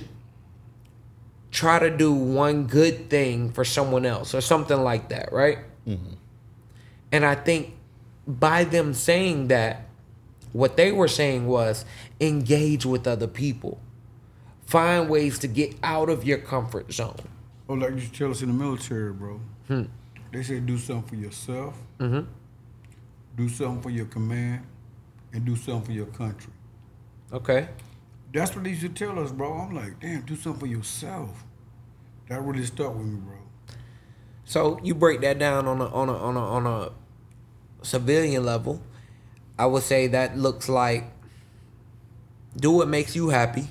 try 1.52 1.78
to 1.78 1.90
do 1.96 2.12
one 2.14 2.66
good 2.66 3.10
thing 3.10 3.52
for 3.52 3.64
someone 3.66 4.06
else 4.06 4.34
or 4.34 4.40
something 4.42 4.82
like 4.82 5.10
that, 5.10 5.32
right? 5.34 5.60
And 7.12 7.26
I 7.26 7.36
think 7.36 7.74
by 8.26 8.64
them 8.64 8.94
saying 8.94 9.50
that, 9.50 9.86
what 10.54 10.78
they 10.78 10.92
were 10.94 11.08
saying 11.10 11.48
was 11.48 11.84
engage 12.22 12.86
with 12.86 13.06
other 13.08 13.28
people. 13.28 13.80
Find 14.66 15.10
ways 15.10 15.38
to 15.40 15.48
get 15.48 15.76
out 15.84 16.10
of 16.10 16.24
your 16.24 16.38
comfort 16.38 16.92
zone. 16.94 17.18
Oh, 17.68 17.74
like 17.74 17.96
you 17.96 18.08
tell 18.08 18.32
us 18.32 18.42
in 18.42 18.48
the 18.48 18.54
military, 18.54 19.12
bro. 19.12 19.42
Hmm. 19.68 19.84
They 20.32 20.44
say 20.44 20.62
do 20.62 20.78
something 20.78 21.08
for 21.10 21.16
yourself, 21.16 21.76
Mm-hmm. 22.00 22.22
do 23.36 23.50
something 23.50 23.82
for 23.82 23.90
your 23.90 24.06
command, 24.06 24.66
and 25.34 25.44
do 25.46 25.56
something 25.58 25.84
for 25.88 25.92
your 25.92 26.06
country. 26.08 26.54
Okay. 27.34 27.68
That's 28.34 28.56
what 28.56 28.64
they 28.64 28.72
used 28.72 28.82
to 28.82 28.90
tell 28.90 29.20
us, 29.20 29.32
bro. 29.32 29.54
I'm 29.54 29.76
like, 29.76 30.00
damn, 30.00 30.22
do 30.22 30.36
something 30.36 30.60
for 30.60 30.68
yourself. 30.68 31.44
That 32.30 32.42
really 32.42 32.66
stuck 32.66 32.96
with 32.96 33.06
me, 33.06 33.20
bro. 33.20 33.38
So 34.46 34.80
you 34.84 34.96
break 34.96 35.22
that 35.22 35.40
down 35.40 35.68
on 35.68 35.82
a 35.82 35.86
on 35.88 36.10
a 36.10 36.14
on 36.14 36.38
a 36.38 36.40
on 36.40 36.68
a 36.68 36.92
civilian 37.86 38.46
level. 38.46 38.82
I 39.58 39.66
would 39.66 39.84
say 39.84 40.08
that 40.08 40.38
looks 40.38 40.70
like 40.70 41.12
do 42.56 42.72
what 42.72 42.88
makes 42.88 43.16
you 43.16 43.30
happy. 43.30 43.68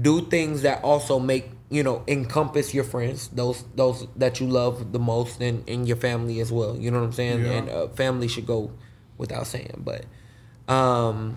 Do 0.00 0.26
things 0.26 0.62
that 0.62 0.82
also 0.82 1.18
make 1.18 1.50
you 1.70 1.82
know 1.82 2.02
encompass 2.08 2.74
your 2.74 2.84
friends, 2.84 3.28
those 3.28 3.64
those 3.74 4.06
that 4.16 4.40
you 4.40 4.46
love 4.46 4.92
the 4.92 4.98
most, 4.98 5.40
and 5.40 5.68
and 5.68 5.86
your 5.86 5.96
family 5.96 6.40
as 6.40 6.50
well. 6.50 6.76
You 6.76 6.90
know 6.90 6.98
what 7.00 7.06
I'm 7.06 7.12
saying? 7.12 7.44
Yeah. 7.44 7.52
And 7.52 7.68
uh, 7.68 7.88
family 7.88 8.28
should 8.28 8.46
go 8.46 8.72
without 9.18 9.46
saying, 9.46 9.84
but 9.84 10.04
um, 10.72 11.36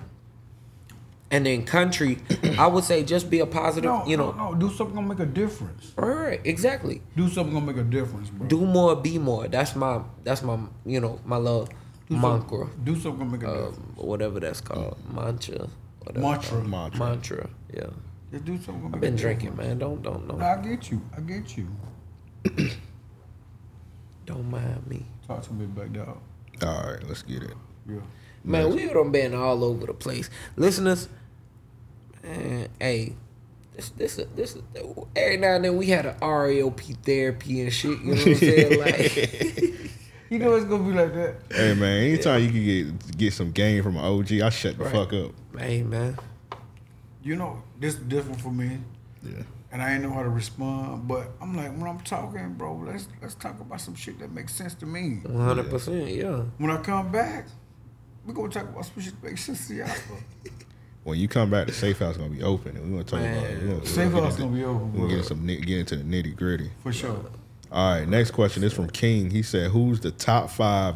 and 1.34 1.46
then 1.46 1.66
country, 1.66 2.20
I 2.58 2.68
would 2.68 2.84
say 2.86 3.04
just 3.04 3.30
be 3.30 3.40
a 3.40 3.46
positive. 3.46 3.90
No, 3.92 4.06
you 4.06 4.16
know, 4.16 4.32
no, 4.32 4.52
no, 4.52 4.56
do 4.56 4.70
something 4.70 4.96
gonna 4.96 5.08
make 5.08 5.20
a 5.20 5.26
difference. 5.26 5.92
right, 5.98 6.16
right, 6.16 6.42
exactly 6.46 7.02
Do 7.18 7.28
something 7.28 7.54
gonna 7.54 7.66
make 7.66 7.78
a 7.78 7.84
difference, 7.84 8.30
bro. 8.30 8.48
do 8.48 8.66
more, 8.66 8.96
be 8.96 9.18
more. 9.18 9.48
That's 9.48 9.76
my 9.76 10.02
that's 10.24 10.42
my 10.44 10.58
you 10.86 11.00
know 11.02 11.20
my 11.26 11.38
love 11.38 11.70
do 12.10 12.16
mantra, 12.18 12.60
Something, 12.60 12.84
do 12.84 12.96
something 13.00 13.20
gonna 13.20 13.32
make 13.32 13.44
a 13.44 13.50
um, 13.50 13.70
difference. 13.72 13.98
whatever 13.98 14.40
that's 14.40 14.62
called, 14.62 14.98
mantra. 15.14 15.68
Mantra. 16.16 16.64
Mantra. 16.64 17.00
mantra. 17.00 17.50
Yeah, 17.74 17.88
Just 18.32 18.46
do 18.46 18.56
something 18.58 18.82
gonna 18.84 18.96
I've 18.96 19.02
been 19.02 19.14
a 19.16 19.18
drinking, 19.18 19.50
difference. 19.52 19.68
man. 19.70 19.80
Don't 19.80 20.02
don't 20.04 20.28
No, 20.28 20.36
no, 20.36 20.46
I 20.46 20.58
get 20.62 20.92
you. 20.92 21.02
I 21.18 21.22
get 21.22 21.58
you. 21.58 21.68
don't 24.26 24.50
mind 24.50 24.86
me, 24.88 25.06
Talk 25.28 25.42
to 25.44 25.54
me 25.54 25.66
back 25.66 25.92
dog. 25.94 26.18
All 26.62 26.92
right, 26.92 27.04
let's 27.08 27.24
get 27.24 27.44
it. 27.44 27.54
Yeah. 27.90 27.98
man. 28.44 28.74
We 28.76 28.86
done 28.88 29.12
been 29.12 29.34
all 29.34 29.64
over 29.64 29.86
the 29.88 29.94
place, 29.94 30.30
listeners. 30.56 31.10
Man, 32.24 32.68
hey. 32.80 33.16
This, 33.76 33.90
this, 33.90 34.20
this, 34.36 34.56
every 35.16 35.38
now 35.38 35.56
and 35.56 35.66
then 35.66 35.78
we 35.78 35.88
had 35.88 36.06
an 36.06 36.16
RAOP 36.22 36.96
therapy 37.04 37.62
and 37.62 37.74
shit. 37.74 38.00
You 38.02 38.06
know 38.06 38.12
what 38.14 38.28
I'm 38.28 38.36
saying? 38.36 38.80
Like, 38.80 39.74
You 40.30 40.40
know 40.40 40.56
it's 40.56 40.66
gonna 40.66 40.84
be 40.84 40.92
like 40.94 41.14
that. 41.14 41.36
Hey 41.52 41.74
man, 41.76 42.04
anytime 42.04 42.42
you 42.44 42.50
can 42.50 42.64
get 42.64 43.18
get 43.18 43.34
some 43.34 43.52
game 43.52 43.84
from 43.84 43.98
an 43.98 44.04
OG, 44.06 44.32
I 44.42 44.50
shut 44.50 44.78
the 44.78 44.84
Right. 44.86 44.92
fuck 44.94 45.14
up. 45.14 45.32
hey 45.60 45.84
man, 45.84 46.18
You 47.24 47.36
know, 47.36 47.62
this 47.80 47.96
different 47.96 48.42
for 48.42 48.50
me. 48.52 48.80
Yeah. 49.24 49.44
and 49.72 49.82
I 49.82 49.94
ain't 49.94 50.04
know 50.04 50.12
how 50.12 50.24
to 50.24 50.30
respond. 50.30 51.08
But 51.08 51.32
I'm 51.42 51.56
like, 51.56 51.72
when 51.78 51.88
I'm 51.88 52.00
talking, 52.00 52.54
bro, 52.54 52.76
let's 52.86 53.08
let's 53.22 53.36
talk 53.36 53.60
about 53.60 53.82
some 53.82 53.94
shit 53.96 54.18
that 54.20 54.32
makes 54.32 54.54
sense 54.56 54.74
to 54.76 54.86
me. 54.88 55.20
one 55.24 55.46
hundred 55.46 55.70
percent, 55.70 56.08
yeah. 56.10 56.42
When 56.58 56.72
I 56.72 56.78
come 56.78 57.12
back, 57.12 57.48
we 58.26 58.34
gonna 58.34 58.50
talk 58.50 58.64
about 58.70 58.86
some 58.86 59.02
shit 59.04 59.20
that 59.22 59.28
makes 59.30 59.44
sense 59.44 59.68
to 59.68 59.74
y'all. 59.76 59.88
bro. 61.04 61.12
When 61.12 61.20
you 61.20 61.28
come 61.28 61.50
back, 61.50 61.68
the 61.68 61.74
safe 61.74 62.00
house 62.00 62.12
is 62.12 62.18
gonna 62.18 62.30
be 62.30 62.44
open, 62.44 62.76
and 62.78 62.86
we 62.86 62.92
gonna 62.92 63.04
talk 63.04 63.20
about. 63.20 63.62
We 63.62 63.68
gonna, 63.68 63.86
Safe 63.86 64.12
house 64.12 64.34
into- 64.34 64.44
gonna 64.44 64.56
be 64.58 64.64
open, 64.64 64.94
We'll 64.94 65.08
bro. 65.08 65.16
get 65.18 65.26
some 65.26 65.46
get 65.46 65.70
into 65.70 65.96
the 65.98 66.04
nitty 66.04 66.36
gritty. 66.36 66.70
For 66.82 66.94
sure. 66.94 67.20
All 67.72 67.96
right, 68.00 68.08
next 68.08 68.32
question 68.32 68.64
is 68.64 68.72
from 68.74 68.90
King. 68.90 69.32
He 69.32 69.42
said, 69.42 69.72
"Who's 69.72 70.00
the 70.00 70.12
top 70.12 70.50
five 70.52 70.96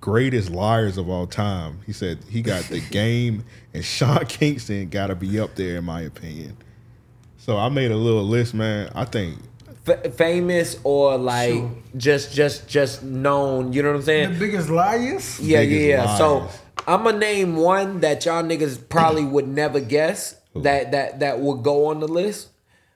greatest 0.00 0.50
liars 0.50 0.98
of 0.98 1.08
all 1.08 1.26
time?" 1.26 1.78
He 1.86 1.92
said 1.92 2.18
he 2.28 2.42
got 2.42 2.64
the 2.64 2.80
game, 2.90 3.44
and 3.72 3.84
Sean 3.84 4.24
Kingston 4.26 4.88
got 4.88 5.06
to 5.08 5.14
be 5.14 5.38
up 5.38 5.54
there 5.54 5.76
in 5.76 5.84
my 5.84 6.00
opinion. 6.02 6.56
So 7.38 7.56
I 7.58 7.68
made 7.68 7.92
a 7.92 7.96
little 7.96 8.24
list, 8.24 8.54
man. 8.54 8.90
I 8.94 9.04
think 9.04 9.38
F- 9.86 10.16
famous 10.16 10.80
or 10.82 11.16
like 11.16 11.52
Sure. 11.54 11.70
just 11.96 12.34
just 12.34 12.66
just 12.68 13.04
known. 13.04 13.72
You 13.72 13.82
know 13.84 13.90
what 13.90 13.98
I'm 13.98 14.02
saying? 14.02 14.32
The 14.32 14.38
biggest 14.40 14.68
liars? 14.68 15.38
Yeah, 15.38 15.60
biggest 15.60 15.80
yeah. 15.80 16.04
yeah. 16.04 16.16
So 16.18 16.38
liars. 16.38 16.58
I'm 16.86 17.04
gonna 17.04 17.18
name 17.18 17.56
one 17.56 18.00
that 18.00 18.24
y'all 18.24 18.42
niggas 18.42 18.88
probably 18.88 19.24
would 19.24 19.48
never 19.48 19.80
guess 19.80 20.36
that 20.54 20.92
that 20.92 21.20
that 21.20 21.40
would 21.40 21.62
go 21.62 21.86
on 21.86 22.00
the 22.00 22.08
list. 22.08 22.48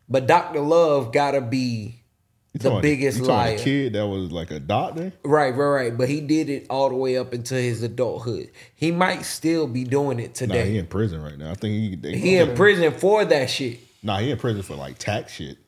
But 0.08 0.26
Dr. 0.26 0.60
Love 0.60 1.12
gotta 1.12 1.40
be 1.40 2.02
you 2.52 2.58
the 2.58 2.68
talking- 2.68 2.82
biggest 2.82 3.18
you 3.18 3.24
talking 3.26 3.36
liar. 3.36 3.54
A 3.54 3.58
kid 3.58 3.92
that 3.92 4.06
was 4.06 4.32
like 4.32 4.50
a 4.50 4.58
doctor. 4.60 5.12
Right, 5.24 5.50
right, 5.54 5.68
right. 5.68 5.96
But 5.96 6.08
he 6.08 6.20
did 6.20 6.48
it 6.50 6.66
all 6.68 6.88
the 6.88 6.96
way 6.96 7.16
up 7.16 7.32
into 7.34 7.54
his 7.54 7.82
adulthood. 7.82 8.50
He 8.74 8.90
might 8.90 9.22
still 9.24 9.66
be 9.68 9.84
doing 9.84 10.18
it 10.18 10.28
Nah, 10.40 10.46
today. 10.46 10.70
he 10.70 10.78
in 10.78 10.86
prison 10.86 11.22
right 11.22 11.38
now. 11.38 11.50
I 11.50 11.54
think 11.54 11.74
he. 11.74 11.96
They, 11.96 12.16
he 12.16 12.36
in 12.36 12.54
prison 12.56 12.92
for 12.92 13.24
that 13.24 13.50
shit. 13.50 13.78
Nah, 14.02 14.18
he 14.18 14.30
in 14.30 14.38
prison 14.38 14.62
for 14.62 14.74
like 14.76 14.98
tax 14.98 15.32
shit. 15.34 15.58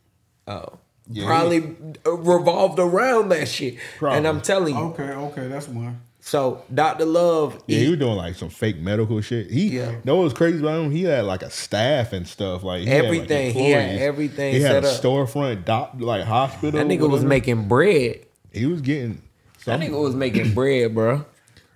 Oh. 0.47 0.67
Yeah, 1.11 1.27
Probably 1.27 1.77
uh, 2.07 2.13
revolved 2.13 2.79
around 2.79 3.31
that 3.31 3.49
shit. 3.49 3.77
Probably. 3.99 4.19
And 4.19 4.27
I'm 4.27 4.41
telling 4.41 4.75
you. 4.77 4.81
Okay, 4.83 5.03
okay, 5.11 5.49
that's 5.49 5.67
one. 5.69 6.01
So 6.25 6.63
Dr. 6.73 7.05
Love, 7.05 7.61
Yeah, 7.67 7.79
he- 7.79 7.85
he 7.87 7.91
was 7.91 7.99
doing 7.99 8.15
like 8.17 8.37
some 8.37 8.49
fake 8.49 8.79
medical 8.79 9.21
shit. 9.21 9.51
He, 9.51 9.77
Yeah. 9.79 9.97
know 10.05 10.15
what 10.17 10.23
was 10.25 10.33
crazy 10.33 10.61
about 10.61 10.85
him? 10.85 10.93
He 10.93 11.03
had 11.03 11.25
like 11.25 11.43
a 11.43 11.51
staff 11.51 12.13
and 12.13 12.27
stuff. 12.29 12.63
Like 12.63 12.83
he 12.83 12.87
had, 12.87 13.05
like, 13.07 13.15
Everything. 13.15 13.53
He 13.55 13.71
had 13.73 13.99
everything 14.01 14.55
He 14.55 14.61
had 14.61 14.85
set 14.85 14.85
a 14.85 14.89
up. 14.89 15.03
storefront, 15.03 15.65
doc, 15.65 15.95
like 15.99 16.23
hospital. 16.25 16.79
that 16.79 16.87
nigga 16.87 17.11
was 17.11 17.25
making 17.25 17.67
bread. 17.67 18.21
He 18.53 18.67
was 18.67 18.81
getting. 18.83 19.21
That 19.65 19.81
Some, 19.81 19.81
nigga 19.81 20.01
was 20.01 20.15
making 20.15 20.55
bread, 20.55 20.95
bro. 20.95 21.25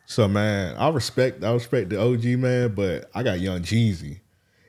so 0.06 0.28
man, 0.28 0.76
I 0.78 0.90
respect. 0.90 1.42
I 1.42 1.52
respect 1.52 1.90
the 1.90 2.00
OG 2.00 2.36
man, 2.36 2.72
but 2.74 3.10
I 3.14 3.24
got 3.24 3.40
Young 3.40 3.62
Jeezy. 3.62 4.20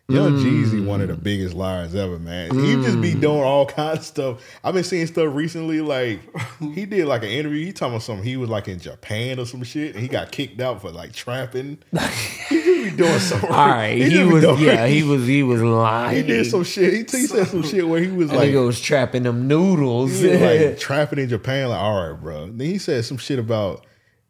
Young 0.10 0.38
Jeezy, 0.38 0.86
one 0.86 1.02
of 1.02 1.10
the 1.10 1.16
mm. 1.16 1.24
biggest 1.24 1.54
liars 1.54 1.94
ever, 1.94 2.18
man. 2.18 2.58
He 2.58 2.76
just 2.76 3.02
be 3.02 3.14
mm. 3.14 3.20
doing 3.20 3.44
all 3.44 3.66
kinds 3.66 4.00
of 4.00 4.06
stuff. 4.06 4.60
I've 4.64 4.74
been 4.74 4.86
seeing 4.86 5.06
stuff 5.06 5.28
recently, 5.36 5.82
like 5.82 6.22
he 6.60 6.86
did 6.86 7.08
like 7.08 7.24
an 7.24 7.30
interview. 7.30 7.66
He 7.66 7.74
talking 7.74 7.96
about 7.96 8.04
something. 8.04 8.24
He 8.24 8.38
was 8.38 8.50
like 8.50 8.70
in 8.70 8.80
Japan 8.80 9.38
or 9.38 9.46
some 9.46 9.64
shit, 9.64 9.96
and 9.96 10.02
he 10.02 10.08
got 10.08 10.32
kicked 10.32 10.62
out 10.62 10.80
for 10.80 10.92
like 10.92 11.12
trapping. 11.12 11.80
he 11.92 12.62
just 12.64 12.84
be 12.92 12.92
doing 12.96 13.20
something. 13.20 13.50
All 13.52 13.68
right, 13.68 13.98
he, 13.98 14.10
be 14.10 14.24
was 14.24 14.62
yeah, 14.62 14.88
he 14.88 15.04
was 15.04 15.28
he 15.28 15.44
was 15.44 15.62
lying. 15.62 16.16
He 16.16 16.24
did 16.24 16.46
some 16.46 16.64
shit. 16.64 16.94
He, 16.94 17.00
he 17.00 17.28
said 17.28 17.48
some 17.48 17.64
shit 17.64 17.86
where 17.86 18.00
he 18.00 18.08
was 18.08 18.32
like, 18.32 18.52
nigga 18.52 18.66
was 18.66 18.80
trapping 18.80 19.24
them 19.24 19.50
noodles. 19.50 20.22
he 20.22 20.30
was, 20.30 20.40
like 20.40 20.80
trapping 20.80 21.20
in 21.20 21.28
Japan. 21.28 21.68
Like, 21.68 21.82
all 21.82 22.12
right, 22.12 22.22
bro. 22.22 22.46
Then 22.46 22.66
he 22.66 22.78
said 22.78 23.04
some 23.04 23.18
shit 23.18 23.40
about 23.40 23.86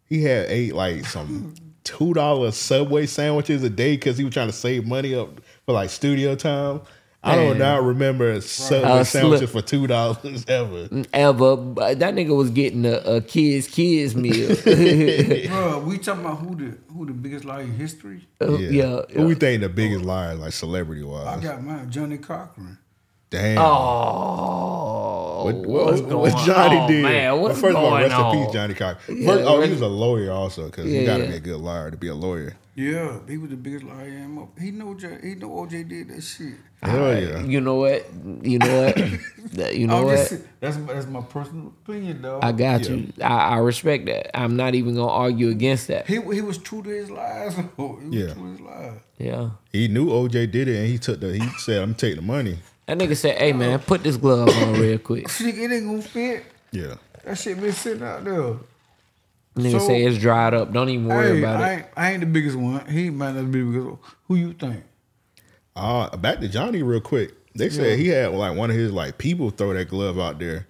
he 0.06 0.24
had 0.24 0.50
ate 0.50 0.74
like 0.74 1.06
some 1.06 1.54
two 1.84 2.14
dollar 2.16 2.52
Subway 2.52 3.06
sandwiches 3.06 3.64
a 3.64 3.70
day 3.70 3.96
because 3.96 4.18
he 4.18 4.24
was 4.24 4.34
trying 4.34 4.48
to 4.48 4.54
save 4.54 4.86
money 4.86 5.16
up 5.16 5.40
for 5.68 5.74
like 5.74 5.90
studio 5.90 6.34
time. 6.34 6.80
I 7.24 7.36
don't 7.36 7.58
not 7.58 7.84
remember 7.84 8.40
Subway 8.40 8.90
Uh, 8.90 9.04
sandwiches 9.04 9.50
slip- 9.52 9.64
for 9.66 9.68
two 9.70 9.86
dollars 9.86 10.46
ever. 10.48 10.88
Ever, 11.12 11.58
but 11.58 12.00
that 12.00 12.16
nigga 12.16 12.34
was 12.36 12.50
getting 12.52 12.86
a, 12.86 12.94
a 13.00 13.22
kids 13.22 13.68
kids 13.68 14.16
meal. 14.16 14.56
Bro, 15.50 15.80
we 15.86 15.98
talking 15.98 16.24
about 16.24 16.38
who 16.38 16.56
the 16.56 16.78
who 16.94 17.06
the 17.06 17.12
biggest 17.12 17.44
liar 17.44 17.64
in 17.64 17.74
history? 17.74 18.26
yeah, 18.40 19.02
Who 19.12 19.26
we 19.28 19.36
think 19.36 19.62
the 19.62 19.68
biggest 19.68 20.06
liar, 20.06 20.36
like 20.36 20.54
celebrity 20.54 21.04
wise? 21.04 21.40
I 21.40 21.44
got 21.44 21.62
mine, 21.62 21.90
Johnnie 21.92 22.18
Cochran. 22.18 22.78
Damn. 23.30 23.58
Oh, 23.58 25.44
What, 25.44 25.56
what's 25.68 26.00
what, 26.02 26.10
going 26.10 26.34
what 26.34 26.46
Johnny 26.46 26.78
on, 26.78 26.90
did? 26.90 27.04
man? 27.04 27.34
Well, 27.34 27.42
What's 27.42 27.60
first 27.60 27.76
of 27.76 27.84
all, 27.84 27.94
rest 27.98 28.16
on? 28.16 28.38
in 28.38 28.46
peace, 28.46 28.54
Johnnie 28.54 28.74
Cochran. 28.74 29.26
First, 29.26 29.40
Yeah, 29.42 29.48
oh, 29.50 29.60
he 29.62 29.70
was 29.72 29.82
a 29.82 29.88
lawyer 29.88 30.32
also, 30.32 30.68
because 30.68 30.86
Yeah, 30.86 31.02
you 31.02 31.06
got 31.06 31.18
to 31.18 31.24
yeah. 31.26 31.32
be 31.32 31.36
a 31.36 31.40
good 31.42 31.58
liar 31.60 31.92
to 31.92 31.98
be 31.98 32.08
a 32.08 32.16
lawyer. 32.16 32.56
Yeah, 32.78 33.18
he 33.28 33.38
was 33.40 33.50
the 33.50 33.56
biggest 33.56 33.86
liar 33.86 34.02
I 34.04 34.08
am 34.24 34.38
up. 34.38 34.58
He 34.60 34.70
know 34.70 34.94
J, 34.94 35.18
he 35.24 35.34
know 35.34 35.50
OJ 35.50 35.90
did 35.90 36.10
that 36.10 36.22
shit. 36.22 36.54
Hell 36.84 37.20
yeah. 37.20 37.42
You 37.42 37.60
know 37.60 37.76
what? 37.78 38.06
You 38.44 38.60
know 38.60 38.84
what? 38.84 38.96
That- 39.54 39.76
you 39.78 39.88
know 39.88 40.04
what? 40.04 40.18
just, 40.30 40.44
that's 40.60 40.78
my, 40.78 40.94
that's 40.94 41.08
my 41.08 41.22
personal 41.22 41.68
opinion, 41.84 42.22
though. 42.22 42.40
I 42.44 42.52
got 42.52 42.88
you. 42.88 43.12
I, 43.24 43.56
I 43.56 43.58
respect 43.58 44.06
that. 44.06 44.38
I'm 44.38 44.56
not 44.58 44.76
even 44.76 44.94
gonna 44.94 45.12
argue 45.12 45.50
against 45.50 45.88
that. 45.88 46.06
he 46.06 46.16
he 46.16 46.42
was 46.42 46.60
true 46.60 46.84
to 46.84 46.90
his 46.90 47.10
lies. 47.10 47.56
He 47.58 47.64
was 47.78 48.04
Yeah. 48.12 48.34
true 48.34 48.44
to 48.44 48.52
his 48.52 48.62
lies. 48.62 49.00
Yeah. 49.18 49.50
He 49.72 49.88
knew 49.88 50.08
OJ 50.10 50.52
did 50.52 50.68
it, 50.68 50.76
and 50.78 50.88
he 50.88 51.00
took 51.00 51.20
the. 51.20 51.34
He 51.40 51.48
said, 51.60 51.82
"I'm 51.82 51.96
taking 51.96 52.18
the 52.18 52.22
money." 52.22 52.60
That 52.86 53.00
nigga 53.00 53.18
said, 53.18 53.38
"Hey 53.40 53.54
man, 53.54 53.80
put 53.80 54.04
this 54.04 54.18
glove 54.18 54.50
on 54.50 54.74
real 54.80 55.00
quick." 55.00 55.28
Shit, 55.32 55.58
it 55.58 55.72
ain't 55.72 55.86
gonna 55.88 56.02
fit. 56.04 56.44
Yeah. 56.72 56.96
That 57.24 57.38
shit 57.40 57.60
been 57.60 57.72
sitting 57.74 58.04
out 58.04 58.24
there. 58.24 58.58
Nigga 59.58 59.72
So- 59.80 59.88
say 59.88 60.04
it's 60.04 60.18
dried 60.18 60.54
up. 60.54 60.72
Don't 60.72 60.90
even 60.90 61.08
worry 61.08 61.34
Hey, 61.36 61.40
about 61.40 61.62
I 61.62 61.70
it. 61.72 61.76
ain't, 61.78 61.86
I 61.98 62.12
ain't 62.12 62.20
the 62.22 62.26
biggest 62.28 62.56
one. 62.56 62.86
He 62.88 63.10
might 63.10 63.36
not 63.36 63.52
be 63.52 63.60
the 63.62 63.66
biggest 63.66 63.86
one. 63.88 63.98
Who 64.28 64.36
you 64.36 64.54
think? 64.54 64.84
Uh, 65.76 66.16
back 66.18 66.40
to 66.40 66.48
Johnny 66.48 66.82
real 66.84 67.02
quick. 67.02 67.34
They 67.56 67.70
said 67.70 67.98
he 68.00 68.08
had 68.10 68.34
like 68.34 68.56
one 68.56 68.70
of 68.70 68.76
his 68.76 68.92
like 68.92 69.18
people 69.18 69.50
throw 69.50 69.74
that 69.74 69.90
glove 69.90 70.20
out 70.20 70.38
there. 70.40 70.68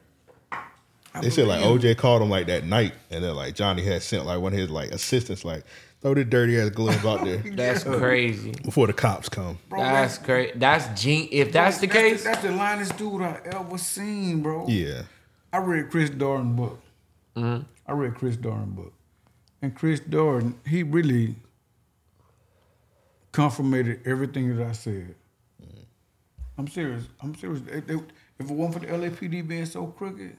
I 1.13 1.21
They 1.21 1.29
said 1.29 1.47
like 1.47 1.61
believe 1.61 1.81
OJ 1.81 1.97
called 1.97 2.21
him 2.21 2.29
like 2.29 2.47
that 2.47 2.63
night, 2.63 2.93
and 3.11 3.23
then 3.23 3.35
like 3.35 3.55
Johnny 3.55 3.83
had 3.83 4.01
sent 4.03 4.25
like 4.25 4.39
one 4.39 4.53
of 4.53 4.59
his 4.59 4.69
like 4.69 4.91
assistants 4.91 5.43
like 5.43 5.63
throw 6.01 6.13
the 6.13 6.23
dirty 6.23 6.57
ass 6.59 6.69
glove 6.69 7.05
out 7.05 7.25
there 7.25 7.37
That's 7.55 7.83
crazy. 7.83 8.51
before 8.63 8.87
the 8.87 8.93
cops 8.93 9.27
come. 9.27 9.57
Bro, 9.67 9.79
That's 9.81 10.17
crazy. 10.19 10.51
That's 10.55 11.01
gen- 11.01 11.27
If 11.31 11.51
that's 11.51 11.79
the 11.79 11.87
case, 11.87 12.23
that's 12.23 12.41
the 12.41 12.49
linest 12.49 12.95
dude 12.97 13.21
I 13.21 13.41
ever 13.45 13.77
seen, 13.77 14.41
bro. 14.41 14.65
Yeah, 14.67 15.03
I 15.51 15.57
read 15.57 15.89
Chris 15.89 16.09
Darden 16.09 16.55
book. 16.55 16.79
Mm-hmm. 17.37 17.63
I 17.85 17.91
read 17.91 18.15
Chris 18.15 18.35
Darden 18.35 18.75
book, 18.75 18.93
and 19.61 19.75
Chris 19.75 19.99
Darden 19.99 20.55
he 20.65 20.81
really 20.83 21.35
confirmated 23.31 24.01
everything 24.05 24.55
that 24.57 24.67
I 24.67 24.71
said. 24.71 25.15
I'm 26.57 26.67
serious. 26.67 27.03
I'm 27.21 27.35
serious. 27.35 27.61
They- 27.61 27.95
if 28.39 28.51
it 28.51 28.53
wasn't 28.53 28.73
for 28.73 28.79
the 28.87 28.93
LAPD 28.93 29.47
being 29.47 29.65
so 29.65 29.87
crooked, 29.87 30.35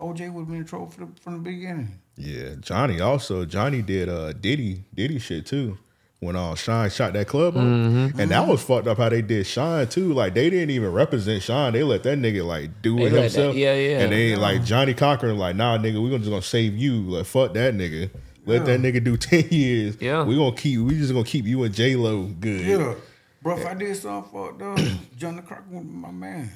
OJ 0.00 0.32
would 0.32 0.40
have 0.42 0.48
been 0.48 0.56
in 0.58 0.64
trouble 0.64 0.86
from 0.88 1.12
the, 1.14 1.20
from 1.20 1.32
the 1.34 1.38
beginning. 1.50 1.98
yeah. 2.16 2.54
Johnny 2.60 3.00
also 3.00 3.44
Johnny 3.44 3.82
did 3.82 4.08
uh 4.08 4.32
Diddy 4.32 4.84
Diddy 4.94 5.18
shit 5.18 5.44
too. 5.46 5.76
When 6.20 6.34
uh 6.34 6.56
Shyne 6.56 6.90
shot 6.90 7.12
that 7.12 7.28
club 7.28 7.56
up, 7.56 7.62
Mm-hmm. 7.62 8.18
and 8.18 8.30
that 8.32 8.48
was 8.48 8.60
fucked 8.60 8.88
up 8.88 8.98
how 8.98 9.08
they 9.08 9.22
did 9.22 9.46
Shyne 9.46 9.86
too. 9.88 10.12
Like 10.12 10.34
they 10.34 10.50
didn't 10.50 10.70
even 10.70 10.92
represent 10.92 11.42
Shyne; 11.44 11.72
they 11.72 11.84
let 11.84 12.02
that 12.02 12.18
nigga 12.18 12.44
like 12.44 12.82
do 12.82 12.96
They 12.96 13.02
it 13.02 13.04
let 13.04 13.12
that- 13.12 13.22
himself. 13.22 13.54
yeah, 13.56 13.74
yeah. 13.74 14.00
And 14.00 14.12
they 14.12 14.34
like 14.34 14.64
Johnnie 14.64 14.94
Cochran 14.94 15.38
like, 15.38 15.54
nah, 15.54 15.78
nigga, 15.78 16.02
we 16.02 16.08
gonna 16.10 16.18
just 16.18 16.30
gonna 16.30 16.42
save 16.42 16.76
you. 16.76 17.02
Like 17.02 17.26
fuck 17.26 17.54
that 17.54 17.74
nigga. 17.74 18.10
Let 18.46 18.64
that 18.64 18.80
nigga 18.80 19.04
do 19.04 19.16
ten 19.28 19.44
years. 19.50 19.96
Yeah. 20.00 20.24
we 20.24 20.34
gonna 20.34 20.56
keep. 20.56 20.80
We 20.80 20.98
just 20.98 21.12
gonna 21.12 21.24
keep 21.24 21.44
you 21.44 21.62
and 21.62 21.72
J 21.74 21.94
Lo 21.94 22.24
good. 22.24 22.62
Yeah, 22.66 22.94
bro. 23.40 23.56
If 23.58 23.66
I 23.66 23.74
did 23.74 23.94
something 23.96 24.32
fucked 24.32 24.60
up, 24.62 24.78
Johnny 25.16 25.42
Crocker 25.42 25.64
would 25.70 25.86
be 25.86 25.92
my 25.94 26.10
man. 26.10 26.50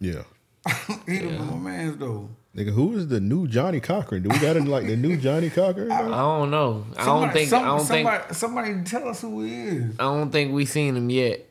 yeah. 0.00 0.22
He'd 1.06 1.22
have 1.22 1.38
been 1.38 1.46
my 1.50 1.56
man 1.70 1.98
though. 1.98 2.30
Nigga, 2.54 2.70
who 2.70 2.94
is 2.98 3.08
the 3.08 3.18
new 3.20 3.48
Johnnie 3.48 3.80
Cochran? 3.80 4.22
Do 4.22 4.28
we 4.28 4.38
got 4.38 4.56
him 4.56 4.66
like 4.66 4.86
the 4.86 4.94
new 4.96 5.16
Johnnie 5.16 5.48
Cochran? 5.48 5.90
I 5.90 6.02
don't 6.02 6.50
know. 6.50 6.84
I 6.98 7.04
don't 7.06 7.32
think. 7.32 7.48
some- 7.48 7.62
I 7.62 7.66
don't 7.66 7.78
think. 7.86 8.06
somebody, 8.06 8.34
Somebody 8.34 8.82
tell 8.84 9.08
us 9.08 9.22
who 9.22 9.42
he 9.42 9.54
is. 9.68 9.94
I 9.98 10.02
don't 10.04 10.30
think 10.30 10.52
we 10.52 10.66
seen 10.66 10.94
him 10.96 11.08
yet. 11.08 11.46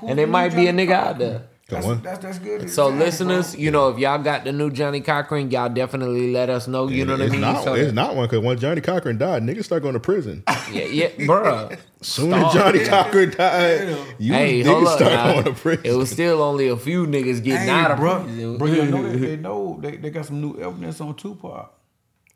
Who 0.00 0.06
And 0.06 0.20
it 0.20 0.28
might 0.28 0.50
new 0.50 0.56
be 0.56 0.66
a 0.68 0.72
Johnny 0.72 0.86
nigga 0.86 0.92
out 0.92 1.18
there. 1.18 1.42
That's, 1.68 1.84
Come 1.84 2.00
that's, 2.02 2.18
that's 2.20 2.38
good. 2.38 2.70
So 2.70 2.88
Exactly, 2.88 3.04
listeners, 3.04 3.54
you 3.56 3.70
know, 3.70 3.90
if 3.90 3.98
y'all 3.98 4.18
got 4.22 4.44
the 4.44 4.52
new 4.52 4.70
Johnnie 4.70 5.02
Cochran, 5.02 5.50
y'all 5.50 5.68
definitely 5.68 6.32
let 6.32 6.48
us 6.48 6.66
know. 6.66 6.88
You 6.88 7.04
know 7.04 7.12
what 7.12 7.20
I 7.20 7.24
it's 7.24 7.32
mean? 7.32 7.42
Not, 7.42 7.62
So 7.62 7.74
it's 7.74 7.92
not 7.92 8.16
one 8.16 8.26
because 8.26 8.42
when 8.42 8.58
Johnnie 8.58 8.80
Cochran 8.80 9.18
died, 9.18 9.42
niggas 9.42 9.64
start 9.64 9.82
going 9.82 9.92
to 9.92 10.00
prison. 10.00 10.44
yeah, 10.72 10.84
yeah, 10.84 11.08
bruh. 11.18 11.78
Soon 12.00 12.32
as 12.32 12.54
Johnnie 12.54 12.84
Cochran 12.86 13.30
died, 13.32 13.98
you 14.18 14.32
hey, 14.32 14.62
niggas 14.62 14.86
up. 14.86 14.96
start 14.98 15.12
now. 15.12 15.32
going 15.32 15.44
to 15.44 15.52
prison. 15.60 15.84
It 15.84 15.92
was 15.92 16.10
still 16.10 16.42
only 16.42 16.68
a 16.68 16.76
few 16.78 17.06
niggas 17.06 17.44
getting 17.44 17.66
Hey, 17.66 17.70
out 17.70 17.90
of 17.90 17.98
bro, 17.98 18.22
prison. 18.24 18.56
bro, 18.56 18.66
you 18.66 18.84
know 18.86 19.02
they, 19.10 19.18
they 19.26 19.36
know 19.36 19.78
they, 19.82 19.96
they 19.98 20.08
got 20.08 20.24
some 20.24 20.40
new 20.40 20.56
evidence 20.58 21.02
on 21.02 21.16
Tupac. 21.16 21.74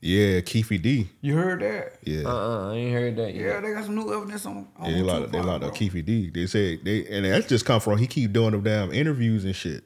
Yeah, 0.04 0.40
Keffe 0.40 0.82
D. 0.82 1.08
You 1.20 1.36
heard 1.36 1.60
that? 1.60 1.92
Yeah. 2.02 2.24
Uh-uh, 2.26 2.72
I 2.72 2.74
ain't 2.74 2.92
heard 2.92 3.16
that 3.16 3.34
Yeah, 3.34 3.60
they 3.60 3.72
got 3.72 3.84
some 3.84 3.94
new 3.94 4.12
evidence 4.12 4.44
on, 4.44 4.66
on 4.76 4.90
Yeah, 4.90 4.96
they 4.96 5.02
locked, 5.02 5.18
Tupac. 5.26 5.32
they 5.32 5.40
locked 5.40 5.64
up 5.64 5.70
bro. 5.70 5.78
Keffe 5.88 6.04
D. 6.04 6.30
They 6.30 6.46
said 6.48 6.80
they 6.84 7.06
and 7.06 7.24
that's 7.24 7.46
just 7.46 7.64
come 7.64 7.80
from 7.80 7.98
he 7.98 8.08
keep 8.08 8.32
doing 8.32 8.50
them 8.50 8.62
damn 8.64 8.92
interviews 8.92 9.44
and 9.44 9.54
shit. 9.54 9.84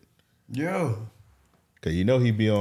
Yeah, 0.50 0.94
Cause 1.82 1.92
you 1.92 2.04
know 2.04 2.18
he 2.18 2.30
be 2.30 2.48
on 2.48 2.56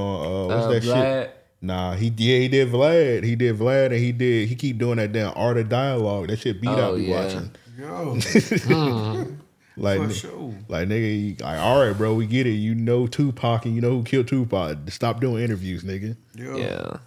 uh, 0.51 0.55
what's 0.55 0.65
Uh, 0.65 0.69
that 0.71 0.83
Vlad? 0.83 1.23
shit? 1.23 1.37
Nah, 1.61 1.93
he 1.95 2.07
yeah 2.17 2.39
he 2.39 2.47
did 2.49 2.67
Vlad. 2.69 3.23
He 3.23 3.35
did 3.37 3.57
Vlad 3.57 3.85
and 3.87 3.95
he 3.95 4.11
did 4.11 4.49
he 4.49 4.55
keep 4.55 4.77
doing 4.77 4.97
that 4.97 5.13
damn 5.13 5.31
art 5.37 5.57
of 5.57 5.69
dialogue. 5.69 6.27
That 6.27 6.39
shit 6.39 6.59
beat 6.59 6.67
Oh, 6.69 6.91
out 6.91 6.95
be 6.97 7.03
yeah. 7.03 7.23
watching. 7.23 7.51
yo, 7.79 9.27
Like, 9.77 9.99
for 10.01 10.09
sure. 10.13 10.53
like 10.69 10.87
nigga, 10.87 11.21
you- 11.29 11.35
like 11.43 11.59
all 11.59 11.85
right, 11.85 11.97
bro, 11.97 12.13
we 12.13 12.25
get 12.27 12.47
it. 12.47 12.51
You 12.51 12.75
know 12.75 13.07
Tupac 13.07 13.65
and 13.65 13.75
you 13.75 13.81
know 13.81 13.91
who 13.91 14.03
killed 14.03 14.27
Tupac. 14.27 14.77
Stop 14.89 15.19
doing 15.21 15.43
interviews, 15.43 15.83
nigga. 15.83 16.15
Yo. 16.35 16.57
Yeah. 16.57 16.97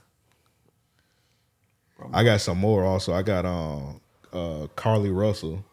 I 2.12 2.24
got 2.24 2.40
some 2.40 2.58
more 2.58 2.84
also. 2.84 3.12
I 3.12 3.22
got 3.22 3.44
um 3.46 4.00
uh 4.32 4.66
Carlee 4.76 5.14
Russell. 5.14 5.64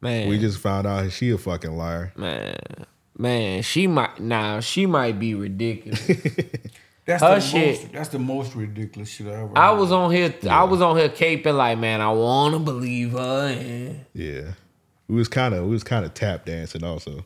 Man. 0.00 0.28
We 0.28 0.38
just 0.38 0.58
found 0.58 0.86
out 0.86 1.12
she 1.12 1.30
a 1.30 1.38
fucking 1.38 1.76
liar. 1.76 2.12
man. 2.16 2.56
Man, 3.16 3.62
she 3.62 3.86
might 3.86 4.18
now 4.20 4.60
she 4.60 4.86
might 4.86 5.18
be 5.18 5.34
ridiculous. 5.34 6.04
That's 7.04 7.20
Her 7.22 7.34
the 7.34 7.40
shit. 7.40 7.80
most. 7.82 7.92
That's 7.92 8.08
the 8.10 8.18
most 8.18 8.54
ridiculous 8.54 9.08
shit 9.10 9.26
I 9.26 9.32
ever. 9.42 9.50
I 9.56 9.70
heard. 9.70 9.78
was 9.80 9.92
on 9.92 10.10
here 10.12 10.32
I 10.48 10.64
was 10.64 10.80
on 10.80 10.96
here 10.96 11.08
caping 11.08 11.56
like, 11.56 11.78
man, 11.78 12.00
I 12.00 12.10
wanna 12.12 12.58
believe 12.58 13.12
her 13.12 13.48
and 13.48 14.04
Yeah, 14.14 14.52
we 15.08 15.16
was 15.16 15.28
kind 15.28 15.52
of 15.54 15.64
we 15.64 15.70
was 15.70 15.84
kind 15.84 16.04
of 16.04 16.14
tap 16.14 16.46
dancing 16.46 16.82
also. 16.84 17.24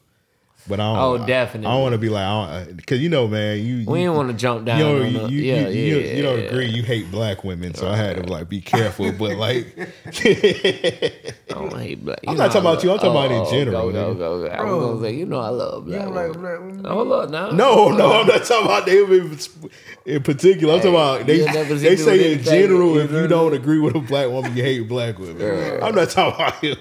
But 0.69 0.81
I 0.81 0.93
don't. 0.93 0.99
Oh, 1.23 1.27
definitely. 1.27 1.69
I, 1.69 1.73
don't 1.73 1.83
want 1.83 1.93
to 1.93 1.99
be 1.99 2.09
like, 2.09 2.77
because 2.77 2.99
uh, 2.99 3.03
you 3.03 3.09
know, 3.09 3.29
man, 3.29 3.59
you 3.59 3.85
we 3.87 4.01
you, 4.01 4.07
didn't 4.07 4.17
want 4.17 4.31
to 4.31 4.35
jump 4.37 4.65
down. 4.67 4.79
you 4.79 4.85
know, 4.85 5.03
on 5.03 5.13
you, 5.13 5.19
the, 5.19 5.33
you, 5.33 5.43
yeah, 5.43 5.69
you, 5.69 5.69
yeah, 5.69 5.97
you, 5.97 6.17
you 6.17 6.23
don't 6.23 6.39
yeah. 6.41 6.45
agree. 6.47 6.67
You 6.67 6.83
hate 6.83 7.11
black 7.11 7.45
women, 7.45 7.75
so 7.75 7.89
I 7.89 7.97
had 7.97 8.17
to 8.17 8.23
like 8.31 8.49
be 8.49 8.61
careful. 8.73 9.13
But 9.13 9.37
like, 9.37 9.67
I 9.79 11.13
don't 11.49 11.79
hate 11.79 12.05
black. 12.05 12.19
I'm 12.27 12.37
not 12.37 12.49
talking 12.53 12.61
about 12.63 12.83
you, 12.83 12.91
I'm 12.91 12.99
talking 12.99 13.13
love- 13.15 13.27
about 13.27 13.37
in 13.37 13.47
oh, 13.47 13.51
general, 13.51 13.91
Go, 13.91 13.93
go, 13.93 14.15
nigga. 14.15 14.19
go, 14.19 14.41
go. 14.41 14.47
I 14.47 14.63
was 14.63 14.71
Bro. 14.71 14.81
gonna 14.95 15.01
say, 15.03 15.15
you 15.15 15.27
know, 15.27 15.41
I 15.41 15.49
love 15.51 15.87
You 15.87 15.93
black. 15.95 16.05
don't 16.05 16.15
like 16.15 16.29
women. 16.29 16.41
black 16.43 16.61
women? 16.61 16.85
Hold 16.85 17.13
up 17.13 17.31
now. 17.31 17.51
no, 17.51 17.89
no, 17.91 18.13
I'm 18.21 18.27
not 18.27 18.45
talking 18.45 18.67
about 18.67 18.87
them 18.87 19.13
in, 19.13 20.15
in 20.15 20.23
particular. 20.23 20.75
I'm 20.75 20.81
talking 20.81 20.95
about 20.95 21.27
they. 21.27 21.37
you'll 21.39 21.53
never 21.53 21.79
see 21.79 21.89
They 21.89 21.97
say 21.97 22.33
in 22.33 22.43
general, 22.43 22.99
if 22.99 23.11
you 23.13 23.27
don't 23.29 23.55
agree 23.55 23.79
with 23.79 23.95
a 23.95 24.01
black 24.01 24.29
woman, 24.29 24.57
you 24.57 24.63
hate 24.63 24.89
black 24.89 25.19
women. 25.19 25.83
I'm 25.83 25.95
not 25.95 26.11
talking 26.11 26.35
about 26.35 26.63
you. 26.63 26.77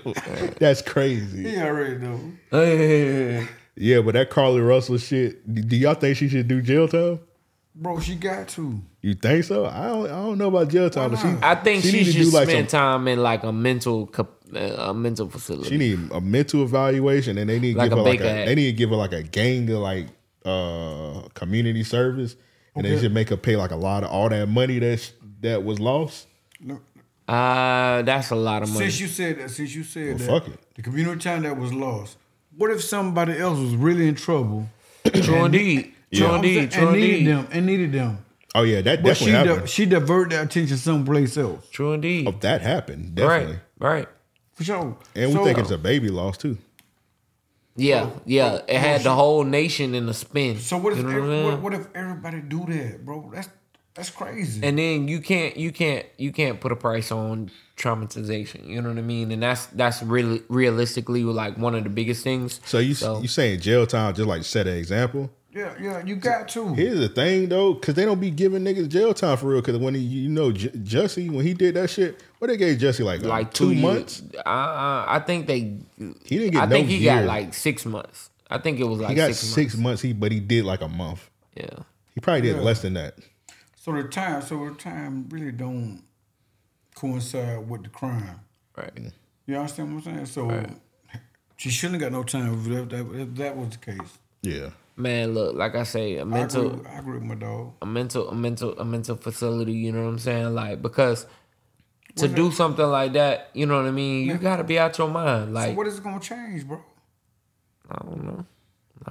That's 0.60 0.82
crazy. 0.82 1.50
He 1.50 1.58
already 1.58 1.98
know. 1.98 2.20
Hey, 2.56 3.48
Yeah, 3.76 4.02
but 4.02 4.14
that 4.14 4.30
Carlee 4.30 4.66
Russell 4.68 4.98
shit. 4.98 5.46
Do 5.68 5.76
y'all 5.76 5.96
think 5.96 6.18
she 6.18 6.30
should 6.30 6.48
do 6.48 6.62
jail 6.62 6.88
time? 6.88 7.20
Bro, 7.78 8.00
she 8.00 8.16
got 8.16 8.48
to. 8.50 8.80
You 9.02 9.16
think 9.16 9.44
so? 9.44 9.66
I 9.66 9.88
don't. 9.88 10.06
I 10.06 10.10
don't 10.10 10.38
know 10.38 10.48
about 10.48 10.70
jail 10.70 10.90
time, 10.90 11.12
but 11.12 11.20
she. 11.20 11.28
I 11.42 11.56
think 11.56 11.84
she, 11.84 11.92
need 11.92 12.04
to 12.06 12.12
should 12.14 12.24
do 12.24 12.30
like 12.32 12.48
spend 12.50 12.70
some- 12.70 12.80
time 12.80 13.08
in 13.10 13.20
like 13.22 13.44
a 13.44 13.52
mental 13.52 14.10
uh, 14.18 14.60
a 14.60 14.94
mental 14.94 15.30
facility. 15.30 15.70
She 15.70 15.78
need 15.78 16.00
a 16.12 16.22
mental 16.22 16.64
evaluation, 16.64 17.38
and 17.38 17.50
they 17.50 17.60
need 17.60 17.74
to 17.74 17.80
Like 17.80 17.90
give 17.90 17.98
a 18.00 18.02
her 18.02 18.10
like 18.10 18.22
a. 18.22 18.30
Act. 18.32 18.46
They 18.48 18.56
need 18.56 18.66
to 18.68 18.78
give 18.78 18.90
her 18.92 18.96
like 18.96 19.12
a 19.12 19.24
gang 19.24 19.70
of 19.72 19.80
like 19.80 20.08
uh 20.46 21.28
community 21.34 21.84
service, 21.84 22.38
and 22.76 22.86
they 22.86 22.98
should 22.98 23.14
make 23.14 23.28
her 23.30 23.36
pay 23.38 23.58
like 23.58 23.72
a 23.72 23.76
lot 23.76 24.04
of 24.06 24.10
all 24.10 24.30
that 24.30 24.48
money 24.48 24.80
that 24.80 25.02
sh- 25.02 25.12
that 25.42 25.64
was 25.66 25.80
lost. 25.82 26.28
uh, 27.28 28.02
that's 28.04 28.30
a 28.32 28.36
lot 28.36 28.64
of 28.64 28.70
money. 28.70 28.86
Since 28.86 29.00
you 29.02 29.08
said 29.08 29.40
that, 29.40 29.50
since 29.50 29.76
you 29.76 29.84
said 29.84 30.08
Well, 30.08 30.18
that, 30.18 30.28
fuck 30.28 30.48
it. 30.48 30.60
the 30.76 30.82
community 30.82 31.20
time 31.20 31.44
that 31.44 31.58
was 31.58 31.74
lost. 31.74 32.18
What 32.58 32.72
if 32.72 32.84
somebody 32.84 33.38
else 33.38 33.60
was 33.60 33.76
really 33.76 34.08
in 34.08 34.16
trouble? 34.16 34.70
True 35.14 35.46
indeed. 35.46 35.94
You 36.12 36.22
know 36.22 36.28
True 36.28 36.28
what 36.28 36.38
I'm 36.38 36.44
saying? 36.44 36.58
indeed. 36.58 36.72
True 36.72 36.88
and 36.88 36.96
needed 36.98 37.18
indeed. 37.20 37.28
them 37.28 37.48
and 37.52 37.66
needed 37.66 37.92
them. 37.92 38.18
Oh 38.54 38.62
yeah, 38.64 38.82
that 38.82 39.04
But 39.04 39.18
she 39.18 39.26
definitely 39.26 39.48
di- 39.48 39.54
happened. 39.54 39.70
she 39.70 39.86
diverted 39.86 40.32
that 40.38 40.46
attention 40.46 40.78
someplace 40.78 41.38
else. 41.38 41.68
True 41.72 41.94
indeed. 41.94 42.28
oh, 42.28 42.32
that 42.40 42.62
happened 42.62 43.16
definitely, 43.16 43.60
Right. 43.80 43.94
Right. 43.98 44.08
For 44.54 44.64
sure. 44.64 44.98
and 45.16 45.30
we 45.32 45.36
So- 45.36 45.44
think 45.44 45.58
it's 45.58 45.72
a 45.72 45.78
baby 45.78 46.08
loss 46.10 46.38
too. 46.38 46.58
Yeah. 47.76 48.10
Yeah. 48.26 48.60
It 48.68 48.78
had 48.80 49.02
the 49.04 49.14
whole 49.14 49.44
nation 49.44 49.94
in 49.94 50.08
a 50.08 50.14
spin. 50.14 50.60
So 50.60 50.78
what 50.78 50.94
if 50.94 51.00
You 51.00 51.04
know 51.06 51.10
every- 51.18 51.44
what, 51.44 51.62
what 51.62 51.74
if 51.74 51.88
everybody 51.94 52.40
do 52.42 52.66
that, 52.70 53.06
bro? 53.06 53.30
That's 53.34 53.50
that's 53.94 54.10
crazy. 54.10 54.62
and 54.64 54.78
then 54.80 55.08
you 55.10 55.20
can't 55.20 55.58
you 55.58 55.72
can't 55.72 56.06
you 56.18 56.32
can't 56.32 56.60
put 56.62 56.72
a 56.72 56.76
price 56.78 57.12
on 57.12 57.52
traumatization 57.78 58.66
you 58.68 58.82
know 58.82 58.90
what 58.90 58.98
i 58.98 59.02
mean 59.02 59.32
and 59.32 59.44
that's 59.44 59.66
that's 59.68 60.02
really 60.02 60.42
realistically 60.50 61.24
like 61.24 61.58
one 61.58 61.76
of 61.76 61.84
the 61.84 61.90
biggest 61.90 62.24
things 62.24 62.60
So 62.66 62.80
you 62.80 62.94
So- 62.94 63.22
you 63.22 63.28
saying 63.28 63.60
jail 63.62 63.86
time 63.86 64.14
just 64.14 64.28
like 64.28 64.44
set 64.44 64.68
an 64.68 64.78
example? 64.78 65.30
yeah, 65.54 65.74
yeah, 65.82 66.04
you 66.06 66.18
got 66.18 66.50
to. 66.50 66.74
Here's 66.74 67.00
the 67.00 67.08
thing 67.08 67.48
though, 67.48 67.76
because 67.76 67.96
they 67.96 68.04
don't 68.04 68.20
be 68.20 68.30
giving 68.30 68.64
niggas 68.66 68.90
jail 68.90 69.14
time 69.14 69.38
for 69.38 69.48
real. 69.48 69.62
Because 69.62 69.78
when 69.78 69.94
he, 69.96 70.02
you 70.02 70.28
know, 70.28 70.52
J- 70.52 70.68
Jussie 70.72 71.32
when 71.32 71.46
he 71.46 71.54
did 71.54 71.76
that 71.76 71.90
shit, 71.90 72.22
what 72.40 72.48
they 72.50 72.58
gave 72.58 72.78
Jesse 72.78 73.04
like, 73.04 73.24
uh, 73.24 73.30
like 73.30 73.54
two 73.54 73.74
two 73.74 73.80
months? 73.82 74.20
years. 74.22 74.36
uh, 74.46 75.06
i 75.08 75.22
think 75.26 75.48
they 75.48 75.78
He 76.26 76.38
didn't 76.40 76.52
get 76.52 76.64
i 76.64 76.66
no 76.66 76.72
think 76.76 76.90
he 76.90 76.98
year. 76.98 77.16
got 77.22 77.26
like 77.26 77.54
six 77.54 77.86
months 77.86 78.30
I 78.50 78.58
think 78.58 78.80
it 78.82 78.84
was 78.84 79.00
like 79.00 79.10
He 79.12 79.16
got 79.16 79.28
six, 79.28 79.38
six, 79.40 79.74
months. 79.76 79.84
months. 79.84 80.02
He 80.02 80.12
but 80.14 80.32
he 80.34 80.40
did 80.42 80.66
like 80.66 80.82
a 80.82 80.88
month. 80.90 81.30
Yeah. 81.56 81.70
He 82.14 82.20
probably 82.22 82.42
did 82.42 82.58
Yeah. 82.58 82.62
less 82.62 82.82
than 82.82 82.94
that. 82.96 83.16
So 83.82 83.94
the 83.94 84.04
time, 84.04 84.42
so 84.42 84.68
the 84.70 84.76
time 84.76 85.28
really 85.30 85.52
don't 85.54 86.04
coincide 86.96 87.70
with 87.70 87.84
the 87.84 87.90
crime. 87.90 88.40
Right. 88.78 88.92
You 89.46 89.58
understand 89.58 89.94
what 89.96 90.08
I'm 90.08 90.26
saying? 90.26 90.26
So 90.26 90.66
she 91.58 91.70
shouldn't 91.70 92.02
have 92.02 92.12
got 92.12 92.18
no 92.18 92.24
time 92.24 92.54
if 92.74 92.90
that, 92.90 93.22
if 93.22 93.36
that 93.36 93.56
was 93.58 93.70
the 93.70 93.78
case. 93.78 94.18
Yeah. 94.42 94.70
Man, 94.98 95.34
look, 95.34 95.56
like 95.56 95.76
I 95.76 95.84
say, 95.84 96.16
a 96.16 96.22
I 96.22 96.24
mental 96.24 96.74
agree, 96.74 96.88
I 96.90 97.00
agree 97.00 97.14
with 97.16 97.24
my 97.24 97.36
dog. 97.36 97.74
a 97.82 97.86
mental 97.86 98.30
a 98.30 98.36
mental 98.36 98.80
a 98.80 98.86
mental 98.86 99.18
facility, 99.18 99.74
you 99.74 99.92
know 99.92 100.04
what 100.04 100.10
I'm 100.10 100.20
saying? 100.20 100.56
Like 100.56 100.82
because 100.82 101.26
to 102.16 102.30
do 102.30 102.50
something 102.50 102.86
like 102.86 103.12
that, 103.14 103.50
you 103.54 103.66
know 103.66 103.76
what 103.76 103.86
I 103.88 103.92
mean, 103.92 104.26
you 104.26 104.36
gotta 104.38 104.64
be 104.64 104.80
out 104.80 104.98
your 104.98 105.10
mind. 105.10 105.48
So 105.50 105.52
Like 105.54 105.76
what 105.78 105.88
is 105.88 105.98
it 105.98 106.04
gonna 106.04 106.20
change, 106.22 106.66
bro? 106.66 106.82
I 107.92 107.98
don't 108.06 108.24
know. 108.24 108.46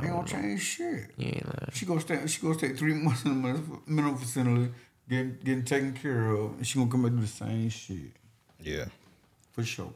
Ain't 0.02 0.11
gonna 0.12 0.27
change 0.27 0.61
shit. 0.62 1.11
You 1.19 1.27
ain't. 1.27 1.47
She 1.74 1.85
gonna 1.86 2.01
stay. 2.01 2.27
She 2.27 2.40
gonna 2.40 2.55
stay 2.55 2.73
three 2.73 2.94
months 3.05 3.24
in 3.24 3.43
the 3.43 3.48
mental- 3.48 3.82
mental 3.86 4.16
facility, 4.16 4.73
getting 5.09 5.36
getting 5.44 5.64
taken 5.64 5.93
care 5.93 6.28
of, 6.31 6.56
and 6.56 6.66
she 6.66 6.78
gonna 6.78 6.90
come 6.90 7.02
back 7.02 7.10
and 7.12 7.20
do 7.20 7.26
the 7.26 7.32
same 7.32 7.68
shit 7.68 8.12
Yeah. 8.60 8.86
for 9.52 9.62
sure. 9.64 9.93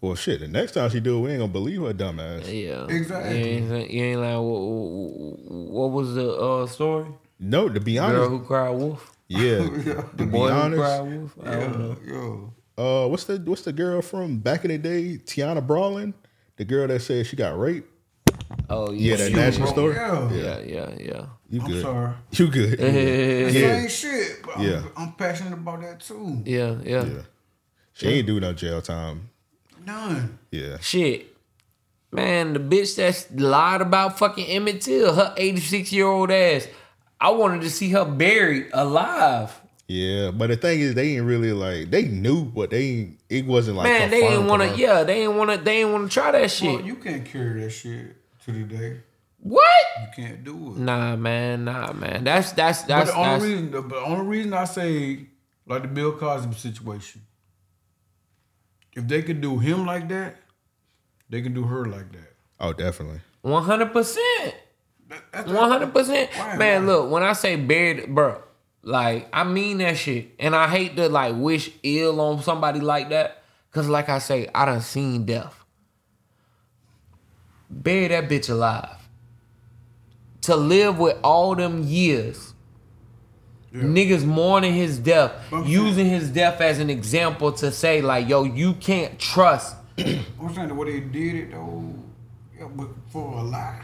Well, 0.00 0.14
shit. 0.14 0.38
The 0.40 0.46
next 0.48 0.72
time 0.72 0.90
she 0.90 1.00
do 1.00 1.18
it, 1.18 1.20
we 1.22 1.30
ain't 1.30 1.40
gonna 1.40 1.52
believe 1.52 1.82
her 1.82 1.92
dumb 1.92 2.20
ass. 2.20 2.48
Yeah. 2.48 2.86
Exactly. 2.88 3.38
You 3.38 3.74
ain't, 3.74 3.90
you 3.90 4.04
ain't 4.04 4.20
like 4.20 4.36
what, 4.36 5.70
what 5.70 5.90
was 5.90 6.14
the 6.14 6.30
uh, 6.32 6.66
story? 6.66 7.06
No, 7.40 7.68
to 7.68 7.80
be 7.80 7.98
honest, 7.98 8.14
Girl 8.16 8.26
honest, 8.26 8.40
who 8.40 8.46
cried 8.46 8.70
wolf. 8.70 9.12
yeah. 9.28 9.58
To 10.16 10.16
be 10.16 10.24
Boy 10.26 10.48
who 10.50 10.76
cried 10.76 11.00
honest, 11.00 11.36
wolf. 11.36 11.46
I 11.46 11.50
don't 11.54 11.78
know. 11.78 11.96
Yo, 12.76 13.04
uh, 13.04 13.08
what's 13.08 13.24
the 13.24 13.38
what's 13.44 13.62
the 13.62 13.72
girl 13.72 14.00
from 14.02 14.38
back 14.38 14.64
in 14.64 14.70
the 14.70 14.78
day? 14.78 15.18
Tawana 15.24 15.66
Brawley, 15.66 16.12
the 16.56 16.64
girl 16.64 16.86
that 16.86 17.00
said 17.00 17.26
she 17.26 17.34
got 17.36 17.58
raped. 17.58 17.90
Oh 18.70 18.92
Yeah, 18.92 19.16
yeah. 19.16 19.16
that 19.16 19.32
national 19.32 19.66
story. 19.68 19.94
yeah. 19.96 20.30
Yeah, 20.32 20.58
yeah, 20.60 20.90
yeah. 20.98 21.26
You 21.48 21.62
I'm 21.62 21.66
good? 21.66 21.82
sorry. 21.82 22.12
You 22.32 22.46
good? 22.48 22.78
yeah. 22.78 23.50
Same 23.50 23.88
shit. 23.88 24.42
But 24.44 24.60
Yeah. 24.60 24.82
I'm, 24.96 25.08
I'm 25.08 25.12
passionate 25.12 25.54
about 25.54 25.80
that 25.82 26.00
too. 26.00 26.42
Yeah, 26.44 26.76
yeah. 26.82 27.04
Yeah. 27.04 27.22
She 27.94 28.08
ain't 28.08 28.26
do 28.26 28.38
no 28.38 28.52
jail 28.52 28.82
time. 28.82 29.30
None. 29.84 30.38
Yeah. 30.50 30.78
Shit. 30.80 31.34
Man, 32.10 32.52
the 32.54 32.60
bitch 32.60 32.96
that's 32.96 33.30
lied 33.32 33.80
about 33.80 34.18
fucking 34.18 34.46
Emmett 34.46 34.80
Till, 34.80 35.14
her 35.14 35.34
86 35.36 35.92
year 35.92 36.06
old 36.06 36.30
ass. 36.30 36.66
I 37.20 37.30
wanted 37.30 37.62
to 37.62 37.70
see 37.70 37.90
her 37.90 38.04
buried 38.04 38.68
alive. 38.72 39.60
Yeah, 39.88 40.30
but 40.30 40.50
the 40.50 40.56
thing 40.56 40.80
is, 40.80 40.94
they 40.94 41.16
ain't 41.16 41.24
really 41.24 41.52
like 41.52 41.90
they 41.90 42.02
knew, 42.02 42.44
but 42.44 42.70
they 42.70 42.82
ain't, 42.82 43.20
it 43.30 43.46
wasn't 43.46 43.78
like 43.78 43.84
Man, 43.84 44.10
they 44.10 44.20
confirmed 44.20 44.40
ain't 44.40 44.50
wanna 44.50 44.74
yeah, 44.76 45.02
they 45.02 45.22
ain't 45.22 45.32
wanna 45.32 45.56
they 45.56 45.80
ain't 45.80 45.90
wanna 45.90 46.08
try 46.10 46.30
that 46.30 46.50
shit. 46.50 46.74
Well, 46.74 46.84
you 46.84 46.96
can't 46.96 47.24
carry 47.24 47.62
that 47.62 47.70
shit 47.70 48.14
to 48.44 48.52
the 48.52 48.64
day. 48.64 49.00
What? 49.40 49.86
You 50.00 50.06
can't 50.14 50.44
do 50.44 50.72
it. 50.72 50.78
Nah, 50.78 51.16
man, 51.16 51.64
nah, 51.64 51.92
man. 51.92 52.24
That's 52.24 52.52
that's 52.52 52.82
But 52.82 52.88
that's 52.88 53.10
the 53.10 53.16
only 53.16 53.30
that's 53.30 53.44
reason, 53.44 53.70
but 53.70 53.88
the 53.88 53.96
only 53.96 54.26
reason 54.26 54.52
I 54.52 54.64
say 54.64 55.26
like 55.66 55.82
the 55.82 55.88
Bill 55.88 56.12
Cosby 56.12 56.54
situation, 56.54 57.22
if 58.94 59.06
they 59.06 59.22
could 59.22 59.40
do 59.40 59.58
him 59.58 59.86
like 59.86 60.08
that, 60.08 60.36
they 61.28 61.42
can 61.42 61.54
do 61.54 61.64
her 61.64 61.84
like 61.86 62.10
that. 62.12 62.34
Oh, 62.58 62.72
definitely. 62.72 63.20
one 63.42 63.62
hundred 63.62 63.92
percent. 63.92 64.54
One 65.46 65.70
hundred 65.70 65.94
percent. 65.94 66.30
Why, 66.34 66.56
Man, 66.56 66.86
look, 66.86 67.10
when 67.10 67.22
I 67.22 67.32
say 67.32 67.56
buried, 67.56 68.14
bro, 68.14 68.42
like 68.82 69.28
I 69.32 69.44
mean 69.44 69.78
that 69.78 69.96
shit, 69.96 70.32
and 70.38 70.54
I 70.56 70.68
hate 70.68 70.96
to 70.96 71.08
like 71.08 71.34
wish 71.36 71.70
ill 71.82 72.20
on 72.20 72.42
somebody 72.42 72.80
like 72.80 73.10
that, 73.10 73.42
cause 73.70 73.88
like 73.88 74.08
I 74.08 74.18
say, 74.18 74.48
I 74.54 74.64
done 74.64 74.80
seen 74.80 75.24
death. 75.24 75.54
Bury 77.70 78.08
that 78.08 78.28
bitch 78.28 78.50
alive. 78.50 78.97
To 80.48 80.56
live 80.56 80.98
with 80.98 81.18
all 81.22 81.54
them 81.54 81.82
years, 81.82 82.54
niggas 83.70 84.24
mourning 84.24 84.72
his 84.72 84.98
death, 84.98 85.32
I'm 85.52 85.66
using 85.66 86.06
his 86.06 86.30
death 86.30 86.62
as 86.62 86.78
an 86.78 86.88
example 86.88 87.52
to 87.52 87.70
say 87.70 88.00
like, 88.00 88.30
yo, 88.30 88.44
you 88.44 88.72
can't 88.72 89.18
trust. 89.18 89.76
I'm 89.98 90.54
saying 90.54 90.68
the 90.68 90.74
way 90.74 91.00
they 91.00 91.00
did 91.00 91.34
it 91.34 91.50
though, 91.50 91.94
yeah, 92.58 92.66
but 92.66 92.88
for 93.10 93.40
a 93.40 93.42
lie. 93.42 93.82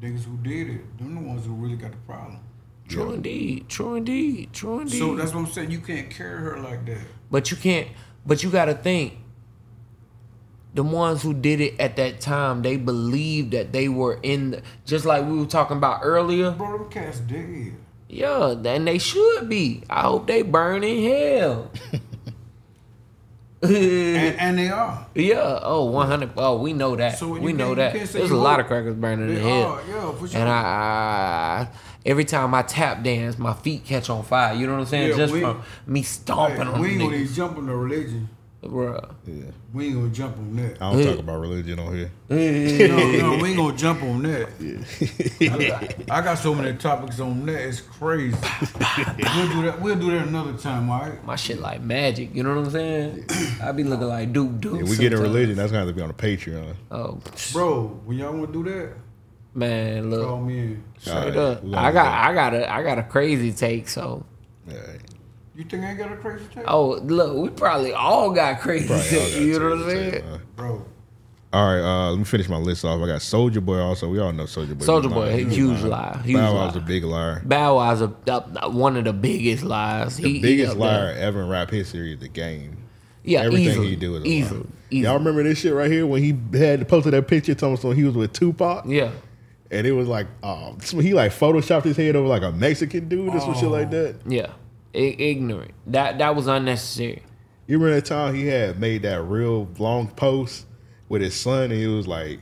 Niggas 0.00 0.24
who 0.24 0.36
did 0.38 0.68
it, 0.68 0.98
them 0.98 1.14
the 1.14 1.20
ones 1.20 1.46
who 1.46 1.52
really 1.52 1.76
got 1.76 1.92
the 1.92 1.98
problem. 1.98 2.40
True 2.88 3.12
indeed, 3.12 3.68
true 3.68 3.94
indeed, 3.94 4.52
true 4.52 4.80
indeed. 4.80 4.98
So 4.98 5.14
that's 5.14 5.32
what 5.32 5.42
I'm 5.42 5.52
saying. 5.52 5.70
You 5.70 5.78
can't 5.78 6.10
carry 6.10 6.40
her 6.40 6.58
like 6.58 6.84
that. 6.86 6.98
But 7.30 7.48
you 7.52 7.56
can't. 7.56 7.86
But 8.26 8.42
you 8.42 8.50
got 8.50 8.64
to 8.64 8.74
think. 8.74 9.18
The 10.76 10.82
ones 10.82 11.22
who 11.22 11.32
did 11.32 11.60
it 11.60 11.80
at 11.80 11.96
that 11.96 12.20
time, 12.20 12.60
they 12.60 12.76
believed 12.76 13.52
that 13.52 13.72
they 13.72 13.88
were 13.88 14.20
in. 14.22 14.50
The, 14.50 14.62
just 14.84 15.06
like 15.06 15.24
we 15.24 15.38
were 15.38 15.46
talking 15.46 15.78
about 15.78 16.00
earlier. 16.02 16.50
Bro, 16.50 16.78
them 16.78 16.90
cats 16.90 17.18
dead. 17.20 17.72
Yeah, 18.08 18.50
and 18.50 18.86
they 18.86 18.98
should 18.98 19.48
be. 19.48 19.82
I 19.90 20.02
hope 20.02 20.26
they 20.26 20.42
burn 20.42 20.84
in 20.84 21.38
hell. 21.38 21.70
And, 23.62 24.38
and 24.38 24.58
they 24.58 24.68
are. 24.68 25.06
yeah. 25.14 25.60
Oh, 25.62 25.86
100. 25.86 26.32
Oh, 26.36 26.58
we 26.58 26.72
know 26.74 26.94
that. 26.94 27.18
So 27.18 27.28
we 27.38 27.52
know 27.54 27.74
that. 27.74 27.94
There's 27.94 28.30
a 28.30 28.36
lot 28.36 28.60
of 28.60 28.66
crackers 28.66 28.94
burning 28.94 29.30
in 29.30 29.42
hell. 29.42 29.62
are, 29.72 29.82
yeah, 29.88 30.18
sure. 30.18 30.28
And 30.34 30.48
I, 30.48 30.52
I, 30.52 31.68
every 32.04 32.26
time 32.26 32.54
I 32.54 32.62
tap 32.62 33.02
dance, 33.02 33.38
my 33.38 33.54
feet 33.54 33.84
catch 33.84 34.10
on 34.10 34.24
fire. 34.24 34.54
You 34.54 34.66
know 34.66 34.74
what 34.74 34.80
I'm 34.80 34.86
saying? 34.86 35.10
Yeah, 35.10 35.16
Just 35.16 35.32
we- 35.32 35.40
from 35.40 35.62
me 35.86 36.02
stomping 36.02 36.58
Hey, 36.58 36.72
on 36.72 36.80
we 36.80 36.90
ain't 36.90 37.00
gonna 37.00 37.24
jump 37.24 37.56
on 37.56 37.66
the 37.66 37.74
religion. 37.74 38.28
Bruh. 38.68 39.14
Yeah. 39.26 39.44
We 39.72 39.86
ain't 39.86 39.94
gonna 39.94 40.08
jump 40.10 40.36
on 40.38 40.56
that. 40.56 40.80
I 40.80 40.92
don't 40.92 41.04
talk 41.04 41.18
about 41.18 41.40
religion 41.40 41.78
on 41.78 41.94
here. 41.94 42.10
no, 42.28 42.36
no, 42.36 43.42
we 43.42 43.50
ain't 43.50 43.56
gonna 43.56 43.76
jump 43.76 44.02
on 44.02 44.22
that. 44.22 44.48
I, 46.08 46.16
I 46.18 46.20
got 46.22 46.38
so 46.38 46.54
many 46.54 46.76
topics 46.76 47.20
on 47.20 47.46
that. 47.46 47.60
It's 47.60 47.80
crazy. 47.80 48.36
we'll 48.36 49.48
do 49.48 49.62
that. 49.62 49.78
We'll 49.80 49.96
do 49.96 50.10
that 50.12 50.28
another 50.28 50.54
time, 50.54 50.88
all 50.90 51.00
right? 51.00 51.24
My 51.24 51.36
shit 51.36 51.60
like 51.60 51.80
magic, 51.82 52.34
you 52.34 52.42
know 52.42 52.54
what 52.56 52.66
I'm 52.66 52.70
saying? 52.70 53.24
I 53.62 53.72
be 53.72 53.84
looking 53.84 54.08
like 54.08 54.32
Duke 54.32 54.60
Duke. 54.60 54.80
If 54.80 54.88
we 54.88 54.96
get 54.96 55.12
in 55.12 55.20
religion, 55.20 55.56
that's 55.56 55.70
gonna 55.72 55.84
have 55.84 55.88
to 55.88 55.94
be 55.94 56.02
on 56.02 56.08
the 56.08 56.14
Patreon. 56.14 56.74
Oh 56.90 57.20
Bro, 57.52 58.00
when 58.04 58.18
y'all 58.18 58.32
wanna 58.32 58.52
do 58.52 58.64
that, 58.64 58.92
man, 59.54 60.10
call 60.10 60.38
look, 60.38 60.42
me 60.42 60.58
in. 60.58 60.84
straight 60.98 61.14
Alright, 61.16 61.36
up. 61.36 61.64
I 61.74 61.92
got. 61.92 62.28
I 62.28 62.34
got 62.34 62.54
a, 62.54 62.72
I 62.72 62.82
got 62.82 62.98
a 62.98 63.02
crazy 63.02 63.52
take. 63.52 63.88
So, 63.88 64.24
Alright. 64.70 65.00
You 65.56 65.64
think 65.64 65.84
I 65.84 65.94
got 65.94 66.12
a 66.12 66.16
crazy 66.16 66.44
take? 66.54 66.64
oh 66.68 66.96
look, 67.02 67.36
we 67.36 67.48
probably 67.50 67.92
all 67.92 68.30
got 68.30 68.60
crazy 68.60 68.86
Probably 68.88 69.04
all 69.04 69.10
take. 69.24 69.32
got 69.32 69.40
You 69.40 69.58
know 69.58 69.64
what 69.70 69.78
I'm 69.78 69.84
crazy 69.84 70.10
saying? 70.10 70.24
huh? 70.28 70.38
Bro, 70.54 70.84
All 71.52 71.74
right, 71.74 71.80
uh, 71.80 72.10
let 72.10 72.18
me 72.18 72.24
finish 72.24 72.48
my 72.48 72.58
list 72.58 72.84
off. 72.84 73.00
I 73.02 73.06
got 73.06 73.22
Soldier 73.22 73.60
Boy. 73.62 73.78
Also, 73.78 74.08
we 74.10 74.18
all 74.18 74.32
know 74.32 74.44
Soldier 74.46 74.74
Boy. 74.74 74.84
Soldier 74.84 75.08
Boy, 75.08 75.30
lied. 75.30 75.38
He 75.38 75.44
huge 75.54 75.80
lied. 75.82 76.16
lie, 76.16 76.22
huge 76.24 76.36
Bow 76.36 76.54
Wow's 76.54 76.74
lie. 76.76 76.82
a 76.82 76.84
big 76.84 77.04
liar. 77.04 77.42
Bow 77.44 77.76
Wow's 77.76 78.02
a, 78.02 78.12
a- 78.26 78.68
one 78.70 78.96
of 78.98 79.04
the 79.04 79.12
biggest 79.14 79.62
lies. 79.64 80.16
The 80.18 80.24
He- 80.28 80.34
he 80.34 80.40
biggest 80.40 80.72
up 80.72 80.78
there. 80.78 80.86
liar 80.88 81.14
ever 81.16 81.42
in 81.42 81.48
rap 81.48 81.70
history 81.70 82.12
is 82.12 82.20
the 82.20 82.28
game. 82.28 82.76
Yeah, 83.24 83.40
Everything 83.42 83.68
easily, 83.70 83.88
he 83.88 83.96
do 83.96 84.16
is 84.16 84.22
a 84.22 84.26
easily, 84.26 84.60
lie. 84.60 84.66
easily. 84.90 85.04
Y'all 85.08 85.18
remember 85.18 85.42
this 85.42 85.58
shit 85.58 85.72
right 85.72 85.90
here 85.90 86.06
when 86.06 86.22
he 86.22 86.58
had 86.58 86.86
posted 86.86 87.12
that 87.14 87.26
picture 87.26 87.54
telling 87.54 87.76
us 87.76 87.82
he 87.96 88.04
was 88.04 88.14
with 88.14 88.32
Tupac? 88.34 88.84
Yeah, 88.86 89.10
And 89.70 89.84
it 89.86 89.92
was 89.92 90.06
like, 90.06 90.26
um, 90.44 90.78
so 90.82 90.98
he 90.98 91.12
like 91.14 91.32
photoshopped 91.32 91.82
his 91.84 91.96
head 91.96 92.14
over 92.14 92.28
like 92.28 92.42
a 92.42 92.52
Mexican 92.52 93.08
dude 93.08 93.34
or 93.34 93.40
some 93.40 93.54
shit 93.54 93.70
like 93.70 93.90
that. 93.90 94.16
yeah. 94.26 94.48
Ignorant. 94.96 95.72
That 95.86 96.18
that 96.18 96.34
was 96.34 96.46
unnecessary. 96.46 97.22
You 97.66 97.78
remember 97.78 97.96
that 98.00 98.06
time 98.06 98.34
he 98.34 98.46
had 98.46 98.78
made 98.78 99.02
that 99.02 99.22
real 99.22 99.68
long 99.78 100.08
post 100.08 100.66
with 101.08 101.20
his 101.22 101.34
son, 101.34 101.64
and 101.64 101.72
he 101.72 101.86
was 101.86 102.06
like, 102.06 102.38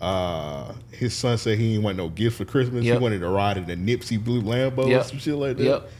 uh, 0.00 0.74
his 0.90 1.14
son 1.14 1.38
said 1.38 1.58
he 1.58 1.70
didn't 1.70 1.84
want 1.84 1.96
no 1.96 2.08
gifts 2.08 2.36
for 2.36 2.44
Christmas. 2.44 2.84
Yep. 2.84 2.98
He 2.98 3.02
wanted 3.02 3.20
to 3.20 3.28
ride 3.28 3.56
in 3.56 3.66
the 3.66 3.76
Nipsey 3.76 4.22
Blue 4.22 4.42
Lambo 4.42 4.88
or 4.88 5.02
some 5.04 5.18
shit 5.18 5.34
like 5.36 5.56
that. 5.56 5.64
Yep. 5.64 5.90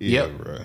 Yeah, 0.00 0.26
Yep. 0.26 0.38
bro. 0.38 0.58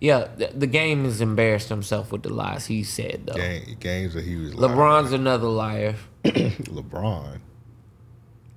Yeah, 0.00 0.28
the, 0.36 0.50
the 0.54 0.66
game 0.66 1.04
has 1.04 1.20
embarrassed 1.22 1.70
himself 1.70 2.12
with 2.12 2.24
the 2.24 2.32
lies 2.32 2.66
he 2.66 2.82
said 2.82 3.22
though. 3.26 3.34
Gang, 3.34 3.76
games 3.80 4.12
that 4.14 4.24
he 4.24 4.36
was 4.36 4.52
LeBron's 4.54 5.12
another 5.12 5.48
liar. 5.48 5.94
LeBron. 6.24 7.38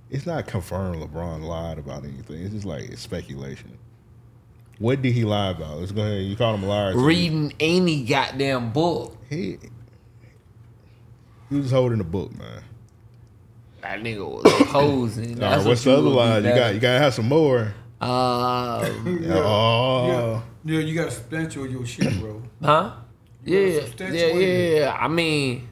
It's 0.09 0.25
not 0.25 0.47
confirmed 0.47 1.01
LeBron 1.01 1.43
lied 1.43 1.77
about 1.79 2.03
anything. 2.03 2.41
It's 2.43 2.53
just 2.53 2.65
like 2.65 2.83
it's 2.89 3.01
speculation. 3.01 3.77
What 4.79 5.01
did 5.01 5.13
he 5.13 5.23
lie 5.23 5.49
about? 5.49 5.79
Let's 5.79 5.91
go 5.91 6.01
ahead. 6.03 6.23
You 6.23 6.35
called 6.35 6.59
him 6.59 6.65
a 6.65 6.67
liar. 6.69 6.93
so 6.93 6.99
Reading 6.99 7.53
any 7.59 8.03
goddamn 8.03 8.71
book. 8.71 9.17
He, 9.29 9.57
he 11.49 11.55
was 11.57 11.71
holding 11.71 11.99
a 11.99 12.03
book, 12.03 12.37
man. 12.37 12.63
That 13.81 13.99
nigga 14.01 14.27
was 14.27 14.43
posing. 14.67 15.33
All 15.35 15.49
That's 15.49 15.63
right, 15.63 15.69
what's 15.69 15.85
what 15.85 15.91
the 15.91 15.97
other 15.97 16.03
would 16.03 16.11
be 16.11 16.15
line? 16.17 16.43
You 16.45 16.55
got 16.55 16.73
you 16.75 16.79
gotta 16.79 16.99
have 16.99 17.13
some 17.13 17.27
more. 17.27 17.73
Um, 17.99 19.23
Oh, 19.31 20.43
yeah, 20.65 20.73
yeah, 20.75 20.79
you 20.81 20.93
gotta 20.95 21.11
substantial 21.11 21.65
your 21.67 21.85
shit, 21.85 22.13
bro. 22.19 22.41
huh? 22.61 22.91
You 23.45 23.57
Yeah, 23.59 23.79
gotta 23.81 24.13
yeah, 24.13 24.25
yeah, 24.27 24.79
yeah. 24.79 24.97
I 24.99 25.07
mean, 25.07 25.66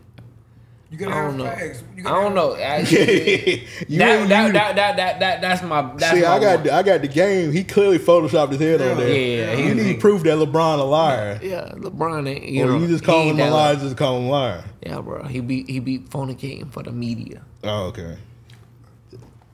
You 0.92 0.98
gotta 1.00 1.12
I 1.14 1.16
have 1.16 1.28
don't 1.30 1.38
know. 1.38 1.44
facts. 1.46 1.84
You 1.96 2.02
I 2.02 2.04
gotta 2.04 2.22
don't 2.24 2.36
know. 2.36 2.54
have- 2.54 2.62
Actually, 2.82 3.68
You 3.90 3.98
that, 4.00 4.20
ain't- 4.20 4.30
that, 4.30 4.48
you- 4.48 4.54
that, 4.54 4.76
that, 4.76 4.96
that, 4.98 5.20
that, 5.20 5.42
that's 5.42 5.64
my 5.64 5.82
that's 5.98 6.14
See, 6.14 6.22
my 6.22 6.28
I 6.28 6.40
got 6.40 6.56
one. 6.58 6.64
the, 6.68 6.74
I 6.74 6.84
got 6.84 7.02
the 7.02 7.08
game. 7.08 7.52
He 7.52 7.64
clearly 7.64 7.98
photoshopped 8.00 8.52
his 8.52 8.60
head 8.62 8.82
on 8.82 8.98
there. 8.98 9.10
Yeah, 9.10 9.54
you 9.68 9.74
need 9.76 9.84
he- 9.86 9.94
proof 9.96 10.24
that 10.24 10.38
LeBron 10.38 10.80
a 10.80 10.84
liar. 10.84 11.40
yeah, 11.42 11.70
LeBron 11.76 12.30
ain't 12.30 12.46
you 12.46 12.64
or 12.64 12.68
know 12.68 12.78
you 12.78 12.88
just 12.88 13.02
he 13.04 13.06
call 13.08 13.22
ain't 13.22 13.32
him 13.32 13.40
a 13.48 13.50
that 13.50 13.52
liar, 13.54 13.76
just 13.76 13.98
call 13.98 14.18
him 14.20 14.26
a 14.26 14.30
liar. 14.30 14.64
Yeah, 14.86 15.02
bro. 15.02 15.24
He 15.24 15.40
be 15.42 15.64
he 15.64 15.80
beat 15.80 16.10
fornicating 16.12 16.72
for 16.72 16.84
the 16.84 16.92
media. 16.92 17.42
Oh, 17.64 17.86
okay. 17.88 18.18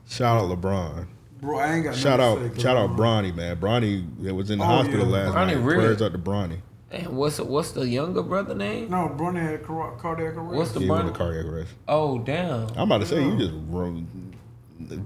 Shout 0.08 0.36
out 0.42 0.50
LeBron. 0.50 1.06
Bro, 1.40 1.58
I 1.58 1.74
ain't 1.74 1.84
got 1.84 1.94
Shout 1.96 2.20
nothing 2.20 2.32
out, 2.34 2.38
to 2.42 2.48
say, 2.48 2.54
'cause 2.54 2.62
shout 2.62 2.76
out 2.76 2.90
I'm- 2.90 2.96
Bronny, 2.98 3.34
man. 3.34 3.56
Bronny 3.56 4.06
it 4.24 4.32
was 4.32 4.50
in 4.50 4.58
the 4.58 4.64
Oh, 4.64 4.68
hospital 4.68 5.06
yeah. 5.06 5.12
last 5.24 5.34
Bronny 5.34 5.46
night. 5.46 5.56
really- 5.56 5.78
Prayers 5.84 6.02
up 6.02 6.12
to 6.12 6.18
Bronny. 6.18 6.58
And 6.92 7.08
what's 7.16 7.40
what's 7.40 7.72
the 7.72 7.88
younger 7.88 8.22
brother 8.22 8.54
name? 8.54 8.90
No, 8.90 9.08
Bronny 9.16 9.40
had 9.42 9.64
car- 9.64 9.96
cardiac 9.96 10.36
arrest. 10.36 10.54
What's 10.54 10.72
the 10.72 10.80
He 10.80 10.88
went 10.90 11.06
to 11.06 11.12
Bronny? 11.12 11.16
cardiac 11.16 11.46
arrest. 11.46 11.70
Oh 11.88 12.18
damn! 12.18 12.68
I'm 12.76 12.80
about 12.90 12.98
to 12.98 13.06
say 13.06 13.22
you 13.24 13.38
just 13.38 13.52
wrote 13.68 14.02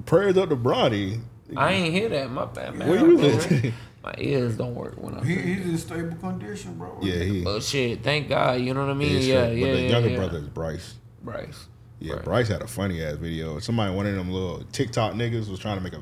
prayers 0.07 0.37
up 0.37 0.49
to 0.49 0.57
Bronny. 0.57 1.21
I 1.57 1.73
ain't 1.73 1.95
hear 1.95 2.09
that. 2.09 2.31
My 2.31 2.45
bad, 2.47 2.75
man. 2.75 2.89
Where 2.89 2.99
you 2.99 3.17
was 3.17 3.47
at? 3.53 3.73
My 4.03 4.15
ears 4.19 4.57
don't 4.57 4.75
work 4.77 4.95
when 5.03 5.15
I'm. 5.17 5.25
He, 5.25 5.35
he's 5.35 5.65
in 5.67 5.79
stable 5.79 6.17
condition, 6.17 6.79
bro. 6.79 6.97
Yeah, 7.03 7.23
he. 7.25 7.45
oh 7.45 7.59
shit! 7.61 8.03
Thank 8.05 8.29
God. 8.29 8.61
You 8.61 8.73
know 8.75 8.83
what 8.83 8.91
I 8.91 8.95
mean? 8.95 9.09
he's 9.09 9.27
yeah, 9.27 9.45
straight. 9.47 9.59
yeah, 9.59 9.67
But 9.67 9.73
the 9.73 9.83
yeah, 9.83 9.89
younger 9.89 10.09
yeah. 10.11 10.17
brother 10.17 10.39
is 10.39 10.49
Bryce. 10.49 10.95
Bryce. 11.23 11.67
Yeah, 11.99 12.15
Right. 12.15 12.25
Bryce 12.25 12.49
had 12.49 12.63
a 12.63 12.67
funny 12.69 13.03
ass 13.03 13.15
video. 13.17 13.59
Somebody, 13.59 13.95
one 13.95 14.07
of 14.07 14.15
them 14.15 14.31
little 14.31 14.63
TikTok 14.71 15.15
niggas, 15.15 15.49
was 15.49 15.59
trying 15.59 15.79
to 15.79 15.83
make 15.83 15.93
a, 15.95 16.01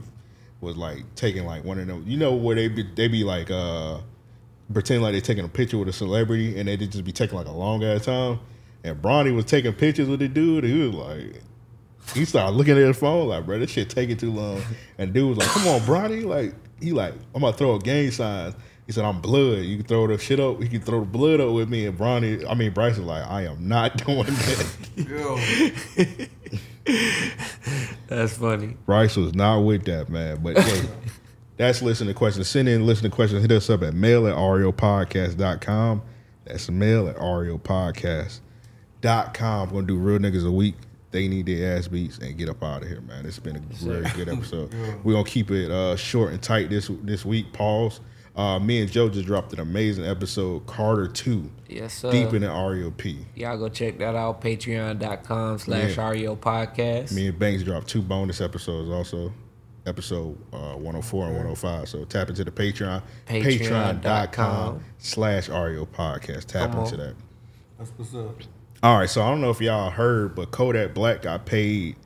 was 0.60 0.76
like 0.76 1.14
taking 1.14 1.44
like 1.46 1.64
one 1.64 1.78
of 1.78 1.86
them. 1.86 2.04
You 2.06 2.16
know 2.18 2.34
where 2.34 2.56
they 2.56 2.68
be, 2.68 2.82
they 2.82 3.08
be 3.08 3.22
like 3.24 3.50
uh, 3.50 4.00
pretend 4.72 5.02
like 5.02 5.12
they're 5.12 5.20
taking 5.20 5.44
a 5.44 5.48
picture 5.48 5.78
with 5.78 5.88
a 5.88 5.92
celebrity, 5.92 6.58
and 6.58 6.68
they 6.68 6.76
just 6.76 7.04
be 7.04 7.12
taking 7.12 7.36
like 7.36 7.46
a 7.46 7.52
long 7.52 7.84
ass 7.84 8.06
time. 8.06 8.40
And 8.82 9.00
Bronny 9.00 9.34
was 9.34 9.46
taking 9.46 9.72
pictures 9.72 10.08
with 10.08 10.20
the 10.20 10.28
dude, 10.28 10.64
and 10.64 10.72
he 10.72 10.86
was 10.86 10.94
like, 10.94 11.42
he 12.14 12.24
started 12.24 12.54
looking 12.54 12.76
at 12.76 12.86
his 12.86 12.98
phone 12.98 13.28
like, 13.28 13.46
bro, 13.46 13.58
this 13.58 13.70
shit 13.70 13.88
taking 13.88 14.16
too 14.16 14.30
long. 14.30 14.60
And 14.98 15.12
dude 15.14 15.36
was 15.36 15.38
like, 15.38 15.48
come 15.48 15.68
on, 15.68 15.80
Bronny, 15.80 16.24
like 16.24 16.54
he 16.80 16.92
like, 16.92 17.14
I'm 17.34 17.40
gonna 17.40 17.56
throw 17.56 17.76
a 17.76 17.78
gang 17.78 18.10
sign. 18.10 18.54
He 18.86 18.92
said, 18.92 19.04
I'm 19.06 19.22
blood. 19.22 19.60
You 19.60 19.78
can 19.78 19.86
throw 19.86 20.06
the 20.06 20.18
shit 20.18 20.38
up. 20.38 20.60
You 20.60 20.68
can 20.68 20.82
throw 20.82 21.00
the 21.00 21.06
blood 21.06 21.40
up 21.40 21.52
with 21.54 21.70
me. 21.70 21.86
And 21.86 21.96
Bronny, 21.96 22.44
I 22.46 22.52
mean, 22.52 22.72
Bryce 22.72 22.98
was 22.98 23.06
like, 23.06 23.26
I 23.26 23.46
am 23.46 23.66
not 23.66 23.96
doing 24.04 24.24
that. 24.24 24.66
Yo, 24.96 26.28
That's 28.08 28.36
funny. 28.36 28.76
Bryce 28.84 29.16
was 29.16 29.34
not 29.34 29.60
with 29.60 29.84
that, 29.86 30.10
man. 30.10 30.42
But 30.42 30.58
hey, 30.58 30.82
that's 31.56 31.82
listening 31.82 32.12
to 32.12 32.18
questions. 32.18 32.48
Send 32.48 32.68
in 32.68 32.86
listening 32.86 33.10
to 33.10 33.14
questions. 33.14 33.42
Hit 33.42 33.52
us 33.52 33.70
up 33.70 33.82
at 33.82 33.94
mail 33.94 34.26
at 34.26 34.34
raopodcast.com. 34.34 36.02
That's 36.44 36.70
mail 36.70 37.08
at 37.08 37.16
raopodcast.com. 37.16 39.68
We're 39.70 39.74
gonna 39.74 39.86
do 39.86 39.96
real 39.96 40.18
niggas 40.18 40.46
a 40.46 40.50
week. 40.50 40.74
They 41.10 41.28
need 41.28 41.46
their 41.46 41.76
ass 41.78 41.86
beats 41.86 42.18
and 42.18 42.36
get 42.36 42.48
up 42.48 42.62
out 42.62 42.82
of 42.82 42.88
here, 42.88 43.00
man. 43.02 43.24
It's 43.24 43.38
been 43.38 43.56
a 43.56 43.60
very 43.60 44.06
good 44.16 44.28
episode. 44.36 44.74
We're 45.04 45.12
gonna 45.14 45.24
keep 45.24 45.50
it 45.50 45.70
uh, 45.70 45.96
short 45.96 46.32
and 46.32 46.42
tight 46.42 46.70
this 46.70 46.90
this 47.02 47.24
week. 47.24 47.52
Pause. 47.52 48.00
Uh, 48.36 48.58
me 48.58 48.80
and 48.80 48.90
Joe 48.90 49.08
just 49.08 49.26
dropped 49.26 49.52
an 49.52 49.60
amazing 49.60 50.04
episode, 50.04 50.66
Carter 50.66 51.06
2, 51.06 51.48
Yes, 51.68 51.94
sir. 51.94 52.10
Deep 52.10 52.34
in 52.34 52.42
the 52.42 52.48
RAOP. 52.48 53.24
Y'all 53.36 53.56
go 53.56 53.68
check 53.68 53.96
that 53.98 54.16
out. 54.16 54.40
Patreon.com 54.40 55.58
slash. 55.60 55.96
RAO 55.96 56.34
podcast. 56.34 57.12
Me 57.12 57.28
and 57.28 57.38
Banks 57.38 57.62
dropped 57.62 57.86
two 57.86 58.02
bonus 58.02 58.40
episodes 58.40 58.90
also. 58.90 59.32
Episode 59.86 60.38
uh, 60.52 60.74
104 60.76 61.24
and 61.26 61.34
105. 61.34 61.88
So 61.88 62.04
tap 62.04 62.28
into 62.30 62.44
the 62.44 62.50
Patreon. 62.50 63.02
Patreon.com. 63.26 64.00
Patreon.com 64.00 64.84
slash 64.98 65.48
RAO 65.48 65.84
podcast. 65.84 66.46
Tap 66.46 66.70
Come 66.72 66.80
into 66.84 66.94
on. 66.94 67.00
that. 67.00 67.14
that's 67.78 67.90
what's 67.96 68.14
up. 68.14 68.36
All 68.82 68.98
right. 68.98 69.10
So 69.10 69.22
I 69.22 69.28
don't 69.30 69.40
know 69.40 69.50
if 69.50 69.60
y'all 69.60 69.90
heard, 69.90 70.34
but 70.34 70.50
Kodak 70.50 70.94
Black 70.94 71.22
got 71.22 71.44
paid 71.44 71.96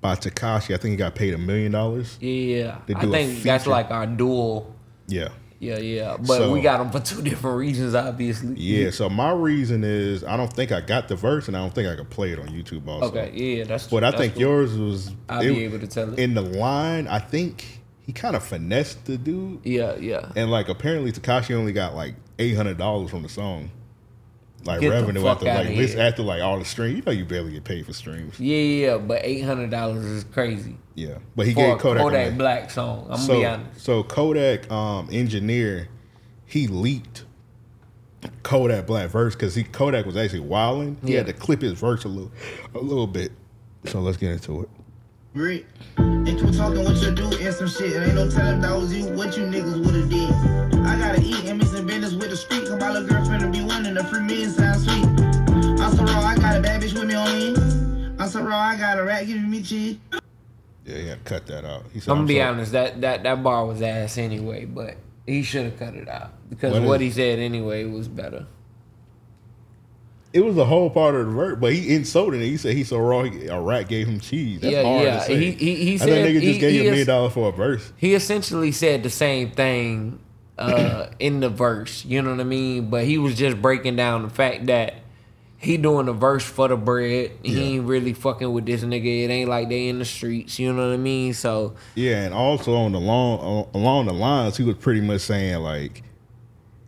by 0.00 0.16
Tekashi. 0.16 0.74
I 0.74 0.78
think 0.78 0.90
he 0.92 0.96
got 0.96 1.14
paid 1.14 1.34
a 1.34 1.38
million 1.38 1.72
dollars. 1.72 2.18
Yeah. 2.20 2.78
They 2.86 2.94
I 2.94 3.00
do 3.00 3.08
a 3.08 3.12
think 3.12 3.42
that's 3.42 3.66
like 3.66 3.90
our 3.90 4.06
dual. 4.06 4.74
Yeah. 5.06 5.28
Yeah, 5.60 5.78
yeah. 5.78 6.16
But 6.18 6.38
So- 6.38 6.52
we 6.52 6.62
got 6.62 6.78
them 6.78 6.90
for 6.90 6.98
two 7.06 7.22
different 7.30 7.58
reasons, 7.58 7.94
obviously. 7.94 8.56
Yeah. 8.56 8.90
So 8.90 9.08
my 9.10 9.30
reason 9.30 9.84
is 9.84 10.24
I 10.24 10.36
don't 10.36 10.52
think 10.52 10.72
I 10.72 10.80
got 10.80 11.06
the 11.08 11.14
verse 11.16 11.46
and 11.48 11.56
I 11.56 11.60
don't 11.60 11.74
think 11.74 11.86
I 11.86 11.94
could 11.96 12.10
play 12.10 12.32
it 12.32 12.38
on 12.38 12.48
YouTube 12.48 12.88
also. 12.88 13.08
Okay, 13.08 13.30
yeah, 13.34 13.64
that's 13.64 13.86
But 13.86 14.02
I 14.02 14.10
that's 14.10 14.20
think 14.22 14.32
cool. 14.34 14.40
yours 14.42 14.76
was 14.76 15.12
I'll 15.28 15.40
be 15.42 15.62
able 15.64 15.78
to 15.78 15.86
tell 15.86 16.12
it. 16.12 16.18
in 16.18 16.34
the 16.34 16.40
line. 16.42 17.06
I 17.06 17.18
think 17.18 17.80
he 18.00 18.12
kind 18.12 18.34
of 18.34 18.42
finessed 18.42 19.04
the 19.04 19.18
dude. 19.18 19.60
Yeah, 19.64 19.96
yeah. 19.96 20.32
And 20.34 20.50
like 20.50 20.68
apparently 20.70 21.12
Tekashi 21.12 21.54
only 21.54 21.72
got 21.72 21.94
like 21.94 22.14
eight 22.38 22.56
hundred 22.56 22.78
dollars 22.78 23.10
from 23.10 23.22
the 23.22 23.28
song. 23.28 23.70
Like 24.64 24.80
Get 24.80 24.90
the 24.90 24.94
revenue 24.94 25.22
fuck 25.22 25.38
after 25.38 25.48
outta 25.48 25.68
like 25.68 25.76
this 25.76 25.94
after 25.94 26.22
like 26.22 26.42
all 26.42 26.58
the 26.58 26.64
streams. 26.64 26.98
You 26.98 27.02
know 27.04 27.12
you 27.12 27.24
barely 27.24 27.52
get 27.52 27.64
paid 27.64 27.86
for 27.86 27.94
streams. 27.94 28.38
Yeah, 28.38 28.56
yeah, 28.56 28.86
yeah, 28.86 28.98
but 28.98 29.20
eight 29.24 29.40
hundred 29.40 29.70
dollars 29.70 30.04
is 30.04 30.24
crazy 30.24 30.76
Yeah. 30.94 31.18
But 31.34 31.46
he 31.46 31.54
for 31.54 31.60
gave 31.60 31.78
Kodak, 31.78 32.02
Kodak, 32.02 32.32
a. 32.32 32.36
Black 32.36 32.70
song. 32.70 33.06
I'm 33.10 33.18
so, 33.18 33.28
gonna 33.28 33.38
be 33.38 33.46
honest. 33.46 33.80
So 33.80 34.02
Kodak 34.02 34.70
um 34.70 35.08
engineer, 35.10 35.88
he 36.44 36.66
leaked 36.66 37.24
Kodak 38.42 38.86
Black 38.86 39.08
verse 39.08 39.34
because 39.34 39.54
he 39.54 39.64
Kodak 39.64 40.04
was 40.04 40.16
actually 40.16 40.40
wilding. 40.40 40.98
He 41.04 41.14
had 41.14 41.26
to 41.26 41.32
clip 41.32 41.62
his 41.62 41.74
verse 41.74 42.04
a 42.04 42.08
little 42.08 42.32
a 42.74 42.78
little 42.78 43.06
bit. 43.06 43.32
So 43.86 44.00
let's 44.00 44.18
get 44.18 44.32
into 44.32 44.62
it. 44.62 44.68
Rick. 45.32 45.66
Ain't 45.98 46.40
you 46.40 46.50
talking 46.50 46.84
what 46.84 46.96
you 46.96 47.12
do 47.12 47.24
and 47.38 47.54
some 47.54 47.68
shit. 47.68 47.96
Ain't 47.96 48.14
no 48.14 48.28
telling 48.28 48.60
that 48.60 48.76
was 48.76 48.92
you 48.92 49.06
what 49.06 49.36
you 49.38 49.44
niggas 49.44 49.86
would've 49.86 50.10
did. 50.10 50.30
I 50.84 50.98
gotta 50.98 51.22
eat 51.22 51.44
and 51.46 51.58
mixing 51.58 51.86
business 51.86 51.89
with 52.80 53.08
the 53.08 53.08
street. 53.08 53.08
Cause 53.08 53.28
my 53.30 53.30
little 53.30 53.38
girlfriend 53.38 53.52
be 53.52 53.60
winning 53.62 53.94
the 53.94 54.04
free 54.04 54.20
me 54.20 54.42
and 54.44 54.52
sound 54.52 54.80
sweet. 54.80 55.80
I'm 55.80 55.96
so 55.96 56.04
raw, 56.04 56.20
I 56.20 56.36
got 56.36 56.56
a 56.56 56.60
bad 56.60 56.82
bitch 56.82 56.92
with 56.94 57.04
me 57.04 57.14
on 57.14 57.38
me. 57.38 58.14
I'm 58.18 58.28
so 58.28 58.42
raw, 58.42 58.56
I 58.58 58.76
got 58.76 58.98
a 58.98 59.04
rat 59.04 59.26
giving 59.26 59.50
me 59.50 59.62
cheese. 59.62 59.96
Yeah, 60.84 60.96
he 60.96 61.06
had 61.08 61.24
to 61.24 61.24
cut 61.24 61.46
that 61.46 61.64
out. 61.64 61.84
He 61.92 62.00
said, 62.00 62.10
I'm 62.10 62.18
gonna 62.18 62.28
be 62.28 62.34
sorry." 62.38 62.48
honest. 62.48 62.72
That 62.72 63.00
that 63.02 63.22
that 63.22 63.42
bar 63.42 63.66
was 63.66 63.80
ass 63.82 64.18
anyway, 64.18 64.64
but 64.64 64.96
he 65.26 65.42
should 65.42 65.64
have 65.66 65.78
cut 65.78 65.94
it 65.94 66.08
out 66.08 66.30
because 66.48 66.72
What 66.74 66.82
what, 66.82 67.02
is- 67.02 67.14
he 67.14 67.20
said 67.22 67.38
anyway 67.38 67.84
was 67.84 68.08
better. 68.08 68.46
It 70.32 70.44
was 70.44 70.54
the 70.54 70.64
whole 70.64 70.90
part 70.90 71.16
of 71.16 71.26
the 71.26 71.32
verse, 71.32 71.58
but 71.60 71.72
he 71.72 71.92
insulted 71.92 72.40
it. 72.40 72.46
He 72.46 72.56
said 72.56 72.74
he 72.76 72.84
so 72.84 72.98
raw, 72.98 73.24
he, 73.24 73.48
a 73.48 73.60
rat 73.60 73.88
gave 73.88 74.06
him 74.06 74.20
cheese. 74.20 74.60
That's 74.60 74.72
Yeah, 74.72 74.82
hard 74.84 75.02
yeah. 75.02 75.18
to 75.18 75.24
say. 75.24 75.36
He- 75.38 75.50
he- 75.52 75.74
he 75.74 75.94
I 75.94 75.96
said 75.96 76.06
think 76.08 76.28
nigga 76.36 76.40
he- 76.40 76.46
just 76.48 76.60
gave 76.60 76.70
he 76.70 76.76
you 76.76 76.82
a 76.82 76.90
million 76.90 77.06
dollars 77.08 77.32
for 77.32 77.48
a 77.48 77.52
verse. 77.52 77.92
He 77.96 78.14
essentially 78.14 78.70
said 78.70 79.02
the 79.02 79.10
same 79.10 79.50
thing 79.50 80.20
uh, 80.60 81.10
in 81.18 81.40
the 81.40 81.48
verse. 81.48 82.04
You 82.04 82.22
know 82.22 82.30
what 82.30 82.40
I 82.40 82.44
mean? 82.44 82.90
But 82.90 83.04
he 83.04 83.18
was 83.18 83.34
just 83.36 83.60
breaking 83.60 83.96
down 83.96 84.22
the 84.22 84.30
fact 84.30 84.66
that 84.66 84.94
he 85.58 85.76
doing 85.76 86.06
the 86.06 86.12
verse 86.12 86.44
for 86.44 86.68
the 86.68 86.76
bread. 86.76 87.32
He 87.42 87.52
Yeah. 87.52 87.62
ain't 87.78 87.86
really 87.86 88.12
fucking 88.14 88.50
with 88.52 88.66
this 88.66 88.82
nigga. 88.82 89.24
It 89.24 89.30
ain't 89.30 89.48
like 89.48 89.68
they 89.68 89.88
in 89.88 89.98
the 89.98 90.04
streets. 90.04 90.58
You 90.58 90.72
know 90.72 90.88
what 90.88 90.94
I 90.94 90.96
mean? 90.96 91.34
So 91.34 91.74
Yeah, 91.94 92.22
and 92.24 92.32
also 92.34 92.74
on 92.74 92.92
the 92.92 93.00
long 93.00 93.66
along 93.74 94.06
the 94.06 94.14
lines, 94.14 94.56
he 94.56 94.64
was 94.64 94.76
pretty 94.76 95.00
much 95.00 95.20
saying 95.22 95.58
like 95.58 96.02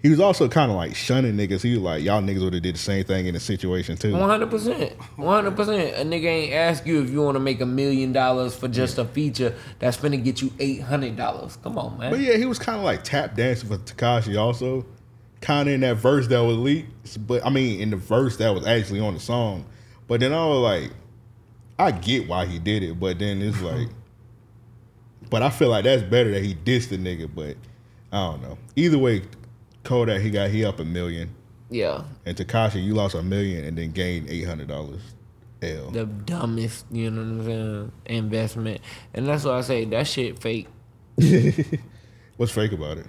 he 0.03 0.09
was 0.09 0.19
also 0.19 0.49
kind 0.49 0.69
of 0.69 0.77
like 0.77 0.97
shunning 0.97 1.37
niggas. 1.37 1.63
He 1.63 1.75
was 1.75 1.81
like, 1.81 2.03
y'all 2.03 2.21
niggas 2.21 2.43
would 2.43 2.55
have 2.55 2.63
did 2.63 2.75
the 2.75 2.81
same 2.81 3.05
thing 3.05 3.27
in 3.27 3.35
the 3.35 3.41
situation 3.41 3.97
too. 3.97 4.13
One 4.13 4.29
hundred 4.29 4.51
percent, 4.51 4.93
one 5.17 5.45
hundred 5.45 5.57
percent. 5.57 5.95
A 5.97 6.05
nigga 6.05 6.25
ain't 6.25 6.53
ask 6.53 6.85
you 6.85 7.01
if 7.03 7.11
you 7.11 7.23
want 7.23 7.37
to 7.37 7.41
make 7.41 7.61
a 7.61 7.67
million 7.67 8.13
dollars 8.13 8.53
for 8.57 8.67
just 8.67 8.99
a 8.99 9.05
feature 9.05 9.55
that's 9.79 9.97
gonna 9.99 10.17
get 10.17 10.43
you 10.43 10.53
eight 10.59 10.83
hundred 10.83 11.15
dollars. 11.15 11.57
Come 11.63 11.79
on, 11.79 11.99
man. 11.99 12.11
But 12.11 12.19
yeah, 12.19 12.37
he 12.37 12.47
was 12.47 12.59
kind 12.59 12.79
of 12.79 12.85
like 12.85 13.05
tap 13.05 13.37
dancing 13.37 13.69
for 13.69 13.79
Tekashi 13.79 14.37
also, 14.37 14.85
kind 15.41 15.69
of 15.69 15.75
in 15.77 15.83
that 15.83 15.99
verse 15.99 16.27
that 16.29 16.41
was 16.41 16.57
leaked. 16.57 17.25
But 17.25 17.47
I 17.47 17.51
mean, 17.51 17.81
in 17.81 17.91
the 17.91 17.97
verse 17.97 18.39
that 18.39 18.53
was 18.53 18.67
actually 18.67 18.99
on 18.99 19.15
the 19.15 19.21
song. 19.21 19.65
But 20.09 20.19
then 20.19 20.33
I 20.33 20.45
was 20.45 20.59
like, 20.59 20.91
I 21.79 21.93
get 21.93 22.27
why 22.27 22.47
he 22.47 22.59
did 22.59 22.83
it, 22.83 22.99
but 22.99 23.21
then 23.21 23.41
it's 23.41 23.61
like, 23.63 23.87
but 25.31 25.43
I 25.43 25.51
feel 25.51 25.69
like 25.69 25.85
that's 25.85 26.03
better 26.03 26.33
that 26.33 26.43
he 26.43 26.57
dissed 26.57 26.89
the 26.89 26.99
nigga. 26.99 27.33
But 27.33 27.57
I 28.11 28.33
don't 28.33 28.43
know. 28.43 28.59
Either 28.75 28.99
way, 28.99 29.23
Kodak 29.85 30.21
he 30.21 30.31
got 30.31 30.51
he 30.51 30.65
up 30.65 30.79
a 30.79 30.85
million, 30.85 31.35
Yeah, 31.71 32.05
and 32.25 32.37
Tekashi 32.37 32.83
you 32.83 32.95
lost 32.95 33.15
a 33.15 33.23
million 33.23 33.65
and 33.65 33.77
then 33.77 33.93
gained 33.93 34.29
eight 34.29 34.47
hundred 34.47 34.69
dollars. 34.69 35.03
L. 35.63 35.91
the 35.91 36.07
dumbest, 36.07 36.87
you 36.91 37.09
know 37.09 37.21
what 37.21 37.29
I'm 37.29 37.45
saying, 37.45 37.93
investment, 38.07 38.81
and 39.15 39.29
that's 39.29 39.45
why 39.45 39.59
I 39.59 39.61
say 39.61 39.85
that 39.85 40.09
shit 40.09 40.41
fake. 40.41 40.67
What's 42.37 42.51
fake 42.53 42.73
about 42.73 42.99
it? 42.99 43.07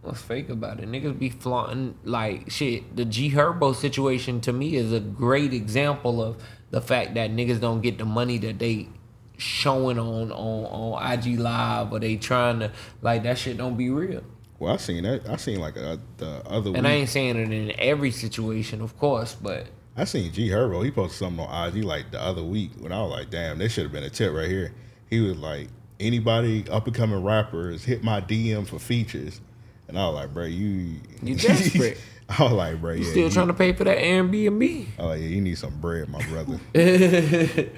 What's 0.00 0.22
fake 0.22 0.48
about 0.48 0.80
it? 0.80 0.88
Niggas 0.88 1.18
be 1.18 1.30
flaunting 1.30 1.94
like 2.04 2.50
shit. 2.50 2.96
The 2.96 3.04
G 3.04 3.30
Herbo 3.30 3.74
situation 3.74 4.40
to 4.42 4.52
me 4.52 4.76
is 4.76 4.92
a 4.92 5.00
great 5.00 5.52
example 5.52 6.22
of 6.22 6.42
the 6.70 6.80
fact 6.80 7.14
that 7.14 7.30
niggas 7.30 7.60
don't 7.60 7.80
get 7.80 7.98
the 7.98 8.04
money 8.04 8.38
that 8.38 8.58
they 8.58 8.88
showing 9.36 9.98
on 9.98 10.30
on 10.30 10.64
on 10.66 11.12
IG 11.12 11.38
Live 11.38 11.92
or 11.92 11.98
they 12.00 12.16
trying 12.16 12.60
to 12.60 12.72
like 13.02 13.22
that 13.24 13.38
shit 13.38 13.56
don't 13.56 13.76
be 13.76 13.90
real. 13.90 14.22
Well, 14.64 14.72
I 14.72 14.78
seen 14.78 15.02
that. 15.02 15.28
I 15.28 15.36
seen 15.36 15.60
like 15.60 15.76
a, 15.76 16.00
the 16.16 16.42
other 16.46 16.70
week. 16.70 16.78
And 16.78 16.86
I 16.86 16.92
ain't 16.92 17.10
saying 17.10 17.36
it 17.36 17.52
in 17.52 17.70
every 17.78 18.10
situation, 18.10 18.80
of 18.80 18.96
course, 18.98 19.34
but 19.34 19.66
I 19.94 20.04
seen 20.04 20.32
G 20.32 20.48
Herbo. 20.48 20.82
He 20.82 20.90
posted 20.90 21.18
something 21.18 21.44
on 21.44 21.68
IG 21.68 21.84
like 21.84 22.10
the 22.10 22.22
other 22.22 22.42
week 22.42 22.70
when 22.78 22.90
I 22.90 23.02
was 23.02 23.10
like, 23.10 23.28
damn, 23.28 23.58
this 23.58 23.72
should 23.72 23.82
have 23.82 23.92
been 23.92 24.04
a 24.04 24.08
tip 24.08 24.32
right 24.32 24.48
here. 24.48 24.72
He 25.10 25.20
was 25.20 25.36
like, 25.36 25.68
anybody 26.00 26.66
up 26.70 26.86
and 26.86 26.96
coming 26.96 27.22
rappers 27.22 27.84
hit 27.84 28.02
my 28.02 28.22
DM 28.22 28.66
for 28.66 28.78
features. 28.78 29.42
And 29.86 29.98
I 29.98 30.06
was 30.06 30.14
like, 30.14 30.32
bro, 30.32 30.44
you 30.44 30.94
You 31.22 31.34
desperate. 31.34 31.98
I 32.30 32.42
was 32.44 32.52
like, 32.52 32.80
bro, 32.80 32.92
yeah, 32.92 33.00
You 33.00 33.04
Still 33.04 33.30
trying 33.30 33.48
to 33.48 33.52
pay 33.52 33.74
for 33.74 33.84
that 33.84 33.98
Airbnb. 33.98 34.86
Oh 34.98 35.12
yeah, 35.12 35.26
you 35.26 35.42
need 35.42 35.58
some 35.58 35.78
bread, 35.78 36.08
my 36.08 36.24
brother. 36.28 36.58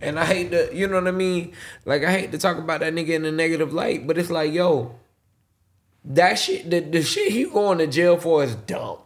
and 0.00 0.20
I 0.20 0.24
hate 0.24 0.52
to, 0.52 0.70
you 0.72 0.86
know 0.86 0.94
what 0.94 1.08
I 1.08 1.10
mean? 1.10 1.52
Like 1.84 2.04
I 2.04 2.12
hate 2.12 2.30
to 2.30 2.38
talk 2.38 2.58
about 2.58 2.78
that 2.78 2.94
nigga 2.94 3.08
in 3.08 3.24
a 3.24 3.32
negative 3.32 3.72
light, 3.72 4.06
but 4.06 4.16
it's 4.18 4.30
like, 4.30 4.52
yo, 4.52 4.94
that 6.04 6.34
shit, 6.38 6.68
the, 6.70 6.80
the 6.80 7.02
shit 7.02 7.32
he 7.32 7.44
going 7.44 7.78
to 7.78 7.86
jail 7.86 8.16
for 8.18 8.44
is 8.44 8.54
dumb. 8.54 8.98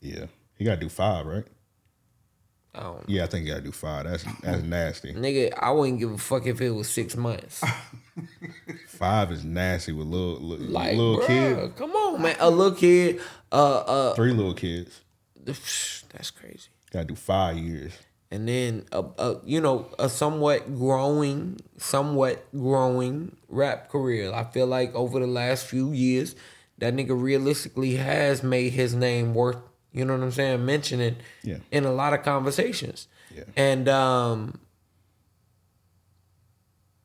yeah, 0.00 0.26
he 0.56 0.64
got 0.64 0.74
to 0.74 0.80
do 0.80 0.88
five, 0.88 1.26
right? 1.26 1.44
I. 2.74 2.94
Yeah, 3.06 3.24
I 3.24 3.26
think 3.26 3.44
he 3.44 3.50
got 3.50 3.56
to 3.58 3.62
do 3.62 3.72
five. 3.72 4.04
That's 4.04 4.24
that's 4.42 4.62
nasty. 4.62 5.12
Nigga, 5.14 5.52
I 5.58 5.70
wouldn't 5.72 5.98
give 6.00 6.10
a 6.10 6.18
fuck 6.18 6.46
if 6.46 6.60
it 6.60 6.70
was 6.70 6.88
six 6.88 7.16
months. 7.16 7.62
Five 8.88 9.32
is 9.32 9.42
nasty 9.44 9.92
with 9.92 10.06
little 10.06 10.34
little, 10.38 10.66
Like, 10.66 10.96
little 10.96 11.18
bruh, 11.18 11.26
kid, 11.26 11.76
come 11.76 11.92
on, 11.92 12.22
man. 12.22 12.36
A 12.40 12.50
little 12.50 12.76
kid, 12.76 13.20
uh, 13.50 13.78
uh, 13.78 14.14
three 14.14 14.32
little 14.32 14.54
kids. 14.54 15.00
that's 15.44 16.30
crazy. 16.30 16.68
Got 16.92 17.00
to 17.00 17.04
do 17.06 17.14
five 17.16 17.56
years. 17.56 17.92
And 18.32 18.48
then 18.48 18.84
a, 18.92 19.04
a 19.18 19.36
you 19.44 19.60
know 19.60 19.86
a 19.98 20.08
somewhat 20.08 20.74
growing 20.74 21.60
somewhat 21.76 22.44
growing 22.52 23.36
rap 23.48 23.90
career 23.90 24.32
i 24.32 24.42
feel 24.42 24.66
like 24.66 24.92
over 24.94 25.20
the 25.20 25.26
last 25.26 25.66
few 25.66 25.92
years 25.92 26.34
that 26.78 26.94
nigga 26.96 27.14
realistically 27.20 27.96
has 27.96 28.42
made 28.42 28.72
his 28.72 28.94
name 28.94 29.34
worth 29.34 29.58
you 29.92 30.02
know 30.04 30.14
what 30.14 30.22
i'm 30.22 30.30
saying 30.32 30.64
mentioning 30.64 31.16
Yeah. 31.42 31.58
in 31.70 31.84
a 31.84 31.92
lot 31.92 32.14
of 32.14 32.22
conversations 32.22 33.06
Yeah. 33.34 33.44
and 33.54 33.86
um 33.88 34.58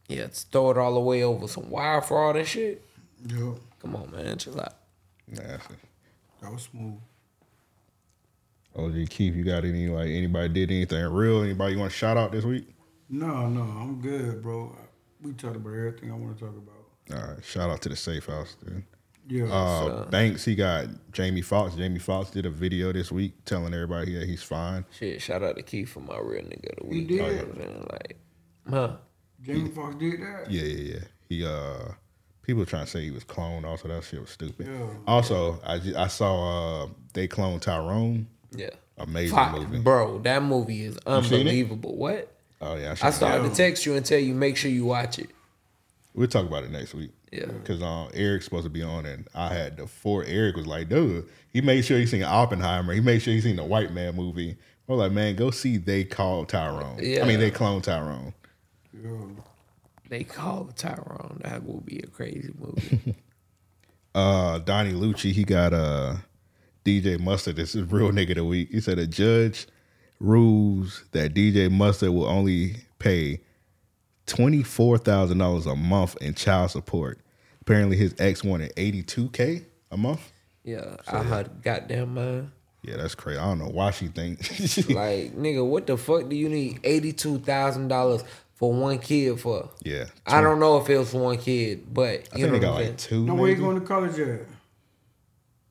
yeah 0.08 0.22
let's 0.22 0.44
throw 0.44 0.72
it 0.72 0.78
all 0.78 0.94
the 0.94 1.00
way 1.02 1.24
over 1.24 1.48
some 1.48 1.70
wire 1.70 2.02
fraud 2.02 2.38
and 2.38 2.48
shit 2.48 2.82
Yeah, 3.28 3.54
come 3.82 3.96
on 3.98 4.12
man 4.12 4.38
chill 4.38 4.60
out 4.62 4.76
Nasty. 5.28 5.76
that 6.42 6.52
was 6.54 6.64
smooth. 6.72 7.00
OG 8.78 9.10
Keith, 9.10 9.36
you 9.36 9.44
got 9.44 9.66
any 9.66 9.88
like 9.88 10.08
anybody 10.08 10.50
did 10.50 10.72
anything 10.72 11.04
real? 11.06 11.42
Anybody 11.44 11.74
you 11.74 11.80
want 11.80 11.92
to 11.92 11.98
shout 11.98 12.18
out 12.18 12.32
this 12.32 12.44
week? 12.46 12.68
No, 13.10 13.48
no, 13.48 13.62
I'm 13.62 14.00
good, 14.02 14.42
bro. 14.42 14.76
We 15.22 15.34
talked 15.34 15.56
about 15.56 15.70
everything 15.74 16.12
I 16.12 16.16
want 16.16 16.38
to 16.38 16.46
talk 16.46 16.56
about. 16.56 17.20
All 17.22 17.34
right, 17.36 17.44
shout 17.44 17.70
out 17.70 17.82
to 17.84 17.90
the 17.90 17.96
safe 17.96 18.26
house, 18.28 18.56
dude. 18.64 18.84
Yeah, 19.30 19.46
Uh, 19.46 20.06
Banks, 20.10 20.46
he 20.46 20.56
got 20.56 20.88
Jamie 21.12 21.42
Foxx. 21.42 21.76
Jamie 21.76 22.00
Foxx 22.00 22.30
did 22.32 22.46
a 22.46 22.50
video 22.50 22.94
this 22.94 23.12
week 23.12 23.34
telling 23.46 23.74
everybody 23.74 24.14
that 24.18 24.26
he's 24.28 24.44
fine. 24.44 24.86
shit 24.92 25.22
shout 25.22 25.44
out 25.44 25.58
to 25.58 25.64
keith 25.64 25.90
for 25.90 26.00
my 26.00 26.18
real 26.18 26.44
nigga 26.44 26.82
of 26.82 26.90
the 26.90 26.96
He 26.96 27.04
did? 27.04 27.12
you 27.12 27.18
know 27.18 27.26
what 27.26 27.40
I'm 27.48 27.56
saying? 27.58 27.88
like 27.92 28.18
huh 28.70 28.96
Jamie 29.42 29.70
Foxx 29.70 29.96
did 29.98 30.22
that. 30.22 30.50
Yeah, 30.50 30.62
yeah, 30.64 30.94
yeah. 30.94 31.00
He 31.30 31.46
uh, 31.46 31.92
people 32.42 32.66
trying 32.66 32.86
to 32.86 32.92
say 32.92 33.04
he 33.04 33.12
was 33.12 33.24
cloned. 33.26 33.66
Also, 33.66 33.88
that 33.90 34.04
shit 34.04 34.22
was 34.22 34.30
stupid. 34.30 34.68
Yeah. 34.68 34.88
Also, 35.06 35.60
I 35.66 35.82
I 35.98 36.08
saw 36.08 36.84
uh, 36.84 36.88
they 37.14 37.28
cloned 37.28 37.62
Tyrone. 37.62 38.28
Yeah 38.52 38.70
Amazing 38.98 39.36
Fuck, 39.36 39.60
movie. 39.60 39.80
bro, 39.80 40.20
that 40.20 40.42
movie 40.42 40.84
is 40.86 40.98
unbelievable. 41.06 41.96
What? 41.96 42.34
Oh 42.60 42.76
yeah, 42.76 42.96
I, 43.02 43.08
I 43.08 43.12
started 43.12 43.48
to 43.50 43.56
text 43.56 43.86
you 43.86 43.94
and 43.96 44.04
tell 44.04 44.18
you 44.18 44.34
make 44.34 44.58
sure 44.58 44.72
you 44.72 44.86
watch 44.86 45.20
it. 45.20 45.30
We'll 46.16 46.28
talk 46.28 46.48
about 46.48 46.64
it 46.64 46.72
next 46.72 46.96
week. 46.96 47.12
Yeah. 47.32 47.46
Because 47.46 47.84
um, 47.84 48.10
Eric's 48.16 48.46
supposed 48.46 48.64
to 48.64 48.72
be 48.72 48.82
on, 48.82 49.06
and 49.06 49.28
I 49.36 49.54
had 49.54 49.78
the 49.78 49.86
four. 49.86 50.24
Eric 50.24 50.56
was 50.56 50.66
like, 50.66 50.90
dude, 50.90 51.28
he 51.54 51.62
made 51.62 51.86
sure 51.86 52.00
he 52.00 52.08
seen 52.08 52.24
Oppenheimer. 52.24 52.94
He 52.94 53.02
made 53.02 53.22
sure 53.22 53.34
he 53.34 53.42
seen 53.42 53.58
the 53.58 53.64
White 53.64 53.94
Man 53.94 54.16
movie. 54.16 54.58
I 54.90 54.92
was 54.92 55.00
like, 55.00 55.12
man, 55.12 55.36
go 55.36 55.52
see 55.52 55.78
They 55.78 56.04
Called 56.04 56.50
Tyrone. 56.50 56.98
I 56.98 57.24
mean, 57.26 57.40
They 57.40 57.52
Cloned 57.52 57.84
Tyrone. 57.84 58.34
Yeah. 58.94 59.10
They 60.10 60.24
call 60.24 60.72
Tyrone. 60.76 61.42
That 61.44 61.68
will 61.68 61.82
be 61.82 62.00
a 62.00 62.08
crazy 62.08 62.52
movie. 62.58 63.16
Uh, 64.16 64.58
Donnie 64.58 64.94
Lucci, 64.94 65.32
he 65.32 65.44
got 65.44 65.74
uh, 65.76 66.16
DJ 66.88 67.20
Mustard. 67.20 67.58
This 67.58 67.76
is 67.76 67.92
real 67.92 68.12
nigga 68.12 68.30
of 68.32 68.36
the 68.38 68.46
week. 68.46 68.70
He 68.72 68.80
said 68.80 68.98
a 68.98 69.06
judge 69.06 69.68
rules 70.22 71.04
that 71.12 71.34
DJ 71.34 71.70
Mustard 71.70 72.10
will 72.10 72.26
only 72.28 72.78
pay 73.00 73.42
twenty 74.26 74.64
four 74.64 74.98
thousand 74.98 75.38
dollars 75.38 75.66
a 75.66 75.76
month 75.76 76.16
in 76.22 76.34
child 76.34 76.72
support. 76.72 77.20
Apparently, 77.62 77.98
his 77.98 78.16
ex 78.20 78.44
wanted 78.44 78.72
eighty 78.78 79.04
two 79.04 79.30
k 79.30 79.64
a 79.92 79.98
month. 79.98 80.32
yeah, 80.64 80.96
I 81.08 81.24
had 81.24 81.62
goddamn 81.62 82.14
mind. 82.14 82.52
Yeah, 82.84 82.96
that's 82.98 83.16
crazy. 83.16 83.38
I 83.40 83.46
don't 83.46 83.60
know 83.60 83.68
why 83.70 83.92
she 83.92 84.08
thinks. 84.08 84.78
Like, 84.90 85.36
nigga, 85.36 85.66
what 85.68 85.88
the 85.88 85.98
fuck 85.98 86.30
do 86.30 86.36
you 86.38 86.48
need 86.48 86.80
eighty 86.86 87.12
two 87.12 87.40
thousand 87.40 87.90
dollars 87.90 88.24
for 88.56 88.72
one 88.72 89.00
kid 89.00 89.40
for? 89.42 89.70
yeah, 89.84 90.06
I 90.26 90.40
don't 90.40 90.60
know 90.62 90.78
if 90.78 90.90
it 90.90 90.98
was 90.98 91.12
for 91.12 91.20
one 91.22 91.38
kid, 91.38 91.94
but 91.94 92.08
I 92.10 92.12
you 92.14 92.20
think 92.20 92.40
know 92.40 92.46
they 92.46 92.52
what 92.52 92.62
got 92.62 92.68
I'm 92.70 92.76
like 92.76 92.86
saying. 92.86 92.98
two. 92.98 93.26
No, 93.26 93.36
where 93.36 93.50
you 93.52 93.58
going 93.58 93.80
to 93.80 93.86
college 93.86 94.18
at? 94.20 94.42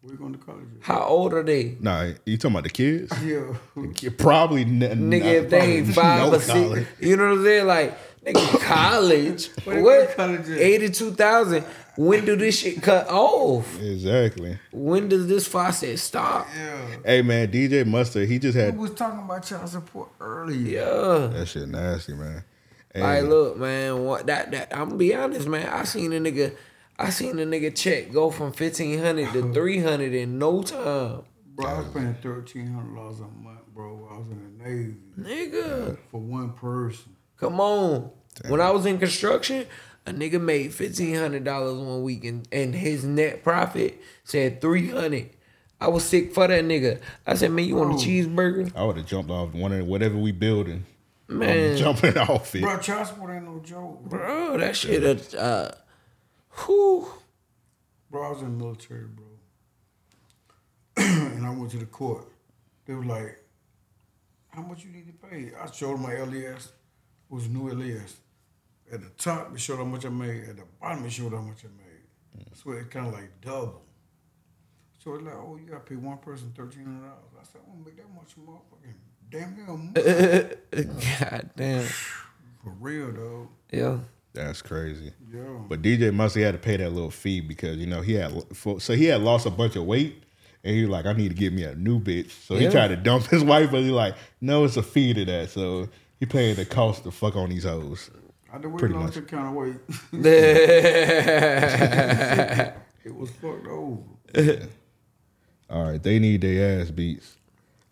Where 0.06 0.12
you 0.14 0.18
going 0.20 0.34
to 0.34 0.38
college? 0.38 0.66
How 0.82 1.00
old 1.02 1.34
are 1.34 1.42
they? 1.42 1.76
Nah, 1.80 2.12
you 2.24 2.36
talking 2.38 2.52
about 2.54 2.62
the 2.62 2.70
kids? 2.70 3.12
Yeah. 3.24 3.54
Yeah, 4.00 4.10
Probably 4.16 4.62
n- 4.62 4.78
Nigga, 4.78 5.18
not- 5.20 5.34
if 5.34 5.50
they 5.50 5.60
ain't 5.78 5.88
five 5.94 6.30
no 6.30 6.36
or 6.36 6.40
six, 6.40 6.88
you 7.00 7.16
know 7.16 7.30
what 7.30 7.38
I'm 7.38 7.44
saying? 7.44 7.66
Like, 7.66 8.24
nigga, 8.24 8.60
college. 8.60 9.46
Where 9.64 9.82
what? 9.82 10.16
college? 10.16 10.48
Eighty 10.48 10.90
two 10.90 11.10
thousand. 11.10 11.64
When 11.96 12.24
do 12.24 12.36
this 12.36 12.56
shit 12.60 12.80
cut 12.82 13.08
off? 13.08 13.82
Exactly. 13.82 14.56
When 14.70 15.08
does 15.08 15.26
this 15.26 15.48
faucet 15.48 15.98
stop? 15.98 16.46
Yeah. 16.56 16.96
Hey 17.04 17.22
man, 17.22 17.48
DJ 17.50 17.84
Mustard, 17.84 18.28
he 18.28 18.38
just 18.38 18.54
We 18.54 18.62
had 18.62 18.78
was 18.78 18.92
talking 18.94 19.18
about 19.24 19.42
child 19.44 19.68
support 19.68 20.10
earlier. 20.20 20.78
Yeah. 20.82 21.26
that 21.38 21.48
shit 21.48 21.66
nasty, 21.68 22.12
man. 22.14 22.44
Hey, 22.94 23.02
Like, 23.02 23.24
look, 23.24 23.56
man, 23.56 24.04
what 24.04 24.26
that 24.28 24.52
that 24.52 24.68
I'm 24.72 24.84
gonna 24.90 24.98
be 24.98 25.14
honest, 25.16 25.48
man. 25.48 25.66
I 25.68 25.82
seen 25.82 26.12
a 26.12 26.20
nigga, 26.20 26.54
I 26.98 27.10
seen 27.10 27.38
a 27.38 27.44
nigga 27.44 27.74
check 27.74 28.12
go 28.12 28.30
from 28.30 28.52
fifteen 28.52 28.98
hundred 29.00 29.32
to 29.32 29.52
three 29.52 29.80
hundred 29.80 30.14
in 30.14 30.38
no 30.38 30.62
time, 30.62 31.22
Bro, 31.54 31.66
I 31.66 31.78
was 31.78 31.88
paying 31.88 32.14
thirteen 32.22 32.68
hundred 32.68 32.94
dollars 32.94 33.20
a 33.20 33.28
month, 33.28 33.60
bro. 33.74 33.94
while 33.94 34.14
I 34.14 34.18
was 34.18 34.28
in 34.30 34.58
the 34.58 34.64
Navy 34.64 34.96
nigga. 35.50 35.98
for 36.10 36.20
one 36.20 36.52
person. 36.54 37.14
Come 37.38 37.60
on. 37.60 38.10
When 38.48 38.60
I 38.60 38.70
was 38.70 38.84
in 38.86 38.98
construction, 38.98 39.66
a 40.06 40.12
nigga 40.12 40.40
made 40.40 40.72
fifteen 40.72 41.16
hundred 41.16 41.44
dollars 41.44 41.78
one 41.78 42.02
week, 42.02 42.24
and, 42.24 42.48
and 42.50 42.74
his 42.74 43.04
net 43.04 43.42
profit 43.42 44.00
said 44.24 44.60
three 44.60 44.90
hundred. 44.90 45.30
I 45.78 45.88
was 45.88 46.04
sick 46.04 46.32
for 46.32 46.46
that 46.46 46.64
nigga. 46.64 47.00
I 47.26 47.34
said, 47.34 47.50
man, 47.50 47.66
you 47.66 47.76
want 47.76 47.92
a 47.92 47.96
cheeseburger? 48.06 48.72
I 48.74 48.82
would 48.84 48.96
have 48.96 49.04
jumped 49.04 49.30
off 49.30 49.52
one 49.52 49.72
of 49.72 49.86
whatever 49.86 50.16
we 50.16 50.32
building. 50.32 50.86
Man. 51.28 51.72
I'm 51.72 51.76
jumping 51.76 52.16
off 52.18 52.54
it. 52.54 52.62
Bro, 52.62 52.78
transport 52.78 53.30
ain't 53.34 53.44
no 53.44 53.58
joke, 53.58 54.00
bro. 54.04 54.18
Bro, 54.20 54.58
that 54.58 54.74
shit, 54.74 55.04
uh, 55.34 55.38
uh 55.38 55.70
whew. 56.64 57.08
Bro, 58.10 58.26
I 58.26 58.30
was 58.30 58.42
in 58.42 58.58
the 58.58 58.64
military, 58.64 59.06
bro. 59.06 59.26
and 60.96 61.46
I 61.46 61.50
went 61.50 61.70
to 61.72 61.78
the 61.78 61.86
court. 61.86 62.28
They 62.86 62.94
were 62.94 63.04
like, 63.04 63.38
how 64.48 64.62
much 64.62 64.84
you 64.84 64.90
need 64.90 65.06
to 65.06 65.28
pay? 65.28 65.52
I 65.60 65.70
showed 65.70 65.94
them 65.94 66.02
my 66.02 66.16
LES. 66.18 66.66
It 66.66 66.72
was 67.28 67.48
new 67.48 67.68
LES. 67.68 68.16
At 68.90 69.02
the 69.02 69.10
top, 69.18 69.52
it 69.52 69.60
showed 69.60 69.78
how 69.78 69.84
much 69.84 70.06
I 70.06 70.08
made. 70.08 70.44
At 70.48 70.56
the 70.56 70.64
bottom, 70.80 71.04
it 71.04 71.10
showed 71.10 71.32
how 71.32 71.40
much 71.40 71.64
I 71.64 71.68
made. 71.68 72.46
So 72.54 72.70
it 72.72 72.90
kind 72.90 73.08
of 73.08 73.12
like 73.12 73.40
double. 73.40 73.82
So 74.98 75.14
it's 75.14 75.24
like, 75.24 75.34
oh, 75.34 75.56
you 75.56 75.66
got 75.70 75.84
to 75.84 75.90
pay 75.90 75.96
one 75.96 76.18
person 76.18 76.52
$1,300. 76.56 76.68
I 76.68 77.44
said, 77.44 77.60
I 77.64 77.68
want 77.68 77.84
to 77.84 77.90
make 77.90 77.96
that 77.96 78.12
much 78.14 78.34
motherfucking 78.36 78.94
damn 79.30 79.56
near 79.56 79.66
money. 79.66 80.88
God 81.20 81.50
damn. 81.56 81.84
For 82.62 82.70
real, 82.80 83.12
though. 83.12 83.48
Yeah. 83.70 83.98
That's 84.36 84.62
crazy. 84.62 85.12
Yeah. 85.32 85.40
But 85.68 85.82
DJ 85.82 86.12
Mustard 86.14 86.42
had 86.42 86.52
to 86.52 86.58
pay 86.58 86.76
that 86.76 86.90
little 86.92 87.10
fee 87.10 87.40
because 87.40 87.76
you 87.78 87.86
know 87.86 88.02
he 88.02 88.14
had 88.14 88.32
so 88.78 88.94
he 88.94 89.06
had 89.06 89.20
lost 89.22 89.46
a 89.46 89.50
bunch 89.50 89.76
of 89.76 89.84
weight, 89.84 90.22
and 90.62 90.74
he 90.74 90.82
was 90.82 90.90
like, 90.90 91.06
I 91.06 91.12
need 91.12 91.28
to 91.30 91.34
get 91.34 91.52
me 91.52 91.64
a 91.64 91.74
new 91.74 91.98
bitch. 92.00 92.30
So 92.30 92.56
he 92.56 92.68
tried 92.68 92.88
to 92.88 92.96
dump 92.96 93.26
his 93.26 93.42
wife, 93.42 93.70
but 93.70 93.82
he 93.82 93.90
like, 93.90 94.14
no, 94.40 94.64
it's 94.64 94.76
a 94.76 94.82
fee 94.82 95.14
to 95.14 95.24
that. 95.24 95.50
So 95.50 95.88
he 96.20 96.26
paid 96.26 96.56
the 96.56 96.64
cost 96.64 97.04
to 97.04 97.10
fuck 97.10 97.36
on 97.36 97.50
these 97.50 97.64
hoes. 97.64 98.10
I 98.52 98.58
did 98.58 98.76
Pretty 98.78 98.94
weight 98.94 99.00
loss 99.00 99.16
much. 99.16 99.26
that 99.26 99.28
kind 99.28 99.48
of 99.48 99.54
weight. 99.54 99.76
it 103.04 103.14
was 103.14 103.30
fucked 103.30 103.66
over. 103.66 104.02
All 105.68 105.90
right, 105.90 106.02
they 106.02 106.18
need 106.18 106.40
their 106.42 106.80
ass 106.80 106.90
beats. 106.90 107.36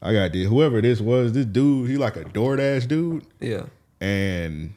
I 0.00 0.12
got 0.12 0.32
this. 0.32 0.48
Whoever 0.48 0.80
this 0.80 1.00
was, 1.00 1.32
this 1.32 1.46
dude, 1.46 1.90
he 1.90 1.96
like 1.96 2.16
a 2.16 2.24
DoorDash 2.24 2.86
dude, 2.88 3.26
yeah. 3.40 3.64
and 4.00 4.74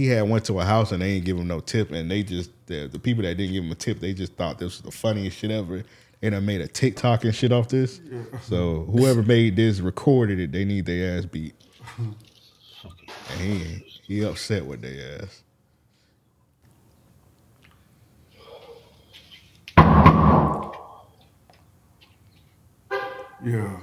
he 0.00 0.06
had 0.06 0.26
went 0.30 0.46
to 0.46 0.58
a 0.58 0.64
house 0.64 0.92
and 0.92 1.02
they 1.02 1.12
didn't 1.12 1.26
give 1.26 1.36
him 1.36 1.46
no 1.46 1.60
tip, 1.60 1.90
and 1.90 2.10
they 2.10 2.22
just 2.22 2.50
the, 2.64 2.86
the 2.86 2.98
people 2.98 3.22
that 3.22 3.36
didn't 3.36 3.52
give 3.52 3.62
him 3.62 3.70
a 3.70 3.74
tip, 3.74 4.00
they 4.00 4.14
just 4.14 4.32
thought 4.32 4.58
this 4.58 4.78
was 4.78 4.80
the 4.80 4.90
funniest 4.90 5.36
shit 5.36 5.50
ever. 5.50 5.82
And 6.22 6.34
I 6.34 6.40
made 6.40 6.62
a 6.62 6.68
TikTok 6.68 7.24
and 7.24 7.34
shit 7.34 7.52
off 7.52 7.68
this. 7.68 8.00
So 8.42 8.84
whoever 8.90 9.22
made 9.22 9.56
this 9.56 9.80
recorded 9.80 10.40
it. 10.40 10.52
They 10.52 10.64
need 10.64 10.86
their 10.86 11.18
ass 11.18 11.26
beat. 11.26 11.54
And 11.98 13.40
he 13.40 13.84
he 14.06 14.24
upset 14.24 14.64
with 14.64 14.80
their 14.80 15.20
ass. 15.22 15.42
Yeah. 23.44 23.80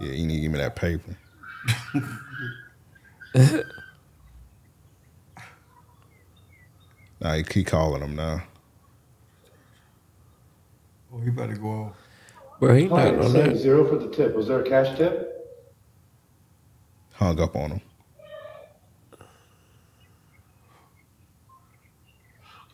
Yeah, 0.00 0.12
you 0.12 0.26
need 0.26 0.36
to 0.36 0.40
give 0.40 0.50
me 0.50 0.58
that 0.58 0.74
paper. 0.74 1.16
nah, 7.24 7.30
Nah, 7.30 7.36
he 7.36 7.42
keep 7.42 7.66
calling 7.66 8.02
him 8.02 8.14
now. 8.14 8.42
Oh, 11.12 11.20
he 11.20 11.30
better 11.30 11.56
go 11.56 11.68
off. 11.68 11.96
Bro, 12.60 12.74
he 12.76 12.86
not 12.86 13.14
on 13.14 13.30
said 13.30 13.54
that. 13.54 13.56
zero 13.56 13.88
for 13.88 13.96
the 13.96 14.08
tip. 14.14 14.34
Was 14.34 14.48
there 14.48 14.60
a 14.60 14.68
cash 14.68 14.96
tip? 14.96 15.30
Hung 17.14 17.40
up 17.40 17.56
on 17.56 17.70
him. 17.72 17.80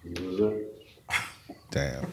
Was 0.05 0.39
there? 0.39 0.59
Damn. 1.71 2.13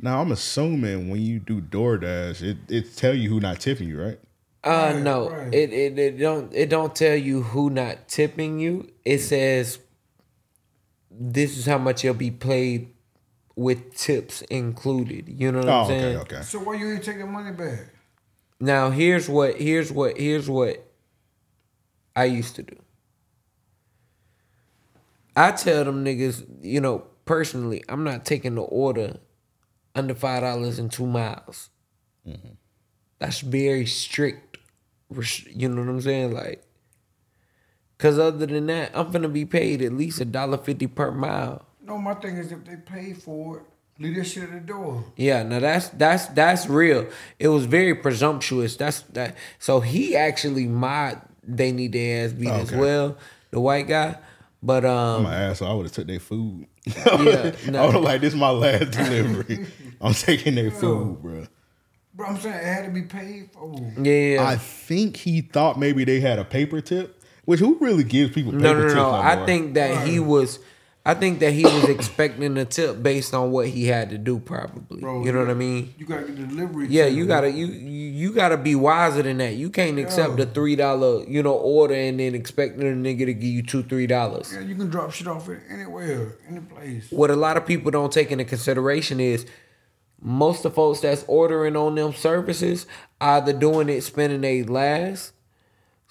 Now 0.00 0.20
I'm 0.20 0.32
assuming 0.32 1.10
when 1.10 1.20
you 1.20 1.38
do 1.38 1.60
DoorDash, 1.60 2.42
it 2.42 2.56
it 2.68 2.96
tell 2.96 3.14
you 3.14 3.28
who 3.28 3.38
not 3.40 3.60
tipping 3.60 3.88
you, 3.88 4.02
right? 4.02 4.18
Uh 4.64 4.92
Right, 4.94 5.02
no. 5.02 5.30
right. 5.30 5.54
It, 5.54 5.72
it 5.72 5.98
it 5.98 6.18
don't 6.18 6.52
it 6.54 6.70
don't 6.70 6.94
tell 6.96 7.16
you 7.16 7.42
who 7.42 7.70
not 7.70 8.08
tipping 8.08 8.58
you. 8.58 8.90
It 9.04 9.18
says 9.18 9.78
this 11.10 11.56
is 11.58 11.66
how 11.66 11.78
much 11.78 12.04
you'll 12.04 12.14
be 12.14 12.30
paid 12.30 12.92
with 13.56 13.94
tips 13.96 14.42
included. 14.42 15.28
You 15.28 15.52
know 15.52 15.58
what 15.58 15.68
Oh, 15.68 15.72
I'm 15.72 15.84
okay, 15.86 15.98
saying? 16.00 16.16
okay. 16.18 16.42
So 16.42 16.58
why 16.60 16.74
you 16.76 16.92
ain't 16.92 17.04
taking 17.04 17.30
money 17.30 17.52
back? 17.52 17.86
Now 18.60 18.90
here's 18.90 19.28
what 19.28 19.56
here's 19.60 19.90
what 19.90 20.18
here's 20.18 20.48
what 20.48 20.86
I 22.14 22.24
used 22.24 22.56
to 22.56 22.62
do. 22.62 22.76
I 25.36 25.52
tell 25.52 25.84
them 25.84 26.04
niggas, 26.04 26.44
you 26.62 26.80
know, 26.80 27.06
personally, 27.24 27.82
I'm 27.88 28.04
not 28.04 28.24
taking 28.24 28.56
the 28.56 28.62
order 28.62 29.18
under 29.94 30.14
five 30.14 30.42
dollars 30.42 30.78
and 30.78 30.90
two 30.92 31.06
miles. 31.06 31.70
Mm-hmm. 32.26 32.54
That's 33.18 33.40
very 33.40 33.86
strict. 33.86 34.58
You 35.48 35.68
know 35.68 35.80
what 35.82 35.88
I'm 35.88 36.00
saying? 36.00 36.32
Like, 36.32 36.62
cause 38.00 38.18
other 38.18 38.46
than 38.46 38.66
that, 38.66 38.90
I'm 38.94 39.12
gonna 39.12 39.28
be 39.28 39.44
paid 39.44 39.82
at 39.82 39.92
least 39.92 40.20
a 40.20 40.24
dollar 40.24 40.58
fifty 40.58 40.86
per 40.86 41.12
mile. 41.12 41.64
No, 41.82 41.98
my 41.98 42.14
thing 42.14 42.36
is 42.36 42.50
if 42.50 42.64
they 42.64 42.76
pay 42.76 43.12
for 43.12 43.58
it, 43.58 43.62
leave 43.98 44.16
that 44.16 44.24
shit 44.24 44.44
at 44.44 44.52
the 44.52 44.60
door. 44.60 45.04
Yeah, 45.16 45.42
now 45.42 45.60
that's 45.60 45.88
that's 45.90 46.26
that's 46.26 46.68
real. 46.68 47.06
It 47.38 47.48
was 47.48 47.66
very 47.66 47.94
presumptuous. 47.94 48.76
That's 48.76 49.02
that. 49.12 49.36
So 49.58 49.80
he 49.80 50.16
actually 50.16 50.66
mod 50.66 51.20
they 51.42 51.72
need 51.72 51.92
their 51.92 52.26
ass 52.26 52.32
beat 52.32 52.48
as 52.48 52.72
well, 52.72 53.16
the 53.50 53.60
white 53.60 53.88
guy. 53.88 54.16
But 54.62 54.84
I'm 54.84 55.24
um, 55.24 55.26
an 55.26 55.32
asshole. 55.32 55.68
I 55.68 55.74
would 55.74 55.86
have 55.86 55.92
took 55.92 56.06
their 56.06 56.20
food. 56.20 56.66
Yeah, 56.84 57.52
no. 57.68 57.82
I 57.82 57.86
would 57.86 57.94
have 57.94 58.02
like 58.02 58.20
this 58.20 58.34
is 58.34 58.38
my 58.38 58.50
last 58.50 58.90
delivery. 58.90 59.66
I'm 60.00 60.14
taking 60.14 60.54
their 60.54 60.70
food, 60.70 61.22
bro. 61.22 61.46
Bro, 62.14 62.26
I'm 62.26 62.38
saying 62.38 62.56
it 62.56 62.64
had 62.64 62.84
to 62.84 62.90
be 62.90 63.02
paid 63.02 63.50
for. 63.52 63.74
yeah, 64.02 64.44
I 64.46 64.56
think 64.56 65.16
he 65.16 65.40
thought 65.40 65.78
maybe 65.78 66.04
they 66.04 66.20
had 66.20 66.38
a 66.38 66.44
paper 66.44 66.80
tip, 66.80 67.19
which 67.50 67.58
who 67.58 67.76
really 67.80 68.04
gives 68.04 68.32
people 68.32 68.52
paper 68.52 68.62
no, 68.62 68.74
no, 68.74 68.86
no, 68.86 68.94
no. 68.94 69.10
I 69.10 69.44
think 69.44 69.74
that 69.74 70.06
he 70.06 70.20
was. 70.20 70.60
I 71.04 71.14
think 71.14 71.40
that 71.40 71.52
he 71.52 71.64
was 71.64 71.88
expecting 71.88 72.56
a 72.56 72.64
tip 72.64 73.02
based 73.02 73.34
on 73.34 73.50
what 73.50 73.66
he 73.66 73.86
had 73.86 74.10
to 74.10 74.18
do. 74.18 74.38
Probably, 74.38 75.00
Bro, 75.00 75.24
you 75.24 75.32
know 75.32 75.40
what 75.40 75.50
I 75.50 75.54
mean? 75.54 75.92
You 75.98 76.06
gotta 76.06 76.26
get 76.26 76.36
the 76.36 76.46
delivery. 76.46 76.86
Yeah, 76.88 77.06
you 77.06 77.26
gotta 77.26 77.50
you 77.50 77.66
you 77.66 78.10
you 78.10 78.32
gotta 78.32 78.56
be 78.56 78.76
wiser 78.76 79.22
than 79.22 79.38
that. 79.38 79.54
You 79.54 79.68
can't 79.68 79.98
accept 79.98 80.36
the 80.36 80.46
three 80.46 80.76
dollar 80.76 81.24
you 81.24 81.42
know 81.42 81.54
order 81.54 81.92
and 81.92 82.20
then 82.20 82.36
expecting 82.36 82.82
a 82.82 82.94
nigga 82.94 83.26
to 83.26 83.34
give 83.34 83.42
you 83.42 83.64
two 83.64 83.82
three 83.82 84.06
dollars. 84.06 84.52
Yeah, 84.54 84.60
you 84.60 84.76
can 84.76 84.88
drop 84.88 85.10
shit 85.10 85.26
off 85.26 85.48
it 85.48 85.58
anywhere, 85.68 86.36
any 86.48 86.60
place. 86.60 87.10
what 87.10 87.32
a 87.32 87.36
lot 87.36 87.56
of 87.56 87.66
people 87.66 87.90
don't 87.90 88.12
take 88.12 88.30
into 88.30 88.44
consideration 88.44 89.18
is 89.18 89.44
most 90.22 90.64
of 90.64 90.74
folks 90.74 91.00
that's 91.00 91.24
ordering 91.26 91.74
on 91.74 91.96
them 91.96 92.12
services 92.12 92.86
either 93.20 93.52
doing 93.52 93.88
it 93.88 94.02
spending 94.02 94.44
a 94.44 94.62
last 94.62 95.32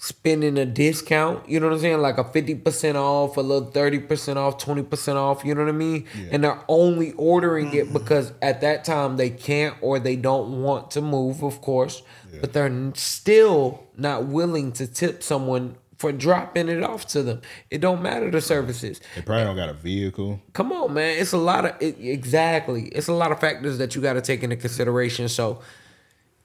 spending 0.01 0.57
a 0.57 0.65
discount 0.65 1.47
you 1.49 1.59
know 1.59 1.67
what 1.67 1.73
i'm 1.73 1.79
saying 1.79 1.99
like 1.99 2.17
a 2.17 2.23
50% 2.23 2.95
off 2.95 3.35
a 3.35 3.41
little 3.41 3.69
30% 3.69 4.37
off 4.37 4.57
20% 4.57 5.15
off 5.15 5.43
you 5.43 5.53
know 5.53 5.61
what 5.61 5.69
i 5.69 5.73
mean 5.73 6.07
and 6.31 6.41
they're 6.41 6.63
only 6.69 7.11
ordering 7.13 7.73
it 7.73 7.83
mm-hmm. 7.83 7.93
because 7.93 8.31
at 8.41 8.61
that 8.61 8.85
time 8.85 9.17
they 9.17 9.29
can't 9.29 9.75
or 9.81 9.99
they 9.99 10.15
don't 10.15 10.61
want 10.63 10.89
to 10.91 11.01
move 11.01 11.43
of 11.43 11.59
course 11.59 12.01
but 12.39 12.53
they're 12.53 12.91
still 12.95 13.83
not 13.97 14.25
willing 14.25 14.71
to 14.71 14.87
tip 14.87 15.21
someone 15.21 15.75
for 15.97 16.13
dropping 16.13 16.69
it 16.69 16.81
off 16.81 17.05
to 17.05 17.21
them 17.21 17.41
it 17.69 17.81
don't 17.81 18.01
matter 18.01 18.31
the 18.31 18.39
services 18.39 19.01
they 19.15 19.21
probably 19.21 19.43
don't 19.43 19.57
got 19.57 19.67
a 19.67 19.73
vehicle. 19.73 20.39
Come 20.53 20.71
on, 20.71 20.93
man. 20.93 21.19
It's 21.19 21.33
a 21.33 21.37
lot 21.37 21.65
of 21.65 21.75
it, 21.81 21.97
exactly. 21.99 22.85
It's 22.89 23.07
a 23.07 23.13
lot 23.13 23.31
of 23.31 23.39
factors 23.39 23.77
that 23.79 23.95
you 23.95 24.01
got 24.01 24.13
to 24.13 24.21
take 24.21 24.43
into 24.43 24.55
consideration. 24.55 25.27
So 25.27 25.61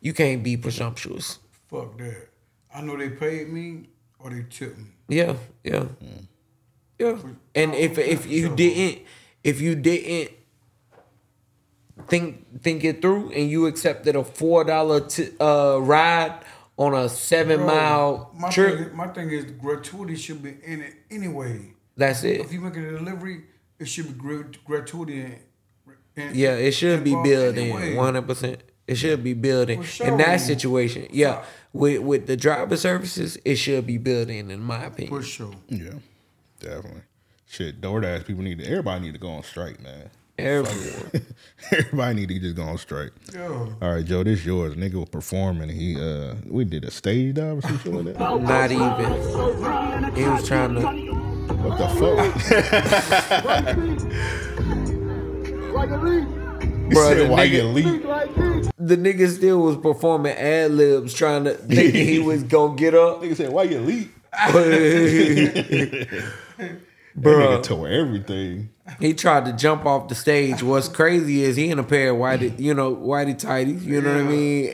you 0.01 0.12
can't 0.12 0.43
be 0.43 0.56
presumptuous. 0.56 1.39
Fuck 1.70 1.97
that. 1.98 2.28
I 2.75 2.81
know 2.81 2.97
they 2.97 3.11
paid 3.11 3.49
me 3.53 3.89
or 4.19 4.31
they 4.31 4.45
tipped 4.51 4.79
me. 4.79 4.87
Yeah, 5.09 5.37
yeah, 5.63 5.87
yeah. 6.99 7.17
And 7.55 7.75
if 7.75 7.99
if 7.99 8.27
you 8.27 8.55
didn't, 8.57 9.03
if 9.45 9.61
you 9.61 9.75
didn't 9.77 10.33
think 12.09 12.61
think 12.63 12.85
it 12.85 13.01
through 13.01 13.31
and 13.31 13.49
you 13.49 13.67
accepted 13.67 14.17
a 14.17 14.25
four 14.25 14.65
dollar 14.65 15.01
t- 15.07 15.31
uh, 15.41 15.79
ride 15.81 16.41
on 16.77 16.95
a 16.95 17.09
seven 17.09 17.59
Bro, 17.59 17.67
mile 17.67 18.31
my 18.35 18.51
trip, 18.51 18.79
Thing, 18.89 18.97
my 18.97 19.07
thing 19.09 19.31
is 19.31 19.45
gratuity 19.45 20.17
should 20.17 20.43
be 20.43 20.57
in 20.65 20.83
it 20.83 20.95
anyway. 21.11 21.75
that's 21.97 22.25
it. 22.25 22.41
If 22.41 22.53
you 22.53 22.61
make 22.61 22.77
a 22.77 22.81
delivery, 22.91 23.45
it 23.79 23.87
should 23.87 24.09
be 24.09 24.15
gra- 24.15 24.49
gratuity. 24.65 25.21
In, 25.21 25.39
in, 26.17 26.31
Yeah, 26.35 26.57
it 26.57 26.73
should 26.73 27.05
be 27.05 27.15
building 27.15 27.95
one 27.97 28.05
hundred 28.07 28.27
percent. 28.27 28.61
It 28.87 28.97
should 28.97 29.23
be 29.23 29.35
building 29.35 29.83
in 30.01 30.07
in 30.07 30.17
that 30.19 30.41
situation. 30.41 31.07
Yeah, 31.11 31.45
with 31.75 32.01
with 32.01 32.27
the 32.27 32.37
driver 32.39 32.79
services, 32.79 33.37
it 33.45 33.57
should 33.57 33.87
be 33.87 33.99
built 33.99 34.31
in, 34.31 34.51
in 34.51 34.61
my 34.61 34.85
opinion. 34.85 35.15
For 35.15 35.23
sure. 35.23 35.53
Yeah, 35.69 35.99
definitely. 36.61 37.03
Shit, 37.47 37.83
DoorDash 37.83 38.25
people 38.25 38.43
need 38.43 38.61
to. 38.61 38.67
Everybody 38.67 39.05
need 39.05 39.13
to 39.13 39.21
go 39.21 39.29
on 39.29 39.43
strike, 39.43 39.83
man. 39.83 40.09
Everyone. 40.39 41.11
everybody 41.71 42.15
need 42.15 42.29
to 42.29 42.39
just 42.41 42.57
go 42.57 42.63
on 42.63 42.79
strike. 42.79 43.13
Yeah. 43.33 43.49
All 43.49 43.77
right, 43.81 44.05
Joe, 44.05 44.25
this 44.25 44.45
yours. 44.47 44.75
Nigga 44.75 44.95
was 44.95 45.09
performing. 45.09 45.69
He 45.69 46.01
uh, 46.01 46.37
we 46.47 46.65
did 46.65 46.85
a 46.85 46.91
stage 46.91 47.35
dive 47.35 47.59
or 47.59 47.63
some 47.63 47.79
shit 47.81 47.93
like 47.93 48.17
that. 48.17 48.19
Not 48.41 48.71
even. 48.73 50.15
He 50.15 50.25
was 50.25 50.49
trying 50.49 50.75
to. 50.77 50.81
What 51.55 51.79
the 51.79 51.89
fuck? 56.35 56.41
He 56.89 56.94
Bro, 56.94 57.15
the 57.15 57.27
why 57.28 57.47
nigga- 57.48 57.52
you 57.52 57.62
leave? 57.65 58.02
The 58.78 58.97
nigga 58.97 59.28
still 59.28 59.61
was 59.61 59.77
performing 59.77 60.32
ad 60.36 60.73
libs, 60.73 61.15
trying 61.15 61.44
to 61.44 61.55
thinking 61.55 62.06
he 62.06 62.19
was 62.19 62.43
gonna 62.43 62.74
get 62.77 62.94
up. 62.94 63.23
Nigga 63.23 63.36
said, 63.36 63.52
why 63.52 63.62
you 63.65 63.78
leave? 63.81 64.11
That 67.16 67.23
Bro, 67.23 67.47
nigga 67.47 67.62
tore 67.62 67.86
everything. 67.89 68.70
he 68.98 69.15
tried 69.15 69.44
to 69.44 69.52
jump 69.52 69.86
off 69.86 70.09
the 70.09 70.16
stage. 70.16 70.65
What's 70.65 70.89
crazy 70.89 71.44
is 71.44 71.55
he 71.55 71.70
in 71.70 71.78
a 71.78 71.85
pair 71.85 72.11
of 72.11 72.16
whitey, 72.16 72.59
you 72.59 72.74
know, 72.74 72.93
whitey 72.97 73.40
tighties. 73.40 73.85
You 73.85 74.01
know 74.01 74.15
what 74.16 74.20
I 74.20 74.24
mean? 74.24 74.69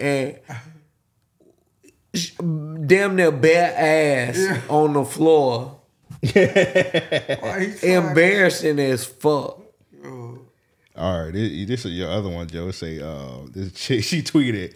And 2.15 2.89
damn 2.89 3.15
near 3.17 3.31
bare 3.31 3.75
ass 3.77 4.39
on 4.71 4.95
the 4.95 5.05
floor. 5.05 5.81
Why 6.23 6.31
he 6.33 7.79
trying- 7.79 7.83
Embarrassing 7.83 8.79
as 8.81 9.05
fuck. 9.05 9.60
All 11.01 11.25
right, 11.25 11.33
this, 11.33 11.67
this 11.67 11.85
is 11.87 11.93
your 11.93 12.11
other 12.11 12.29
one, 12.29 12.47
Joe. 12.47 12.69
It 12.69 12.75
Say, 12.75 13.01
uh, 13.01 13.47
this 13.51 13.73
chick, 13.73 14.05
she 14.05 14.21
tweeted, 14.21 14.75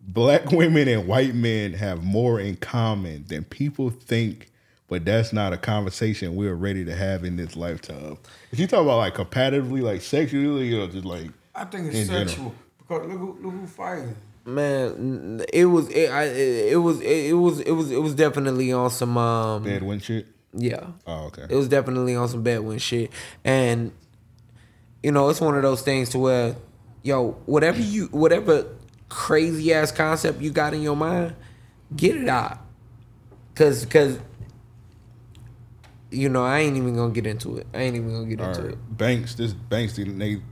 "Black 0.00 0.52
women 0.52 0.86
and 0.86 1.08
white 1.08 1.34
men 1.34 1.72
have 1.72 2.04
more 2.04 2.38
in 2.38 2.56
common 2.56 3.24
than 3.26 3.42
people 3.42 3.90
think, 3.90 4.50
but 4.88 5.04
that's 5.04 5.32
not 5.32 5.52
a 5.52 5.56
conversation 5.56 6.36
we're 6.36 6.54
ready 6.54 6.84
to 6.84 6.94
have 6.94 7.24
in 7.24 7.36
this 7.36 7.56
lifetime." 7.56 8.18
If 8.52 8.60
you 8.60 8.68
talk 8.68 8.82
about 8.82 8.98
like 8.98 9.14
compatitively, 9.14 9.80
like 9.80 10.00
sexually, 10.00 10.72
or 10.80 10.86
just 10.86 11.04
like 11.04 11.30
I 11.56 11.64
think 11.64 11.88
it's 11.88 11.96
in 11.96 12.06
general. 12.06 12.28
sexual 12.28 12.54
because 12.78 13.08
look 13.08 13.18
who 13.18 13.38
look 13.42 13.54
who 13.54 13.66
fighting. 13.66 14.14
Man, 14.44 15.44
it 15.52 15.66
was 15.66 15.88
it, 15.90 16.08
I, 16.08 16.24
it 16.24 16.80
was 16.80 17.00
it, 17.00 17.34
was 17.34 17.60
it 17.60 17.72
was 17.72 17.90
it 17.90 18.00
was 18.00 18.14
definitely 18.14 18.72
on 18.72 18.90
some 18.90 19.18
um 19.18 19.64
bad 19.64 19.82
win 19.82 19.98
shit. 19.98 20.26
yeah. 20.54 20.86
Oh, 21.04 21.26
okay. 21.26 21.46
It 21.50 21.56
was 21.56 21.68
definitely 21.68 22.14
on 22.14 22.28
some 22.28 22.42
Bedouin 22.42 22.78
shit. 22.78 23.10
And 23.44 23.92
you 25.02 25.12
know, 25.12 25.28
it's 25.28 25.40
one 25.40 25.54
of 25.56 25.62
those 25.62 25.82
things 25.82 26.08
to 26.10 26.18
where, 26.18 26.56
yo, 27.02 27.32
whatever 27.46 27.80
you 27.80 28.06
whatever 28.06 28.66
crazy 29.08 29.72
ass 29.72 29.90
concept 29.92 30.40
you 30.40 30.50
got 30.50 30.74
in 30.74 30.82
your 30.82 30.96
mind, 30.96 31.34
get 31.96 32.16
it 32.16 32.28
out. 32.28 32.58
Cause 33.54 33.86
cause 33.86 34.18
you 36.10 36.28
know, 36.28 36.44
I 36.44 36.60
ain't 36.60 36.76
even 36.76 36.94
gonna 36.96 37.12
get 37.12 37.26
into 37.26 37.56
it. 37.58 37.66
I 37.74 37.78
ain't 37.82 37.96
even 37.96 38.12
gonna 38.12 38.26
get 38.26 38.40
All 38.40 38.48
into 38.48 38.62
right. 38.62 38.72
it. 38.72 38.96
Banks, 38.96 39.34
this 39.34 39.52
Banks, 39.52 39.94
they 39.96 40.04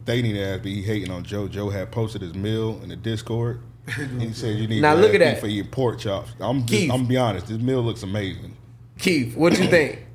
they 0.04 0.22
need 0.22 0.34
to 0.34 0.42
ask 0.44 0.64
me. 0.64 0.74
He 0.74 0.82
hating 0.82 1.10
on 1.10 1.24
Joe. 1.24 1.48
Joe 1.48 1.70
had 1.70 1.90
posted 1.90 2.20
his 2.22 2.34
meal 2.34 2.78
in 2.82 2.90
the 2.90 2.96
Discord. 2.96 3.60
and 3.98 4.20
he 4.22 4.32
said 4.32 4.58
you 4.58 4.66
need 4.68 4.82
Now 4.82 4.94
to 4.94 5.00
look 5.00 5.14
at 5.14 5.20
that. 5.20 5.40
for 5.40 5.46
your 5.46 5.64
pork 5.64 5.98
chops. 5.98 6.32
I'm 6.40 6.60
just, 6.60 6.68
Keith. 6.70 6.90
I'm 6.90 6.98
gonna 6.98 7.08
be 7.08 7.16
honest. 7.16 7.46
This 7.46 7.58
meal 7.58 7.82
looks 7.82 8.02
amazing. 8.02 8.56
Keith, 8.98 9.36
what 9.36 9.58
you 9.58 9.66
think? 9.68 10.05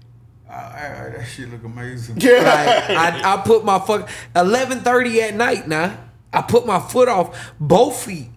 I, 0.51 0.55
I, 0.55 1.05
I, 1.05 1.09
that 1.09 1.25
shit 1.25 1.49
look 1.49 1.63
amazing. 1.63 2.15
like 2.15 2.25
I, 2.25 3.35
I 3.35 3.41
put 3.45 3.63
my 3.63 3.79
fuck 3.79 4.09
eleven 4.35 4.81
thirty 4.81 5.21
at 5.21 5.33
night 5.33 5.67
now. 5.67 5.97
I 6.33 6.41
put 6.41 6.65
my 6.65 6.79
foot 6.79 7.07
off 7.07 7.53
both 7.59 8.03
feet 8.03 8.29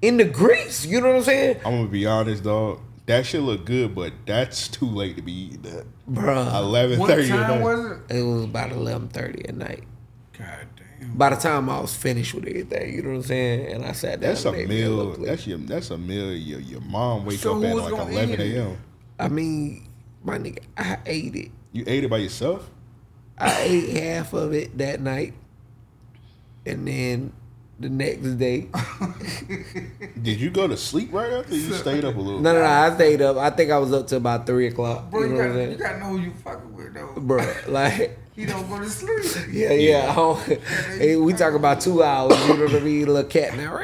in 0.00 0.16
the 0.16 0.24
grease. 0.24 0.86
You 0.86 1.00
know 1.00 1.08
what 1.08 1.16
I'm 1.16 1.22
saying? 1.24 1.56
I'm 1.64 1.76
gonna 1.76 1.88
be 1.88 2.06
honest, 2.06 2.44
dog. 2.44 2.80
That 3.06 3.24
shit 3.24 3.40
look 3.40 3.64
good, 3.64 3.94
but 3.94 4.12
that's 4.26 4.68
too 4.68 4.86
late 4.86 5.16
to 5.16 5.22
be 5.22 5.32
eating 5.32 5.62
that. 5.62 5.86
Bruh. 6.10 6.54
Eleven 6.56 7.04
thirty. 7.06 7.30
What 7.30 7.38
time 7.46 7.60
was 7.62 7.90
it? 8.08 8.16
It 8.16 8.22
was 8.22 8.44
about 8.44 8.72
eleven 8.72 9.08
thirty 9.08 9.48
at 9.48 9.56
night. 9.56 9.84
God 10.38 10.68
damn. 10.76 11.12
By 11.16 11.30
the 11.30 11.36
time 11.36 11.70
I 11.70 11.80
was 11.80 11.94
finished 11.94 12.34
with 12.34 12.46
everything, 12.46 12.94
you 12.94 13.02
know 13.02 13.10
what 13.10 13.16
I'm 13.16 13.22
saying, 13.22 13.72
and 13.72 13.84
I 13.84 13.92
sat 13.92 14.20
down. 14.20 14.30
That's 14.30 14.44
a 14.44 14.48
and 14.48 14.58
ate 14.58 14.68
me 14.68 14.82
meal. 14.82 15.12
That's 15.12 15.46
your. 15.46 15.58
That's 15.58 15.90
a 15.90 15.98
meal. 15.98 16.32
Your 16.32 16.60
your 16.60 16.80
mom 16.80 17.24
wake 17.24 17.38
So 17.38 17.58
up 17.58 17.64
at 17.64 17.76
like 17.76 17.92
eleven 17.92 18.40
a.m. 18.40 18.78
I 19.18 19.28
mean, 19.28 19.88
my 20.24 20.38
nigga, 20.38 20.60
I 20.76 20.98
ate 21.06 21.34
it. 21.36 21.50
You 21.72 21.84
ate 21.86 22.04
it 22.04 22.10
by 22.10 22.18
yourself. 22.18 22.68
I 23.38 23.62
ate 23.62 23.96
half 23.98 24.32
of 24.32 24.52
it 24.54 24.76
that 24.78 25.00
night, 25.00 25.34
and 26.64 26.86
then 26.88 27.32
the 27.78 27.90
next 27.90 28.34
day. 28.36 28.68
Did 30.22 30.40
you 30.40 30.50
go 30.50 30.66
to 30.66 30.76
sleep 30.76 31.12
right 31.12 31.30
after? 31.32 31.54
You 31.54 31.74
stayed 31.74 32.04
up 32.04 32.16
a 32.16 32.18
little. 32.18 32.40
No, 32.40 32.52
no, 32.54 32.60
no. 32.60 32.64
I 32.66 32.94
stayed 32.94 33.20
up. 33.20 33.36
I 33.36 33.50
think 33.50 33.70
I 33.70 33.78
was 33.78 33.92
up 33.92 34.06
to 34.08 34.16
about 34.16 34.46
three 34.46 34.68
o'clock. 34.68 35.10
Bro, 35.10 35.20
you 35.20 35.26
you, 35.26 35.32
know 35.34 35.38
what 35.38 35.46
I'm 35.50 35.54
got, 35.56 35.70
you 35.70 35.76
got 35.76 35.92
to 35.92 35.98
know 35.98 36.06
who 36.06 36.18
you 36.20 36.32
fucking 36.32 36.74
with, 36.74 36.94
though. 36.94 37.12
bro? 37.20 37.54
Like, 37.68 38.18
He 38.34 38.46
don't 38.46 38.66
go 38.68 38.78
to 38.78 38.88
sleep. 38.88 39.46
yeah, 39.52 39.72
yeah. 39.72 40.10
I 40.10 40.14
don't- 40.14 40.40
hey, 40.98 41.16
we 41.16 41.34
talk 41.34 41.52
about 41.54 41.80
two 41.82 42.02
hours. 42.02 42.38
You 42.48 42.56
know 42.56 42.64
what 42.64 42.74
I 42.74 42.80
mean? 42.80 43.06
Little 43.06 43.24
cat 43.24 43.56
now. 43.56 43.78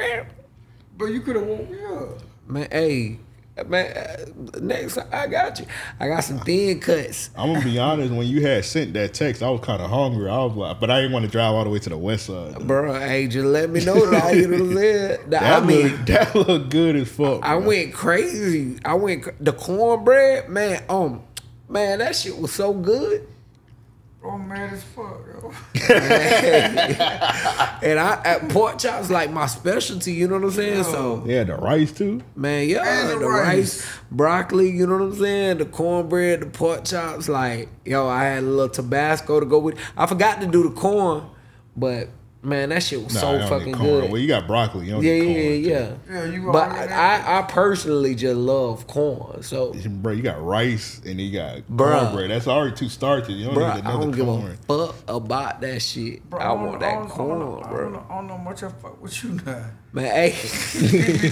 But 0.97 1.05
you 1.05 1.21
could 1.21 1.35
have 1.35 1.45
woke 1.45 1.69
me 1.69 1.83
up. 1.85 2.19
Man, 2.47 2.67
hey, 2.71 3.19
man. 3.67 3.95
uh, 3.95 4.59
Next, 4.59 4.97
I 4.97 5.27
got 5.27 5.59
you. 5.59 5.65
I 5.99 6.07
got 6.07 6.21
some 6.21 6.39
thin 6.39 6.79
cuts. 6.79 7.29
I'm 7.35 7.53
gonna 7.53 7.63
be 7.65 7.77
honest. 7.79 8.11
When 8.13 8.25
you 8.27 8.41
had 8.45 8.65
sent 8.65 8.93
that 8.93 9.13
text, 9.13 9.43
I 9.43 9.49
was 9.49 9.61
kind 9.61 9.81
of 9.81 9.89
hungry. 9.89 10.29
I 10.29 10.37
was 10.43 10.55
like, 10.55 10.79
but 10.79 10.89
I 10.89 10.97
didn't 11.01 11.13
want 11.13 11.25
to 11.25 11.31
drive 11.31 11.53
all 11.53 11.63
the 11.63 11.69
way 11.69 11.79
to 11.79 11.89
the 11.89 11.97
west 11.97 12.25
side. 12.27 12.65
Bro, 12.67 12.93
hey, 12.99 13.27
just 13.27 13.45
let 13.45 13.69
me 13.69 13.83
know 13.85 14.09
that. 14.09 14.35
You 14.35 14.47
know 14.47 14.57
what 14.63 14.69
I'm 14.71 14.75
saying? 14.77 15.19
That- 15.29 15.63
I 15.63 15.65
mean, 15.65 16.05
that 16.05 16.35
look 16.35 16.69
good 16.69 16.95
as 16.95 17.09
fuck. 17.09 17.43
I 17.43 17.57
bro. 17.57 17.67
went 17.67 17.93
crazy. 17.93 18.77
I 18.85 18.93
went 18.95 19.25
the 19.43 19.53
cornbread, 19.53 20.49
man. 20.49 20.83
Um, 20.89 21.23
man, 21.69 21.99
that 21.99 22.15
shit 22.15 22.37
was 22.37 22.51
so 22.51 22.73
good. 22.73 23.27
Oh, 24.25 24.37
mad 24.37 24.71
as 24.71 24.81
fuck, 24.83 25.19
yo. 25.27 25.51
And 27.83 27.99
I 27.99 28.21
at 28.23 28.47
pork 28.49 28.79
chops 28.79 29.09
like 29.09 29.29
my 29.31 29.45
specialty. 29.47 30.13
You 30.13 30.27
know 30.29 30.35
what 30.35 30.45
I'm 30.45 30.51
saying? 30.51 30.83
So, 30.85 31.23
Yeah, 31.25 31.43
the 31.43 31.55
rice 31.55 31.91
too. 31.91 32.21
man, 32.35 32.69
yeah, 32.69 33.01
And 33.01 33.09
the, 33.09 33.19
the 33.19 33.27
rice. 33.27 33.81
rice. 33.81 33.99
broccoli. 34.11 34.69
You 34.69 34.87
know 34.87 34.93
what 34.97 35.01
I'm 35.03 35.15
saying? 35.15 35.57
The 35.57 35.65
cornbread, 35.65 36.39
the 36.41 36.45
pork 36.45 36.85
chops. 36.85 37.27
Like, 37.27 37.67
yo, 37.85 38.07
I 38.07 38.23
had 38.23 38.43
a 38.43 38.47
little 38.47 38.69
Tabasco 38.69 39.39
to 39.41 39.45
go 39.45 39.59
with. 39.59 39.77
I 39.97 40.05
forgot 40.05 40.39
to 40.41 40.47
do 40.47 40.63
the 40.69 40.75
corn, 40.75 41.23
but 41.75 42.07
man, 42.43 42.69
that 42.69 42.83
shit 42.83 43.03
was 43.03 43.13
Nah, 43.13 43.19
so 43.21 43.47
fucking 43.47 43.73
corn. 43.73 43.87
good. 44.01 44.11
Well, 44.11 44.21
you 44.21 44.27
got 44.27 44.45
broccoli. 44.47 44.85
You 44.87 44.91
don't 44.93 45.03
yeah, 45.03 45.19
need 45.19 45.65
yeah, 45.65 45.79
corn, 45.87 46.01
yeah, 46.09 46.23
Yeah, 46.25 46.31
you 46.31 46.51
But 46.51 46.69
already 46.69 46.93
I, 46.93 47.39
I 47.39 47.41
personally 47.43 48.15
just 48.15 48.35
love 48.35 48.85
corn. 48.87 49.41
So. 49.43 49.73
Bro, 49.73 50.13
you 50.13 50.21
got 50.21 50.43
rice 50.43 51.01
and 51.05 51.19
you 51.19 51.31
got 51.31 51.59
Bruh. 51.69 51.99
cornbread. 52.01 52.29
That's 52.31 52.47
already 52.47 52.75
two 52.75 52.89
starches. 52.89 53.35
You 53.35 53.45
don't 53.45 53.53
bro, 53.55 53.65
I 53.65 53.75
need 53.75 53.79
another 53.85 53.99
don't 53.99 54.11
give 54.11 54.25
corn. 54.25 54.51
a 54.51 54.87
fuck 54.87 54.95
about 55.07 55.61
that 55.61 55.81
shit. 55.81 56.29
Bro, 56.29 56.39
I 56.39 56.43
don't- 56.43 56.61
want 56.67 56.79
that 56.81 57.09
corn, 57.09 57.39
don't 57.39 57.57
I 57.59 57.61
don't, 57.61 57.69
bro. 57.71 57.89
know, 57.89 58.05
I 58.09 58.15
don't 58.15 58.27
know 58.27 58.37
much 58.37 58.63
I 58.63 58.69
fuck 58.69 59.01
with 59.01 59.23
you 59.23 59.31
now. 59.45 59.65
Man, 59.93 60.05
hey. 60.31 61.31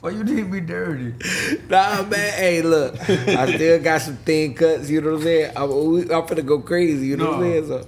Why 0.00 0.10
you 0.10 0.24
need 0.24 0.50
me 0.50 0.60
dirty? 0.60 1.14
Nah, 1.68 2.02
man. 2.02 2.32
Hey, 2.32 2.62
look. 2.62 2.98
I 3.08 3.54
still 3.54 3.78
got 3.80 4.00
some 4.00 4.16
thin 4.18 4.54
cuts. 4.54 4.88
You 4.90 5.00
know 5.02 5.10
what 5.10 5.16
I'm 5.18 5.22
saying? 5.22 5.52
I'm, 5.56 5.68
we- 5.68 6.02
I'm 6.02 6.22
finna 6.26 6.44
go 6.44 6.60
crazy. 6.60 7.06
You 7.08 7.16
know 7.18 7.26
what 7.32 7.34
I'm 7.36 7.40
saying? 7.42 7.66
So, 7.68 7.86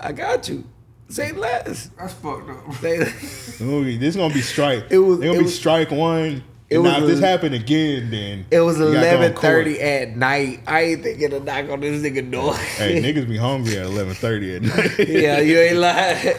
I 0.00 0.12
got 0.12 0.48
you. 0.48 0.64
Say 1.08 1.32
less. 1.32 1.90
That's 1.98 2.12
fucked 2.14 2.50
up. 2.50 2.74
Say 2.76 2.96
It's 2.98 3.58
gonna 3.58 3.84
be- 3.84 3.96
This 3.96 4.14
gonna 4.16 4.32
be 4.34 4.42
strike. 4.42 4.84
It 4.90 4.98
was- 4.98 5.18
It's 5.18 5.24
gonna 5.26 5.34
it 5.36 5.38
be 5.38 5.44
was- 5.44 5.54
strike 5.56 5.90
one. 5.90 6.42
it 6.68 6.74
And 6.76 6.82
was 6.84 6.92
now 6.92 6.98
if 7.00 7.06
this 7.06 7.20
happened 7.20 7.54
again, 7.54 8.10
then 8.10 8.44
It 8.50 8.60
was 8.60 8.76
you 8.78 8.84
gotta 8.84 8.94
go 8.94 8.98
in 9.00 9.04
eleven 9.06 9.32
court. 9.32 9.40
thirty 9.42 9.80
at 9.80 10.16
night. 10.18 10.60
I 10.66 10.80
ain't 10.82 11.02
thinking 11.02 11.30
to 11.30 11.40
knock 11.40 11.70
on 11.70 11.80
this 11.80 12.02
nigga 12.02 12.30
door. 12.30 12.54
Hey, 12.54 13.00
niggas 13.14 13.26
be 13.26 13.38
hungry 13.38 13.78
at 13.78 13.86
eleven 13.86 14.12
thirty 14.14 14.56
at 14.56 14.62
night. 14.62 14.98
yeah, 15.08 15.40
you 15.40 15.58
ain't 15.58 15.76
lying. 15.86 16.36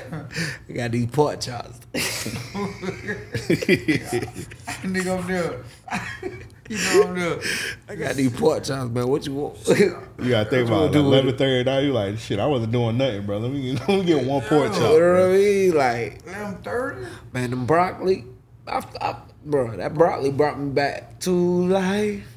I 0.69 0.71
got 0.73 0.91
these 0.91 1.07
pork 1.07 1.41
chops. 1.41 1.79
Nigga 4.83 5.19
up 5.19 5.27
there. 5.27 5.63
You 6.69 6.77
know 6.77 7.09
up 7.09 7.15
there. 7.15 7.39
I 7.89 7.95
got 7.95 8.15
these 8.15 8.31
pork 8.39 8.63
chops, 8.63 8.89
man. 8.91 9.07
What 9.07 9.25
you 9.25 9.33
want? 9.33 9.57
You 10.19 10.29
gotta 10.31 10.49
think 10.49 10.69
What 10.69 10.75
about 10.75 10.81
you 10.81 10.87
it. 10.87 10.91
do 10.93 10.99
Eleven 11.07 11.37
thirty 11.37 11.59
at 11.61 11.65
night. 11.65 11.79
You 11.81 11.93
like 11.93 12.17
shit. 12.19 12.39
I 12.39 12.45
wasn't 12.45 12.71
doing 12.71 12.97
nothing, 12.97 13.25
bro. 13.25 13.37
Let 13.39 13.51
me 13.51 13.71
let 13.87 13.87
me 13.87 14.03
get 14.05 14.25
one 14.25 14.41
pork 14.41 14.71
chop. 14.73 14.81
You 14.81 14.99
know 14.99 15.11
what 15.13 15.21
I 15.21 15.27
mean? 15.31 15.73
Like, 15.75 16.11
1130? 16.25 17.07
man, 17.33 17.49
them 17.51 17.65
broccoli, 17.65 18.25
I, 18.67 18.83
I, 19.01 19.15
bro, 19.45 19.75
that 19.77 19.93
broccoli 19.93 20.31
brought 20.31 20.59
me 20.59 20.69
back 20.71 21.19
to 21.21 21.31
life, 21.67 22.28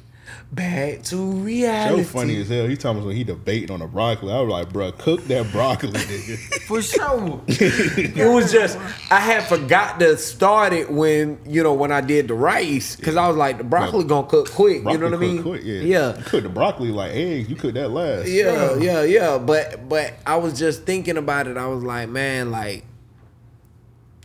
back 0.53 1.03
to 1.03 1.17
reality. 1.17 2.03
So 2.03 2.09
funny 2.09 2.41
as 2.41 2.49
hell. 2.49 2.67
He 2.67 2.75
talking 2.75 2.97
about 2.97 3.07
when 3.07 3.15
he 3.15 3.23
debating 3.23 3.71
on 3.71 3.79
the 3.79 3.87
broccoli. 3.87 4.31
I 4.31 4.39
was 4.41 4.49
like, 4.49 4.71
bro, 4.71 4.91
cook 4.91 5.23
that 5.25 5.51
broccoli, 5.51 5.91
nigga. 5.91 6.37
For 6.67 6.81
sure. 6.81 7.41
It 7.47 8.33
was 8.33 8.51
just 8.51 8.77
I 9.11 9.19
had 9.19 9.43
forgot 9.47 9.99
to 9.99 10.17
start 10.17 10.73
it 10.73 10.91
when 10.91 11.39
you 11.45 11.63
know 11.63 11.73
when 11.73 11.91
I 11.91 12.01
did 12.01 12.27
the 12.27 12.33
rice 12.33 12.95
because 12.95 13.15
I 13.15 13.27
was 13.27 13.37
like 13.37 13.57
the 13.57 13.63
broccoli 13.63 14.03
gonna 14.03 14.27
cook 14.27 14.51
quick. 14.51 14.83
Broccoli 14.83 14.93
you 14.93 15.09
know 15.09 15.17
what 15.17 15.25
I 15.25 15.33
mean? 15.33 15.41
quick, 15.41 15.61
yeah. 15.63 15.81
yeah. 15.81 16.17
You 16.17 16.23
cook 16.23 16.43
the 16.43 16.49
broccoli 16.49 16.89
like 16.89 17.11
eggs. 17.11 17.49
You 17.49 17.55
cook 17.55 17.73
that 17.73 17.89
last. 17.89 18.27
Yeah, 18.27 18.75
yeah, 18.75 19.03
yeah. 19.03 19.37
But 19.37 19.87
but 19.89 20.13
I 20.25 20.37
was 20.37 20.57
just 20.57 20.83
thinking 20.83 21.17
about 21.17 21.47
it. 21.47 21.57
I 21.57 21.67
was 21.67 21.83
like, 21.83 22.09
man, 22.09 22.51
like 22.51 22.85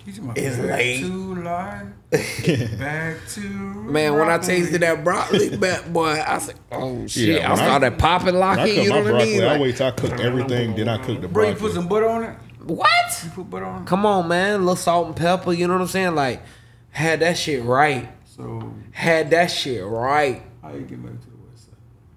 He's 0.04 0.20
my 0.20 0.32
It's 0.36 0.58
late. 0.58 1.00
to 1.02 1.34
life. 1.42 1.86
Back 2.78 3.16
to 3.34 3.40
man, 3.40 4.14
when 4.16 4.30
I 4.30 4.38
tasted 4.38 4.80
that 4.80 5.04
broccoli, 5.04 5.56
man, 5.58 5.92
boy, 5.92 6.22
I 6.26 6.38
said, 6.38 6.54
oh 6.72 7.06
shit! 7.06 7.40
Yeah, 7.40 7.48
I 7.50 7.54
when 7.54 7.60
I- 7.60 7.66
started 7.66 7.98
popping 7.98 8.34
locking. 8.34 8.82
You 8.82 8.88
know 8.88 8.94
my 8.94 9.00
what 9.00 9.06
I 9.06 9.10
broccoli, 9.10 9.32
mean? 9.34 9.42
I 9.42 9.46
Like, 9.52 9.60
wait 9.60 9.76
till 9.76 9.86
I 9.86 9.90
cook 9.90 10.20
everything, 10.20 10.74
then 10.74 10.88
I 10.88 10.96
cook 10.98 11.20
the 11.20 11.28
broccoli. 11.28 11.32
Bro, 11.32 11.42
you 11.42 11.50
broccoli. 11.54 11.68
put 11.68 11.74
some 11.74 11.88
butter 11.88 12.08
on 12.08 12.24
it? 12.24 12.36
what? 12.64 13.20
You 13.24 13.30
put 13.30 13.50
butter 13.50 13.64
on 13.66 13.82
it? 13.82 13.86
Come 13.86 14.06
on, 14.06 14.26
man. 14.28 14.54
A 14.54 14.58
little 14.58 14.76
salt 14.76 15.06
and 15.08 15.16
pepper. 15.16 15.52
You 15.52 15.66
know 15.66 15.74
what 15.74 15.82
I'm 15.82 15.88
saying? 15.88 16.14
Like, 16.14 16.42
had 16.90 17.20
that 17.20 17.36
shit 17.36 17.62
right. 17.64 18.08
So, 18.24 18.72
Had 18.92 19.30
that 19.30 19.50
shit 19.50 19.84
right. 19.84 20.42
how 20.62 20.72
you 20.72 20.80
get 20.82 21.02
back 21.02 21.20
to 21.20 21.30
the 21.30 21.36
west 21.36 21.36
side? 21.36 21.37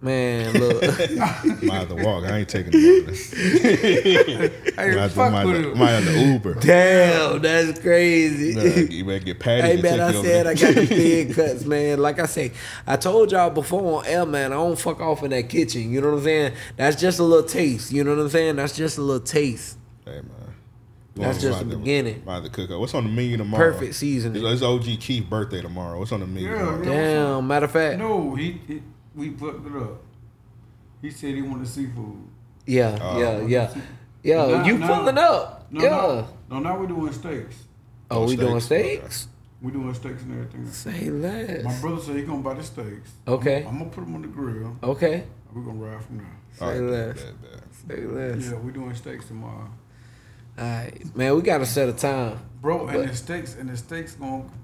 Man, 0.03 0.53
look. 0.53 0.81
Might 0.81 1.73
have 1.73 1.89
to 1.89 1.95
walk. 1.95 2.23
I 2.23 2.39
ain't 2.39 2.49
taking 2.49 2.71
the 2.71 4.71
Hey, 4.75 4.75
Might 4.75 4.97
have 4.97 5.11
to, 5.11 5.15
fuck 5.15 5.31
might 5.31 5.45
with 5.45 5.55
have 5.57 5.73
to, 5.73 5.75
might 5.75 5.89
have 5.91 6.05
to 6.05 6.19
Uber. 6.19 6.53
Damn, 6.55 7.41
that's 7.41 7.79
crazy. 7.79 8.55
Nah, 8.55 8.63
you 8.63 9.05
better 9.05 9.19
get 9.19 9.39
Patty 9.39 9.61
Hey 9.61 9.81
man, 9.81 9.99
I 9.99 10.11
said. 10.13 10.47
I 10.47 10.55
got 10.55 10.73
the 10.73 10.85
thin 10.87 11.33
cuts, 11.33 11.65
man. 11.65 11.99
Like 11.99 12.19
I 12.19 12.25
say, 12.25 12.51
I 12.87 12.95
told 12.95 13.31
y'all 13.31 13.51
before 13.51 13.99
on 13.99 14.05
air, 14.07 14.25
man. 14.25 14.51
I 14.51 14.55
don't 14.55 14.79
fuck 14.79 14.99
off 15.01 15.21
in 15.21 15.29
that 15.31 15.49
kitchen. 15.49 15.91
You 15.91 16.01
know 16.01 16.09
what 16.09 16.17
I'm 16.17 16.23
saying? 16.23 16.53
That's 16.77 16.99
just 16.99 17.19
a 17.19 17.23
little 17.23 17.47
taste. 17.47 17.91
You 17.91 18.03
know 18.03 18.15
what 18.15 18.23
I'm 18.23 18.29
saying? 18.29 18.55
That's 18.55 18.75
just 18.75 18.97
a 18.97 19.01
little 19.01 19.25
taste. 19.25 19.77
Hey 20.03 20.21
man. 20.21 20.25
That's 21.13 21.41
just 21.41 21.59
might 21.59 21.69
the 21.69 21.77
beginning. 21.77 22.23
Might 22.25 22.35
have 22.35 22.43
to 22.45 22.49
cook 22.49 22.71
up. 22.71 22.79
What's 22.79 22.95
on 22.95 23.03
the 23.03 23.11
menu 23.11 23.37
tomorrow? 23.37 23.71
Perfect 23.71 23.93
seasoning. 23.95 24.43
It's 24.43 24.63
OG 24.63 24.83
Keith's 24.99 25.29
birthday 25.29 25.61
tomorrow. 25.61 25.99
What's 25.99 26.11
on 26.11 26.21
the 26.21 26.27
menu 26.27 26.49
Yeah, 26.49 26.77
yeah. 26.79 26.85
Damn. 26.85 27.47
Matter 27.47 27.65
of 27.65 27.71
fact, 27.71 27.99
No, 27.99 28.33
he, 28.33 28.59
he 28.67 28.81
we 29.15 29.29
fucked 29.31 29.65
it 29.65 29.75
up. 29.75 30.01
He 31.01 31.09
said 31.11 31.35
he 31.35 31.41
wanted 31.41 31.67
seafood. 31.67 32.27
yeah, 32.65 32.97
Oh. 33.01 33.19
yeah, 33.19 33.41
yeah, 33.41 33.73
yeah. 34.23 34.45
Now- 34.47 34.65
you 34.65 34.77
now- 34.77 34.87
pulling 34.87 35.17
up? 35.17 35.67
No, 35.71 35.83
yeah. 35.83 35.89
no, 35.89 36.27
no. 36.49 36.59
Now 36.59 36.79
we're 36.79 36.87
doing 36.87 37.11
steaks. 37.13 37.55
Oh, 38.09 38.27
we 38.27 38.35
doing 38.35 38.59
steaks? 38.59 38.99
steaks? 38.99 39.27
We're 39.61 39.71
doing 39.71 39.93
steaks 39.93 40.21
and 40.23 40.31
everything. 40.33 40.67
Say 40.71 41.09
less. 41.09 41.63
My 41.63 41.79
brother 41.79 42.01
said 42.01 42.15
he 42.17 42.23
gonna 42.23 42.41
buy 42.41 42.55
the 42.55 42.63
steaks. 42.63 43.11
Okay. 43.27 43.61
I'm, 43.61 43.67
I'm 43.67 43.77
gonna 43.79 43.89
put 43.89 44.01
them 44.05 44.15
on 44.15 44.21
the 44.21 44.27
grill. 44.27 44.75
Okay. 44.83 45.23
We're 45.53 45.61
gonna 45.63 45.77
ride 45.79 46.03
from 46.03 46.17
there. 46.17 46.27
Oh, 46.61 46.65
Say 46.71 46.79
right, 46.79 46.81
less. 46.91 47.23
bet, 47.23 47.41
bet. 47.41 47.61
Say 47.97 48.05
less. 48.05 48.45
Yeah, 48.51 48.57
we're 48.57 48.71
doing 48.71 48.95
steaks 48.95 49.25
tomorrow, 49.27 49.69
All 50.57 50.63
right, 50.65 51.15
man. 51.15 51.35
We 51.35 51.41
gotta 51.41 51.65
set 51.65 51.89
a 51.89 51.93
time. 51.93 52.39
bro. 52.61 52.85
But- 52.85 52.95
And 52.95 53.09
the 53.09 53.15
steaks 53.15 53.55
and 53.55 53.69
the 53.69 53.77
steaks 53.77 54.13
going 54.15 54.43
from 54.49 54.60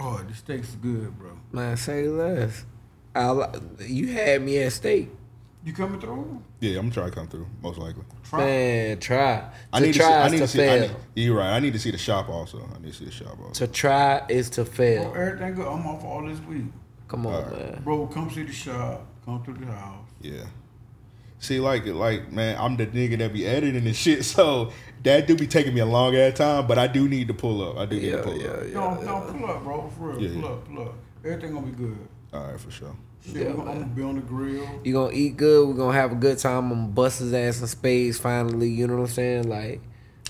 oh 0.00 0.20
the 0.28 0.34
steaks 0.34 0.76
good, 0.82 1.16
bro. 1.18 1.38
Man, 1.52 1.76
say 1.76 2.08
less. 2.08 2.64
I, 3.14 3.30
li- 3.30 3.46
you 3.86 4.08
had 4.08 4.42
me 4.42 4.58
at 4.58 4.72
steak. 4.72 5.10
You 5.62 5.74
coming 5.74 6.00
through? 6.00 6.42
Yeah, 6.60 6.78
I'm 6.78 6.88
gonna 6.88 6.90
try 6.94 7.04
to 7.04 7.10
come 7.10 7.28
through, 7.28 7.46
most 7.60 7.78
likely. 7.78 8.02
Try. 8.24 8.38
Man, 8.44 8.98
try. 8.98 9.50
I 9.72 9.80
to 9.80 9.86
need 9.86 9.92
to 9.92 9.98
see. 9.98 10.04
try 10.04 10.12
I 10.12 10.26
is 10.26 10.32
need 10.32 10.38
to 10.38 10.42
to 10.44 10.48
see. 10.48 10.62
I 10.62 10.66
fail. 10.66 10.80
need, 11.14 11.24
you're 11.24 11.36
right. 11.36 11.50
I 11.52 11.58
need 11.60 11.72
to 11.74 11.78
see 11.78 11.90
the 11.90 11.98
shop 11.98 12.28
also. 12.30 12.66
I 12.74 12.78
need 12.82 12.92
to 12.92 12.98
see 12.98 13.04
the 13.04 13.10
shop 13.10 13.38
also. 13.44 13.66
To 13.66 13.70
try 13.72 14.24
is 14.28 14.48
to 14.50 14.64
Bro, 14.64 14.72
fail. 14.72 15.12
Oh, 15.14 15.20
everything 15.20 15.54
good. 15.56 15.66
I'm 15.66 15.86
off 15.86 16.02
all 16.04 16.24
this 16.26 16.40
week. 16.40 16.64
Come 17.08 17.26
on, 17.26 17.34
Alright. 17.34 17.52
man. 17.74 17.82
Bro, 17.84 18.06
come 18.06 18.30
see 18.30 18.44
the 18.44 18.52
shop. 18.52 19.06
Come 19.26 19.42
through 19.44 19.54
the 19.64 19.66
house. 19.66 20.06
Yeah. 20.22 20.44
See, 21.40 21.58
like, 21.58 21.86
it, 21.86 21.94
like, 21.94 22.30
man, 22.30 22.56
I'm 22.60 22.76
the 22.76 22.86
nigga 22.86 23.18
that 23.18 23.32
be 23.32 23.46
editing 23.46 23.86
and 23.86 23.96
shit, 23.96 24.24
so 24.26 24.72
that 25.02 25.26
do 25.26 25.34
be 25.34 25.46
taking 25.46 25.72
me 25.74 25.80
a 25.80 25.86
long 25.86 26.14
ass 26.14 26.36
time, 26.38 26.66
but 26.66 26.78
I 26.78 26.86
do 26.86 27.08
need 27.08 27.28
to 27.28 27.34
pull 27.34 27.66
up. 27.68 27.78
I 27.78 27.86
do 27.86 27.96
need 27.96 28.04
Yeah, 28.10 28.16
to 28.18 28.22
pull 28.22 28.38
yeah, 28.40 28.48
up. 28.48 28.62
yeah. 28.66 28.74
No, 28.74 29.00
no, 29.00 29.32
pull 29.32 29.50
up, 29.50 29.64
bro. 29.64 29.90
For 29.98 30.10
real, 30.10 30.22
Yeah, 30.22 30.28
pull 30.34 30.42
yeah. 30.42 30.48
up, 30.48 30.64
pull 30.68 30.82
up. 30.82 30.94
Everything 31.24 31.52
gonna 31.54 31.66
be 31.66 31.72
good. 31.72 31.96
All 32.32 32.44
right, 32.46 32.60
for 32.60 32.70
sure. 32.70 32.94
Shit, 33.26 33.34
Yeah, 33.36 33.52
gonna, 33.52 33.70
I'm 33.70 33.78
gonna 33.80 33.86
be 33.86 34.02
on 34.02 34.14
the 34.16 34.20
grill. 34.22 34.66
You 34.84 34.92
gonna 34.92 35.12
eat 35.12 35.36
good. 35.36 35.66
We're 35.68 35.74
gonna 35.74 35.92
have 35.96 36.12
a 36.12 36.14
good 36.14 36.38
time. 36.38 36.64
I'm 36.64 36.68
gonna 36.70 36.88
bust 36.88 37.18
his 37.20 37.32
ass 37.34 37.60
in 37.60 37.66
spades 37.66 38.18
finally. 38.18 38.68
You 38.68 38.86
know 38.86 38.94
what 38.96 39.00
I'm 39.02 39.06
saying? 39.08 39.48
Like, 39.48 39.80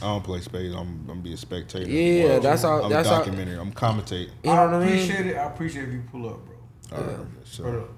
I 0.02 0.06
don't 0.06 0.22
play 0.24 0.40
spades. 0.40 0.74
I'm, 0.74 0.80
I'm 0.80 1.06
gonna 1.06 1.20
be 1.20 1.32
a 1.32 1.36
spectator. 1.36 1.88
Yeah, 1.90 2.38
that's 2.38 2.62
all- 2.64 2.84
I'm 2.84 2.90
that's 2.90 3.08
all- 3.08 3.18
documentary. 3.18 3.58
I'm 3.58 3.72
commentating. 3.72 4.30
you 4.44 4.50
know 4.50 4.64
what 4.66 4.74
I 4.74 4.78
mean? 4.80 4.88
appreciate 4.94 5.26
it. 5.26 5.36
I 5.36 5.44
appreciate 5.46 5.88
if 5.88 5.92
you 5.94 6.02
pull 6.10 6.28
up, 6.28 6.40
bro. 6.46 6.98
All 6.98 7.04
right, 7.04 7.26
so 7.44 7.62
Hold 7.64 7.76
up. 7.76 7.88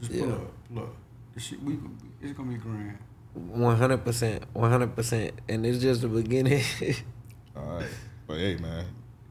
Just 0.00 0.12
pull 0.12 0.28
Yeah. 0.28 0.34
up. 0.34 0.52
Look. 0.70 0.94
This 1.34 1.44
shit, 1.44 1.62
we, 1.62 1.74
it's 2.22 2.32
gonna 2.36 2.50
be 2.50 2.56
grand. 2.56 2.98
One 3.34 3.76
hundred 3.76 4.04
percent, 4.04 4.44
one 4.52 4.70
hundred 4.70 4.94
percent, 4.96 5.34
and 5.48 5.64
it's 5.64 5.78
just 5.78 6.00
the 6.02 6.08
beginning. 6.08 6.62
all 7.56 7.62
right, 7.64 7.86
but 8.26 8.38
hey, 8.38 8.56
man, 8.56 8.86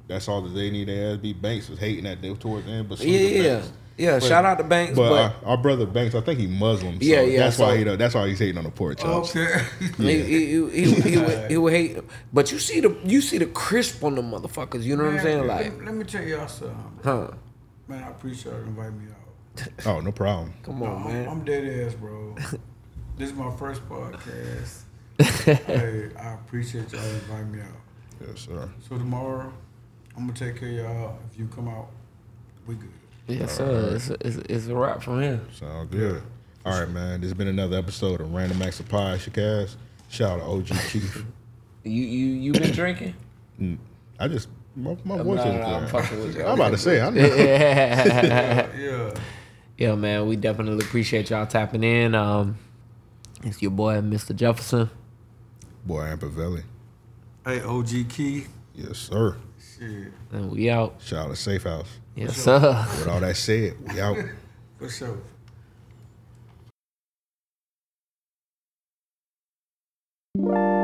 that's 0.08 0.28
all 0.28 0.42
that 0.42 0.50
they 0.50 0.70
need. 0.70 0.88
They 0.88 1.04
ass 1.12 1.18
beat 1.18 1.42
Banks 1.42 1.68
was 1.70 1.80
hating 1.80 2.06
that 2.06 2.22
them 2.22 2.38
towards 2.38 2.66
the 2.66 2.72
end, 2.72 2.90
but 2.90 3.00
so 3.00 3.04
yeah, 3.04 3.20
yeah, 3.20 3.54
Banks. 3.60 3.72
yeah. 3.98 4.20
But- 4.20 4.28
Shout 4.28 4.46
out 4.46 4.58
to 4.60 4.64
Banks, 4.64 4.96
But, 4.96 5.10
but, 5.10 5.44
our, 5.44 5.52
our 5.52 5.58
brother 5.58 5.86
Banks, 5.86 6.16
I 6.16 6.22
think 6.22 6.40
he 6.40 6.48
Muslim. 6.48 7.02
So 7.02 7.06
Yeah, 7.06 7.22
yeah, 7.22 7.40
That's 7.40 7.58
why 7.58 7.76
he. 7.78 7.84
That's 7.84 8.16
why 8.16 8.28
he's 8.30 8.40
hating 8.40 8.58
on 8.60 8.64
the 8.64 8.70
pork 8.72 9.00
chops. 9.00 9.36
Okay. 9.36 9.62
he, 9.98 10.22
he, 10.22 10.46
he, 10.46 10.70
he, 10.70 11.02
he, 11.12 11.18
would, 11.18 11.52
he 11.52 11.58
would 11.58 11.74
hate. 11.74 11.98
But 12.32 12.52
you 12.52 12.60
see 12.60 12.80
the 12.80 12.96
you 13.04 13.20
see 13.22 13.40
the 13.40 13.48
crisp 13.48 14.04
on 14.04 14.16
the 14.16 14.22
motherfuckers. 14.22 14.84
You 14.84 14.96
know 14.96 15.06
what 15.06 15.16
I'm 15.16 15.20
saying? 15.20 15.48
let, 15.48 15.48
Like, 15.48 15.84
let 15.86 15.94
me 15.96 16.06
tell 16.06 16.24
y'all 16.24 16.48
something. 16.48 17.00
huh? 17.04 17.32
Man, 17.90 18.04
I 18.04 18.10
appreciate 18.10 18.54
y'all 18.54 18.62
inviting 18.62 19.00
me 19.00 19.12
out. 19.12 19.70
Oh, 19.88 20.00
no 20.02 20.12
problem. 20.12 20.54
Come 20.64 20.80
No, 20.80 20.86
on, 20.86 21.02
I'm, 21.08 21.14
man. 21.14 21.28
I'm 21.30 21.44
dead 21.44 21.88
ass, 21.88 21.96
bro. 21.96 22.36
this 23.18 23.30
is 23.32 23.36
my 23.36 23.52
first 23.58 23.82
podcast. 23.90 24.82
hey, 25.20 26.10
I 26.20 26.34
appreciate 26.34 26.92
y'all 26.92 27.02
inviting 27.02 27.52
me 27.52 27.60
out. 27.62 27.68
Yes, 28.28 28.42
sir. 28.42 28.70
So 28.88 28.98
tomorrow, 28.98 29.52
I'm 30.16 30.28
gonna 30.28 30.38
take 30.38 30.60
care 30.60 30.70
of 30.70 30.76
y'all. 30.76 31.20
If 31.32 31.40
you 31.40 31.48
come 31.48 31.68
out, 31.68 31.88
we 32.66 32.76
good. 32.76 32.90
Yes, 33.28 33.58
sir. 33.58 33.92
It's, 33.96 34.10
it's, 34.10 34.38
it's 34.50 34.68
a 34.68 34.76
wrap 34.76 35.02
from 35.04 35.22
here. 35.22 35.42
Sound 35.52 35.90
good. 35.92 36.22
All 36.66 36.80
right, 36.80 36.90
man. 36.90 37.22
This 37.22 37.30
has 37.30 37.38
been 37.38 37.48
another 37.48 37.78
episode 37.78 38.22
of 38.22 38.34
Random 38.34 38.62
Acts 38.62 38.80
of 38.80 38.88
Pie 38.90 39.18
Shakaz. 39.18 39.76
Shout 40.10 40.40
out 40.40 40.46
to 40.66 40.74
OG 40.74 40.80
Keith. 40.90 41.24
You 41.84 42.04
you 42.04 42.26
you 42.36 42.52
been 42.52 42.72
drinking? 42.74 43.14
I 44.20 44.28
just 44.28 44.50
my, 44.76 44.98
my 45.06 45.16
I'm 45.20 45.24
voice 45.24 45.38
not- 45.38 45.48
is 45.48 45.66
I'm 45.66 45.88
fucking 45.88 46.20
with 46.20 46.36
you. 46.36 46.44
I'm 46.44 46.56
about 46.56 46.72
to 46.72 46.78
say 46.78 47.00
I 47.00 47.10
know. 47.10 47.26
Yeah. 48.76 49.14
Yeah, 49.78 49.96
man, 49.96 50.28
we 50.28 50.36
definitely 50.36 50.84
appreciate 50.86 51.30
y'all 51.30 51.46
tapping 51.46 51.86
in. 51.86 52.14
Um, 52.14 52.58
it's 53.44 53.62
your 53.62 53.72
boy, 53.72 53.96
Mr. 54.02 54.36
Jefferson. 54.36 54.90
Boy, 55.86 56.04
Ampavelli. 56.04 56.64
Hey, 57.46 57.62
OG 57.62 58.10
Key. 58.10 58.46
Yes, 58.76 58.98
sir. 58.98 59.38
Shit, 59.60 60.12
And 60.32 60.52
we 60.52 60.70
out. 60.70 60.96
Shout 61.04 61.28
out 61.28 61.30
to 61.30 61.36
Safe 61.36 61.64
House. 61.64 61.90
Yes, 62.16 62.38
sir. 62.38 62.60
With 63.00 63.08
all 63.08 63.20
that 63.22 63.38
said, 63.38 63.76
we 63.92 64.00
out. 64.02 64.18
for 64.78 64.90
sure. 64.90 65.18
Thank 70.38 70.77